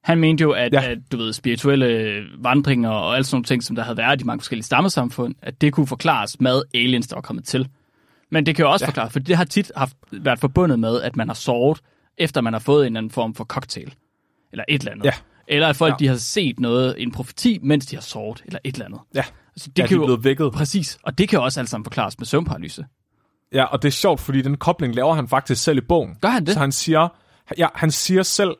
Han 0.05 0.17
mente 0.17 0.41
jo, 0.41 0.51
at, 0.51 0.73
Ja. 0.73 0.91
at 0.91 0.97
du 1.11 1.17
ved, 1.17 1.33
spirituelle 1.33 2.21
vandringer 2.37 2.89
og 2.89 3.15
alle 3.15 3.23
sådan 3.25 3.35
nogle 3.35 3.45
ting, 3.45 3.63
som 3.63 3.75
der 3.75 3.83
havde 3.83 3.97
været 3.97 4.21
i 4.21 4.23
mange 4.23 4.39
forskellige 4.41 4.65
stammesamfund, 4.65 5.35
at 5.41 5.61
det 5.61 5.73
kunne 5.73 5.87
forklares 5.87 6.39
med 6.39 6.61
aliens, 6.73 7.07
der 7.07 7.15
var 7.15 7.21
kommet 7.21 7.45
til. 7.45 7.67
Men 8.31 8.45
det 8.45 8.55
kan 8.55 8.65
jo 8.65 8.71
også 8.71 8.85
Ja. 8.85 8.89
forklare, 8.89 9.09
for 9.09 9.19
det 9.19 9.37
har 9.37 9.43
tit 9.43 9.71
haft, 9.75 9.95
været 10.11 10.39
forbundet 10.39 10.79
med, 10.79 11.01
at 11.01 11.15
man 11.15 11.27
har 11.29 11.33
sovet, 11.35 11.79
efter 12.17 12.41
man 12.41 12.53
har 12.53 12.59
fået 12.59 12.81
en 12.81 12.85
eller 12.85 12.97
anden 12.99 13.11
form 13.11 13.35
for 13.35 13.43
cocktail. 13.43 13.93
Eller 14.51 14.63
et 14.69 14.79
eller 14.81 14.91
andet. 14.91 15.05
Ja. 15.05 15.11
Eller 15.47 15.67
at 15.67 15.75
folk 15.75 15.91
Ja. 15.91 15.95
de 15.99 16.07
har 16.07 16.15
set 16.15 16.59
noget, 16.59 16.95
en 16.97 17.11
profeti, 17.11 17.59
mens 17.63 17.85
de 17.85 17.95
har 17.95 18.01
sovet, 18.01 18.41
eller 18.45 18.59
et 18.63 18.73
eller 18.75 18.85
andet. 18.85 18.99
Ja, 19.15 19.23
Altså, 19.55 19.69
det 19.69 19.79
ja, 19.79 19.87
kan 19.87 19.89
de 19.89 19.93
er 19.93 19.99
jo, 20.01 20.05
blevet 20.05 20.23
vækket. 20.23 20.51
Præcis, 20.51 20.97
og 21.03 21.17
det 21.17 21.29
kan 21.29 21.39
jo 21.39 21.43
også 21.43 21.59
alt 21.59 21.69
sammen 21.69 21.85
forklares 21.85 22.19
med 22.19 22.25
søvnparalyse. 22.25 22.85
Ja, 23.53 23.63
og 23.63 23.81
det 23.81 23.87
er 23.87 23.91
sjovt, 23.91 24.19
fordi 24.19 24.41
den 24.41 24.57
kobling 24.57 24.95
laver 24.95 25.13
han 25.13 25.27
faktisk 25.27 25.63
selv 25.63 25.77
i 25.77 25.81
bogen. 25.81 26.15
Gør 26.21 26.29
han 26.29 26.45
det? 26.45 26.53
Så 26.53 26.59
han 26.59 26.71
siger, 26.71 27.07
ja, 27.57 27.67
han 27.75 27.91
siger 27.91 28.23
selv, 28.23 28.55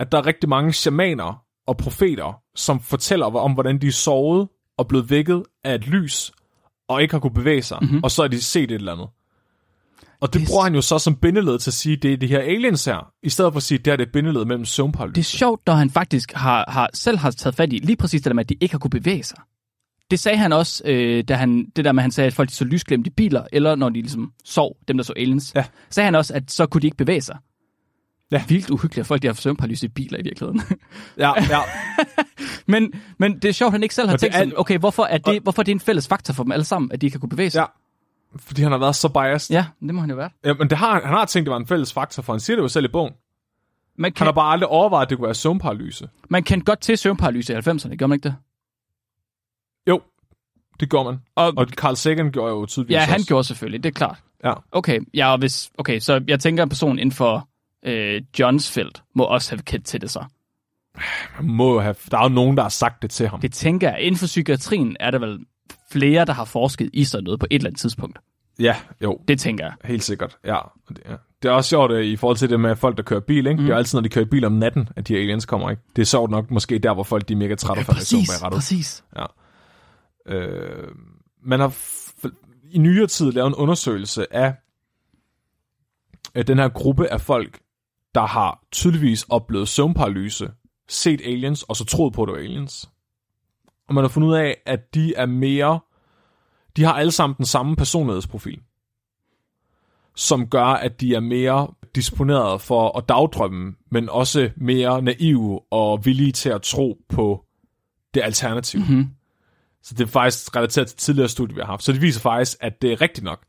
at 0.00 0.12
der 0.12 0.18
er 0.18 0.26
rigtig 0.26 0.48
mange 0.48 0.72
shamaner 0.72 1.42
og 1.66 1.76
profeter, 1.76 2.40
som 2.56 2.80
fortæller 2.80 3.26
om, 3.26 3.52
hvordan 3.52 3.78
de 3.80 3.86
er 3.86 3.92
sovet 3.92 4.48
og 4.78 4.88
blevet 4.88 5.10
vækket 5.10 5.42
af 5.64 5.74
et 5.74 5.86
lys, 5.86 6.32
og 6.88 7.02
ikke 7.02 7.14
har 7.14 7.20
kunne 7.20 7.34
bevæge 7.34 7.62
sig, 7.62 7.78
mm-hmm. 7.82 8.00
og 8.04 8.10
så 8.10 8.22
har 8.22 8.28
de 8.28 8.42
set 8.42 8.62
et 8.62 8.72
eller 8.72 8.92
andet. 8.92 9.06
Og 10.20 10.32
det, 10.32 10.40
Det 10.40 10.46
er 10.46 10.50
bruger 10.50 10.62
han 10.64 10.74
jo 10.74 10.80
så 10.80 10.98
som 10.98 11.16
bindeled 11.16 11.58
til 11.58 11.70
at 11.70 11.74
sige, 11.74 11.96
det 11.96 12.12
er 12.12 12.16
de 12.16 12.26
her 12.26 12.38
aliens 12.38 12.84
her, 12.84 13.12
i 13.22 13.28
stedet 13.28 13.52
for 13.52 13.56
at 13.56 13.62
sige, 13.62 13.78
det 13.78 13.86
her 13.86 13.96
det 13.96 14.06
er 14.08 14.12
bindeled 14.12 14.44
mellem 14.44 14.64
søvnparalyse. 14.64 15.14
Det 15.14 15.20
er 15.20 15.38
sjovt, 15.38 15.66
når 15.66 15.74
han 15.74 15.90
faktisk 15.90 16.32
har, 16.32 16.64
har, 16.68 16.90
selv 16.94 17.18
har 17.18 17.30
taget 17.30 17.54
fat 17.54 17.72
i 17.72 17.78
lige 17.78 17.96
præcis 17.96 18.22
det 18.22 18.30
der 18.30 18.34
med, 18.34 18.44
at 18.44 18.48
de 18.48 18.54
ikke 18.60 18.72
har 18.72 18.78
kunne 18.78 18.90
bevæge 18.90 19.22
sig. 19.22 19.38
Det 20.10 20.18
sagde 20.20 20.38
han 20.38 20.52
også, 20.52 20.82
øh, 20.86 21.24
da 21.28 21.34
han, 21.34 21.64
det 21.76 21.84
der 21.84 21.92
med, 21.92 22.00
at 22.00 22.04
han 22.04 22.10
sagde, 22.10 22.26
at 22.26 22.34
folk 22.34 22.48
de 22.48 22.54
så 22.54 22.64
lysglemt 22.64 23.06
i 23.06 23.10
biler, 23.10 23.44
eller 23.52 23.74
når 23.74 23.88
de 23.88 23.94
ligesom 24.00 24.32
sov, 24.44 24.76
dem 24.88 24.96
der 24.96 25.04
så 25.04 25.12
aliens, 25.16 25.52
Ja. 25.56 25.64
sagde 25.90 26.04
han 26.04 26.14
også, 26.14 26.34
at 26.34 26.50
så 26.50 26.66
kunne 26.66 26.80
de 26.80 26.86
ikke 26.86 26.96
bevæge 26.96 27.20
sig. 27.20 27.36
Ja. 28.34 28.44
Vildt 28.48 28.70
uhyggeligt, 28.70 28.98
at 28.98 29.06
folk 29.06 29.22
de 29.22 29.26
har 29.26 29.34
søvnparalyse 29.34 29.86
i 29.86 29.88
biler 29.88 30.18
i 30.18 30.22
virkeligheden. 30.22 30.62
Ja, 31.18 31.32
ja. 31.50 31.58
men, 32.72 32.92
men 33.18 33.34
det 33.38 33.44
er 33.48 33.52
sjovt, 33.52 33.68
at 33.68 33.72
han 33.72 33.82
ikke 33.82 33.94
selv 33.94 34.08
har 34.08 34.14
Og 34.14 34.20
tænkt 34.20 34.34
er- 34.34 34.38
sådan, 34.38 34.52
okay, 34.56 34.78
hvorfor 34.78 35.04
er, 35.04 35.18
det, 35.18 35.42
hvorfor 35.42 35.62
er 35.62 35.64
det 35.64 35.72
en 35.72 35.80
fælles 35.80 36.08
faktor 36.08 36.34
for 36.34 36.42
dem 36.42 36.52
alle 36.52 36.64
sammen, 36.64 36.92
at 36.92 37.00
de 37.00 37.06
ikke 37.06 37.14
har 37.16 37.20
kunne 37.20 37.28
bevæge 37.28 37.50
sig? 37.50 37.60
ja. 37.60 37.64
Fordi 38.38 38.62
han 38.62 38.72
har 38.72 38.78
været 38.78 38.96
så 38.96 39.08
biased. 39.08 39.54
ja 39.56 39.66
det 39.80 39.94
må 39.94 40.00
han 40.00 40.10
jo 40.10 40.16
være. 40.16 40.30
Ja, 40.44 40.54
men 40.54 40.70
det 40.70 40.78
har, 40.78 40.92
han 40.92 41.14
har 41.14 41.24
tænkt, 41.24 41.46
det 41.46 41.50
var 41.52 41.56
en 41.56 41.66
fælles 41.66 41.92
faktor, 41.92 42.22
for 42.22 42.32
han 42.32 42.40
siger 42.40 42.56
det 42.56 42.62
jo 42.62 42.68
selv 42.68 42.84
i 42.84 42.88
bogen. 42.88 43.12
Man 43.98 44.04
Han 44.08 44.12
kan, 44.12 44.24
har 44.26 44.32
bare 44.32 44.52
aldrig 44.52 44.68
overvejet, 44.68 45.06
at 45.06 45.10
det 45.10 45.18
kunne 45.18 45.26
være 45.26 45.34
søvnparalyse. 45.34 46.08
man 46.30 46.42
kendte 46.42 46.64
godt 46.64 46.80
til 46.80 46.98
søvnparalyse 46.98 47.52
i 47.52 47.56
90'erne, 47.56 47.96
gør 47.96 48.06
man 48.06 48.16
ikke 48.16 48.28
det? 48.28 48.36
Jo, 49.88 50.00
det 50.80 50.90
gør 50.90 51.02
man. 51.02 51.18
Og, 51.36 51.52
Og 51.56 51.66
Carl 51.66 51.96
Sagan 51.96 52.30
gjorde 52.32 52.50
jo 52.52 52.66
tydeligvis 52.66 52.94
ja, 52.94 53.00
han 53.00 53.14
også. 53.14 53.26
gjorde 53.26 53.44
selvfølgelig, 53.44 53.82
det 53.84 53.88
er 53.88 53.94
klart. 53.94 54.22
Ja. 54.44 54.52
Okay, 54.72 55.00
ja, 55.14 55.32
og 55.32 55.38
hvis, 55.38 55.70
okay, 55.78 55.98
så 55.98 56.24
jeg 56.28 56.40
tænker, 56.40 56.62
en 56.62 56.68
person 56.68 56.98
inden 56.98 57.12
for 57.12 57.48
øh, 57.84 58.22
Johns 58.38 58.70
felt 58.70 59.02
må 59.14 59.24
også 59.24 59.50
have 59.50 59.62
kendt 59.62 59.86
til 59.86 60.00
det 60.00 60.10
så. 60.10 60.24
Han 61.32 61.46
må 61.46 61.80
have, 61.80 61.94
der 62.10 62.18
er 62.18 62.22
jo 62.22 62.28
nogen, 62.28 62.56
der 62.56 62.62
har 62.62 62.70
sagt 62.70 63.02
det 63.02 63.10
til 63.10 63.28
ham. 63.28 63.40
Det 63.40 63.52
tænker 63.52 63.90
jeg. 63.90 64.00
Inden 64.00 64.18
for 64.18 64.26
psykiatrien 64.26 64.96
er 65.00 65.10
der 65.10 65.18
vel 65.18 65.38
flere, 65.92 66.24
der 66.24 66.32
har 66.32 66.44
forsket 66.44 66.90
i 66.92 67.04
sådan 67.04 67.24
noget 67.24 67.40
på 67.40 67.46
et 67.50 67.54
eller 67.56 67.68
andet 67.70 67.80
tidspunkt. 67.80 68.18
Ja, 68.58 68.76
jo, 69.02 69.20
Det 69.28 69.40
tænker 69.40 69.64
jeg. 69.64 69.74
helt 69.84 70.02
sikkert. 70.04 70.38
Ja. 70.44 70.58
Det, 70.88 70.98
ja. 71.08 71.14
det 71.42 71.48
er 71.48 71.52
også 71.52 71.68
sjovt 71.70 71.92
øh, 71.92 72.04
i 72.04 72.16
forhold 72.16 72.36
til 72.36 72.50
det 72.50 72.60
med 72.60 72.76
folk, 72.76 72.96
der 72.96 73.02
kører 73.02 73.20
bil. 73.20 73.46
Ikke? 73.46 73.50
Mm. 73.50 73.56
Det 73.56 73.64
er 73.64 73.74
jo 73.74 73.78
altid, 73.78 73.96
når 73.98 74.02
de 74.02 74.08
kører 74.08 74.24
bil 74.24 74.44
om 74.44 74.52
natten, 74.52 74.88
at 74.96 75.08
de 75.08 75.16
aliens 75.16 75.46
kommer. 75.46 75.70
Ikke? 75.70 75.82
Det 75.96 76.02
er 76.02 76.06
sjovt 76.06 76.30
nok 76.30 76.50
måske 76.50 76.78
der, 76.78 76.94
hvor 76.94 77.02
folk 77.02 77.28
de 77.28 77.32
er 77.32 77.36
mega 77.36 77.54
trætte 77.54 77.80
og 77.80 77.86
falder 77.86 78.14
i 78.16 78.26
bag 78.30 78.42
rattet. 78.42 78.56
præcis. 78.56 79.04
Øh, 80.28 80.88
man 81.46 81.60
har 81.60 81.68
f- 81.68 82.68
i 82.70 82.78
nyere 82.78 83.06
tid 83.06 83.32
lavet 83.32 83.46
en 83.48 83.54
undersøgelse 83.54 84.34
af, 84.34 84.54
af 86.34 86.46
den 86.46 86.58
her 86.58 86.68
gruppe 86.68 87.08
af 87.08 87.20
folk, 87.20 87.58
der 88.14 88.26
har 88.26 88.64
tydeligvis 88.72 89.22
oplevet 89.28 89.68
søvnparalyse, 89.68 90.50
set 90.88 91.20
aliens, 91.24 91.62
og 91.62 91.76
så 91.76 91.84
troet 91.84 92.14
på, 92.14 92.22
at 92.22 92.26
det 92.26 92.32
var 92.32 92.40
aliens. 92.40 92.90
Og 93.88 93.94
man 93.94 94.04
har 94.04 94.08
fundet 94.08 94.28
ud 94.28 94.34
af, 94.34 94.56
at 94.66 94.94
de 94.94 95.14
er 95.14 95.26
mere... 95.26 95.80
De 96.76 96.84
har 96.84 96.92
alle 96.92 97.12
sammen 97.12 97.36
den 97.36 97.44
samme 97.46 97.76
personlighedsprofil, 97.76 98.60
som 100.16 100.46
gør, 100.46 100.64
at 100.64 101.00
de 101.00 101.14
er 101.14 101.20
mere 101.20 101.68
disponeret 101.94 102.60
for 102.60 102.98
at 102.98 103.08
dagdrømme, 103.08 103.74
men 103.90 104.08
også 104.08 104.50
mere 104.56 105.02
naive 105.02 105.60
og 105.72 106.04
villige 106.04 106.32
til 106.32 106.48
at 106.48 106.62
tro 106.62 106.98
på 107.08 107.44
det 108.14 108.22
alternativ. 108.22 108.80
Mm-hmm. 108.80 109.08
Så 109.82 109.94
det 109.94 110.04
er 110.04 110.08
faktisk 110.08 110.56
relateret 110.56 110.88
til 110.88 110.96
tidligere 110.96 111.28
studier, 111.28 111.54
vi 111.54 111.60
har 111.60 111.66
haft. 111.66 111.82
Så 111.82 111.92
det 111.92 112.02
viser 112.02 112.20
faktisk, 112.20 112.58
at 112.60 112.82
det 112.82 112.92
er 112.92 113.00
rigtigt 113.00 113.24
nok, 113.24 113.42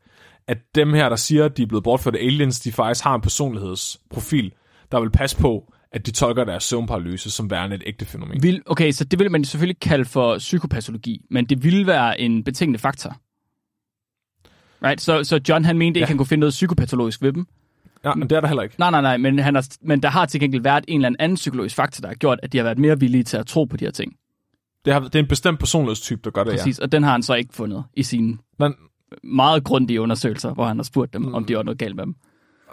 at 0.48 0.58
dem 0.74 0.94
her, 0.94 1.08
der 1.08 1.16
siger, 1.16 1.44
at 1.44 1.56
de 1.56 1.62
er 1.62 1.66
blevet 1.66 1.84
bortført 1.84 2.16
af 2.16 2.20
aliens, 2.20 2.60
de 2.60 2.72
faktisk 2.72 3.04
har 3.04 3.14
en 3.14 3.20
personlighedsprofil, 3.20 4.52
der 4.92 5.00
vil 5.00 5.10
passe 5.10 5.36
på, 5.36 5.72
at 5.92 6.06
de 6.06 6.10
tolker 6.10 6.44
deres 6.44 6.64
søvnparalyse 6.64 7.30
som 7.30 7.50
værende 7.50 7.76
et 7.76 7.82
ægte 7.86 8.04
fænomen. 8.04 8.42
Vil, 8.42 8.62
okay, 8.66 8.92
så 8.92 9.04
det 9.04 9.18
vil 9.18 9.30
man 9.30 9.44
selvfølgelig 9.44 9.80
kalde 9.80 10.04
for 10.04 10.38
psykopatologi, 10.38 11.20
men 11.30 11.44
det 11.44 11.64
ville 11.64 11.86
være 11.86 12.20
en 12.20 12.44
betingende 12.44 12.78
faktor. 12.78 13.16
Right? 14.82 15.00
Så, 15.00 15.24
så 15.24 15.40
John 15.48 15.64
han 15.64 15.78
mente 15.78 15.98
ikke, 15.98 16.04
Ja. 16.04 16.06
han 16.06 16.16
kunne 16.16 16.26
finde 16.26 16.40
noget 16.40 16.52
psykopatologisk 16.52 17.22
ved 17.22 17.32
dem. 17.32 17.46
Ja, 18.04 18.14
men 18.14 18.30
det 18.30 18.36
er 18.36 18.40
der 18.40 18.48
heller 18.48 18.62
ikke. 18.62 18.74
Nej, 18.78 18.90
nej, 18.90 19.00
nej, 19.00 19.16
men, 19.16 19.38
han 19.38 19.54
har, 19.54 19.68
men 19.82 20.02
der 20.02 20.08
har 20.08 20.26
til 20.26 20.40
gengæld 20.40 20.62
været 20.62 20.84
en 20.88 21.04
eller 21.04 21.16
anden 21.18 21.36
psykologisk 21.36 21.76
faktor, 21.76 22.00
der 22.00 22.08
har 22.08 22.14
gjort, 22.14 22.40
at 22.42 22.52
de 22.52 22.58
har 22.58 22.64
været 22.64 22.78
mere 22.78 23.00
villige 23.00 23.22
til 23.24 23.36
at 23.36 23.46
tro 23.46 23.64
på 23.64 23.76
de 23.76 23.84
her 23.84 23.92
ting. 23.92 24.12
Det, 24.84 24.92
har, 24.92 25.00
det 25.00 25.14
er 25.14 25.18
en 25.18 25.28
bestemt 25.28 25.58
personlighedstype, 25.58 26.20
der 26.24 26.30
gør 26.30 26.44
det, 26.44 26.52
Præcis, 26.52 26.78
og 26.78 26.92
den 26.92 27.02
har 27.02 27.12
han 27.12 27.22
så 27.22 27.34
ikke 27.34 27.54
fundet 27.54 27.84
i 27.94 28.02
sine 28.02 28.38
ja. 28.60 28.64
Men, 28.64 28.74
meget 29.22 29.64
grundige 29.64 30.00
undersøgelser, 30.00 30.54
hvor 30.54 30.64
han 30.64 30.76
har 30.76 30.84
spurgt 30.84 31.12
dem, 31.12 31.22
mm. 31.22 31.34
om 31.34 31.44
de 31.44 31.56
var 31.56 31.62
noget 31.62 31.78
galt 31.78 31.96
med 31.96 32.04
dem. 32.04 32.16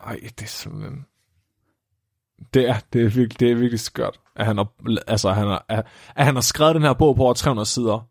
ej, 0.06 0.20
det 0.22 0.42
er 0.42 0.48
simpelthen... 0.48 1.06
Det 2.54 2.70
er, 2.70 2.76
det 2.94 3.02
er, 3.02 3.10
virkelig, 3.10 3.40
det 3.40 3.52
er 3.52 3.56
virkelig 3.56 3.80
skørt, 3.80 4.20
at 4.36 4.46
han, 4.46 4.58
har, 4.58 4.68
altså, 5.08 5.32
han 5.32 5.48
har, 5.48 5.66
at, 5.70 5.86
at 6.16 6.26
han 6.26 6.36
har 6.36 6.42
skrevet 6.42 6.76
den 6.76 6.84
her 6.84 6.94
bog 6.94 7.16
på 7.16 7.24
over 7.24 7.34
300 7.34 7.66
sider, 7.66 8.08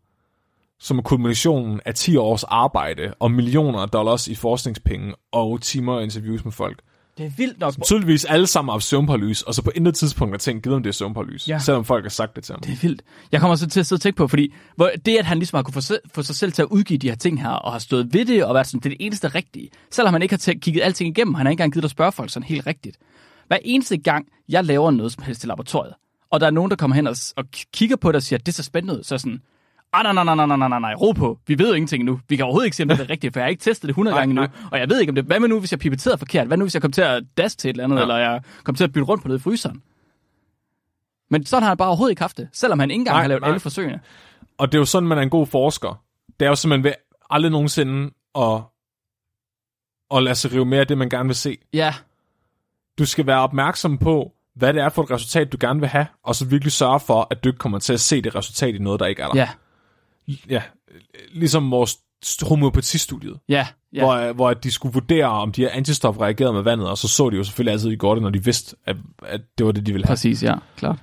som 0.79 0.97
er 0.97 1.01
kulminationen 1.01 1.81
af 1.85 1.95
10 1.95 2.17
års 2.17 2.43
arbejde 2.43 3.13
og 3.19 3.31
millioner 3.31 3.79
af 3.79 3.89
dollars 3.89 4.27
i 4.27 4.35
forskningspenge 4.35 5.15
og 5.31 5.61
timer 5.61 5.93
og 5.93 6.03
interviews 6.03 6.45
med 6.45 6.51
folk. 6.51 6.81
Det 7.17 7.25
er 7.25 7.29
vildt 7.37 7.59
nok. 7.59 7.73
tydeligvis 7.85 8.25
alle 8.25 8.47
sammen 8.47 8.69
har 8.69 8.73
haft 8.73 8.83
søvnparalys, 8.83 9.41
og 9.41 9.53
så 9.53 9.61
på 9.61 9.71
intet 9.75 9.95
tidspunkt 9.95 10.33
har 10.33 10.37
tænkt, 10.37 10.63
givet 10.63 10.75
om 10.75 10.83
det 10.83 10.89
er 10.89 10.93
søvnparalys, 10.93 11.47
Ja. 11.47 11.59
selvom 11.59 11.85
folk 11.85 12.03
har 12.05 12.09
sagt 12.09 12.35
det 12.35 12.43
til 12.43 12.53
ham. 12.53 12.61
Det 12.61 12.71
er 12.71 12.77
vildt. 12.81 13.01
Jeg 13.31 13.39
kommer 13.39 13.55
så 13.55 13.67
til 13.69 13.79
at 13.79 13.85
sidde 13.85 13.97
og 13.97 14.01
tænke 14.01 14.17
på, 14.17 14.27
fordi 14.27 14.53
hvor 14.75 14.91
det, 15.05 15.17
at 15.17 15.25
han 15.25 15.37
ligesom 15.37 15.55
har 15.57 15.63
kunne 15.63 15.73
få, 15.73 15.81
se- 15.81 15.99
få 16.13 16.23
sig 16.23 16.35
selv 16.35 16.51
til 16.51 16.61
at 16.61 16.67
udgive 16.71 16.97
de 16.97 17.09
her 17.09 17.15
ting 17.15 17.41
her, 17.41 17.49
og 17.49 17.71
har 17.71 17.79
stået 17.79 18.13
ved 18.13 18.25
det, 18.25 18.45
og 18.45 18.53
været 18.53 18.67
sådan, 18.67 18.79
det 18.79 18.85
er 18.85 18.89
det 18.97 19.05
eneste 19.05 19.27
rigtige. 19.27 19.69
Selvom 19.91 20.13
han 20.13 20.21
ikke 20.21 20.33
har 20.33 20.51
tæ- 20.53 20.59
kigget 20.59 20.81
alting 20.83 21.09
igennem, 21.17 21.33
han 21.33 21.45
har 21.45 21.51
ikke 21.51 21.61
engang 21.61 21.73
givet 21.73 21.85
at 21.85 21.91
spørge 21.91 22.11
folk 22.11 22.29
sådan 22.29 22.47
helt 22.47 22.67
rigtigt. 22.67 22.97
Hver 23.47 23.57
eneste 23.63 23.97
gang, 23.97 24.25
jeg 24.49 24.65
laver 24.65 24.91
noget 24.91 25.11
som 25.11 25.23
helst 25.23 25.43
i 25.43 25.47
laboratoriet, 25.47 25.93
og 26.31 26.39
der 26.39 26.45
er 26.47 26.51
nogen, 26.51 26.69
der 26.69 26.75
kommer 26.77 26.95
hen 26.95 27.07
og, 27.07 27.15
og 27.37 27.43
kigger 27.73 27.95
på 27.95 28.09
det 28.11 28.15
og 28.15 28.23
siger, 28.23 28.39
det 28.39 28.53
ser 28.53 28.63
spændende 28.63 28.97
ud, 28.99 29.03
så 29.03 29.15
er 29.15 29.19
sådan, 29.19 29.41
ah, 29.93 30.03
nej, 30.03 30.13
nej, 30.13 30.35
nej, 30.35 30.45
nej, 30.45 30.57
nej, 30.57 30.69
nej, 30.69 30.79
nej, 30.79 30.93
ro 30.93 31.11
på. 31.11 31.39
Vi 31.47 31.59
ved 31.59 31.67
jo 31.67 31.73
ingenting 31.73 32.03
nu. 32.03 32.19
Vi 32.29 32.35
kan 32.35 32.45
overhovedet 32.45 32.65
ikke 32.65 32.77
se, 32.77 32.83
om 32.83 32.89
det 32.89 32.99
er 32.99 33.09
rigtigt, 33.15 33.33
for 33.33 33.39
jeg 33.39 33.45
har 33.45 33.49
ikke 33.49 33.61
testet 33.61 33.81
det 33.87 33.89
100 33.89 34.13
nej, 34.13 34.21
gange 34.21 34.35
nu. 34.35 34.41
Og 34.71 34.79
jeg 34.79 34.89
ved 34.89 34.99
ikke, 34.99 35.11
om 35.11 35.15
det... 35.15 35.25
Hvad 35.25 35.39
med 35.39 35.49
nu, 35.49 35.59
hvis 35.59 35.71
jeg 35.71 35.79
pipetterer 35.79 36.15
forkert? 36.15 36.47
Hvad 36.47 36.57
nu, 36.57 36.63
hvis 36.63 36.73
jeg 36.73 36.81
kommer 36.81 36.93
til 36.93 37.01
at 37.01 37.23
dash 37.37 37.57
til 37.57 37.69
et 37.69 37.73
eller 37.73 37.83
andet, 37.83 37.97
ja. 37.97 38.01
eller 38.01 38.17
jeg 38.17 38.41
kommer 38.63 38.77
til 38.77 38.83
at 38.83 38.93
bytte 38.93 39.05
rundt 39.05 39.21
på 39.23 39.27
noget 39.27 39.39
i 39.39 39.43
fryseren? 39.43 39.81
Men 41.29 41.45
sådan 41.45 41.63
har 41.63 41.69
han 41.69 41.77
bare 41.77 41.87
overhovedet 41.87 42.11
ikke 42.11 42.21
haft 42.21 42.37
det, 42.37 42.49
selvom 42.53 42.79
han 42.79 42.91
ikke 42.91 42.99
engang 42.99 43.15
nej, 43.15 43.21
har 43.21 43.27
lavet 43.27 43.41
nej. 43.41 43.49
alle 43.49 43.59
forsøgene. 43.59 43.99
Og 44.57 44.71
det 44.71 44.77
er 44.77 44.79
jo 44.79 44.85
sådan, 44.85 45.09
man 45.09 45.17
er 45.17 45.21
en 45.21 45.29
god 45.29 45.47
forsker. 45.47 46.03
Det 46.39 46.45
er 46.45 46.49
jo 46.49 46.55
simpelthen 46.55 46.83
ved 46.83 46.93
aldrig 47.29 47.51
nogensinde 47.51 48.11
at, 48.35 48.61
at 50.11 50.23
lade 50.23 50.35
sig 50.35 50.53
rive 50.53 50.65
mere 50.65 50.79
af 50.79 50.87
det, 50.87 50.97
man 50.97 51.09
gerne 51.09 51.29
vil 51.29 51.35
se. 51.35 51.57
Ja. 51.73 51.93
Du 52.97 53.05
skal 53.05 53.27
være 53.27 53.39
opmærksom 53.39 53.97
på, 53.97 54.31
hvad 54.55 54.73
det 54.73 54.81
er 54.81 54.89
for 54.89 55.03
et 55.03 55.11
resultat, 55.11 55.51
du 55.51 55.57
gerne 55.59 55.79
vil 55.79 55.89
have, 55.89 56.05
og 56.23 56.35
så 56.35 56.45
virkelig 56.45 56.71
sørge 56.71 56.99
for, 56.99 57.27
at 57.29 57.43
du 57.43 57.49
ikke 57.49 57.59
kommer 57.59 57.79
til 57.79 57.93
at 57.93 57.99
se 57.99 58.21
det 58.21 58.35
resultat 58.35 58.75
i 58.75 58.77
noget, 58.77 58.99
der 58.99 59.05
ikke 59.05 59.21
er 59.21 59.27
der. 59.27 59.39
Ja 59.39 59.49
ja 60.49 60.61
ligesom 61.33 61.71
vores 61.71 61.97
homopatistudiet, 62.41 63.39
Ja, 63.49 63.67
ja. 63.93 63.99
hvor, 64.03 64.33
hvor 64.33 64.53
de 64.53 64.71
skulle 64.71 64.93
vurdere, 64.93 65.25
om 65.25 65.51
de 65.51 65.61
her 65.61 65.69
antistof 65.73 66.19
reagerede 66.19 66.53
med 66.53 66.61
vandet, 66.61 66.89
og 66.89 66.97
så 66.97 67.07
så 67.07 67.29
de 67.29 67.35
jo 67.37 67.43
selvfølgelig 67.43 67.71
altid 67.71 67.91
i 67.91 67.95
godt, 67.95 68.21
når 68.21 68.29
de 68.29 68.43
vidste, 68.43 68.75
at, 68.85 68.95
at 69.25 69.41
det 69.57 69.65
var 69.65 69.71
det, 69.71 69.85
de 69.85 69.91
ville 69.91 70.05
have. 70.05 70.11
Præcis, 70.11 70.43
ja, 70.43 70.55
klart. 70.77 70.99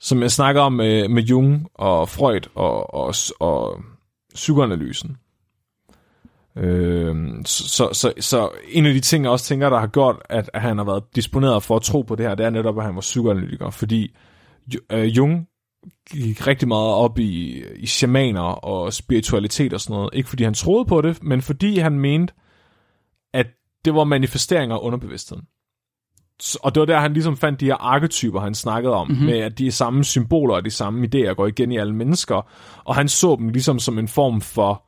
Som 0.00 0.22
jeg 0.22 0.30
snakker 0.30 0.60
om 0.60 0.72
med, 0.72 1.08
med 1.08 1.22
Jung 1.22 1.68
og 1.74 2.08
Freud 2.08 2.48
og, 2.54 2.94
og, 2.94 3.14
og 3.40 3.80
psykoanalysen. 4.34 5.16
Øh, 6.56 7.16
så, 7.44 7.68
så, 7.68 7.88
så, 7.92 8.12
så 8.20 8.50
en 8.68 8.86
af 8.86 8.94
de 8.94 9.00
ting, 9.00 9.24
jeg 9.24 9.32
også 9.32 9.44
tænker, 9.44 9.70
der 9.70 9.78
har 9.78 9.86
gjort, 9.86 10.16
at, 10.28 10.50
at 10.54 10.62
han 10.62 10.78
har 10.78 10.84
været 10.84 11.02
disponeret 11.16 11.62
for 11.62 11.76
at 11.76 11.82
tro 11.82 12.02
på 12.02 12.16
det 12.16 12.26
her, 12.26 12.34
det 12.34 12.46
er 12.46 12.50
netop, 12.50 12.78
at 12.78 12.84
han 12.84 12.94
var 12.94 13.00
psykoanalytiker, 13.00 13.70
fordi 13.70 14.14
øh, 14.90 15.16
Jung 15.16 15.48
gik 16.10 16.46
rigtig 16.46 16.68
meget 16.68 16.94
op 16.94 17.18
i, 17.18 17.64
i 17.76 17.86
shamaner 17.86 18.40
og 18.40 18.92
spiritualitet 18.92 19.72
og 19.72 19.80
sådan 19.80 19.94
noget. 19.94 20.10
Ikke 20.12 20.28
fordi 20.28 20.44
han 20.44 20.54
troede 20.54 20.84
på 20.84 21.00
det, 21.00 21.22
men 21.22 21.42
fordi 21.42 21.78
han 21.78 21.98
mente, 21.98 22.34
at 23.32 23.46
det 23.84 23.94
var 23.94 24.04
manifesteringer 24.04 24.76
af 24.76 24.80
underbevidstheden. 24.82 25.44
Og 26.62 26.74
det 26.74 26.80
var 26.80 26.86
der, 26.86 27.00
han 27.00 27.12
ligesom 27.12 27.36
fandt 27.36 27.60
de 27.60 27.66
her 27.66 27.74
arketyper, 27.74 28.40
han 28.40 28.54
snakkede 28.54 28.94
om, 28.94 29.08
mm-hmm. 29.08 29.26
med 29.26 29.38
at 29.38 29.58
de 29.58 29.72
samme 29.72 30.04
symboler 30.04 30.54
og 30.54 30.64
de 30.64 30.70
samme 30.70 31.06
idéer 31.06 31.34
går 31.34 31.46
igen 31.46 31.72
i 31.72 31.76
alle 31.76 31.94
mennesker, 31.94 32.50
og 32.84 32.94
han 32.94 33.08
så 33.08 33.36
dem 33.38 33.48
ligesom 33.48 33.78
som 33.78 33.98
en 33.98 34.08
form 34.08 34.40
for, 34.40 34.84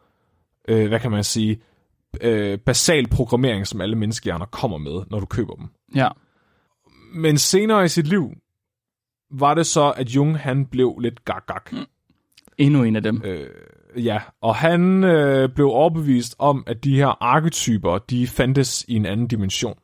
øh, 0.69 0.89
hvad 0.89 1.01
kan 1.01 1.11
man 1.11 1.25
sige, 1.25 1.61
øh, 2.20 2.59
basal 2.59 3.09
programmering, 3.09 3.66
som 3.66 3.81
alle 3.81 3.97
menneskehjerner 3.97 4.47
kommer 4.47 4.79
med, 4.79 5.03
når 5.11 5.20
du 5.20 5.27
køber 5.27 5.55
dem. 5.55 5.66
Ja. 5.95 6.09
Men 7.15 7.39
senere 7.39 7.85
i 7.85 7.89
sit 7.89 8.07
liv, 8.07 8.33
var 9.30 9.55
det 9.55 9.66
så, 9.66 9.90
at 9.90 10.09
Jung 10.09 10.38
han 10.38 10.66
blev 10.66 10.98
lidt 10.98 11.24
gag-gag. 11.24 11.60
Mm. 11.72 11.86
Endnu 12.59 12.82
en 12.82 12.96
af 12.96 13.02
dem. 13.02 13.22
Øh, 13.24 13.50
ja, 13.96 14.20
og 14.40 14.56
han 14.56 15.05
øh, 15.05 15.48
blev 15.48 15.66
overbevist 15.66 16.36
om, 16.38 16.64
at 16.66 16.84
de 16.84 16.96
her 16.96 17.22
arketyper, 17.22 17.98
de 17.98 18.26
fandtes 18.26 18.84
i 18.88 18.94
en 18.94 19.06
anden 19.06 19.26
dimension. 19.26 19.78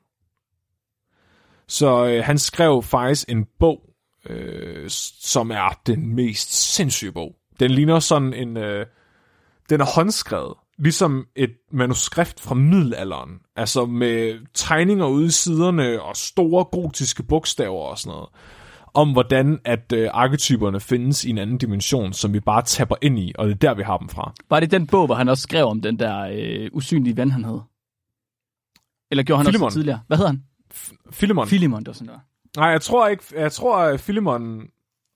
Så 1.68 2.06
øh, 2.06 2.24
han 2.24 2.38
skrev 2.38 2.82
faktisk 2.82 3.28
en 3.28 3.46
bog, 3.58 3.80
øh, 4.26 4.84
som 5.20 5.50
er 5.50 5.80
den 5.86 6.14
mest 6.14 6.74
sindssyge 6.74 7.12
bog. 7.12 7.36
Den 7.60 7.70
ligner 7.70 7.98
sådan 7.98 8.34
en... 8.34 8.56
Øh, 8.56 8.86
den 9.70 9.80
er 9.80 9.94
håndskrevet, 9.94 10.54
ligesom 10.78 11.26
et 11.36 11.50
manuskript 11.72 12.40
fra 12.40 12.54
middelalderen. 12.54 13.30
Altså 13.56 13.86
med 13.86 14.38
tegninger 14.54 15.06
ude 15.06 15.26
i 15.26 15.30
siderne 15.30 16.02
og 16.02 16.16
store 16.16 16.64
gotiske 16.64 17.22
bogstaver 17.22 17.82
og 17.82 17.98
sådan 17.98 18.10
noget 18.10 18.28
om 18.94 19.12
hvordan 19.12 19.58
at 19.64 19.92
øh, 19.92 20.10
arketyperne 20.12 20.80
findes 20.80 21.24
i 21.24 21.30
en 21.30 21.38
anden 21.38 21.58
dimension, 21.58 22.12
som 22.12 22.32
vi 22.32 22.40
bare 22.40 22.62
tapper 22.62 22.96
ind 23.02 23.18
i, 23.18 23.32
og 23.38 23.46
det 23.46 23.52
er 23.54 23.58
der, 23.58 23.74
vi 23.74 23.82
har 23.82 23.98
dem 23.98 24.08
fra. 24.08 24.32
Var 24.50 24.60
det 24.60 24.70
den 24.70 24.86
bog, 24.86 25.06
hvor 25.06 25.14
han 25.14 25.28
også 25.28 25.42
skrev 25.42 25.64
om 25.66 25.80
den 25.82 25.98
der 25.98 26.28
øh, 26.32 26.70
usynlige 26.72 27.16
ven, 27.16 27.30
han 27.30 27.44
hed? 27.44 27.60
Eller 29.10 29.22
gjorde 29.24 29.38
han 29.38 29.46
Philemon. 29.46 29.64
også 29.66 29.76
tidligere? 29.76 30.00
Hvad 30.06 30.16
hed 30.16 30.26
han? 30.26 30.42
Philemon. 31.12 31.46
Philemon, 31.46 31.80
det 31.80 31.86
var 31.86 31.92
sådan 31.92 32.08
der. 32.08 32.18
Nej, 32.56 32.68
jeg 32.68 32.80
tror 32.82 33.08
ikke, 33.08 33.24
jeg 33.36 33.52
tror, 33.52 33.78
at 33.78 34.00
Philemon 34.00 34.66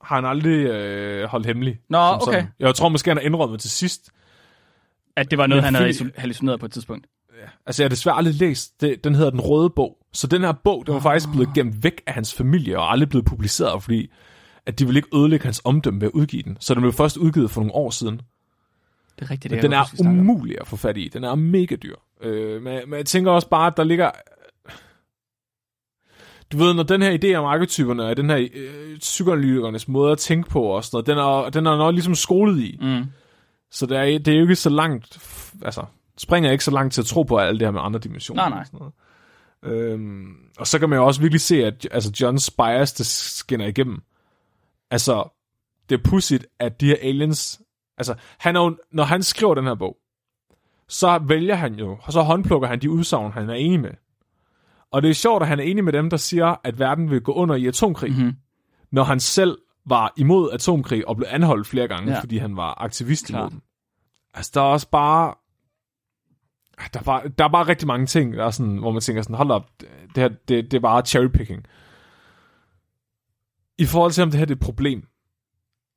har 0.03 0.15
han 0.15 0.25
aldrig 0.25 0.65
øh, 0.65 1.23
holdt 1.29 1.45
hemmelig. 1.45 1.77
Nå, 1.89 1.97
okay. 1.97 2.25
sådan. 2.25 2.47
Jeg 2.59 2.75
tror 2.75 2.89
måske, 2.89 3.09
han 3.09 3.17
har 3.17 3.23
indrømmet 3.23 3.59
til 3.59 3.69
sidst. 3.69 4.11
At 5.15 5.31
det 5.31 5.37
var 5.37 5.47
noget, 5.47 5.63
Men 5.63 5.65
han 5.65 5.75
havde 5.75 5.89
Phil- 5.89 5.93
iso- 6.07 6.19
hallucineret 6.21 6.59
på 6.59 6.65
et 6.65 6.71
tidspunkt. 6.71 7.07
Altså, 7.65 7.83
jeg 7.83 7.85
har 7.85 7.89
desværre 7.89 8.17
aldrig 8.17 8.35
læst, 8.35 8.81
det, 8.81 9.03
den 9.03 9.15
hedder 9.15 9.29
Den 9.29 9.41
Røde 9.41 9.69
Bog. 9.69 9.97
Så 10.13 10.27
den 10.27 10.41
her 10.41 10.51
bog, 10.51 10.83
den 10.85 10.93
var 10.93 10.99
faktisk 10.99 11.31
blevet 11.31 11.49
gemt 11.55 11.83
væk 11.83 12.01
af 12.07 12.13
hans 12.13 12.33
familie, 12.33 12.79
og 12.79 12.91
aldrig 12.91 13.09
blevet 13.09 13.25
publiceret, 13.25 13.83
fordi 13.83 14.09
at 14.65 14.79
de 14.79 14.85
ville 14.85 14.99
ikke 14.99 15.17
ødelægge 15.17 15.43
hans 15.43 15.61
omdømme 15.63 16.01
ved 16.01 16.07
at 16.07 16.11
udgive 16.11 16.43
den. 16.43 16.57
Så 16.59 16.73
den 16.73 16.81
blev 16.81 16.93
først 16.93 17.17
udgivet 17.17 17.51
for 17.51 17.61
nogle 17.61 17.75
år 17.75 17.89
siden. 17.89 18.21
Det 19.19 19.25
er 19.25 19.31
rigtigt, 19.31 19.51
det 19.51 19.63
den 19.63 19.73
er 19.73 19.85
umulig 19.99 20.61
at 20.61 20.67
få 20.67 20.75
fat 20.75 20.97
i. 20.97 21.09
Den 21.13 21.23
er 21.23 21.35
mega 21.35 21.75
dyr. 21.75 21.95
Øh, 22.21 22.61
men, 22.61 22.89
men 22.89 22.97
jeg 22.97 23.05
tænker 23.05 23.31
også 23.31 23.49
bare, 23.49 23.67
at 23.67 23.77
der 23.77 23.83
ligger... 23.83 24.11
Du 26.51 26.57
ved, 26.57 26.73
når 26.73 26.83
den 26.83 27.01
her 27.01 27.17
idé 27.23 27.35
om 27.35 27.45
arketyperne, 27.45 28.05
og 28.05 28.17
den 28.17 28.29
her 28.29 28.47
øh, 28.53 28.97
psykoanalytikernes 28.97 29.87
måde 29.87 30.11
at 30.11 30.17
tænke 30.17 30.49
på 30.49 30.63
og 30.63 30.83
sådan 30.83 30.95
noget, 30.95 31.07
den 31.07 31.17
er, 31.17 31.49
den 31.49 31.65
er 31.65 31.77
nok 31.77 31.93
ligesom 31.93 32.15
skolet 32.15 32.59
i. 32.59 32.77
Mm. 32.81 33.03
Så 33.71 33.85
det 33.85 33.97
er, 33.97 34.19
det 34.19 34.27
er 34.27 34.35
jo 34.35 34.41
ikke 34.41 34.55
så 34.55 34.69
langt... 34.69 35.19
Altså, 35.61 35.85
springer 36.19 36.51
ikke 36.51 36.63
så 36.63 36.71
langt 36.71 36.93
til 36.93 37.01
at 37.01 37.05
tro 37.05 37.23
på 37.23 37.37
alt 37.37 37.59
det 37.59 37.67
her 37.67 37.71
med 37.71 37.81
andre 37.81 37.99
dimensioner. 37.99 38.41
Nej, 38.41 38.49
nej. 38.49 38.59
Og, 38.59 38.65
sådan 38.65 38.79
noget. 38.79 38.93
Øhm, 39.93 40.35
og 40.57 40.67
så 40.67 40.79
kan 40.79 40.89
man 40.89 40.99
jo 40.99 41.05
også 41.05 41.21
virkelig 41.21 41.41
se, 41.41 41.65
at 41.65 41.87
altså, 41.91 42.11
Johns 42.21 42.51
bias, 42.51 42.93
det 42.93 43.05
skinner 43.05 43.65
igennem. 43.67 44.01
Altså, 44.91 45.35
det 45.89 45.99
er 45.99 46.03
pudsigt, 46.03 46.45
at 46.59 46.81
de 46.81 46.85
her 46.87 46.95
aliens... 47.01 47.61
Altså, 47.97 48.15
han 48.37 48.55
er 48.55 48.59
jo, 48.61 48.77
når 48.91 49.03
han 49.03 49.23
skriver 49.23 49.55
den 49.55 49.63
her 49.65 49.75
bog, 49.75 49.97
så 50.87 51.17
vælger 51.27 51.55
han 51.55 51.73
jo, 51.75 51.97
og 52.03 52.13
så 52.13 52.21
håndplukker 52.21 52.67
han 52.67 52.81
de 52.81 52.89
udsagn, 52.91 53.31
han 53.31 53.49
er 53.49 53.53
enig 53.53 53.79
med. 53.79 53.91
Og 54.91 55.01
det 55.01 55.09
er 55.09 55.13
sjovt, 55.13 55.41
at 55.41 55.47
han 55.47 55.59
er 55.59 55.63
enig 55.63 55.83
med 55.83 55.93
dem, 55.93 56.09
der 56.09 56.17
siger, 56.17 56.55
at 56.63 56.79
verden 56.79 57.09
vil 57.11 57.21
gå 57.21 57.33
under 57.33 57.55
i 57.55 57.67
atomkrig, 57.67 58.11
Mhm. 58.11 58.33
når 58.91 59.03
han 59.03 59.19
selv 59.19 59.57
var 59.85 60.13
imod 60.17 60.51
atomkrig 60.51 61.07
og 61.07 61.15
blev 61.17 61.27
anholdt 61.31 61.67
flere 61.67 61.87
gange, 61.87 62.11
Ja. 62.13 62.19
fordi 62.19 62.37
han 62.37 62.55
var 62.57 62.81
aktivist 62.81 63.25
Klart. 63.27 63.41
imod 63.41 63.49
dem. 63.51 63.61
Altså, 64.33 64.51
der 64.53 64.61
er 64.61 64.65
også 64.65 64.89
bare... 64.89 65.35
Ah, 66.79 66.87
der 66.93 67.01
var, 67.05 67.21
der 67.37 67.45
var 67.45 67.67
rigtig 67.67 67.87
mange 67.87 68.05
ting, 68.05 68.33
der 68.33 68.45
er 68.45 68.51
sådan, 68.51 68.77
hvor 68.77 68.91
man 68.91 69.01
tænker 69.01 69.21
sådan, 69.21 69.35
hold 69.35 69.51
op, 69.51 69.69
det, 69.79 69.89
her, 70.15 70.27
det, 70.27 70.71
det 70.71 70.73
er 70.73 70.79
bare 70.79 71.05
cherrypicking. 71.05 71.65
I 73.77 73.85
forhold 73.85 74.11
til, 74.11 74.23
om 74.23 74.31
det 74.31 74.39
her 74.39 74.45
det 74.45 74.53
er 74.53 74.55
et 74.55 74.61
problem. 74.61 75.07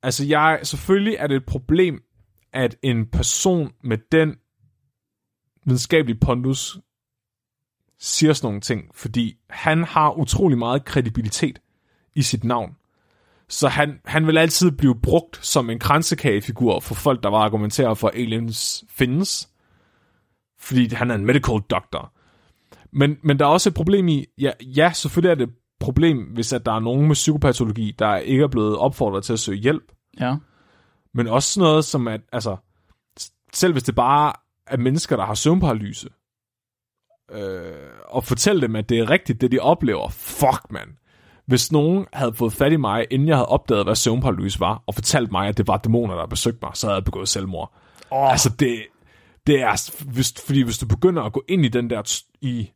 Altså, 0.03 0.25
jeg, 0.25 0.61
selvfølgelig 0.63 1.17
er 1.19 1.27
det 1.27 1.37
et 1.37 1.47
problem, 1.47 2.03
at 2.53 2.77
en 2.83 3.07
person 3.07 3.73
med 3.85 3.99
den 4.13 4.37
videnskabelige 5.67 6.19
pondus 6.21 6.79
siger 7.99 8.33
sådan 8.33 8.47
nogle 8.47 8.61
ting, 8.61 8.91
fordi 8.95 9.37
han 9.51 9.85
har 9.85 10.19
utrolig 10.19 10.59
meget 10.59 10.85
kredibilitet 10.85 11.59
i 12.15 12.23
sit 12.23 12.45
navn. 12.45 12.77
Så 13.49 13.69
han, 13.69 14.01
han 14.05 14.27
vil 14.27 14.39
altid 14.39 14.71
blive 14.71 15.01
brugt 15.01 15.47
som 15.47 15.71
en 15.71 15.79
kransekagefigur 15.79 16.81
for 16.81 16.95
folk, 16.95 17.23
der 17.23 17.29
var 17.29 17.39
argumenterer 17.39 17.95
for, 17.95 18.09
at 18.09 18.15
aliens 18.15 18.85
findes. 18.89 19.52
Fordi 20.63 20.95
han 20.95 21.11
er 21.11 21.15
en 21.15 21.27
medical 21.27 21.61
doctor. 21.71 22.13
Men, 22.93 23.19
men 23.23 23.39
der 23.39 23.45
er 23.45 23.49
også 23.49 23.69
et 23.69 23.75
problem 23.75 24.09
i, 24.09 24.27
ja, 24.39 24.51
ja, 24.61 24.93
selvfølgelig 24.95 25.31
er 25.31 25.35
det 25.35 25.49
et 25.49 25.55
problem, 25.81 26.19
hvis 26.19 26.53
at 26.53 26.67
der 26.67 26.73
er 26.73 26.81
nogen 26.81 27.07
med 27.07 27.15
psykopatologi, 27.15 27.95
der 27.99 28.17
ikke 28.17 28.43
er 28.43 28.49
blevet 28.49 28.79
opfordret 28.79 29.25
til 29.25 29.33
at 29.33 29.39
søge 29.39 29.59
hjælp. 29.59 29.93
Ja. 30.21 30.37
Men 31.15 31.29
også 31.29 31.53
sådan 31.53 31.69
noget 31.69 31.85
som 31.85 32.09
at, 32.09 32.21
altså, 32.33 32.57
selv 33.53 33.73
hvis 33.73 33.83
det 33.83 33.95
bare 33.95 34.33
er 34.67 34.77
mennesker, 34.77 35.17
der 35.17 35.25
har 35.25 35.35
søvnparalyse, 35.35 36.09
øh, 37.33 37.73
og 38.09 38.25
fortælle 38.25 38.63
dem, 38.63 38.77
at 38.77 38.89
det 38.89 38.99
er 38.99 39.11
rigtigt, 39.11 39.41
det 39.41 39.53
de 39.53 39.59
oplever, 39.59 40.09
fuck 40.09 40.71
man. 40.71 40.99
Hvis 41.47 41.73
nogen 41.73 42.07
havde 42.13 42.35
fået 42.35 42.53
fat 42.53 42.73
i 42.73 42.77
mig, 42.77 43.07
inden 43.11 43.29
jeg 43.29 43.37
havde 43.37 43.49
opdaget, 43.49 43.87
hvad 43.87 43.95
søvnparalyse 43.95 44.61
var, 44.61 44.83
og 44.87 44.95
fortalt 44.95 45.33
mig, 45.33 45.49
at 45.49 45.59
det 45.59 45.67
var 45.67 45.77
dæmoner, 45.77 46.15
der 46.15 46.27
besøgte 46.27 46.59
mig, 46.63 46.71
så 46.75 46.87
havde 46.87 46.97
jeg 46.97 47.05
begået 47.05 47.29
selvmord. 47.29 47.73
Oh. 48.11 48.31
Altså, 48.31 48.49
det, 48.49 48.83
det 49.47 49.61
er, 49.61 50.05
hvis, 50.05 50.35
fordi 50.47 50.63
hvis 50.63 50.79
du 50.79 50.87
begynder 50.87 51.23
at 51.23 51.33
gå 51.33 51.45
ind 51.49 51.65
i 51.65 51.69
den 51.69 51.91
der, 51.91 52.23
i, 52.41 52.71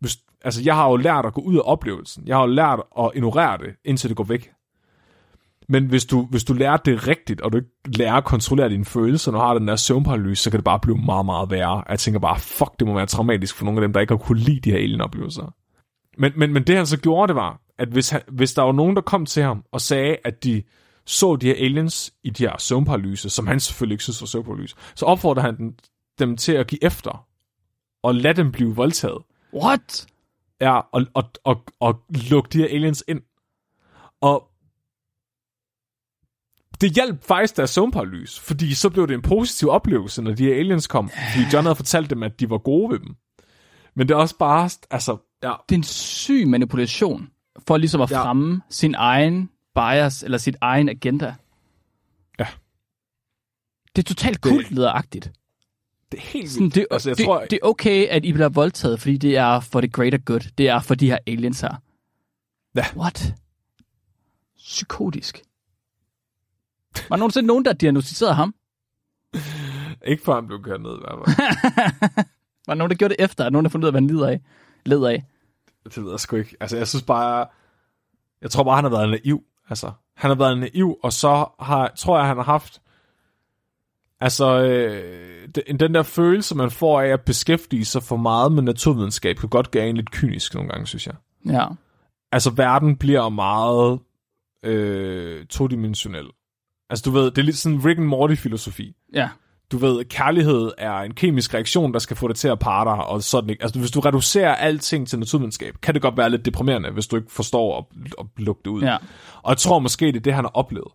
hvis, 0.00 0.18
altså, 0.44 0.62
jeg 0.64 0.74
har 0.74 0.90
jo 0.90 0.96
lært 0.96 1.26
at 1.26 1.34
gå 1.34 1.40
ud 1.40 1.56
af 1.56 1.62
oplevelsen. 1.64 2.26
Jeg 2.26 2.36
har 2.36 2.42
jo 2.42 2.52
lært 2.52 2.80
at 2.98 3.10
ignorere 3.14 3.58
det, 3.58 3.74
indtil 3.84 4.08
det 4.08 4.16
går 4.16 4.24
væk. 4.24 4.50
Men 5.68 5.86
hvis 5.86 6.04
du, 6.04 6.26
hvis 6.30 6.44
du 6.44 6.52
lærer 6.52 6.76
det 6.76 7.08
rigtigt, 7.08 7.40
og 7.40 7.52
du 7.52 7.56
ikke 7.56 7.98
lærer 7.98 8.14
at 8.14 8.24
kontrollere 8.24 8.68
dine 8.68 8.84
følelser, 8.84 9.32
når 9.32 9.38
du 9.38 9.44
har 9.44 9.58
den 9.58 9.68
der 9.68 9.76
søvnparalyse, 9.76 10.42
så 10.42 10.50
kan 10.50 10.58
det 10.58 10.64
bare 10.64 10.80
blive 10.80 10.98
meget, 10.98 11.26
meget 11.26 11.50
værre. 11.50 11.84
Jeg 11.88 11.98
tænker 11.98 12.20
bare, 12.20 12.40
fuck, 12.40 12.70
det 12.78 12.86
må 12.86 12.94
være 12.94 13.06
traumatisk 13.06 13.56
for 13.56 13.64
nogle 13.64 13.80
af 13.80 13.82
dem, 13.82 13.92
der 13.92 14.00
ikke 14.00 14.12
har 14.12 14.18
kunne 14.18 14.38
lide 14.38 14.60
de 14.60 14.70
her 14.70 14.78
alienoplevelser. 14.78 15.54
Men, 16.18 16.32
men, 16.36 16.52
men 16.52 16.62
det 16.62 16.76
han 16.76 16.86
så 16.86 17.00
gjorde, 17.00 17.28
det 17.28 17.36
var, 17.36 17.60
at 17.78 17.88
hvis, 17.88 18.10
han, 18.10 18.22
hvis 18.28 18.54
der 18.54 18.62
var 18.62 18.72
nogen, 18.72 18.96
der 18.96 19.02
kom 19.02 19.26
til 19.26 19.42
ham 19.42 19.64
og 19.72 19.80
sagde, 19.80 20.16
at 20.24 20.44
de 20.44 20.62
så 21.06 21.36
de 21.36 21.46
her 21.46 21.54
aliens 21.54 22.12
i 22.24 22.30
de 22.30 22.42
her 22.42 22.58
søvnparalyse, 22.58 23.30
som 23.30 23.46
han 23.46 23.60
selvfølgelig 23.60 23.94
ikke 23.94 24.04
synes 24.04 24.22
var 24.22 24.26
søvnparalyse, 24.26 24.76
så 24.94 25.06
opfordrede 25.06 25.46
han 25.46 25.74
dem, 26.18 26.36
til 26.36 26.52
at 26.52 26.66
give 26.66 26.84
efter 26.84 27.26
og 28.02 28.14
lade 28.14 28.34
dem 28.34 28.52
blive 28.52 28.74
voldtaget. 28.74 29.22
What? 29.54 30.06
Ja, 30.60 30.78
og, 30.78 31.06
og, 31.14 31.30
og, 31.44 31.64
og 31.80 32.02
lukke 32.30 32.48
de 32.52 32.58
her 32.58 32.66
aliens 32.66 33.04
ind. 33.08 33.22
Og 34.20 34.50
det 36.80 36.94
hjalp 36.94 37.24
faktisk 37.24 37.56
deres 37.56 37.70
søvnparalys, 37.70 38.40
fordi 38.40 38.74
så 38.74 38.90
blev 38.90 39.08
det 39.08 39.14
en 39.14 39.22
positiv 39.22 39.68
oplevelse, 39.68 40.22
når 40.22 40.34
de 40.34 40.44
her 40.44 40.54
aliens 40.54 40.86
kom. 40.86 41.08
Fordi 41.08 41.44
John 41.52 41.64
havde 41.66 41.76
fortalt 41.76 42.10
dem, 42.10 42.22
at 42.22 42.40
de 42.40 42.50
var 42.50 42.58
gode 42.58 42.92
ved 42.92 42.98
dem. 42.98 43.16
Men 43.94 44.08
det 44.08 44.14
er 44.14 44.18
også 44.18 44.36
bare, 44.38 44.70
altså, 44.90 45.16
ja, 45.42 45.52
Det 45.68 45.74
er 45.74 45.78
en 45.78 45.82
syg 45.82 46.48
manipulation, 46.48 47.30
for 47.66 47.76
ligesom 47.76 48.00
at 48.00 48.10
Ja. 48.10 48.24
fremme 48.24 48.62
sin 48.70 48.94
egen 48.94 49.50
bias, 49.74 50.22
eller 50.22 50.38
sit 50.38 50.56
egen 50.60 50.88
agenda. 50.88 51.34
Ja. 52.38 52.46
Det 53.96 54.02
er 54.02 54.06
totalt 54.14 54.40
kultlederagtigt. 54.40 55.32
Det 56.12 56.18
er 56.18 56.22
helt 56.22 56.50
Sådan, 56.50 56.70
det, 56.70 56.86
altså, 56.90 57.10
jeg 57.10 57.16
det, 57.18 57.26
tror, 57.26 57.40
det 57.40 57.52
er 57.62 57.66
okay, 57.66 58.06
at 58.06 58.24
I 58.24 58.32
bliver 58.32 58.48
voldtaget, 58.48 59.00
fordi 59.00 59.16
det 59.16 59.36
er 59.36 59.60
for 59.60 59.80
the 59.80 59.90
greater 59.90 60.18
good. 60.18 60.40
Det 60.58 60.68
er 60.68 60.80
for 60.80 60.94
de 60.94 61.06
her 61.10 61.18
aliens 61.26 61.60
her. 61.60 61.74
Ja. 62.76 62.84
What? 62.96 63.34
Psykotisk. 64.56 65.42
Var 66.94 67.16
der 67.16 67.16
nogensinde 67.16 67.46
nogen, 67.46 67.64
der 67.64 67.72
diagnostiserede 67.72 68.34
ham? 68.34 68.54
Ikke 70.06 70.22
før 70.24 70.34
han 70.34 70.46
blev 70.46 70.62
kørt 70.62 70.80
ned, 70.80 70.90
i 70.90 71.00
hvert 71.00 71.18
fald. 71.36 71.46
Var 72.66 72.74
der 72.74 72.78
nogen, 72.78 72.90
der 72.90 72.96
gjorde 72.96 73.14
det 73.14 73.24
efter? 73.24 73.44
Er 73.44 73.50
nogen, 73.50 73.64
der 73.64 73.70
fundet 73.70 73.84
ud 73.84 73.88
af, 73.88 73.92
hvad 73.92 74.00
han 74.00 74.06
lider 74.06 74.28
af? 74.28 74.40
Led 74.86 75.04
af? 75.04 75.24
Det 75.84 76.04
ved 76.04 76.10
jeg 76.10 76.20
sgu 76.20 76.36
ikke. 76.36 76.56
Altså, 76.60 76.76
jeg 76.76 76.88
synes 76.88 77.02
bare... 77.02 77.46
Jeg 78.42 78.50
tror 78.50 78.64
bare, 78.64 78.74
han 78.74 78.84
har 78.84 78.90
været 78.90 79.10
naiv. 79.10 79.44
Altså, 79.68 79.92
han 80.14 80.30
har 80.30 80.34
været 80.36 80.58
naiv, 80.58 80.98
og 81.02 81.12
så 81.12 81.46
har, 81.60 81.92
tror 81.96 82.18
jeg, 82.18 82.26
han 82.26 82.36
har 82.36 82.44
haft... 82.44 82.80
Altså, 84.20 84.62
øh, 84.62 85.48
den, 85.54 85.80
den 85.80 85.94
der 85.94 86.02
følelse, 86.02 86.54
man 86.54 86.70
får 86.70 87.00
af 87.00 87.08
at 87.08 87.20
beskæftige 87.20 87.84
sig 87.84 88.02
for 88.02 88.16
meget 88.16 88.52
med 88.52 88.62
naturvidenskab, 88.62 89.36
kan 89.36 89.48
godt 89.48 89.70
gøre 89.70 89.88
en 89.88 89.96
lidt 89.96 90.10
kynisk 90.10 90.54
nogle 90.54 90.70
gange, 90.70 90.86
synes 90.86 91.06
jeg. 91.06 91.14
Ja. 91.46 91.66
Altså, 92.32 92.50
verden 92.50 92.96
bliver 92.96 93.28
meget 93.28 93.98
øh, 94.64 95.46
todimensionel. 95.46 96.26
Altså, 96.90 97.02
du 97.06 97.10
ved, 97.10 97.24
det 97.24 97.38
er 97.38 97.42
lidt 97.42 97.56
sådan 97.56 97.84
Rick 97.84 97.98
and 97.98 98.06
Morty-filosofi. 98.06 98.96
Ja. 99.14 99.28
Du 99.72 99.78
ved, 99.78 100.04
kærlighed 100.04 100.70
er 100.78 100.98
en 100.98 101.14
kemisk 101.14 101.54
reaktion, 101.54 101.92
der 101.92 101.98
skal 101.98 102.16
få 102.16 102.28
det 102.28 102.36
til 102.36 102.48
at 102.48 102.58
parre 102.58 102.96
dig, 102.96 103.04
og 103.04 103.22
sådan 103.22 103.50
ikke. 103.50 103.62
Altså, 103.62 103.78
hvis 103.78 103.90
du 103.90 104.00
reducerer 104.00 104.54
alting 104.54 105.08
til 105.08 105.18
naturvidenskab, 105.18 105.74
kan 105.82 105.94
det 105.94 106.02
godt 106.02 106.16
være 106.16 106.30
lidt 106.30 106.44
deprimerende, 106.44 106.90
hvis 106.90 107.06
du 107.06 107.16
ikke 107.16 107.32
forstår 107.32 107.78
at, 107.78 107.84
at 108.18 108.26
lukke 108.36 108.60
det 108.64 108.70
ud. 108.70 108.82
Ja. 108.82 108.96
Og 109.42 109.50
jeg 109.50 109.56
tror 109.56 109.78
måske, 109.78 110.06
det 110.06 110.16
er 110.16 110.20
det, 110.20 110.34
han 110.34 110.44
har 110.44 110.50
oplevet. 110.54 110.92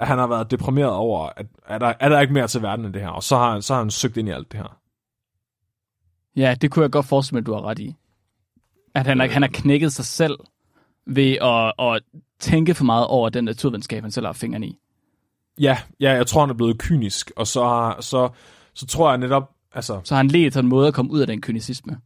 At 0.00 0.06
han 0.08 0.18
har 0.18 0.26
været 0.26 0.50
deprimeret 0.50 0.92
over, 0.92 1.28
at 1.36 1.46
er 1.66 1.78
der, 1.78 1.92
er 2.00 2.08
der 2.08 2.20
ikke 2.20 2.32
mere 2.32 2.48
til 2.48 2.62
verden 2.62 2.84
end 2.84 2.94
det 2.94 3.02
her, 3.02 3.08
og 3.08 3.22
så 3.22 3.36
har, 3.36 3.60
så 3.60 3.74
har 3.74 3.80
han 3.80 3.90
søgt 3.90 4.16
ind 4.16 4.28
i 4.28 4.32
alt 4.32 4.52
det 4.52 4.60
her. 4.60 4.78
Ja, 6.36 6.54
det 6.54 6.70
kunne 6.70 6.82
jeg 6.82 6.90
godt 6.90 7.06
forestille 7.06 7.34
mig, 7.36 7.40
at 7.40 7.46
du 7.46 7.52
har 7.52 7.64
ret 7.64 7.78
i. 7.78 7.96
At 8.94 9.06
han, 9.06 9.20
øh. 9.20 9.30
han 9.30 9.42
har 9.42 9.48
knækket 9.52 9.92
sig 9.92 10.04
selv 10.04 10.38
ved 11.06 11.36
at, 11.42 11.72
at 11.78 12.02
tænke 12.38 12.74
for 12.74 12.84
meget 12.84 13.06
over 13.06 13.28
den 13.28 13.44
naturvidenskab, 13.44 14.02
han 14.02 14.10
selv 14.10 14.26
har 14.26 14.32
fingrene 14.32 14.66
i. 14.66 14.78
Ja, 15.60 15.78
ja, 16.00 16.12
jeg 16.12 16.26
tror, 16.26 16.40
han 16.40 16.50
er 16.50 16.54
blevet 16.54 16.78
kynisk, 16.78 17.30
og 17.36 17.46
så, 17.46 17.64
har, 17.64 18.00
så, 18.00 18.28
så 18.74 18.86
tror 18.86 19.08
jeg 19.10 19.18
netop, 19.18 19.50
altså, 19.72 20.00
Så 20.04 20.14
han 20.16 20.28
let 20.28 20.56
en 20.56 20.66
måde 20.66 20.88
at 20.88 20.94
komme 20.94 21.10
ud 21.10 21.20
af 21.20 21.26
den 21.26 21.40
kynicisme. 21.40 22.00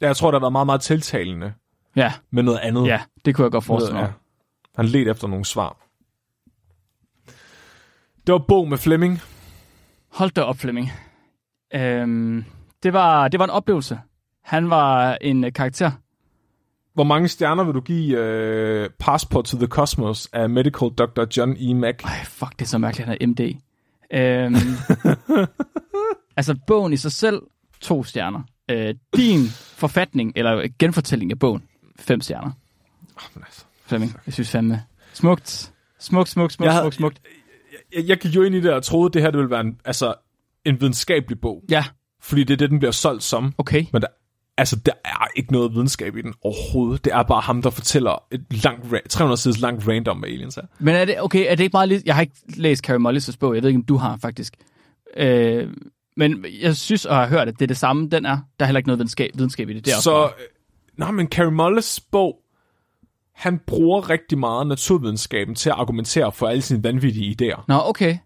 ja, 0.00 0.06
jeg 0.06 0.16
tror, 0.16 0.30
det 0.30 0.34
har 0.34 0.40
været 0.40 0.52
meget, 0.52 0.66
meget 0.66 0.80
tiltalende 0.80 1.52
Ja, 1.96 2.12
med 2.30 2.42
noget 2.42 2.58
andet. 2.58 2.86
ja, 2.86 3.00
det 3.24 3.34
kunne 3.34 3.42
jeg 3.44 3.52
godt 3.52 3.64
forestille 3.64 3.94
mig. 4.00 4.06
ja. 4.06 4.12
Han 4.76 4.84
led 4.86 5.10
efter 5.10 5.28
nogle 5.28 5.44
svar. 5.44 5.76
Det 8.28 8.32
var 8.32 8.38
bog 8.38 8.68
med 8.68 8.78
Flemming. 8.78 9.20
Hold 10.12 10.30
da 10.30 10.42
op, 10.42 10.56
Flemming. 10.58 10.92
Øhm, 11.74 12.44
det, 12.82 12.92
var, 12.92 13.28
det 13.28 13.38
var 13.38 13.44
en 13.44 13.50
oplevelse. 13.50 14.00
Han 14.44 14.70
var 14.70 15.18
en 15.20 15.44
øh, 15.44 15.52
karakter. 15.52 15.90
Hvor 16.94 17.04
mange 17.04 17.28
stjerner 17.28 17.64
vil 17.64 17.74
du 17.74 17.80
give 17.80 18.84
uh, 18.84 18.90
Passport 18.98 19.44
to 19.44 19.56
the 19.58 19.66
Cosmos 19.66 20.28
af 20.32 20.50
Medical 20.50 20.88
Dr. 20.88 21.24
John 21.36 21.56
E. 21.58 21.74
Mack? 21.74 22.04
Ej, 22.04 22.24
fuck, 22.24 22.52
det 22.52 22.62
er 22.62 22.66
så 22.68 22.78
mærkeligt, 22.78 23.08
han 23.08 23.18
er 23.20 23.26
MD. 23.26 23.40
Øhm, 24.12 24.54
altså, 26.36 26.58
bogen 26.66 26.92
i 26.92 26.96
sig 26.96 27.12
selv, 27.12 27.42
to 27.80 28.04
stjerner. 28.04 28.42
Øh, 28.70 28.94
din 29.16 29.46
forfatning, 29.76 30.32
eller 30.36 30.68
genfortælling 30.78 31.30
af 31.30 31.38
bogen, 31.38 31.62
fem 31.98 32.20
stjerner. 32.20 32.50
Oh, 33.16 33.22
men 33.34 33.44
altså. 33.46 33.64
Flemming, 33.86 34.16
jeg 34.26 34.34
synes 34.34 34.50
fandme. 34.50 34.82
Smukt. 35.12 35.72
Smukt, 36.00 36.28
smukt, 36.28 36.52
smukt, 36.52 36.66
Jeg 36.66 36.72
havde- 36.72 36.82
smukt, 36.82 36.94
smukt. 36.94 37.20
Jeg, 37.96 38.08
jeg 38.08 38.18
gik 38.18 38.36
jo 38.36 38.42
ind 38.42 38.54
i 38.54 38.60
det 38.60 38.72
og 38.72 38.82
troede, 38.82 39.10
det 39.12 39.22
her 39.22 39.30
det 39.30 39.38
ville 39.38 39.50
være 39.50 39.60
en, 39.60 39.80
altså, 39.84 40.14
en 40.64 40.80
videnskabelig 40.80 41.40
bog. 41.40 41.62
Ja, 41.70 41.84
Fordi 42.22 42.44
det 42.44 42.52
er 42.54 42.56
det, 42.56 42.70
den 42.70 42.78
bliver 42.78 42.92
solgt 42.92 43.22
som. 43.22 43.54
okay. 43.58 43.84
Men 43.92 44.02
der, 44.02 44.08
altså, 44.58 44.76
der 44.76 44.92
er 45.04 45.26
ikke 45.36 45.52
noget 45.52 45.74
videnskab 45.74 46.16
i 46.16 46.22
den 46.22 46.34
overhovedet. 46.42 47.04
Det 47.04 47.12
er 47.12 47.22
bare 47.22 47.40
ham, 47.40 47.62
der 47.62 47.70
fortæller 47.70 48.22
et 48.32 48.62
langt, 48.64 48.84
ra- 48.86 49.08
300 49.08 49.36
sider 49.40 49.60
langt 49.60 49.88
random 49.88 50.16
med 50.16 50.28
aliens 50.28 50.54
her. 50.54 50.62
Men 50.78 50.94
er 50.94 51.04
det, 51.04 51.20
okay, 51.22 51.46
er 51.48 51.54
det 51.54 51.64
ikke 51.64 51.74
meget 51.74 51.88
lidt... 51.88 52.04
Jeg 52.04 52.14
har 52.14 52.22
ikke 52.22 52.34
læst 52.56 52.84
Carrie 52.84 53.16
Mullis' 53.18 53.36
bog. 53.40 53.54
Jeg 53.54 53.62
ved 53.62 53.68
ikke, 53.70 53.78
om 53.78 53.84
du 53.84 53.96
har, 53.96 54.16
faktisk. 54.16 54.54
Øh, 55.16 55.68
men 56.16 56.44
jeg 56.60 56.76
synes 56.76 57.04
og 57.04 57.16
har 57.16 57.26
hørt, 57.28 57.48
at 57.48 57.54
det 57.54 57.62
er 57.62 57.66
det 57.66 57.76
samme, 57.76 58.08
den 58.08 58.24
er. 58.26 58.38
Der 58.58 58.64
er 58.64 58.66
heller 58.66 58.78
ikke 58.78 58.88
noget 58.88 58.98
videnskab, 58.98 59.30
videnskab 59.34 59.68
i 59.68 59.72
det. 59.72 59.92
er 59.92 59.96
også 59.96 60.02
Så, 60.02 60.24
øh, 60.24 60.30
nej, 60.96 61.10
men 61.10 61.26
Carrie 61.26 61.50
Mullis 61.50 62.00
bog, 62.12 62.38
han 63.38 63.60
bruger 63.66 64.10
rigtig 64.10 64.38
meget 64.38 64.66
naturvidenskaben 64.66 65.54
til 65.54 65.70
at 65.70 65.76
argumentere 65.78 66.32
for 66.32 66.46
alle 66.48 66.62
sine 66.62 66.84
vanvittige 66.84 67.36
idéer. 67.42 67.62
Nå, 67.68 67.74
okay. 67.84 68.16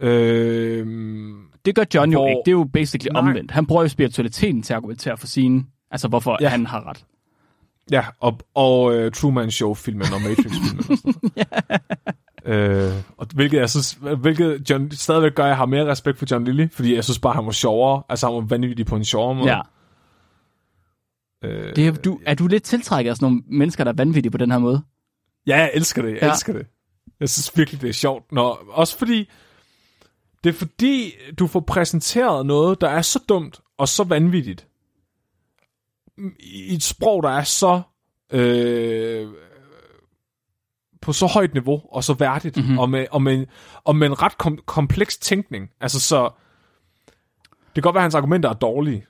Øh, 0.00 0.86
Det 1.64 1.74
gør 1.74 1.84
John 1.94 2.12
jo 2.12 2.18
Hvor- 2.18 2.28
ikke. 2.28 2.38
Det 2.44 2.48
er 2.48 2.56
jo 2.56 2.64
basically 2.72 3.12
Nej. 3.12 3.18
omvendt. 3.20 3.50
Han 3.50 3.66
bruger 3.66 3.82
jo 3.82 3.88
spiritualiteten 3.88 4.62
til 4.62 4.72
at 4.72 4.76
argumentere 4.76 5.16
for 5.16 5.26
sine... 5.26 5.64
Altså, 5.90 6.08
hvorfor. 6.08 6.38
Ja. 6.40 6.48
han 6.48 6.66
har 6.66 6.88
ret. 6.88 7.04
ja, 7.90 8.04
og, 8.20 8.38
og 8.54 8.84
uh, 8.84 9.10
Truman 9.12 9.50
Show-filmen 9.50 10.06
og 10.14 10.20
Matrix-filmen. 10.22 10.84
og 10.90 10.96
sådan 10.98 11.14
noget. 12.44 12.90
øh, 12.90 12.92
og 13.16 13.26
hvilket, 13.34 13.58
jeg 13.58 13.70
synes, 13.70 13.98
hvilket 14.20 14.70
John, 14.70 14.90
stadigvæk 14.90 15.34
gør, 15.34 15.42
at 15.44 15.48
jeg 15.48 15.56
har 15.56 15.66
mere 15.66 15.86
respekt 15.86 16.18
for 16.18 16.26
John 16.30 16.44
Lilly, 16.44 16.66
fordi 16.72 16.94
jeg 16.94 17.04
synes 17.04 17.18
bare, 17.18 17.32
han 17.34 17.46
var 17.46 17.52
sjovere. 17.52 18.02
Altså, 18.08 18.26
han 18.26 18.34
var 18.34 18.40
vanvittig 18.40 18.86
på 18.86 18.96
en 18.96 19.04
sjovere 19.04 19.34
måde. 19.34 19.50
Ja. 19.50 19.60
Øh, 21.44 21.76
Det 21.76 21.86
er, 21.86 21.92
du, 21.92 22.20
er 22.26 22.34
du 22.34 22.46
lidt 22.46 22.62
tiltrækket 22.62 23.10
af 23.10 23.16
sådan 23.16 23.26
nogle 23.26 23.42
mennesker, 23.46 23.84
der 23.84 23.90
er 23.92 23.96
vanvittige 23.96 24.30
på 24.30 24.38
den 24.38 24.50
her 24.50 24.58
måde? 24.58 24.82
Ja, 25.46 25.56
jeg 25.56 25.70
elsker 25.74 26.02
det. 26.02 26.12
Jeg 26.12 26.22
Ja. 26.22 26.30
elsker 26.32 26.52
det. 26.52 26.66
Jeg 27.20 27.28
synes 27.28 27.56
virkelig, 27.58 27.80
det 27.80 27.88
er 27.88 27.92
sjovt. 27.92 28.32
Når, 28.32 28.64
også 28.68 28.98
fordi, 28.98 29.30
det 30.44 30.50
er 30.50 30.58
fordi, 30.58 31.12
du 31.38 31.46
får 31.46 31.60
præsenteret 31.60 32.46
noget, 32.46 32.80
der 32.80 32.88
er 32.88 33.02
så 33.02 33.18
dumt 33.28 33.60
og 33.78 33.88
så 33.88 34.04
vanvittigt. 34.04 34.66
I 36.40 36.74
et 36.74 36.82
sprog, 36.82 37.22
der 37.22 37.30
er 37.30 37.42
så... 37.44 37.82
Øh, 38.32 39.28
på 41.02 41.12
så 41.12 41.26
højt 41.26 41.52
niveau 41.54 41.82
og 41.92 42.04
så 42.04 42.14
værdigt, 42.14 42.56
Mhm. 42.56 42.64
mm-hmm. 42.64 42.78
og, 42.78 42.90
med, 42.90 43.06
og, 43.10 43.22
med, 43.22 43.46
og 43.84 43.96
med 43.96 44.06
en 44.06 44.22
ret 44.22 44.38
kom, 44.38 44.58
kompleks 44.66 45.18
tænkning. 45.18 45.70
Altså 45.80 46.00
så... 46.00 46.30
Det 47.46 47.74
kan 47.74 47.82
godt 47.82 47.94
være, 47.94 48.00
at 48.00 48.04
hans 48.04 48.14
argumenter 48.14 48.48
er 48.48 48.52
dårlige, 48.54 49.06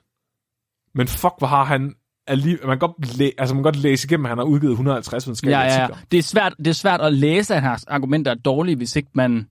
men 0.93 1.07
fuck, 1.07 1.33
hvor 1.37 1.47
har 1.47 1.63
han... 1.63 1.95
Alligevel, 2.27 2.67
man, 2.67 2.79
kan 2.79 2.89
godt 2.89 3.17
læ, 3.17 3.29
altså 3.37 3.55
man 3.55 3.63
kan 3.63 3.73
godt 3.73 3.83
læse 3.83 4.05
igennem, 4.05 4.25
at 4.25 4.29
han 4.29 4.37
har 4.37 4.45
udgivet 4.45 4.71
150 4.71 5.27
videnskabelige 5.27 5.59
Ja, 5.59 5.73
ja, 5.73 5.81
ja. 5.81 5.87
Det 6.11 6.17
er, 6.17 6.23
svært, 6.23 6.55
det 6.57 6.67
er 6.67 6.73
svært 6.73 7.01
at 7.01 7.13
læse, 7.13 7.55
at 7.55 7.61
hans 7.61 7.83
argumenter 7.83 8.31
er 8.31 8.35
dårlige, 8.35 8.75
hvis 8.75 8.95
ikke 8.95 9.09
man 9.13 9.47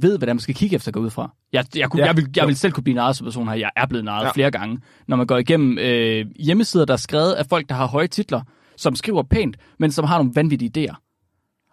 ved, 0.00 0.18
hvad 0.18 0.26
man 0.26 0.38
skal 0.38 0.54
kigge 0.54 0.76
efter 0.76 0.92
gå 0.92 1.00
ud 1.00 1.10
fra. 1.10 1.30
Jeg, 1.52 1.64
jeg, 1.76 1.90
kunne, 1.90 2.02
ja, 2.02 2.06
jeg, 2.06 2.16
vil, 2.16 2.26
jeg 2.36 2.42
jo. 2.42 2.46
vil 2.46 2.56
selv 2.56 2.72
kunne 2.72 2.84
blive 2.84 2.94
narret 2.94 3.16
som 3.16 3.24
person 3.24 3.48
her. 3.48 3.54
Jeg 3.54 3.70
er 3.76 3.86
blevet 3.86 4.04
narret 4.04 4.24
ja. 4.24 4.32
Flere 4.32 4.50
gange. 4.50 4.78
Når 5.08 5.16
man 5.16 5.26
går 5.26 5.38
igennem 5.38 5.78
øh, 5.78 6.26
hjemmesider, 6.36 6.84
der 6.84 6.92
er 6.92 6.98
skrevet 6.98 7.32
af 7.32 7.46
folk, 7.46 7.68
der 7.68 7.74
har 7.74 7.86
høje 7.86 8.06
titler, 8.06 8.40
som 8.76 8.96
skriver 8.96 9.22
pænt, 9.22 9.56
men 9.78 9.92
som 9.92 10.04
har 10.04 10.18
nogle 10.18 10.32
vanvittige 10.34 10.70
idéer. 10.76 10.94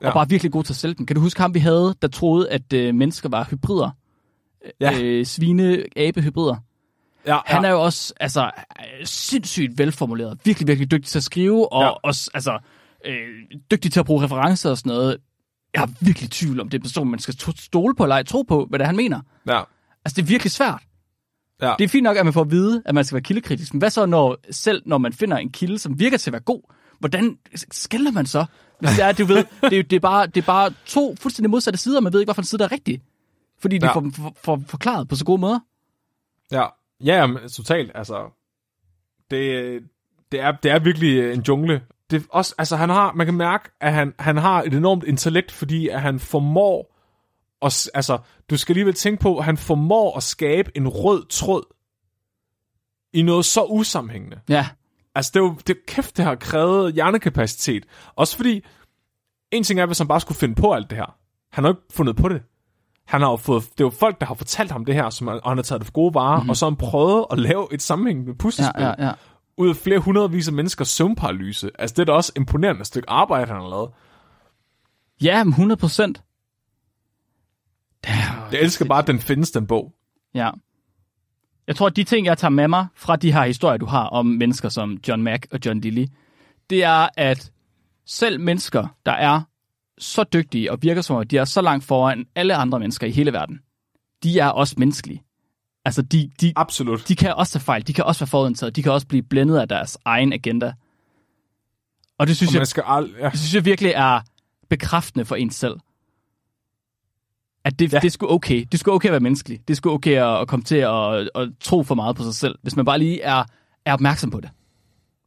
Ja. 0.01 0.07
Og 0.07 0.13
bare 0.13 0.29
virkelig 0.29 0.51
gode 0.51 0.67
til 0.67 0.73
at 0.73 0.77
sælge 0.77 0.95
dem. 0.95 1.05
Kan 1.05 1.15
du 1.15 1.21
huske 1.21 1.41
ham, 1.41 1.53
vi 1.53 1.59
havde, 1.59 1.95
der 2.01 2.07
troede, 2.07 2.49
at 2.49 2.73
øh, 2.73 2.95
mennesker 2.95 3.29
var 3.29 3.47
hybrider? 3.51 3.89
Ja. 4.81 5.01
Øh, 5.01 5.25
svine-abe-hybrider. 5.25 6.55
Ja, 7.27 7.39
Han 7.45 7.65
er 7.65 7.69
jo 7.69 7.81
også 7.83 8.13
altså, 8.19 8.43
øh, 8.79 9.05
sindssygt 9.05 9.77
velformuleret. 9.77 10.39
Virkelig, 10.45 10.67
virkelig 10.67 10.91
dygtig 10.91 11.05
til 11.09 11.19
at 11.19 11.23
skrive, 11.23 11.73
og 11.73 11.83
ja. 11.83 11.89
Også 11.89 12.31
altså, 12.33 12.59
øh, 13.05 13.27
dygtig 13.71 13.91
til 13.91 13.99
at 13.99 14.05
bruge 14.05 14.23
referencer 14.23 14.69
og 14.69 14.77
sådan 14.77 14.89
noget. 14.89 15.17
Jeg 15.73 15.81
har 15.81 15.89
virkelig 16.01 16.31
tvivl 16.31 16.59
om 16.59 16.69
det 16.69 16.77
er 16.77 16.79
en 16.79 16.83
person, 16.83 17.09
man 17.09 17.19
skal 17.19 17.35
to- 17.35 17.51
stole 17.57 17.95
på 17.95 18.03
eller 18.03 18.15
ej, 18.15 18.23
tro 18.23 18.41
på, 18.41 18.65
hvad 18.69 18.79
det 18.79 18.83
er, 18.83 18.87
han 18.87 18.95
mener. 18.95 19.21
ja. 19.47 19.61
Altså, 20.05 20.15
det 20.15 20.21
er 20.21 20.27
virkelig 20.27 20.51
svært. 20.51 20.83
Ja. 21.61 21.73
Det 21.79 21.83
er 21.83 21.87
fint 21.89 22.03
nok, 22.03 22.17
at 22.17 22.25
man 22.25 22.33
får 22.33 22.41
at 22.41 22.51
vide, 22.51 22.81
at 22.85 22.95
man 22.95 23.05
skal 23.05 23.15
være 23.15 23.23
kildekritisk. 23.23 23.73
Men 23.73 23.79
hvad 23.79 23.89
så, 23.89 24.05
når, 24.05 24.37
selv 24.51 24.81
når 24.85 24.97
man 24.97 25.13
finder 25.13 25.37
en 25.37 25.49
kilde, 25.51 25.79
som 25.79 25.99
virker 25.99 26.17
til 26.17 26.29
at 26.29 26.31
være 26.31 26.41
god? 26.41 26.61
Hvordan 26.99 27.37
skælder 27.71 28.11
man 28.11 28.25
så? 28.25 28.45
Hvis 28.79 28.91
det 28.91 29.03
er, 29.05 29.11
du 29.11 29.25
ved, 29.25 29.45
det 29.69 29.79
er, 29.79 29.83
det 29.83 29.93
er, 29.95 29.99
bare, 29.99 30.27
det 30.27 30.37
er 30.37 30.45
bare 30.45 30.71
to 30.85 31.15
fuldstændig 31.19 31.49
modsatte 31.49 31.79
sider, 31.79 31.97
og 31.97 32.03
man 32.03 32.13
ved 32.13 32.19
ikke, 32.19 32.29
hvilken 32.33 32.43
side 32.47 32.59
der 32.59 32.65
er 32.65 32.71
rigtig. 32.71 33.01
Fordi 33.59 33.77
de. 33.77 33.85
Ja. 33.85 33.93
får 33.93 33.99
dem 33.99 34.13
for, 34.13 34.33
for, 34.43 34.61
forklaret 34.67 35.07
på 35.07 35.15
så 35.15 35.25
gode 35.25 35.41
måder. 35.41 35.59
Ja, 36.51 36.65
ja 37.03 37.15
jamen, 37.15 37.49
totalt. 37.49 37.91
Altså, 37.95 38.29
det, 39.31 39.83
det, 40.31 40.39
er, 40.39 40.51
det 40.51 40.71
er 40.71 40.79
virkelig 40.79 41.33
en 41.33 41.41
jungle. 41.41 41.81
Det 42.11 42.21
er 42.23 42.25
også, 42.29 42.55
altså, 42.57 42.75
han 42.75 42.89
har, 42.89 43.13
man 43.13 43.25
kan 43.27 43.35
mærke, 43.35 43.69
at 43.81 43.93
han, 43.93 44.13
han 44.19 44.37
har 44.37 44.63
et 44.63 44.73
enormt 44.73 45.03
intellekt, 45.03 45.51
fordi 45.51 45.87
at 45.87 46.01
han 46.01 46.19
formår, 46.19 46.93
s- 47.69 47.87
altså, 47.87 48.17
du 48.49 48.57
skal 48.57 48.73
alligevel 48.73 48.93
tænke 48.93 49.21
på, 49.21 49.37
at 49.37 49.45
han 49.45 49.57
formår 49.57 50.17
at 50.17 50.23
skabe 50.23 50.71
en 50.75 50.87
rød 50.87 51.25
tråd 51.29 51.63
i 53.13 53.21
noget 53.21 53.45
så 53.45 53.63
usammenhængende. 53.63 54.39
Ja, 54.49 54.67
Altså, 55.15 55.31
det 55.33 55.39
er 55.39 55.43
jo, 55.43 55.55
det, 55.67 55.77
kæft, 55.87 56.17
det 56.17 56.25
har 56.25 56.35
krævet 56.35 56.93
hjernekapacitet. 56.93 57.85
Også 58.15 58.35
fordi, 58.37 58.65
en 59.51 59.63
ting 59.63 59.79
er, 59.79 59.85
hvis 59.85 59.97
han 59.97 60.07
bare 60.07 60.21
skulle 60.21 60.37
finde 60.37 60.55
på 60.55 60.73
alt 60.73 60.89
det 60.89 60.97
her. 60.97 61.17
Han 61.51 61.63
har 61.63 61.71
jo 61.71 61.75
ikke 61.77 61.93
fundet 61.93 62.15
på 62.15 62.29
det. 62.29 62.41
Han 63.07 63.21
har 63.21 63.29
jo 63.29 63.35
fået, 63.35 63.63
det 63.63 63.79
er 63.79 63.85
jo 63.85 63.89
folk, 63.89 64.19
der 64.19 64.25
har 64.25 64.33
fortalt 64.33 64.71
ham 64.71 64.85
det 64.85 64.95
her, 64.95 65.09
som, 65.09 65.27
og 65.27 65.41
han 65.51 65.57
har 65.57 65.63
taget 65.63 65.79
det 65.81 65.85
for 65.85 65.93
gode 65.93 66.13
varer, 66.13 66.31
Mhm. 66.35 66.39
mm-hmm. 66.39 66.49
og 66.49 66.57
så 66.57 66.65
har 66.65 66.69
han 66.69 66.77
prøvet 66.77 67.25
at 67.31 67.39
lave 67.39 67.67
et 67.73 67.81
sammenhængende 67.81 68.35
puslespil, 68.35 68.81
ja, 68.83 68.87
ja, 68.99 69.05
ja. 69.05 69.11
ud 69.57 69.69
af 69.69 69.75
flere 69.75 69.99
hundredvis 69.99 70.47
af 70.47 70.53
menneskers 70.53 70.87
søvnparalyse. 70.87 71.71
Altså, 71.79 71.93
det 71.93 71.99
er 72.01 72.05
da 72.05 72.11
også 72.11 72.31
imponerende 72.35 72.85
stykke 72.85 73.09
arbejde, 73.09 73.47
han 73.51 73.61
har 73.61 73.69
lavet. 73.69 73.89
Ja, 75.21 75.43
men 75.43 75.51
100 75.51 75.79
procent. 75.79 76.23
Jeg 78.51 78.59
elsker 78.61 78.85
bare, 78.85 78.99
at 78.99 79.07
den 79.07 79.19
findes, 79.19 79.51
den 79.51 79.67
bog. 79.67 79.93
Ja. 80.35 80.49
Jeg 81.67 81.75
tror, 81.75 81.87
at 81.87 81.95
de 81.95 82.03
ting, 82.03 82.25
jeg 82.25 82.37
tager 82.37 82.49
med 82.51 82.67
mig 82.67 82.87
fra 82.95 83.15
de 83.15 83.33
her 83.33 83.43
historier, 83.45 83.77
du 83.77 83.85
har 83.85 84.03
om 84.07 84.25
mennesker 84.25 84.69
som 84.69 84.97
John 85.07 85.23
Mack 85.23 85.47
og 85.51 85.59
John 85.65 85.79
Lilly, 85.79 86.05
det 86.69 86.83
er, 86.83 87.09
at 87.17 87.51
selv 88.05 88.39
mennesker, 88.39 88.87
der 89.05 89.11
er 89.11 89.41
så 89.99 90.23
dygtige 90.23 90.71
og 90.71 90.77
virker 90.81 91.01
som 91.01 91.15
om, 91.15 91.27
de 91.27 91.37
er 91.37 91.45
så 91.45 91.61
langt 91.61 91.83
foran 91.85 92.25
alle 92.35 92.55
andre 92.55 92.79
mennesker 92.79 93.07
i 93.07 93.11
hele 93.11 93.33
verden, 93.33 93.59
de 94.23 94.39
er 94.39 94.47
også 94.49 94.75
menneskelige. 94.77 95.23
Altså, 95.85 96.01
de, 96.01 96.31
de, 96.41 96.53
Absolut. 96.55 97.07
de 97.07 97.15
kan 97.15 97.33
også 97.35 97.51
tage 97.53 97.63
fejl, 97.63 97.87
de 97.87 97.93
kan 97.93 98.03
også 98.05 98.19
være 98.21 98.27
forudindtaget, 98.27 98.75
de 98.75 98.83
kan 98.83 98.91
også 98.91 99.07
blive 99.07 99.23
blændet 99.23 99.57
af 99.59 99.67
deres 99.67 99.97
egen 100.05 100.33
agenda. 100.33 100.73
Og 102.19 102.27
det 102.27 102.37
synes, 102.37 102.53
Og 102.55 102.59
jeg, 102.59 102.67
skal 102.67 102.83
ald- 102.83 103.19
ja. 103.19 103.29
det 103.29 103.39
synes 103.39 103.55
jeg 103.55 103.65
virkelig 103.65 103.91
er 103.91 104.21
bekræftende 104.69 105.25
for 105.25 105.35
en 105.35 105.49
selv. 105.49 105.75
At 107.65 107.79
det, 107.79 107.93
ja. 107.93 107.99
Det 107.99 108.11
sgu 108.11 108.27
okay. 108.29 108.65
Det 108.71 108.79
sgu 108.79 108.91
okay 108.91 109.07
at 109.09 109.11
være 109.11 109.19
menneskelig. 109.19 109.59
Det 109.67 109.77
sgu 109.77 109.89
okay 109.91 110.11
at, 110.17 110.41
at 110.41 110.47
komme 110.47 110.63
til 110.63 110.75
at, 110.75 111.29
at 111.35 111.49
tro 111.59 111.83
for 111.83 111.95
meget 111.95 112.15
på 112.15 112.23
sig 112.23 112.35
selv. 112.35 112.55
Hvis 112.61 112.75
man 112.75 112.85
bare 112.85 112.99
lige 112.99 113.21
er, 113.21 113.43
er 113.85 113.93
opmærksom 113.93 114.31
på 114.31 114.39
det. 114.41 114.49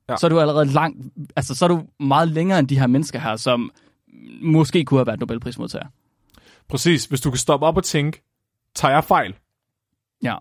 Ja. 0.08 0.16
Så 0.16 0.26
er 0.26 0.28
du 0.28 0.40
allerede 0.40 0.64
langt, 0.66 1.06
altså 1.36 1.54
så 1.54 1.64
er 1.64 1.68
du 1.68 1.82
meget 2.00 2.28
længere 2.28 2.58
end 2.58 2.68
de 2.68 2.78
her 2.78 2.86
mennesker 2.86 3.18
her, 3.18 3.36
som 3.36 3.70
måske 4.42 4.84
kunne 4.84 4.98
have 5.00 5.06
været 5.06 5.20
Nobelprismodtager. 5.20 5.86
Præcis. 6.68 7.04
Hvis 7.04 7.20
du 7.20 7.30
kan 7.30 7.38
stoppe 7.38 7.66
op 7.66 7.76
og 7.76 7.84
tænke, 7.84 8.22
tager 8.74 8.92
jeg 8.94 9.04
fejl, 9.04 9.34
Ja, 10.22 10.34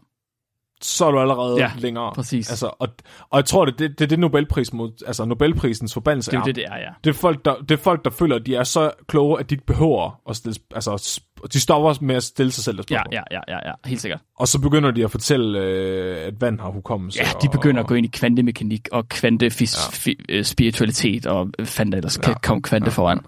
så 0.81 1.05
er 1.05 1.11
du 1.11 1.19
allerede 1.19 1.55
Ja, 1.55 1.61
ja, 1.61 1.71
længere. 1.77 2.11
præcis. 2.15 2.49
Altså, 2.49 2.71
og, 2.79 2.87
og 3.29 3.37
jeg 3.37 3.45
tror, 3.45 3.65
det, 3.65 3.79
det, 3.79 3.99
det 3.99 4.05
er 4.05 4.09
det 4.09 4.19
Nobelpris 4.19 4.73
mod, 4.73 4.91
altså 5.07 5.25
Nobelprisens 5.25 5.93
forbandelse 5.93 6.31
det 6.31 6.37
er 6.37 6.41
jo 6.41 6.45
det, 6.45 6.55
det 6.55 6.65
er, 6.67 6.77
ja. 6.77 6.89
Det 7.03 7.09
er, 7.09 7.13
folk, 7.13 7.45
der, 7.45 7.55
det 7.55 7.71
er 7.71 7.77
folk, 7.77 8.05
der 8.05 8.11
føler, 8.11 8.35
at 8.35 8.45
de 8.45 8.55
er 8.55 8.63
så 8.63 8.91
kloge, 9.07 9.39
at 9.39 9.49
de 9.49 9.55
ikke 9.55 9.65
behøver 9.65 10.21
at 10.29 10.35
stille, 10.35 10.55
altså, 10.75 11.19
de 11.53 11.59
stopper 11.59 11.95
med 12.01 12.15
at 12.15 12.23
stille 12.23 12.51
sig 12.51 12.63
selv 12.63 12.77
Ja, 12.77 12.81
spørgsmål. 12.81 13.13
ja, 13.13 13.21
ja, 13.31 13.39
ja, 13.47 13.57
ja, 13.69 13.73
helt 13.85 14.01
sikkert. 14.01 14.19
Og 14.35 14.47
så 14.47 14.59
begynder 14.61 14.91
de 14.91 15.03
at 15.03 15.11
fortælle, 15.11 15.59
øh, 15.59 16.27
at 16.27 16.41
vand 16.41 16.59
har 16.59 16.69
hukommelse. 16.69 17.19
Ja, 17.23 17.29
de 17.41 17.49
begynder 17.49 17.79
og, 17.81 17.85
at 17.85 17.87
gå 17.87 17.95
ind 17.95 18.05
i 18.05 18.09
kvantemekanik 18.09 18.87
og 18.91 19.09
kvantespiritualitet, 19.09 21.25
og 21.25 21.49
hvad 21.57 21.65
fanden 21.65 21.91
der 21.91 21.97
ellers 21.97 22.17
kan 22.17 22.35
komme 22.43 22.61
kvante 22.63 22.91
foran. 22.91 23.17
Ja. 23.17 23.23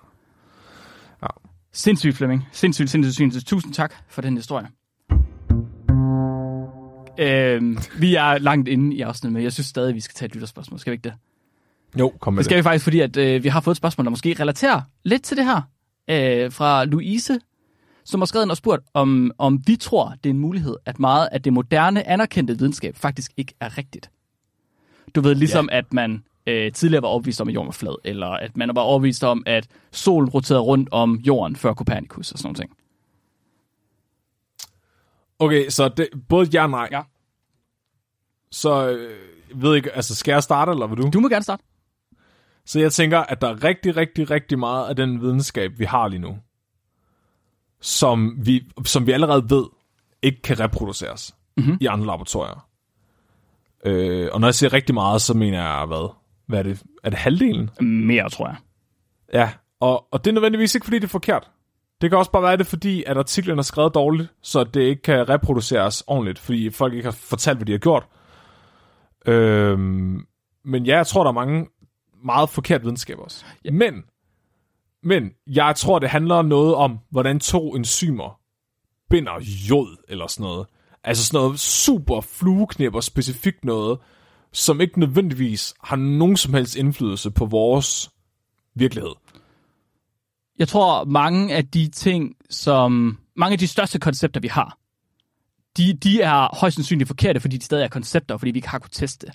Sindssygt, 1.73 2.15
Flemming. 2.15 2.47
Sindssygt, 2.51 2.89
sindssygt, 2.89 3.15
sindssygt. 3.15 3.47
Tusind 3.47 3.73
tak 3.73 3.93
for 4.09 4.21
den 4.21 4.35
historie. 4.37 4.67
Øhm, 7.19 7.77
vi 7.99 8.15
er 8.15 8.37
langt 8.37 8.67
inde 8.67 8.95
i 8.95 9.01
afsnittet, 9.01 9.33
men 9.33 9.43
jeg 9.43 9.53
synes 9.53 9.67
stadig, 9.67 9.95
vi 9.95 9.99
skal 9.99 10.13
tage 10.15 10.27
et 10.27 10.33
lytterspørgsmål. 10.33 10.79
Skal 10.79 10.91
vi 10.91 10.93
ikke 10.93 11.03
det? 11.09 11.13
Jo, 11.99 12.13
kom 12.19 12.33
med 12.33 12.37
Det 12.37 12.45
skal 12.45 12.57
det. 12.57 12.63
vi 12.63 12.67
faktisk, 12.67 12.83
fordi 12.83 12.99
at, 12.99 13.17
øh, 13.17 13.43
vi 13.43 13.49
har 13.49 13.61
fået 13.61 13.73
et 13.73 13.77
spørgsmål, 13.77 14.05
der 14.05 14.09
måske 14.09 14.35
relaterer 14.39 14.81
lidt 15.03 15.23
til 15.23 15.37
det 15.37 15.45
her. 15.45 15.61
Øh, 16.09 16.51
fra 16.51 16.85
Louise, 16.85 17.39
som 18.03 18.21
har 18.21 18.25
skrevet 18.25 18.51
og 18.51 18.57
spurgt, 18.57 18.83
om, 18.93 19.31
om 19.37 19.61
vi 19.67 19.75
tror, 19.75 20.13
det 20.23 20.29
er 20.29 20.33
en 20.33 20.39
mulighed, 20.39 20.75
at 20.85 20.99
meget 20.99 21.29
af 21.31 21.41
det 21.41 21.53
moderne, 21.53 22.07
anerkendte 22.07 22.57
videnskab 22.57 22.95
faktisk 22.95 23.31
ikke 23.37 23.53
er 23.59 23.77
rigtigt. 23.77 24.09
Du 25.15 25.21
ved, 25.21 25.35
ligesom 25.35 25.69
ja. 25.71 25.77
at 25.77 25.93
man 25.93 26.23
øh, 26.47 26.71
tidligere 26.71 27.01
var 27.01 27.07
overbevist 27.07 27.41
om, 27.41 27.47
at 27.47 27.53
jorden 27.53 27.67
var 27.67 27.71
flad, 27.71 27.95
eller 28.03 28.27
at 28.27 28.57
man 28.57 28.71
var 28.75 28.81
overbevist 28.81 29.23
om, 29.23 29.43
at 29.45 29.67
solen 29.91 30.29
roterede 30.29 30.61
rundt 30.61 30.89
om 30.91 31.15
jorden 31.15 31.55
før 31.55 31.73
Copernicus 31.73 32.31
og 32.31 32.39
sådan 32.39 32.55
noget. 32.59 32.71
Okay, 35.39 35.69
så 35.69 35.89
det, 35.89 36.09
både 36.29 36.49
ja 36.53 36.63
og 36.63 36.69
nej. 36.69 36.89
Ja. 36.91 37.01
Så 38.51 38.89
øh, 38.89 39.17
jeg 39.49 39.61
ved 39.61 39.75
ikke, 39.75 39.91
altså 39.91 40.15
skal 40.15 40.31
jeg 40.31 40.43
starte, 40.43 40.71
eller 40.71 40.87
vil 40.87 40.97
du? 40.97 41.09
Du 41.13 41.19
må 41.19 41.29
gerne 41.29 41.43
starte. 41.43 41.63
Så 42.65 42.79
jeg 42.79 42.91
tænker, 42.91 43.19
at 43.19 43.41
der 43.41 43.47
er 43.47 43.63
rigtig, 43.63 43.97
rigtig, 43.97 44.31
rigtig 44.31 44.59
meget 44.59 44.89
af 44.89 44.95
den 44.95 45.21
videnskab, 45.21 45.71
vi 45.79 45.85
har 45.85 46.07
lige 46.07 46.19
nu, 46.19 46.37
som 47.81 48.37
vi, 48.45 48.63
som 48.85 49.07
vi 49.07 49.11
allerede 49.11 49.49
ved, 49.49 49.65
ikke 50.21 50.41
kan 50.41 50.59
reproduceres 50.59 51.35
mm-hmm. 51.57 51.77
i 51.81 51.85
andre 51.85 52.05
laboratorier. 52.05 52.67
Øh, 53.85 54.29
og 54.31 54.39
når 54.39 54.47
jeg 54.47 54.55
siger 54.55 54.73
rigtig 54.73 54.95
meget, 54.95 55.21
så 55.21 55.33
mener 55.33 55.77
jeg, 55.77 55.85
hvad? 55.85 56.13
Hvad 56.51 56.59
er 56.59 56.63
det? 56.63 56.83
Er 57.03 57.09
det 57.09 57.19
halvdelen? 57.19 57.69
Mere, 57.79 58.29
tror 58.29 58.47
jeg. 58.47 58.55
Ja, 59.33 59.49
og, 59.79 60.13
og 60.13 60.25
det 60.25 60.31
er 60.31 60.33
nødvendigvis 60.33 60.75
ikke, 60.75 60.85
fordi 60.85 60.99
det 60.99 61.03
er 61.03 61.09
forkert. 61.09 61.51
Det 62.01 62.09
kan 62.09 62.19
også 62.19 62.31
bare 62.31 62.43
være 62.43 62.57
det, 62.57 62.67
fordi 62.67 63.03
at 63.07 63.17
artiklen 63.17 63.57
er 63.59 63.63
skrevet 63.63 63.95
dårligt, 63.95 64.29
så 64.41 64.63
det 64.63 64.81
ikke 64.81 65.01
kan 65.01 65.29
reproduceres 65.29 66.03
ordentligt, 66.07 66.39
fordi 66.39 66.69
folk 66.69 66.93
ikke 66.93 67.05
har 67.05 67.11
fortalt, 67.11 67.57
hvad 67.57 67.65
de 67.65 67.71
har 67.71 67.79
gjort. 67.79 68.07
Øhm, 69.25 70.25
men 70.65 70.85
ja, 70.85 70.97
jeg 70.97 71.07
tror, 71.07 71.23
der 71.23 71.29
er 71.29 71.33
mange 71.33 71.67
meget 72.23 72.49
forkert 72.49 72.83
videnskab 72.83 73.19
også. 73.19 73.45
Ja. 73.65 73.71
Men, 73.71 74.03
men 75.03 75.31
jeg 75.47 75.75
tror, 75.75 75.99
det 75.99 76.09
handler 76.09 76.41
noget 76.41 76.75
om, 76.75 76.99
hvordan 77.09 77.39
to 77.39 77.75
enzymer 77.75 78.39
binder 79.09 79.39
jod 79.69 79.97
eller 80.07 80.27
sådan 80.27 80.43
noget. 80.43 80.67
Altså 81.03 81.25
sådan 81.25 81.37
noget 81.37 81.59
super 81.59 82.21
flueknipper 82.21 82.99
specifikt 82.99 83.65
noget, 83.65 83.99
som 84.53 84.81
ikke 84.81 84.99
nødvendigvis 84.99 85.73
har 85.83 85.95
nogen 85.95 86.37
som 86.37 86.53
helst 86.53 86.75
indflydelse 86.75 87.31
på 87.31 87.45
vores 87.45 88.11
virkelighed. 88.75 89.11
Jeg 90.59 90.67
tror, 90.67 91.05
mange 91.05 91.55
af 91.55 91.67
de 91.67 91.87
ting, 91.87 92.35
som... 92.49 93.17
Mange 93.35 93.53
af 93.53 93.59
de 93.59 93.67
største 93.67 93.99
koncepter, 93.99 94.41
vi 94.41 94.47
har, 94.47 94.77
de, 95.77 95.93
de 95.93 96.21
er 96.21 96.55
højst 96.59 96.75
sandsynligt 96.75 97.07
forkerte, 97.07 97.39
fordi 97.39 97.57
de 97.57 97.65
stadig 97.65 97.83
er 97.83 97.87
koncepter, 97.87 98.37
fordi 98.37 98.51
vi 98.51 98.57
ikke 98.57 98.69
har 98.69 98.79
kunnet 98.79 98.91
teste. 98.91 99.27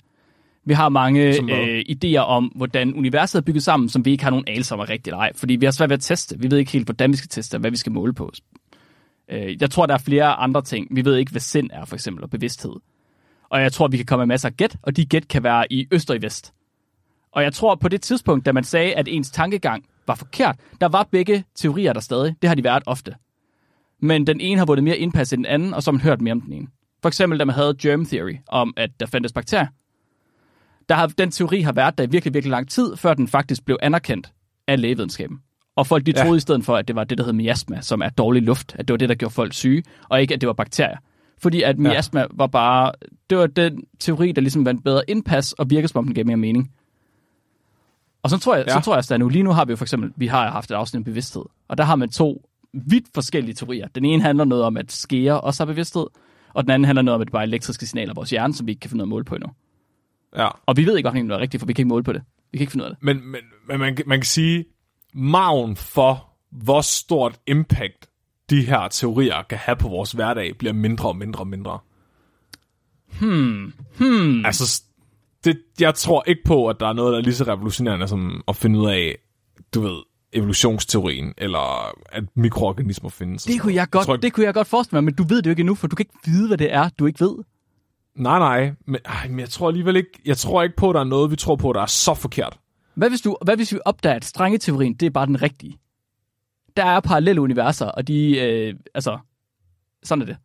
Vi 0.65 0.73
har 0.73 0.89
mange 0.89 1.21
øh, 1.21 1.85
idéer 1.89 2.17
om, 2.17 2.45
hvordan 2.55 2.93
universet 2.93 3.39
er 3.39 3.43
bygget 3.43 3.63
sammen, 3.63 3.89
som 3.89 4.05
vi 4.05 4.11
ikke 4.11 4.23
har 4.23 4.31
nogen 4.31 4.45
anelse 4.47 4.73
om 4.73 4.79
er 4.79 4.89
rigtigt 4.89 5.07
eller 5.07 5.17
ej. 5.17 5.31
Fordi 5.35 5.55
vi 5.55 5.65
har 5.65 5.71
svært 5.71 5.89
ved 5.89 5.97
at 5.97 6.01
teste. 6.01 6.39
Vi 6.39 6.51
ved 6.51 6.57
ikke 6.57 6.71
helt, 6.71 6.87
hvordan 6.87 7.11
vi 7.11 7.17
skal 7.17 7.29
teste, 7.29 7.55
og 7.55 7.59
hvad 7.59 7.71
vi 7.71 7.77
skal 7.77 7.91
måle 7.91 8.13
på. 8.13 8.31
Øh, 9.31 9.61
jeg 9.61 9.71
tror, 9.71 9.85
der 9.85 9.93
er 9.93 9.97
flere 9.97 10.33
andre 10.33 10.61
ting. 10.61 10.87
Vi 10.91 11.05
ved 11.05 11.17
ikke, 11.17 11.31
hvad 11.31 11.41
sind 11.41 11.69
er, 11.73 11.85
for 11.85 11.95
eksempel, 11.95 12.23
og 12.23 12.29
bevidsthed. 12.29 12.73
Og 13.49 13.61
jeg 13.61 13.73
tror, 13.73 13.87
vi 13.87 13.97
kan 13.97 14.05
komme 14.05 14.21
med 14.21 14.27
masser 14.33 14.49
af 14.49 14.57
gæt, 14.57 14.77
og 14.81 14.95
de 14.97 15.05
gæt 15.05 15.27
kan 15.27 15.43
være 15.43 15.73
i 15.73 15.87
øst 15.91 16.09
og 16.09 16.15
i 16.15 16.21
vest. 16.21 16.53
Og 17.31 17.43
jeg 17.43 17.53
tror, 17.53 17.75
på 17.75 17.89
det 17.89 18.01
tidspunkt, 18.01 18.45
da 18.45 18.51
man 18.51 18.63
sagde, 18.63 18.95
at 18.95 19.07
ens 19.07 19.31
tankegang 19.31 19.85
var 20.07 20.15
forkert, 20.15 20.55
der 20.81 20.87
var 20.87 21.07
begge 21.11 21.43
teorier 21.55 21.93
der 21.93 21.99
stadig. 21.99 22.35
Det 22.41 22.47
har 22.47 22.55
de 22.55 22.63
været 22.63 22.83
ofte. 22.85 23.15
Men 24.01 24.27
den 24.27 24.39
ene 24.41 24.57
har 24.59 24.65
vundet 24.65 24.83
mere 24.83 24.97
indpas 24.97 25.33
end 25.33 25.39
den 25.39 25.45
anden, 25.45 25.73
og 25.73 25.83
så 25.83 25.91
har 25.91 25.93
man 25.93 26.01
hørt 26.01 26.21
mere 26.21 26.31
om 26.31 26.41
den 26.41 26.53
ene. 26.53 26.67
For 27.01 27.07
eksempel, 27.09 27.39
da 27.39 27.45
man 27.45 27.55
havde 27.55 27.75
germ 27.81 28.05
theory, 28.05 28.35
om 28.47 28.73
at 28.77 28.89
der 28.99 29.05
fandtes 29.05 29.33
bakterier. 29.33 29.67
Der 30.89 30.95
har, 30.95 31.07
den 31.07 31.31
teori 31.31 31.61
har 31.61 31.71
været 31.71 31.97
der 31.97 32.03
i 32.03 32.07
virkelig, 32.09 32.33
virkelig 32.33 32.51
lang 32.51 32.69
tid, 32.69 32.95
før 32.95 33.13
den 33.13 33.27
faktisk 33.27 33.65
blev 33.65 33.77
anerkendt 33.81 34.31
af 34.67 34.81
lægevidenskaben. 34.81 35.39
Og 35.75 35.87
folk 35.87 36.05
de 36.05 36.13
Ja. 36.15 36.23
troede 36.23 36.37
i 36.37 36.39
stedet 36.39 36.65
for, 36.65 36.75
at 36.77 36.87
det 36.87 36.95
var 36.95 37.03
det, 37.03 37.17
der 37.17 37.23
hed 37.23 37.33
miasma, 37.33 37.81
som 37.81 38.01
er 38.01 38.09
dårlig 38.09 38.41
luft, 38.41 38.75
at 38.79 38.87
det 38.87 38.93
var 38.93 38.97
det, 38.97 39.09
der 39.09 39.15
gjorde 39.15 39.33
folk 39.33 39.53
syge, 39.53 39.83
og 40.09 40.21
ikke, 40.21 40.33
at 40.33 40.41
det 40.41 40.47
var 40.47 40.53
bakterier. 40.53 40.97
Fordi 41.41 41.61
at 41.61 41.79
miasma 41.79 42.19
ja. 42.19 42.25
var 42.33 42.47
bare, 42.47 42.91
det 43.29 43.37
var 43.37 43.47
den 43.47 43.83
teori, 43.99 44.31
der 44.31 44.41
ligesom 44.41 44.65
vandt 44.65 44.83
bedre 44.83 45.01
indpas, 45.07 45.53
og 45.53 45.69
virkede 45.69 45.87
som 45.87 45.99
om 45.99 46.05
den 46.05 46.13
gav 46.13 46.25
mere 46.25 46.37
mening. 46.37 46.71
Og 48.23 48.29
så 48.29 48.37
tror 48.37 48.55
jeg, 48.55 48.65
ja. 48.67 48.73
så 48.73 48.79
tror 48.79 48.95
jeg 48.95 49.11
at 49.11 49.19
nu 49.19 49.29
lige 49.29 49.43
nu 49.43 49.51
har 49.51 49.65
vi 49.65 49.71
jo 49.71 49.75
for 49.75 49.85
eksempel, 49.85 50.11
vi 50.15 50.27
har 50.27 50.51
haft 50.51 50.71
et 50.71 50.75
afsnit 50.75 50.97
om 50.99 51.03
bevidsthed, 51.03 51.43
og 51.67 51.77
der 51.77 51.83
har 51.83 51.95
man 51.95 52.09
to 52.09 52.49
vidt 52.73 53.05
forskellige 53.13 53.55
teorier. 53.55 53.87
Den 53.87 54.05
ene 54.05 54.21
handler 54.23 54.45
noget 54.45 54.63
om, 54.63 54.77
at 54.77 54.91
skære 54.91 55.41
også 55.41 55.63
har 55.63 55.65
bevidsthed, 55.65 56.05
og 56.53 56.63
den 56.63 56.71
anden 56.71 56.85
handler 56.85 57.01
noget 57.01 57.15
om, 57.15 57.21
at 57.21 57.27
det 57.27 57.31
bare 57.31 57.41
er 57.43 57.47
elektriske 57.47 57.85
signaler 57.85 58.13
i 58.13 58.15
vores 58.15 58.29
hjerne, 58.29 58.53
som 58.53 58.67
vi 58.67 58.71
ikke 58.71 58.79
kan 58.79 58.89
finde 58.89 58.97
noget 58.97 59.07
at 59.07 59.09
måle 59.09 59.25
på 59.25 59.35
endnu. 59.35 59.49
Ja. 60.37 60.47
Og 60.65 60.77
vi 60.77 60.85
ved 60.85 60.97
ikke, 60.97 61.09
om 61.09 61.15
det 61.15 61.31
er 61.31 61.39
rigtigt, 61.39 61.61
for 61.61 61.67
vi 61.67 61.73
kan 61.73 61.81
ikke 61.81 61.89
måle 61.89 62.03
på 62.03 62.13
det. 62.13 62.21
Vi 62.51 62.57
kan 62.57 62.63
ikke 62.63 62.71
finde 62.71 62.85
ud 62.85 62.89
af 62.89 62.95
det. 62.95 63.03
Men, 63.03 63.31
men, 63.31 63.41
men 63.67 63.79
man, 63.79 63.95
kan- 63.95 64.05
man 64.07 64.19
kan 64.19 64.25
sige, 64.25 64.65
maven 65.13 65.75
for, 65.75 66.29
hvor 66.51 66.81
stort 66.81 67.39
impact 67.47 68.06
de 68.49 68.65
her 68.65 68.87
teorier 68.87 69.43
kan 69.49 69.57
have 69.57 69.75
på 69.75 69.87
vores 69.87 70.11
hverdag, 70.11 70.57
bliver 70.57 70.73
mindre 70.73 71.09
og 71.09 71.15
mindre 71.15 71.39
og 71.39 71.47
mindre. 71.47 71.79
Hmm. 73.19 73.73
Hmm. 73.97 74.45
Altså, 74.45 74.83
det, 75.43 75.57
jeg 75.79 75.95
tror 75.95 76.23
ikke 76.27 76.41
på, 76.45 76.67
at 76.67 76.79
der 76.79 76.87
er 76.87 76.93
noget, 76.93 77.11
der 77.13 77.17
er 77.19 77.23
lige 77.23 77.35
så 77.35 77.43
revolutionerende 77.43 78.07
som 78.07 78.43
at 78.47 78.55
finde 78.55 78.79
ud 78.79 78.89
af, 78.89 79.17
du 79.73 79.81
ved, 79.81 79.97
evolutionsteorien, 80.33 81.33
eller 81.37 81.93
at 82.11 82.23
mikroorganismer 82.35 83.09
findes. 83.09 83.43
Det 83.43 83.61
kunne 83.61 83.73
jeg 83.73 83.89
godt, 83.89 84.07
ikke- 84.09 84.21
det 84.21 84.33
kunne 84.33 84.45
jeg 84.45 84.53
godt 84.53 84.67
forestille 84.67 84.95
mig, 84.97 85.03
men 85.03 85.13
du 85.13 85.23
ved 85.23 85.37
det 85.37 85.45
jo 85.45 85.49
ikke 85.49 85.59
endnu, 85.59 85.75
for 85.75 85.87
du 85.87 85.95
kan 85.95 86.05
ikke 86.09 86.19
vide, 86.31 86.47
hvad 86.47 86.57
det 86.57 86.73
er, 86.73 86.89
du 86.89 87.05
ikke 87.05 87.19
ved. 87.19 87.35
Nej, 88.15 88.39
nej, 88.39 88.71
men, 88.87 88.99
ej, 89.05 89.27
men 89.27 89.39
jeg 89.39 89.49
tror 89.49 89.67
alligevel 89.67 89.95
ikke, 89.95 90.09
jeg 90.25 90.37
tror 90.37 90.63
ikke 90.63 90.75
på, 90.75 90.89
at 90.89 90.93
der 90.93 90.99
er 90.99 91.03
noget, 91.05 91.31
vi 91.31 91.35
tror 91.35 91.55
på, 91.55 91.73
der 91.73 91.81
er 91.81 91.85
så 91.85 92.13
forkert. 92.13 92.59
Hvad 92.95 93.09
hvis, 93.09 93.21
du, 93.21 93.37
hvad 93.45 93.55
hvis 93.55 93.73
vi 93.73 93.79
opdager, 93.85 94.15
at 94.15 94.25
strengeteorien, 94.25 94.93
det 94.93 95.05
er 95.05 95.09
bare 95.09 95.25
den 95.25 95.41
rigtige? 95.41 95.77
Der 96.77 96.85
er 96.85 96.99
parallelle 96.99 97.41
universer, 97.41 97.85
og 97.85 98.07
de, 98.07 98.39
øh, 98.39 98.73
altså, 98.93 99.17
sådan 100.03 100.21
er 100.21 100.25
det. 100.25 100.37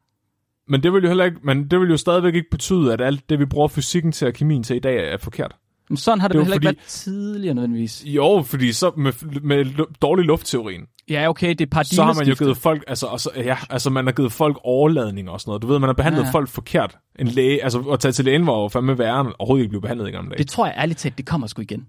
Men 0.68 0.82
det 0.82 0.92
vil 0.92 1.02
jo 1.02 1.08
heller 1.08 1.24
ikke, 1.24 1.36
men 1.44 1.68
det 1.70 1.80
vil 1.80 1.88
jo 1.90 1.96
stadigvæk 1.96 2.34
ikke 2.34 2.50
betyde, 2.50 2.92
at 2.92 3.00
alt 3.00 3.30
det, 3.30 3.38
vi 3.38 3.44
bruger 3.46 3.68
fysikken 3.68 4.12
til 4.12 4.26
og 4.28 4.34
kemien 4.34 4.62
til 4.62 4.76
i 4.76 4.78
dag, 4.78 5.12
er 5.12 5.16
forkert. 5.16 5.56
Men 5.88 5.96
sådan 5.96 6.20
har 6.20 6.28
det, 6.28 6.32
Det 6.34 6.38
jo 6.38 6.44
heller 6.44 6.54
ikke 6.56 6.66
fordi- 6.66 6.76
været 6.78 6.86
tidligere 6.88 7.54
nødvendigvis. 7.54 8.04
Jo, 8.06 8.42
fordi 8.46 8.72
så 8.72 8.92
med, 8.96 9.40
med 9.42 9.64
dårlig 10.02 10.24
luftteorien, 10.24 10.82
Ja, 11.10 11.28
okay, 11.28 11.54
det 11.58 11.74
er 11.74 11.82
så 11.82 12.02
har 12.04 12.14
man 12.14 12.26
jo 12.28 12.34
givet 12.38 12.56
folk, 12.56 12.84
altså, 12.86 13.06
altså, 13.06 13.30
ja, 13.36 13.56
altså 13.70 13.90
man 13.90 14.06
har 14.06 14.12
givet 14.12 14.32
folk 14.32 14.58
overladning 14.64 15.30
og 15.30 15.40
sådan 15.40 15.50
noget. 15.50 15.62
Du 15.62 15.66
ved, 15.66 15.78
man 15.78 15.88
har 15.88 15.94
behandlet 15.94 16.22
Ja. 16.24 16.30
folk 16.30 16.48
forkert. 16.48 16.96
En 17.18 17.26
læge, 17.26 17.64
altså 17.64 17.78
at 17.80 18.00
tage 18.00 18.12
til 18.12 18.24
lægen 18.24 18.46
var 18.46 18.52
jo 18.52 18.68
fandme 18.68 18.98
værre, 18.98 19.20
end 19.20 19.28
overhovedet 19.38 19.62
ikke 19.62 19.70
blive 19.70 19.80
behandlet 19.80 20.08
i 20.08 20.10
gamle 20.10 20.30
dage. 20.30 20.38
Det 20.38 20.48
tror 20.48 20.66
jeg 20.66 20.74
ærligt 20.78 20.98
talt, 20.98 21.18
det 21.18 21.26
kommer 21.26 21.46
sgu 21.46 21.62
igen. 21.62 21.86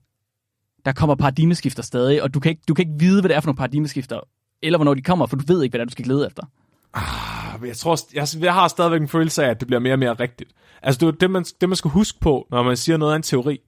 Der 0.86 0.92
kommer 0.92 1.16
paradigmeskifter 1.16 1.84
stadig, 1.84 2.24
og 2.24 2.34
du 2.34 2.40
kan, 2.40 2.50
ikke, 2.50 2.62
du 2.68 2.74
kan 2.74 2.88
ikke 2.88 3.00
vide, 3.00 3.22
hvad 3.22 3.30
det 3.30 3.36
er 3.36 3.40
for 3.40 3.48
nogle 3.48 3.58
paradigmeskifter, 3.58 4.20
eller 4.62 4.78
hvornår 4.78 4.94
de 4.94 5.02
kommer, 5.02 5.26
for 5.26 5.36
du 5.36 5.44
ved 5.48 5.64
ikke, 5.64 5.72
hvad 5.72 5.80
det 5.80 5.84
er, 5.84 5.88
du 5.88 5.92
skal 5.92 6.06
lede 6.06 6.28
efter. 6.28 6.44
Ah, 6.94 7.68
jeg 7.68 7.78
tror, 7.78 7.98
jeg, 8.14 8.28
jeg 8.40 8.54
har 8.54 8.68
stadigvæk 8.68 9.02
en 9.02 9.08
følelse 9.08 9.46
af, 9.46 9.50
at 9.50 9.60
det 9.60 9.68
bliver 9.68 9.80
mere 9.80 9.94
og 9.94 10.00
mere 10.00 10.14
rigtigt. 10.14 10.52
Altså 10.82 11.06
det, 11.06 11.22
det, 11.22 11.32
man, 11.32 11.44
det 11.44 11.70
man 11.70 11.76
skal 11.76 11.92
huske 11.92 12.20
på, 12.20 12.48
når 12.52 12.64
man 12.64 12.78
siger 12.78 12.98
noget 12.98 13.12
af 13.12 13.16
en 13.16 13.24
teori, 13.24 13.60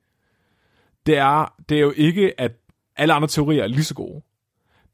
det 1.06 1.18
er, 1.18 1.54
det 1.70 1.78
er 1.78 1.82
jo 1.82 1.94
ikke, 1.96 2.42
at 2.42 2.52
alle 2.96 3.14
andre 3.14 3.28
teorier 3.28 3.64
er 3.64 3.68
lige 3.68 3.84
så 3.84 3.94
gode. 3.94 4.24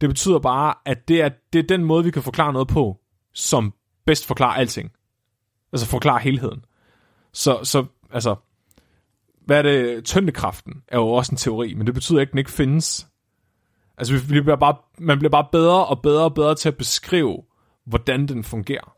Det 0.02 0.10
betyder 0.10 0.40
bare, 0.40 0.74
at 0.86 1.08
det 1.08 1.22
er, 1.22 1.30
det 1.54 1.60
er 1.60 1.64
den 1.64 1.84
måde, 1.84 2.04
vi 2.04 2.12
kan 2.12 2.24
forklare 2.24 2.54
noget 2.54 2.68
på, 2.68 3.00
som 3.34 3.74
bedst 4.06 4.28
forklarer 4.28 4.54
alting. 4.54 4.92
Altså 5.74 5.88
forklarer 5.88 6.20
helheden. 6.20 6.66
Så, 7.34 7.60
så 7.64 7.86
altså, 8.12 8.36
hvad 9.52 9.58
er 9.58 9.72
det? 9.72 10.06
Tyndekraften 10.06 10.74
er 10.88 10.98
jo 10.98 11.08
også 11.08 11.32
en 11.32 11.38
teori, 11.38 11.74
men 11.74 11.86
det 11.86 11.94
betyder 11.94 12.20
ikke, 12.20 12.30
at 12.30 12.32
den 12.32 12.40
ikke 12.40 12.52
findes. 12.52 13.08
Altså, 13.98 14.18
vi 14.18 14.42
bliver 14.42 14.56
bare, 14.56 14.76
man 14.98 15.20
bliver 15.20 15.30
bare 15.30 15.48
bedre 15.52 15.86
og 15.86 16.02
bedre 16.02 16.24
og 16.24 16.34
bedre 16.34 16.56
til 16.56 16.70
at 16.70 16.78
beskrive, 16.78 17.44
hvordan 17.86 18.28
den 18.28 18.44
fungerer. 18.44 18.96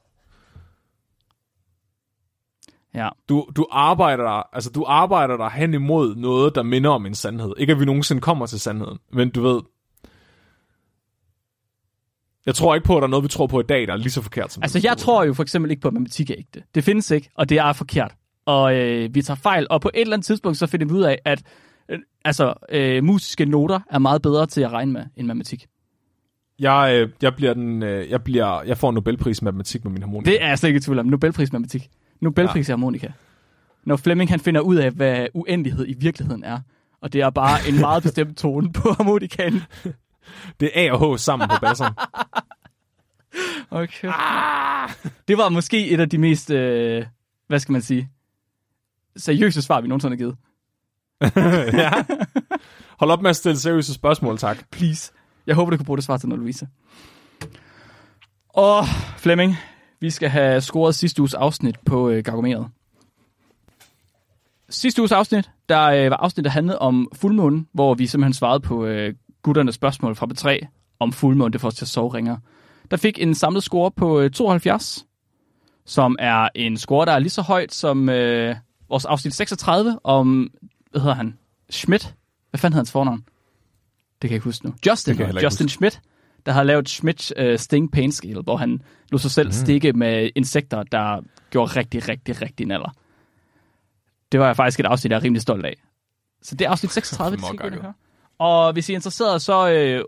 Ja. 2.93 3.09
Du, 3.29 3.47
du 3.55 3.67
arbejder 3.71 4.23
dig, 4.23 4.43
altså 4.53 4.69
du 4.69 4.83
arbejder 4.87 5.37
dig 5.37 5.51
hen 5.51 5.73
imod 5.73 6.15
noget, 6.15 6.55
der 6.55 6.63
minder 6.63 6.89
om 6.89 7.05
en 7.05 7.15
sandhed. 7.15 7.53
Ikke 7.57 7.73
at 7.73 7.79
vi 7.79 7.85
nogensinde 7.85 8.21
kommer 8.21 8.45
til 8.45 8.59
sandheden, 8.59 8.99
men 9.11 9.29
du 9.29 9.41
ved, 9.41 9.61
jeg 12.45 12.55
tror 12.55 12.75
ikke 12.75 12.85
på, 12.85 12.97
at 12.97 13.01
der 13.01 13.07
er 13.07 13.11
noget, 13.11 13.23
vi 13.23 13.29
tror 13.29 13.47
på 13.47 13.59
i 13.59 13.63
dag, 13.63 13.87
der 13.87 13.93
er 13.93 13.97
lige 13.97 14.11
så 14.11 14.21
forkert 14.21 14.51
som 14.51 14.63
Altså, 14.63 14.79
jeg 14.83 14.97
tror 14.97 15.23
jo 15.23 15.33
for 15.33 15.43
eksempel 15.43 15.71
ikke 15.71 15.81
på, 15.81 15.87
at 15.87 15.93
matematik 15.93 16.29
er 16.29 16.35
ægte. 16.37 16.63
Det 16.75 16.83
findes 16.83 17.11
ikke, 17.11 17.29
og 17.35 17.49
det 17.49 17.57
er 17.57 17.73
forkert. 17.73 18.15
Og 18.45 18.75
øh, 18.75 19.15
vi 19.15 19.21
tager 19.21 19.37
fejl, 19.37 19.67
og 19.69 19.81
på 19.81 19.91
et 19.93 20.01
eller 20.01 20.13
andet 20.13 20.25
tidspunkt, 20.25 20.57
så 20.57 20.67
finder 20.67 20.85
vi 20.85 20.93
ud 20.93 21.01
af, 21.01 21.19
at 21.25 21.43
øh, 21.89 21.99
altså, 22.25 22.53
øh, 22.69 23.03
musiske 23.03 23.45
noter 23.45 23.79
er 23.89 23.99
meget 23.99 24.21
bedre 24.21 24.45
til 24.45 24.61
at 24.61 24.71
regne 24.71 24.91
med 24.91 25.05
end 25.15 25.27
matematik. 25.27 25.67
Jeg, 26.59 26.95
øh, 26.95 27.09
jeg, 27.21 27.35
bliver 27.35 27.53
den, 27.53 27.83
øh, 27.83 28.09
jeg, 28.09 28.23
bliver, 28.23 28.63
jeg 28.63 28.77
får 28.77 28.89
en 28.89 28.95
Nobelpris 28.95 29.39
i 29.41 29.45
matematik 29.45 29.83
med 29.83 29.91
min 29.91 30.01
harmonika. 30.01 30.31
Det 30.31 30.43
er 30.43 30.47
jeg 30.47 30.59
slet 30.59 30.69
ikke 30.69 30.77
i 30.77 30.81
tvivl 30.81 30.99
om. 30.99 31.05
Nobelpris 31.05 31.49
i 31.49 31.51
matematik. 31.51 31.89
Nobelpris 32.21 32.69
ja. 32.69 32.71
i 32.71 32.73
harmonika. 32.73 33.07
Når 33.83 33.95
Fleming 33.95 34.29
han 34.29 34.39
finder 34.39 34.61
ud 34.61 34.75
af, 34.75 34.91
hvad 34.91 35.27
uendelighed 35.33 35.85
i 35.87 35.93
virkeligheden 35.93 36.43
er, 36.43 36.59
og 37.01 37.13
det 37.13 37.21
er 37.21 37.29
bare 37.29 37.57
en 37.69 37.79
meget 37.79 38.03
bestemt 38.07 38.37
tone 38.37 38.73
på 38.73 38.91
harmonikaen. 38.97 39.61
Det 40.59 40.71
er 40.73 40.89
A 40.89 40.93
og 40.93 41.15
H 41.15 41.19
sammen 41.19 41.49
på 41.49 41.55
basseren. 41.61 41.93
Okay. 43.71 44.07
Ah! 44.07 44.89
Det 45.27 45.37
var 45.37 45.49
måske 45.49 45.89
et 45.89 45.99
af 45.99 46.09
de 46.09 46.17
mest, 46.17 46.51
øh, 46.51 47.05
hvad 47.47 47.59
skal 47.59 47.71
man 47.71 47.81
sige, 47.81 48.09
seriøse 49.17 49.61
svar, 49.61 49.81
vi 49.81 49.87
nogensinde 49.87 50.15
har 50.15 50.17
givet. 50.17 50.35
ja. 51.83 51.91
Hold 52.99 53.11
op 53.11 53.21
med 53.21 53.29
at 53.29 53.35
stille 53.35 53.59
seriøse 53.59 53.93
spørgsmål, 53.93 54.37
tak. 54.37 54.57
Please. 54.71 55.11
Jeg 55.47 55.55
håber, 55.55 55.71
du 55.71 55.77
kan 55.77 55.85
bruge 55.85 55.97
det 55.97 56.05
svar 56.05 56.17
til 56.17 56.29
noget, 56.29 56.39
Louise. 56.39 56.67
Og 58.49 58.85
Flemming, 59.17 59.55
vi 59.99 60.09
skal 60.09 60.29
have 60.29 60.61
scoret 60.61 60.95
sidste 60.95 61.21
uges 61.21 61.33
afsnit 61.33 61.75
på 61.85 62.09
øh, 62.09 62.23
Gargomeret. 62.23 62.67
Sidste 64.69 65.01
uges 65.01 65.11
afsnit, 65.11 65.51
der 65.69 65.83
øh, 65.83 66.11
var 66.11 66.17
afsnit, 66.17 66.43
der 66.43 66.51
handlede 66.51 66.79
om 66.79 67.09
fuldmånen, 67.13 67.67
hvor 67.73 67.93
vi 67.93 68.07
simpelthen 68.07 68.33
svarede 68.33 68.59
på 68.59 68.85
øh, 68.85 69.13
gutternes 69.41 69.75
spørgsmål 69.75 70.15
fra 70.15 70.27
B3 70.33 70.67
om 70.99 71.11
fuldmånen, 71.11 71.53
det 71.53 71.61
får 71.61 71.67
os 71.67 71.75
til 71.75 71.85
at 71.85 71.89
sove 71.89 72.13
ringer. 72.13 72.37
Der 72.91 72.97
fik 72.97 73.21
en 73.21 73.35
samlet 73.35 73.63
score 73.63 73.91
på 73.91 74.19
øh, 74.19 74.31
72, 74.31 75.05
som 75.85 76.15
er 76.19 76.49
en 76.55 76.77
score, 76.77 77.05
der 77.05 77.11
er 77.11 77.19
lige 77.19 77.29
så 77.29 77.41
højt 77.41 77.73
som 77.73 78.09
øh, 78.09 78.55
vores 78.93 79.05
afsnit 79.05 79.33
36 79.33 79.99
om, 80.03 80.51
hvad 80.91 81.01
hedder 81.01 81.15
han, 81.15 81.37
Schmidt. 81.69 82.15
Hvad 82.49 82.57
fanden 82.57 82.73
hedder 82.73 82.79
hans 82.79 82.91
fornavn? 82.91 83.17
Det 83.17 83.25
kan 84.21 84.29
jeg 84.29 84.35
ikke 84.35 84.43
huske 84.43 84.65
nu. 84.65 84.73
Justin, 84.87 85.21
Justin 85.21 85.65
huske. 85.65 85.67
Schmidt, 85.67 86.01
der 86.45 86.51
har 86.51 86.63
lavet 86.63 86.89
Schmidt 86.89 87.33
uh, 87.41 87.55
Sting 87.55 87.91
Pain 87.91 88.11
Scale, 88.11 88.41
hvor 88.41 88.57
han 88.57 88.81
lå 89.11 89.17
sig 89.17 89.31
selv 89.31 89.47
mm. 89.47 89.51
stikke 89.51 89.93
med 89.93 90.29
insekter, 90.35 90.83
der 90.83 91.21
gjorde 91.49 91.71
rigtig, 91.75 92.07
rigtig, 92.07 92.41
rigtig 92.41 92.67
naller. 92.67 92.89
Det 94.31 94.39
var 94.39 94.45
jeg 94.45 94.55
faktisk 94.55 94.79
et 94.79 94.85
afsnit, 94.85 95.11
jeg 95.11 95.17
er 95.17 95.23
rimelig 95.23 95.41
stolt 95.41 95.65
af. 95.65 95.75
Så 96.41 96.55
det 96.55 96.65
er 96.65 96.69
afsnit 96.69 96.91
36, 97.01 97.37
det 97.37 97.45
skal 97.45 97.81
høre. 97.81 97.93
Og 98.39 98.73
hvis 98.73 98.89
I 98.89 98.91
er 98.91 98.97
interesseret, 98.97 99.41
så 99.41 99.69
øh, 99.69 100.03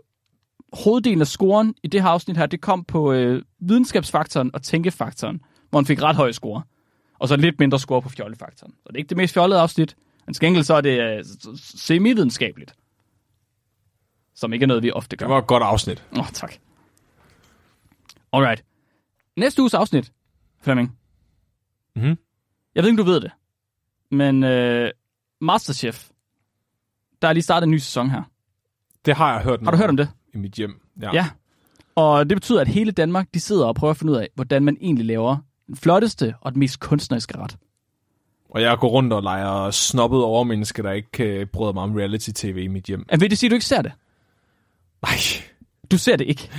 hoveddelen 0.72 1.20
af 1.20 1.26
scoren 1.26 1.74
i 1.82 1.88
det 1.88 2.02
her 2.02 2.08
afsnit 2.08 2.36
her, 2.36 2.46
det 2.46 2.60
kom 2.60 2.84
på 2.84 3.12
øh, 3.12 3.42
videnskabsfaktoren 3.60 4.50
og 4.54 4.62
tænkefaktoren, 4.62 5.40
hvor 5.70 5.78
han 5.78 5.86
fik 5.86 6.02
ret 6.02 6.16
høj 6.16 6.32
score. 6.32 6.62
Og 7.18 7.28
så 7.28 7.36
lidt 7.36 7.58
mindre 7.60 7.78
score 7.78 8.02
på 8.02 8.08
fjollefaktoren. 8.08 8.72
Så 8.72 8.88
det 8.88 8.94
er 8.94 8.98
ikke 8.98 9.08
det 9.08 9.16
mest 9.16 9.34
fjollede 9.34 9.60
afsnit, 9.60 9.96
men 10.26 10.34
til 10.34 10.40
gengæld 10.40 10.64
så 10.64 10.74
er 10.74 10.80
det 10.80 11.00
øh, 11.00 11.24
semi-videnskabeligt. 11.56 12.74
Som 14.34 14.52
ikke 14.52 14.62
er 14.62 14.66
noget, 14.66 14.82
vi 14.82 14.90
ofte 14.90 15.16
gør. 15.16 15.26
Det 15.26 15.32
var 15.32 15.38
et 15.38 15.46
godt 15.46 15.62
afsnit. 15.62 16.04
Åh, 16.12 16.18
oh, 16.18 16.26
tak. 16.26 16.54
Alright. 18.32 18.64
Næste 19.36 19.62
uges 19.62 19.74
afsnit, 19.74 20.12
Flemming. 20.60 20.98
Mm-hmm. 21.96 22.18
Jeg 22.74 22.82
ved 22.82 22.90
ikke, 22.90 23.00
om 23.00 23.06
du 23.06 23.12
ved 23.12 23.20
det, 23.20 23.30
men 24.10 24.44
øh, 24.44 24.90
Masterchef, 25.40 26.08
der 27.22 27.28
er 27.28 27.32
lige 27.32 27.42
startet 27.42 27.66
en 27.66 27.70
ny 27.70 27.78
sæson 27.78 28.10
her. 28.10 28.22
Det 29.04 29.16
har 29.16 29.32
jeg 29.32 29.42
hørt. 29.42 29.62
Har 29.62 29.70
du 29.70 29.76
hørt 29.76 29.90
om 29.90 29.96
det? 29.96 30.08
I 30.34 30.38
mit 30.38 30.52
hjem, 30.52 30.80
ja. 31.02 31.10
Ja. 31.12 31.30
Og 31.94 32.28
det 32.28 32.36
betyder, 32.36 32.60
at 32.60 32.68
hele 32.68 32.90
Danmark, 32.90 33.28
de 33.34 33.40
sidder 33.40 33.66
og 33.66 33.74
prøver 33.74 33.90
at 33.90 33.96
finde 33.96 34.12
ud 34.12 34.18
af, 34.18 34.28
hvordan 34.34 34.64
man 34.64 34.76
egentlig 34.80 35.06
laver 35.06 35.36
den 35.66 35.76
flotteste 35.76 36.34
og 36.40 36.52
den 36.52 36.58
mest 36.58 36.80
kunstneriske 36.80 37.38
ret. 37.38 37.56
Og 38.50 38.62
jeg 38.62 38.78
går 38.78 38.88
rundt 38.88 39.12
og 39.12 39.22
leger 39.22 39.70
snobbet 39.70 40.22
overmenneske, 40.22 40.82
der 40.82 40.92
ikke 40.92 41.10
kan 41.10 41.48
bryde 41.52 41.72
mig 41.72 41.82
om 41.82 41.94
reality-tv 41.94 42.56
i 42.64 42.68
mit 42.68 42.84
hjem. 42.84 43.06
vil 43.20 43.30
det 43.30 43.38
sige, 43.38 43.48
at 43.48 43.50
du 43.50 43.54
ikke 43.54 43.66
ser 43.66 43.82
det? 43.82 43.92
Nej. 45.02 45.16
Du 45.90 45.98
ser 45.98 46.16
det 46.16 46.26
ikke? 46.26 46.50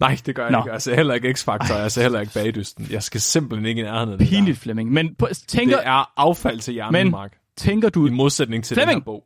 Nej, 0.00 0.18
det 0.26 0.34
gør 0.34 0.42
jeg 0.42 0.52
Nå. 0.52 0.58
ikke. 0.58 0.72
Jeg 0.72 0.82
ser 0.82 0.94
heller 0.94 1.14
ikke 1.14 1.28
X-Factor, 1.28 1.74
jeg 1.74 1.92
ser 1.92 2.02
heller 2.02 2.20
ikke 2.20 2.32
Bagdysten. 2.32 2.86
Jeg 2.90 3.02
skal 3.02 3.20
simpelthen 3.20 3.66
ikke 3.66 3.80
i 3.80 3.84
nærheden 3.84 4.12
af 4.12 4.18
det 4.18 4.28
Pinligt, 4.28 4.58
Flemming. 4.58 4.92
Men 4.92 5.14
på, 5.14 5.28
tænker... 5.46 5.76
Det 5.76 5.86
er 5.86 6.12
affald 6.16 6.60
til 6.60 6.74
hjernen, 6.74 6.92
men, 6.92 7.10
Mark. 7.10 7.36
tænker 7.56 7.88
du... 7.88 8.06
I 8.06 8.10
modsætning 8.10 8.64
til 8.64 8.74
Flemming, 8.74 8.94
den 8.94 9.00
her 9.00 9.04
bog. 9.04 9.24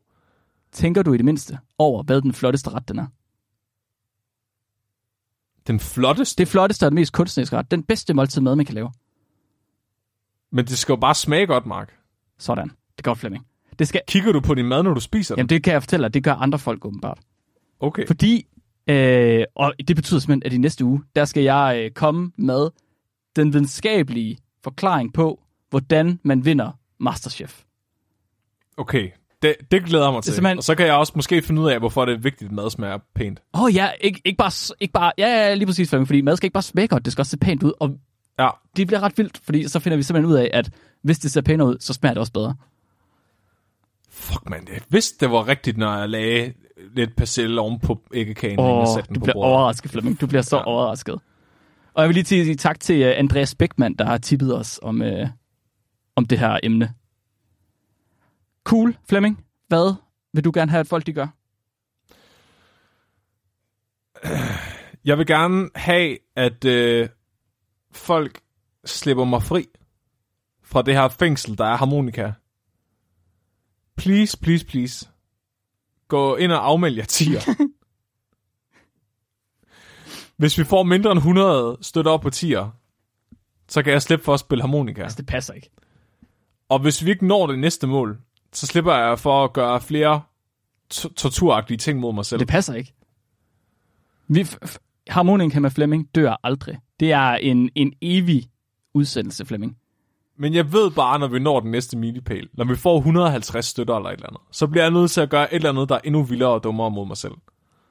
Tænker 0.72 1.02
du 1.02 1.12
i 1.12 1.16
det 1.16 1.24
mindste 1.24 1.58
over, 1.78 2.02
hvad 2.02 2.20
den 2.20 2.32
flotteste 2.32 2.70
ret 2.70 2.88
den 2.88 2.98
er? 2.98 3.06
Den 5.66 5.80
flotteste? 5.80 6.38
Det 6.38 6.48
flotteste 6.48 6.86
og 6.86 6.90
den 6.90 6.94
mest 6.94 7.12
kunstneriske 7.12 7.56
ret. 7.56 7.70
Den 7.70 7.82
bedste 7.82 8.14
måltid 8.14 8.40
mad, 8.40 8.56
man 8.56 8.66
kan 8.66 8.74
lave. 8.74 8.92
Men 10.52 10.64
det 10.64 10.78
skal 10.78 10.92
jo 10.92 10.96
bare 10.96 11.14
smage 11.14 11.46
godt, 11.46 11.66
Mark. 11.66 11.94
Sådan. 12.38 12.70
Det 12.96 13.04
går 13.04 13.14
Flemming. 13.14 13.46
Det 13.78 13.88
skal... 13.88 14.00
Kigger 14.08 14.32
du 14.32 14.40
på 14.40 14.54
din 14.54 14.66
mad, 14.66 14.82
når 14.82 14.94
du 14.94 15.00
spiser 15.00 15.34
den? 15.34 15.38
Jamen, 15.38 15.48
det 15.48 15.64
kan 15.64 15.72
jeg 15.72 15.82
fortælle 15.82 16.04
dig. 16.04 16.14
Det 16.14 16.24
gør 16.24 16.34
andre 16.34 16.58
folk 16.58 16.84
åbenbart. 16.84 17.18
Okay. 17.80 18.06
Fordi, 18.06 18.46
øh, 18.86 19.44
og 19.54 19.74
det 19.88 19.96
betyder 19.96 20.20
simpelthen, 20.20 20.42
at 20.46 20.52
i 20.52 20.58
næste 20.58 20.84
uge, 20.84 21.02
der 21.16 21.24
skal 21.24 21.42
jeg 21.42 21.82
øh, 21.84 21.90
komme 21.90 22.32
med 22.36 22.70
den 23.36 23.52
videnskabelige 23.52 24.38
forklaring 24.64 25.12
på, 25.12 25.42
hvordan 25.70 26.20
man 26.22 26.44
vinder 26.44 26.78
Masterchef. 27.00 27.62
Okay, 28.76 29.10
det, 29.42 29.56
det 29.70 29.84
glæder 29.84 30.10
mig 30.10 30.22
til. 30.22 30.34
Simpelthen... 30.34 30.58
Og 30.58 30.64
så 30.64 30.74
kan 30.74 30.86
jeg 30.86 30.94
også 30.94 31.12
måske 31.16 31.42
finde 31.42 31.62
ud 31.62 31.70
af, 31.70 31.78
hvorfor 31.78 32.04
det 32.04 32.14
er 32.14 32.18
vigtigt, 32.18 32.48
at 32.48 32.54
mad 32.54 32.70
smager 32.70 32.98
pænt. 33.14 33.42
Åh 33.54 33.62
oh, 33.62 33.74
ja, 33.74 33.90
ikke, 34.00 34.20
ikke, 34.24 34.36
bare, 34.36 34.74
ikke 34.80 34.92
bare... 34.92 35.12
Ja, 35.18 35.26
ja, 35.26 35.54
lige 35.54 35.66
præcis, 35.66 35.90
fordi 35.90 36.20
mad 36.20 36.36
skal 36.36 36.46
ikke 36.46 36.54
bare 36.54 36.62
smage 36.62 36.88
godt, 36.88 37.04
det 37.04 37.12
skal 37.12 37.22
også 37.22 37.30
se 37.30 37.38
pænt 37.38 37.62
ud. 37.62 37.72
Og 37.80 37.98
ja. 38.38 38.48
det 38.76 38.86
bliver 38.86 39.00
ret 39.00 39.18
vildt, 39.18 39.38
fordi 39.38 39.68
så 39.68 39.80
finder 39.80 39.96
vi 39.96 40.02
simpelthen 40.02 40.32
ud 40.32 40.38
af, 40.38 40.50
at 40.52 40.70
hvis 41.02 41.18
det 41.18 41.32
ser 41.32 41.40
pænt 41.40 41.62
ud, 41.62 41.76
så 41.80 41.92
smager 41.92 42.14
det 42.14 42.20
også 42.20 42.32
bedre. 42.32 42.54
Fuck 44.10 44.50
man, 44.50 44.68
jeg 44.72 44.80
vidste, 44.88 45.26
det 45.26 45.32
var 45.32 45.48
rigtigt, 45.48 45.76
når 45.76 45.98
jeg 45.98 46.08
lagde 46.08 46.52
lidt 46.94 47.16
persille 47.16 47.60
oven 47.60 47.80
på 47.80 48.02
æggekagen. 48.14 48.58
Oh, 48.58 48.86
du 49.14 49.20
bliver 49.20 49.32
bordet. 49.32 49.52
overrasket, 49.52 49.90
Flemming. 49.90 50.20
Du 50.20 50.26
bliver 50.26 50.42
så 50.42 50.56
ja. 50.56 50.66
overrasket. 50.66 51.20
Og 51.94 52.02
jeg 52.02 52.08
vil 52.08 52.14
lige 52.14 52.24
sige 52.24 52.54
tak 52.54 52.80
til 52.80 53.08
uh, 53.08 53.18
Andreas 53.18 53.54
Beckmann, 53.54 53.94
der 53.94 54.04
har 54.04 54.18
tippet 54.18 54.56
os 54.58 54.80
om, 54.82 55.00
uh, 55.00 55.28
om 56.16 56.26
det 56.26 56.38
her 56.38 56.58
emne. 56.62 56.94
Cool, 58.64 58.96
Flemming. 59.08 59.44
Hvad 59.68 59.94
vil 60.32 60.44
du 60.44 60.50
gerne 60.54 60.70
have, 60.70 60.80
at 60.80 60.86
folk 60.86 61.06
de 61.06 61.12
gør? 61.12 61.26
Jeg 65.04 65.18
vil 65.18 65.26
gerne 65.26 65.70
have, 65.74 66.18
at 66.36 66.64
øh, 66.64 67.08
folk 67.92 68.40
slipper 68.84 69.24
mig 69.24 69.42
fri 69.42 69.66
fra 70.64 70.82
det 70.82 70.94
her 70.94 71.08
fængsel, 71.08 71.58
der 71.58 71.64
er 71.64 71.76
harmonika. 71.76 72.32
Please, 73.96 74.38
please, 74.38 74.66
please. 74.66 75.08
Gå 76.08 76.36
ind 76.36 76.52
og 76.52 76.66
afmeld 76.66 76.96
jer 76.96 77.04
tier. 77.04 77.40
Hvis 80.36 80.58
vi 80.58 80.64
får 80.64 80.82
mindre 80.82 81.12
end 81.12 81.18
100 81.18 81.78
støtter 81.80 82.10
op 82.10 82.20
på 82.20 82.30
tier, 82.30 82.70
så 83.68 83.82
kan 83.82 83.92
jeg 83.92 84.02
slippe 84.02 84.24
for 84.24 84.34
at 84.34 84.40
spille 84.40 84.62
harmonika. 84.62 85.02
Altså, 85.02 85.16
det 85.16 85.26
passer 85.26 85.54
ikke. 85.54 85.70
Og 86.68 86.78
hvis 86.78 87.04
vi 87.04 87.10
ikke 87.10 87.26
når 87.26 87.46
det 87.46 87.58
næste 87.58 87.86
mål, 87.86 88.20
så 88.52 88.66
slipper 88.66 88.94
jeg 88.94 89.18
for 89.18 89.44
at 89.44 89.52
gøre 89.52 89.80
flere 89.80 90.22
torturagtige 91.16 91.78
ting 91.78 92.00
mod 92.00 92.14
mig 92.14 92.26
selv. 92.26 92.40
Det 92.40 92.48
passer 92.48 92.74
ikke. 92.74 92.94
Vi, 94.28 94.46
harmonika 95.08 95.60
med 95.60 95.70
Flemming 95.70 96.14
dør 96.14 96.40
aldrig. 96.42 96.78
Det 97.02 97.12
er 97.12 97.30
en, 97.30 97.70
en 97.74 97.92
evig 98.02 98.44
udsendelse, 98.94 99.46
Flemming. 99.46 99.76
Men 100.36 100.54
jeg 100.54 100.72
ved 100.72 100.90
bare, 100.90 101.18
når 101.18 101.28
vi 101.28 101.38
når 101.38 101.60
den 101.60 101.70
næste 101.70 101.96
milepæl, 101.96 102.48
når 102.52 102.64
vi 102.64 102.76
får 102.76 102.98
150 102.98 103.66
støtter 103.66 103.96
eller 103.96 104.10
et 104.10 104.14
eller 104.14 104.26
andet, 104.26 104.40
så 104.50 104.66
bliver 104.66 104.84
jeg 104.84 104.92
nødt 104.92 105.10
til 105.10 105.20
at 105.20 105.30
gøre 105.30 105.54
et 105.54 105.56
eller 105.56 105.68
andet, 105.68 105.88
der 105.88 105.94
er 105.94 106.00
endnu 106.04 106.22
vildere 106.22 106.50
og 106.50 106.64
dummere 106.64 106.90
mod 106.90 107.06
mig 107.06 107.16
selv. 107.16 107.32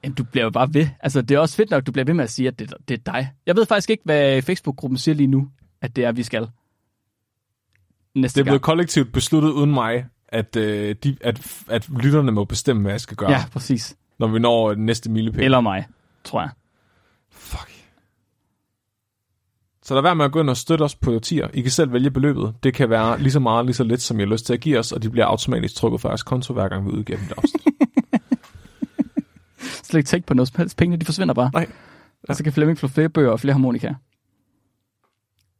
Jamen, 0.03 0.15
du 0.15 0.23
bliver 0.23 0.43
jo 0.43 0.49
bare 0.49 0.73
ved. 0.73 0.87
Altså, 0.99 1.21
det 1.21 1.35
er 1.35 1.39
også 1.39 1.55
fedt 1.55 1.69
nok, 1.69 1.77
at 1.77 1.87
du 1.87 1.91
bliver 1.91 2.05
ved 2.05 2.13
med 2.13 2.23
at 2.23 2.29
sige, 2.29 2.47
at 2.47 2.59
det, 2.59 2.73
det 2.87 2.93
er 2.93 3.11
dig. 3.11 3.31
Jeg 3.45 3.55
ved 3.55 3.65
faktisk 3.65 3.89
ikke, 3.89 4.03
hvad 4.05 4.41
Facebook-gruppen 4.41 4.97
siger 4.97 5.15
lige 5.15 5.27
nu, 5.27 5.47
at 5.81 5.95
det 5.95 6.05
er, 6.05 6.11
vi 6.11 6.23
skal. 6.23 6.47
Næste 8.15 8.35
det 8.35 8.41
er 8.41 8.51
blevet 8.51 8.61
kollektivt 8.61 9.13
besluttet 9.13 9.49
uden 9.49 9.71
mig, 9.71 10.05
at, 10.27 10.55
øh, 10.55 10.95
de, 11.03 11.17
at, 11.21 11.63
at 11.67 11.89
lytterne 11.89 12.31
må 12.31 12.43
bestemme, 12.45 12.81
hvad 12.81 12.91
jeg 12.91 13.01
skal 13.01 13.17
gøre. 13.17 13.31
Ja, 13.31 13.43
præcis. 13.51 13.97
Når 14.19 14.27
vi 14.27 14.39
når 14.39 14.73
den 14.73 14.85
næste 14.85 15.11
milepæl. 15.11 15.43
Eller 15.43 15.61
mig, 15.61 15.87
tror 16.23 16.41
jeg. 16.41 16.49
Fuck. 17.31 17.70
Så 19.83 19.93
lad 19.93 20.01
være 20.01 20.15
med 20.15 20.25
at 20.25 20.31
gå 20.31 20.41
ind 20.41 20.49
og 20.49 20.57
støtte 20.57 20.83
os 20.83 20.95
på 20.95 21.19
tier. 21.19 21.47
I 21.53 21.61
kan 21.61 21.71
selv 21.71 21.93
vælge 21.93 22.11
beløbet. 22.11 22.55
Det 22.63 22.73
kan 22.73 22.89
være 22.89 23.19
lige 23.19 23.31
så 23.31 23.39
meget, 23.39 23.65
lige 23.65 23.75
så 23.75 23.83
lidt, 23.83 24.01
som 24.01 24.19
I 24.19 24.21
har 24.21 24.27
lyst 24.27 24.45
til 24.45 24.53
at 24.53 24.59
give 24.59 24.79
os, 24.79 24.91
og 24.91 25.03
de 25.03 25.09
bliver 25.09 25.25
automatisk 25.25 25.75
trukket 25.75 26.01
fra 26.01 26.09
jeres 26.09 26.23
konto, 26.23 26.53
hver 26.53 26.69
gang 26.69 26.85
vi 26.85 26.91
udgiver 26.91 27.19
dem 27.19 27.27
afsnit. 27.37 27.61
Slet 29.87 29.99
ikke 29.99 30.07
tænke 30.07 30.27
på 30.27 30.33
noget 30.33 30.47
som 30.47 30.57
helst. 30.57 30.77
Pengene, 30.77 30.97
de 30.99 31.05
forsvinder 31.05 31.33
bare. 31.33 31.49
Nej. 31.53 31.67
Og 32.29 32.35
så 32.35 32.43
kan 32.43 32.53
Flemming 32.53 32.79
få 32.79 32.87
flere 32.87 33.09
bøger 33.09 33.31
og 33.31 33.39
flere 33.39 33.53
harmonikaer. 33.53 33.95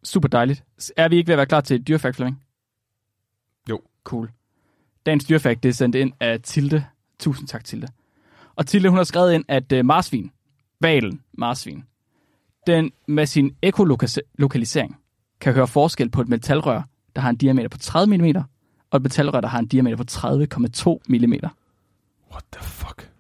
Super 0.04 0.28
dejligt. 0.28 0.64
Er 0.98 1.10
vi 1.10 1.16
ikke 1.16 1.28
ved 1.28 1.34
at 1.34 1.38
være 1.38 1.46
klar 1.46 1.62
til 1.62 1.76
et 1.76 1.88
dyrefakt, 1.88 2.16
Flemming? 2.16 2.44
Jo. 3.70 3.82
Cool. 4.04 4.32
Dagens 5.06 5.26
dyrefakt, 5.26 5.64
det 5.64 5.70
er 5.70 5.74
sendt 5.74 5.96
ind 5.96 6.14
af 6.20 6.42
Tilde. 6.42 6.86
Tusind 7.20 7.48
tak, 7.48 7.64
Tilde. 7.64 7.88
Og 8.56 8.68
Tilde, 8.68 8.90
hun 8.90 8.98
har 8.98 9.04
skrevet 9.04 9.34
ind, 9.34 9.46
at 9.48 9.72
uh, 9.72 9.86
marsvin, 9.86 10.32
valen 10.80 11.22
marsvin, 11.34 11.84
den 12.68 12.92
med 13.08 13.26
sin 13.26 13.56
ekolokalisering 13.62 14.98
kan 15.42 15.54
høre 15.54 15.68
forskel 15.68 16.10
på 16.10 16.22
et 16.22 16.30
metalrør, 16.30 16.82
der 17.16 17.22
har 17.22 17.30
en 17.30 17.36
diameter 17.36 17.70
på 17.70 17.78
30 17.78 18.18
mm, 18.18 18.36
og 18.92 18.98
et 18.98 19.04
metalrør, 19.04 19.42
der 19.42 19.48
har 19.48 19.60
en 19.60 19.68
diameter 19.68 19.98
på 19.98 20.04
30,2 20.10 20.98
mm. 21.10 21.34
What 22.32 22.44
the 22.54 22.64
fuck? 22.64 23.12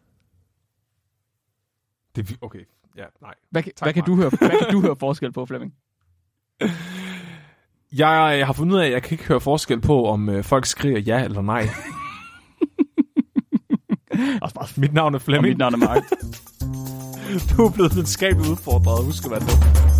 Det 2.15 2.29
er 2.31 2.35
okay. 2.41 2.59
Ja, 2.97 3.03
nej. 3.21 3.33
Hvad, 3.49 3.63
kan- 3.63 3.71
hvad, 3.81 3.93
kan 3.93 4.03
du 4.03 4.15
høre, 4.15 4.29
hvad 4.29 4.49
kan 4.49 4.71
du 4.71 4.81
høre 4.81 4.95
forskel 4.95 5.31
på, 5.31 5.45
Flemming? 5.45 5.73
Jeg, 7.93 8.37
jeg 8.39 8.45
har 8.45 8.53
fundet 8.53 8.75
ud 8.75 8.79
af, 8.79 8.85
at 8.85 8.91
jeg 8.91 9.03
kan 9.03 9.11
ikke 9.11 9.27
høre 9.27 9.41
forskel 9.41 9.81
på, 9.81 10.05
om 10.05 10.29
øh, 10.29 10.43
folk 10.43 10.65
skriger 10.65 10.99
ja 10.99 11.23
eller 11.23 11.41
nej. 11.41 11.61
Også 14.41 14.55
bare 14.55 14.67
Mit 14.77 14.93
navn 14.93 15.13
er 15.13 15.17
og 15.17 15.21
Flemming. 15.21 15.51
mit 15.51 15.57
navn 15.57 15.73
er 15.73 15.77
Mark. 15.77 16.03
Du 17.39 17.65
er 17.65 17.69
blevet 17.69 17.95
videnskabeligt 17.95 18.49
udfordret. 18.51 19.05
Husk 19.05 19.25
at 19.25 19.31
være 19.31 19.39
dum. 19.39 19.90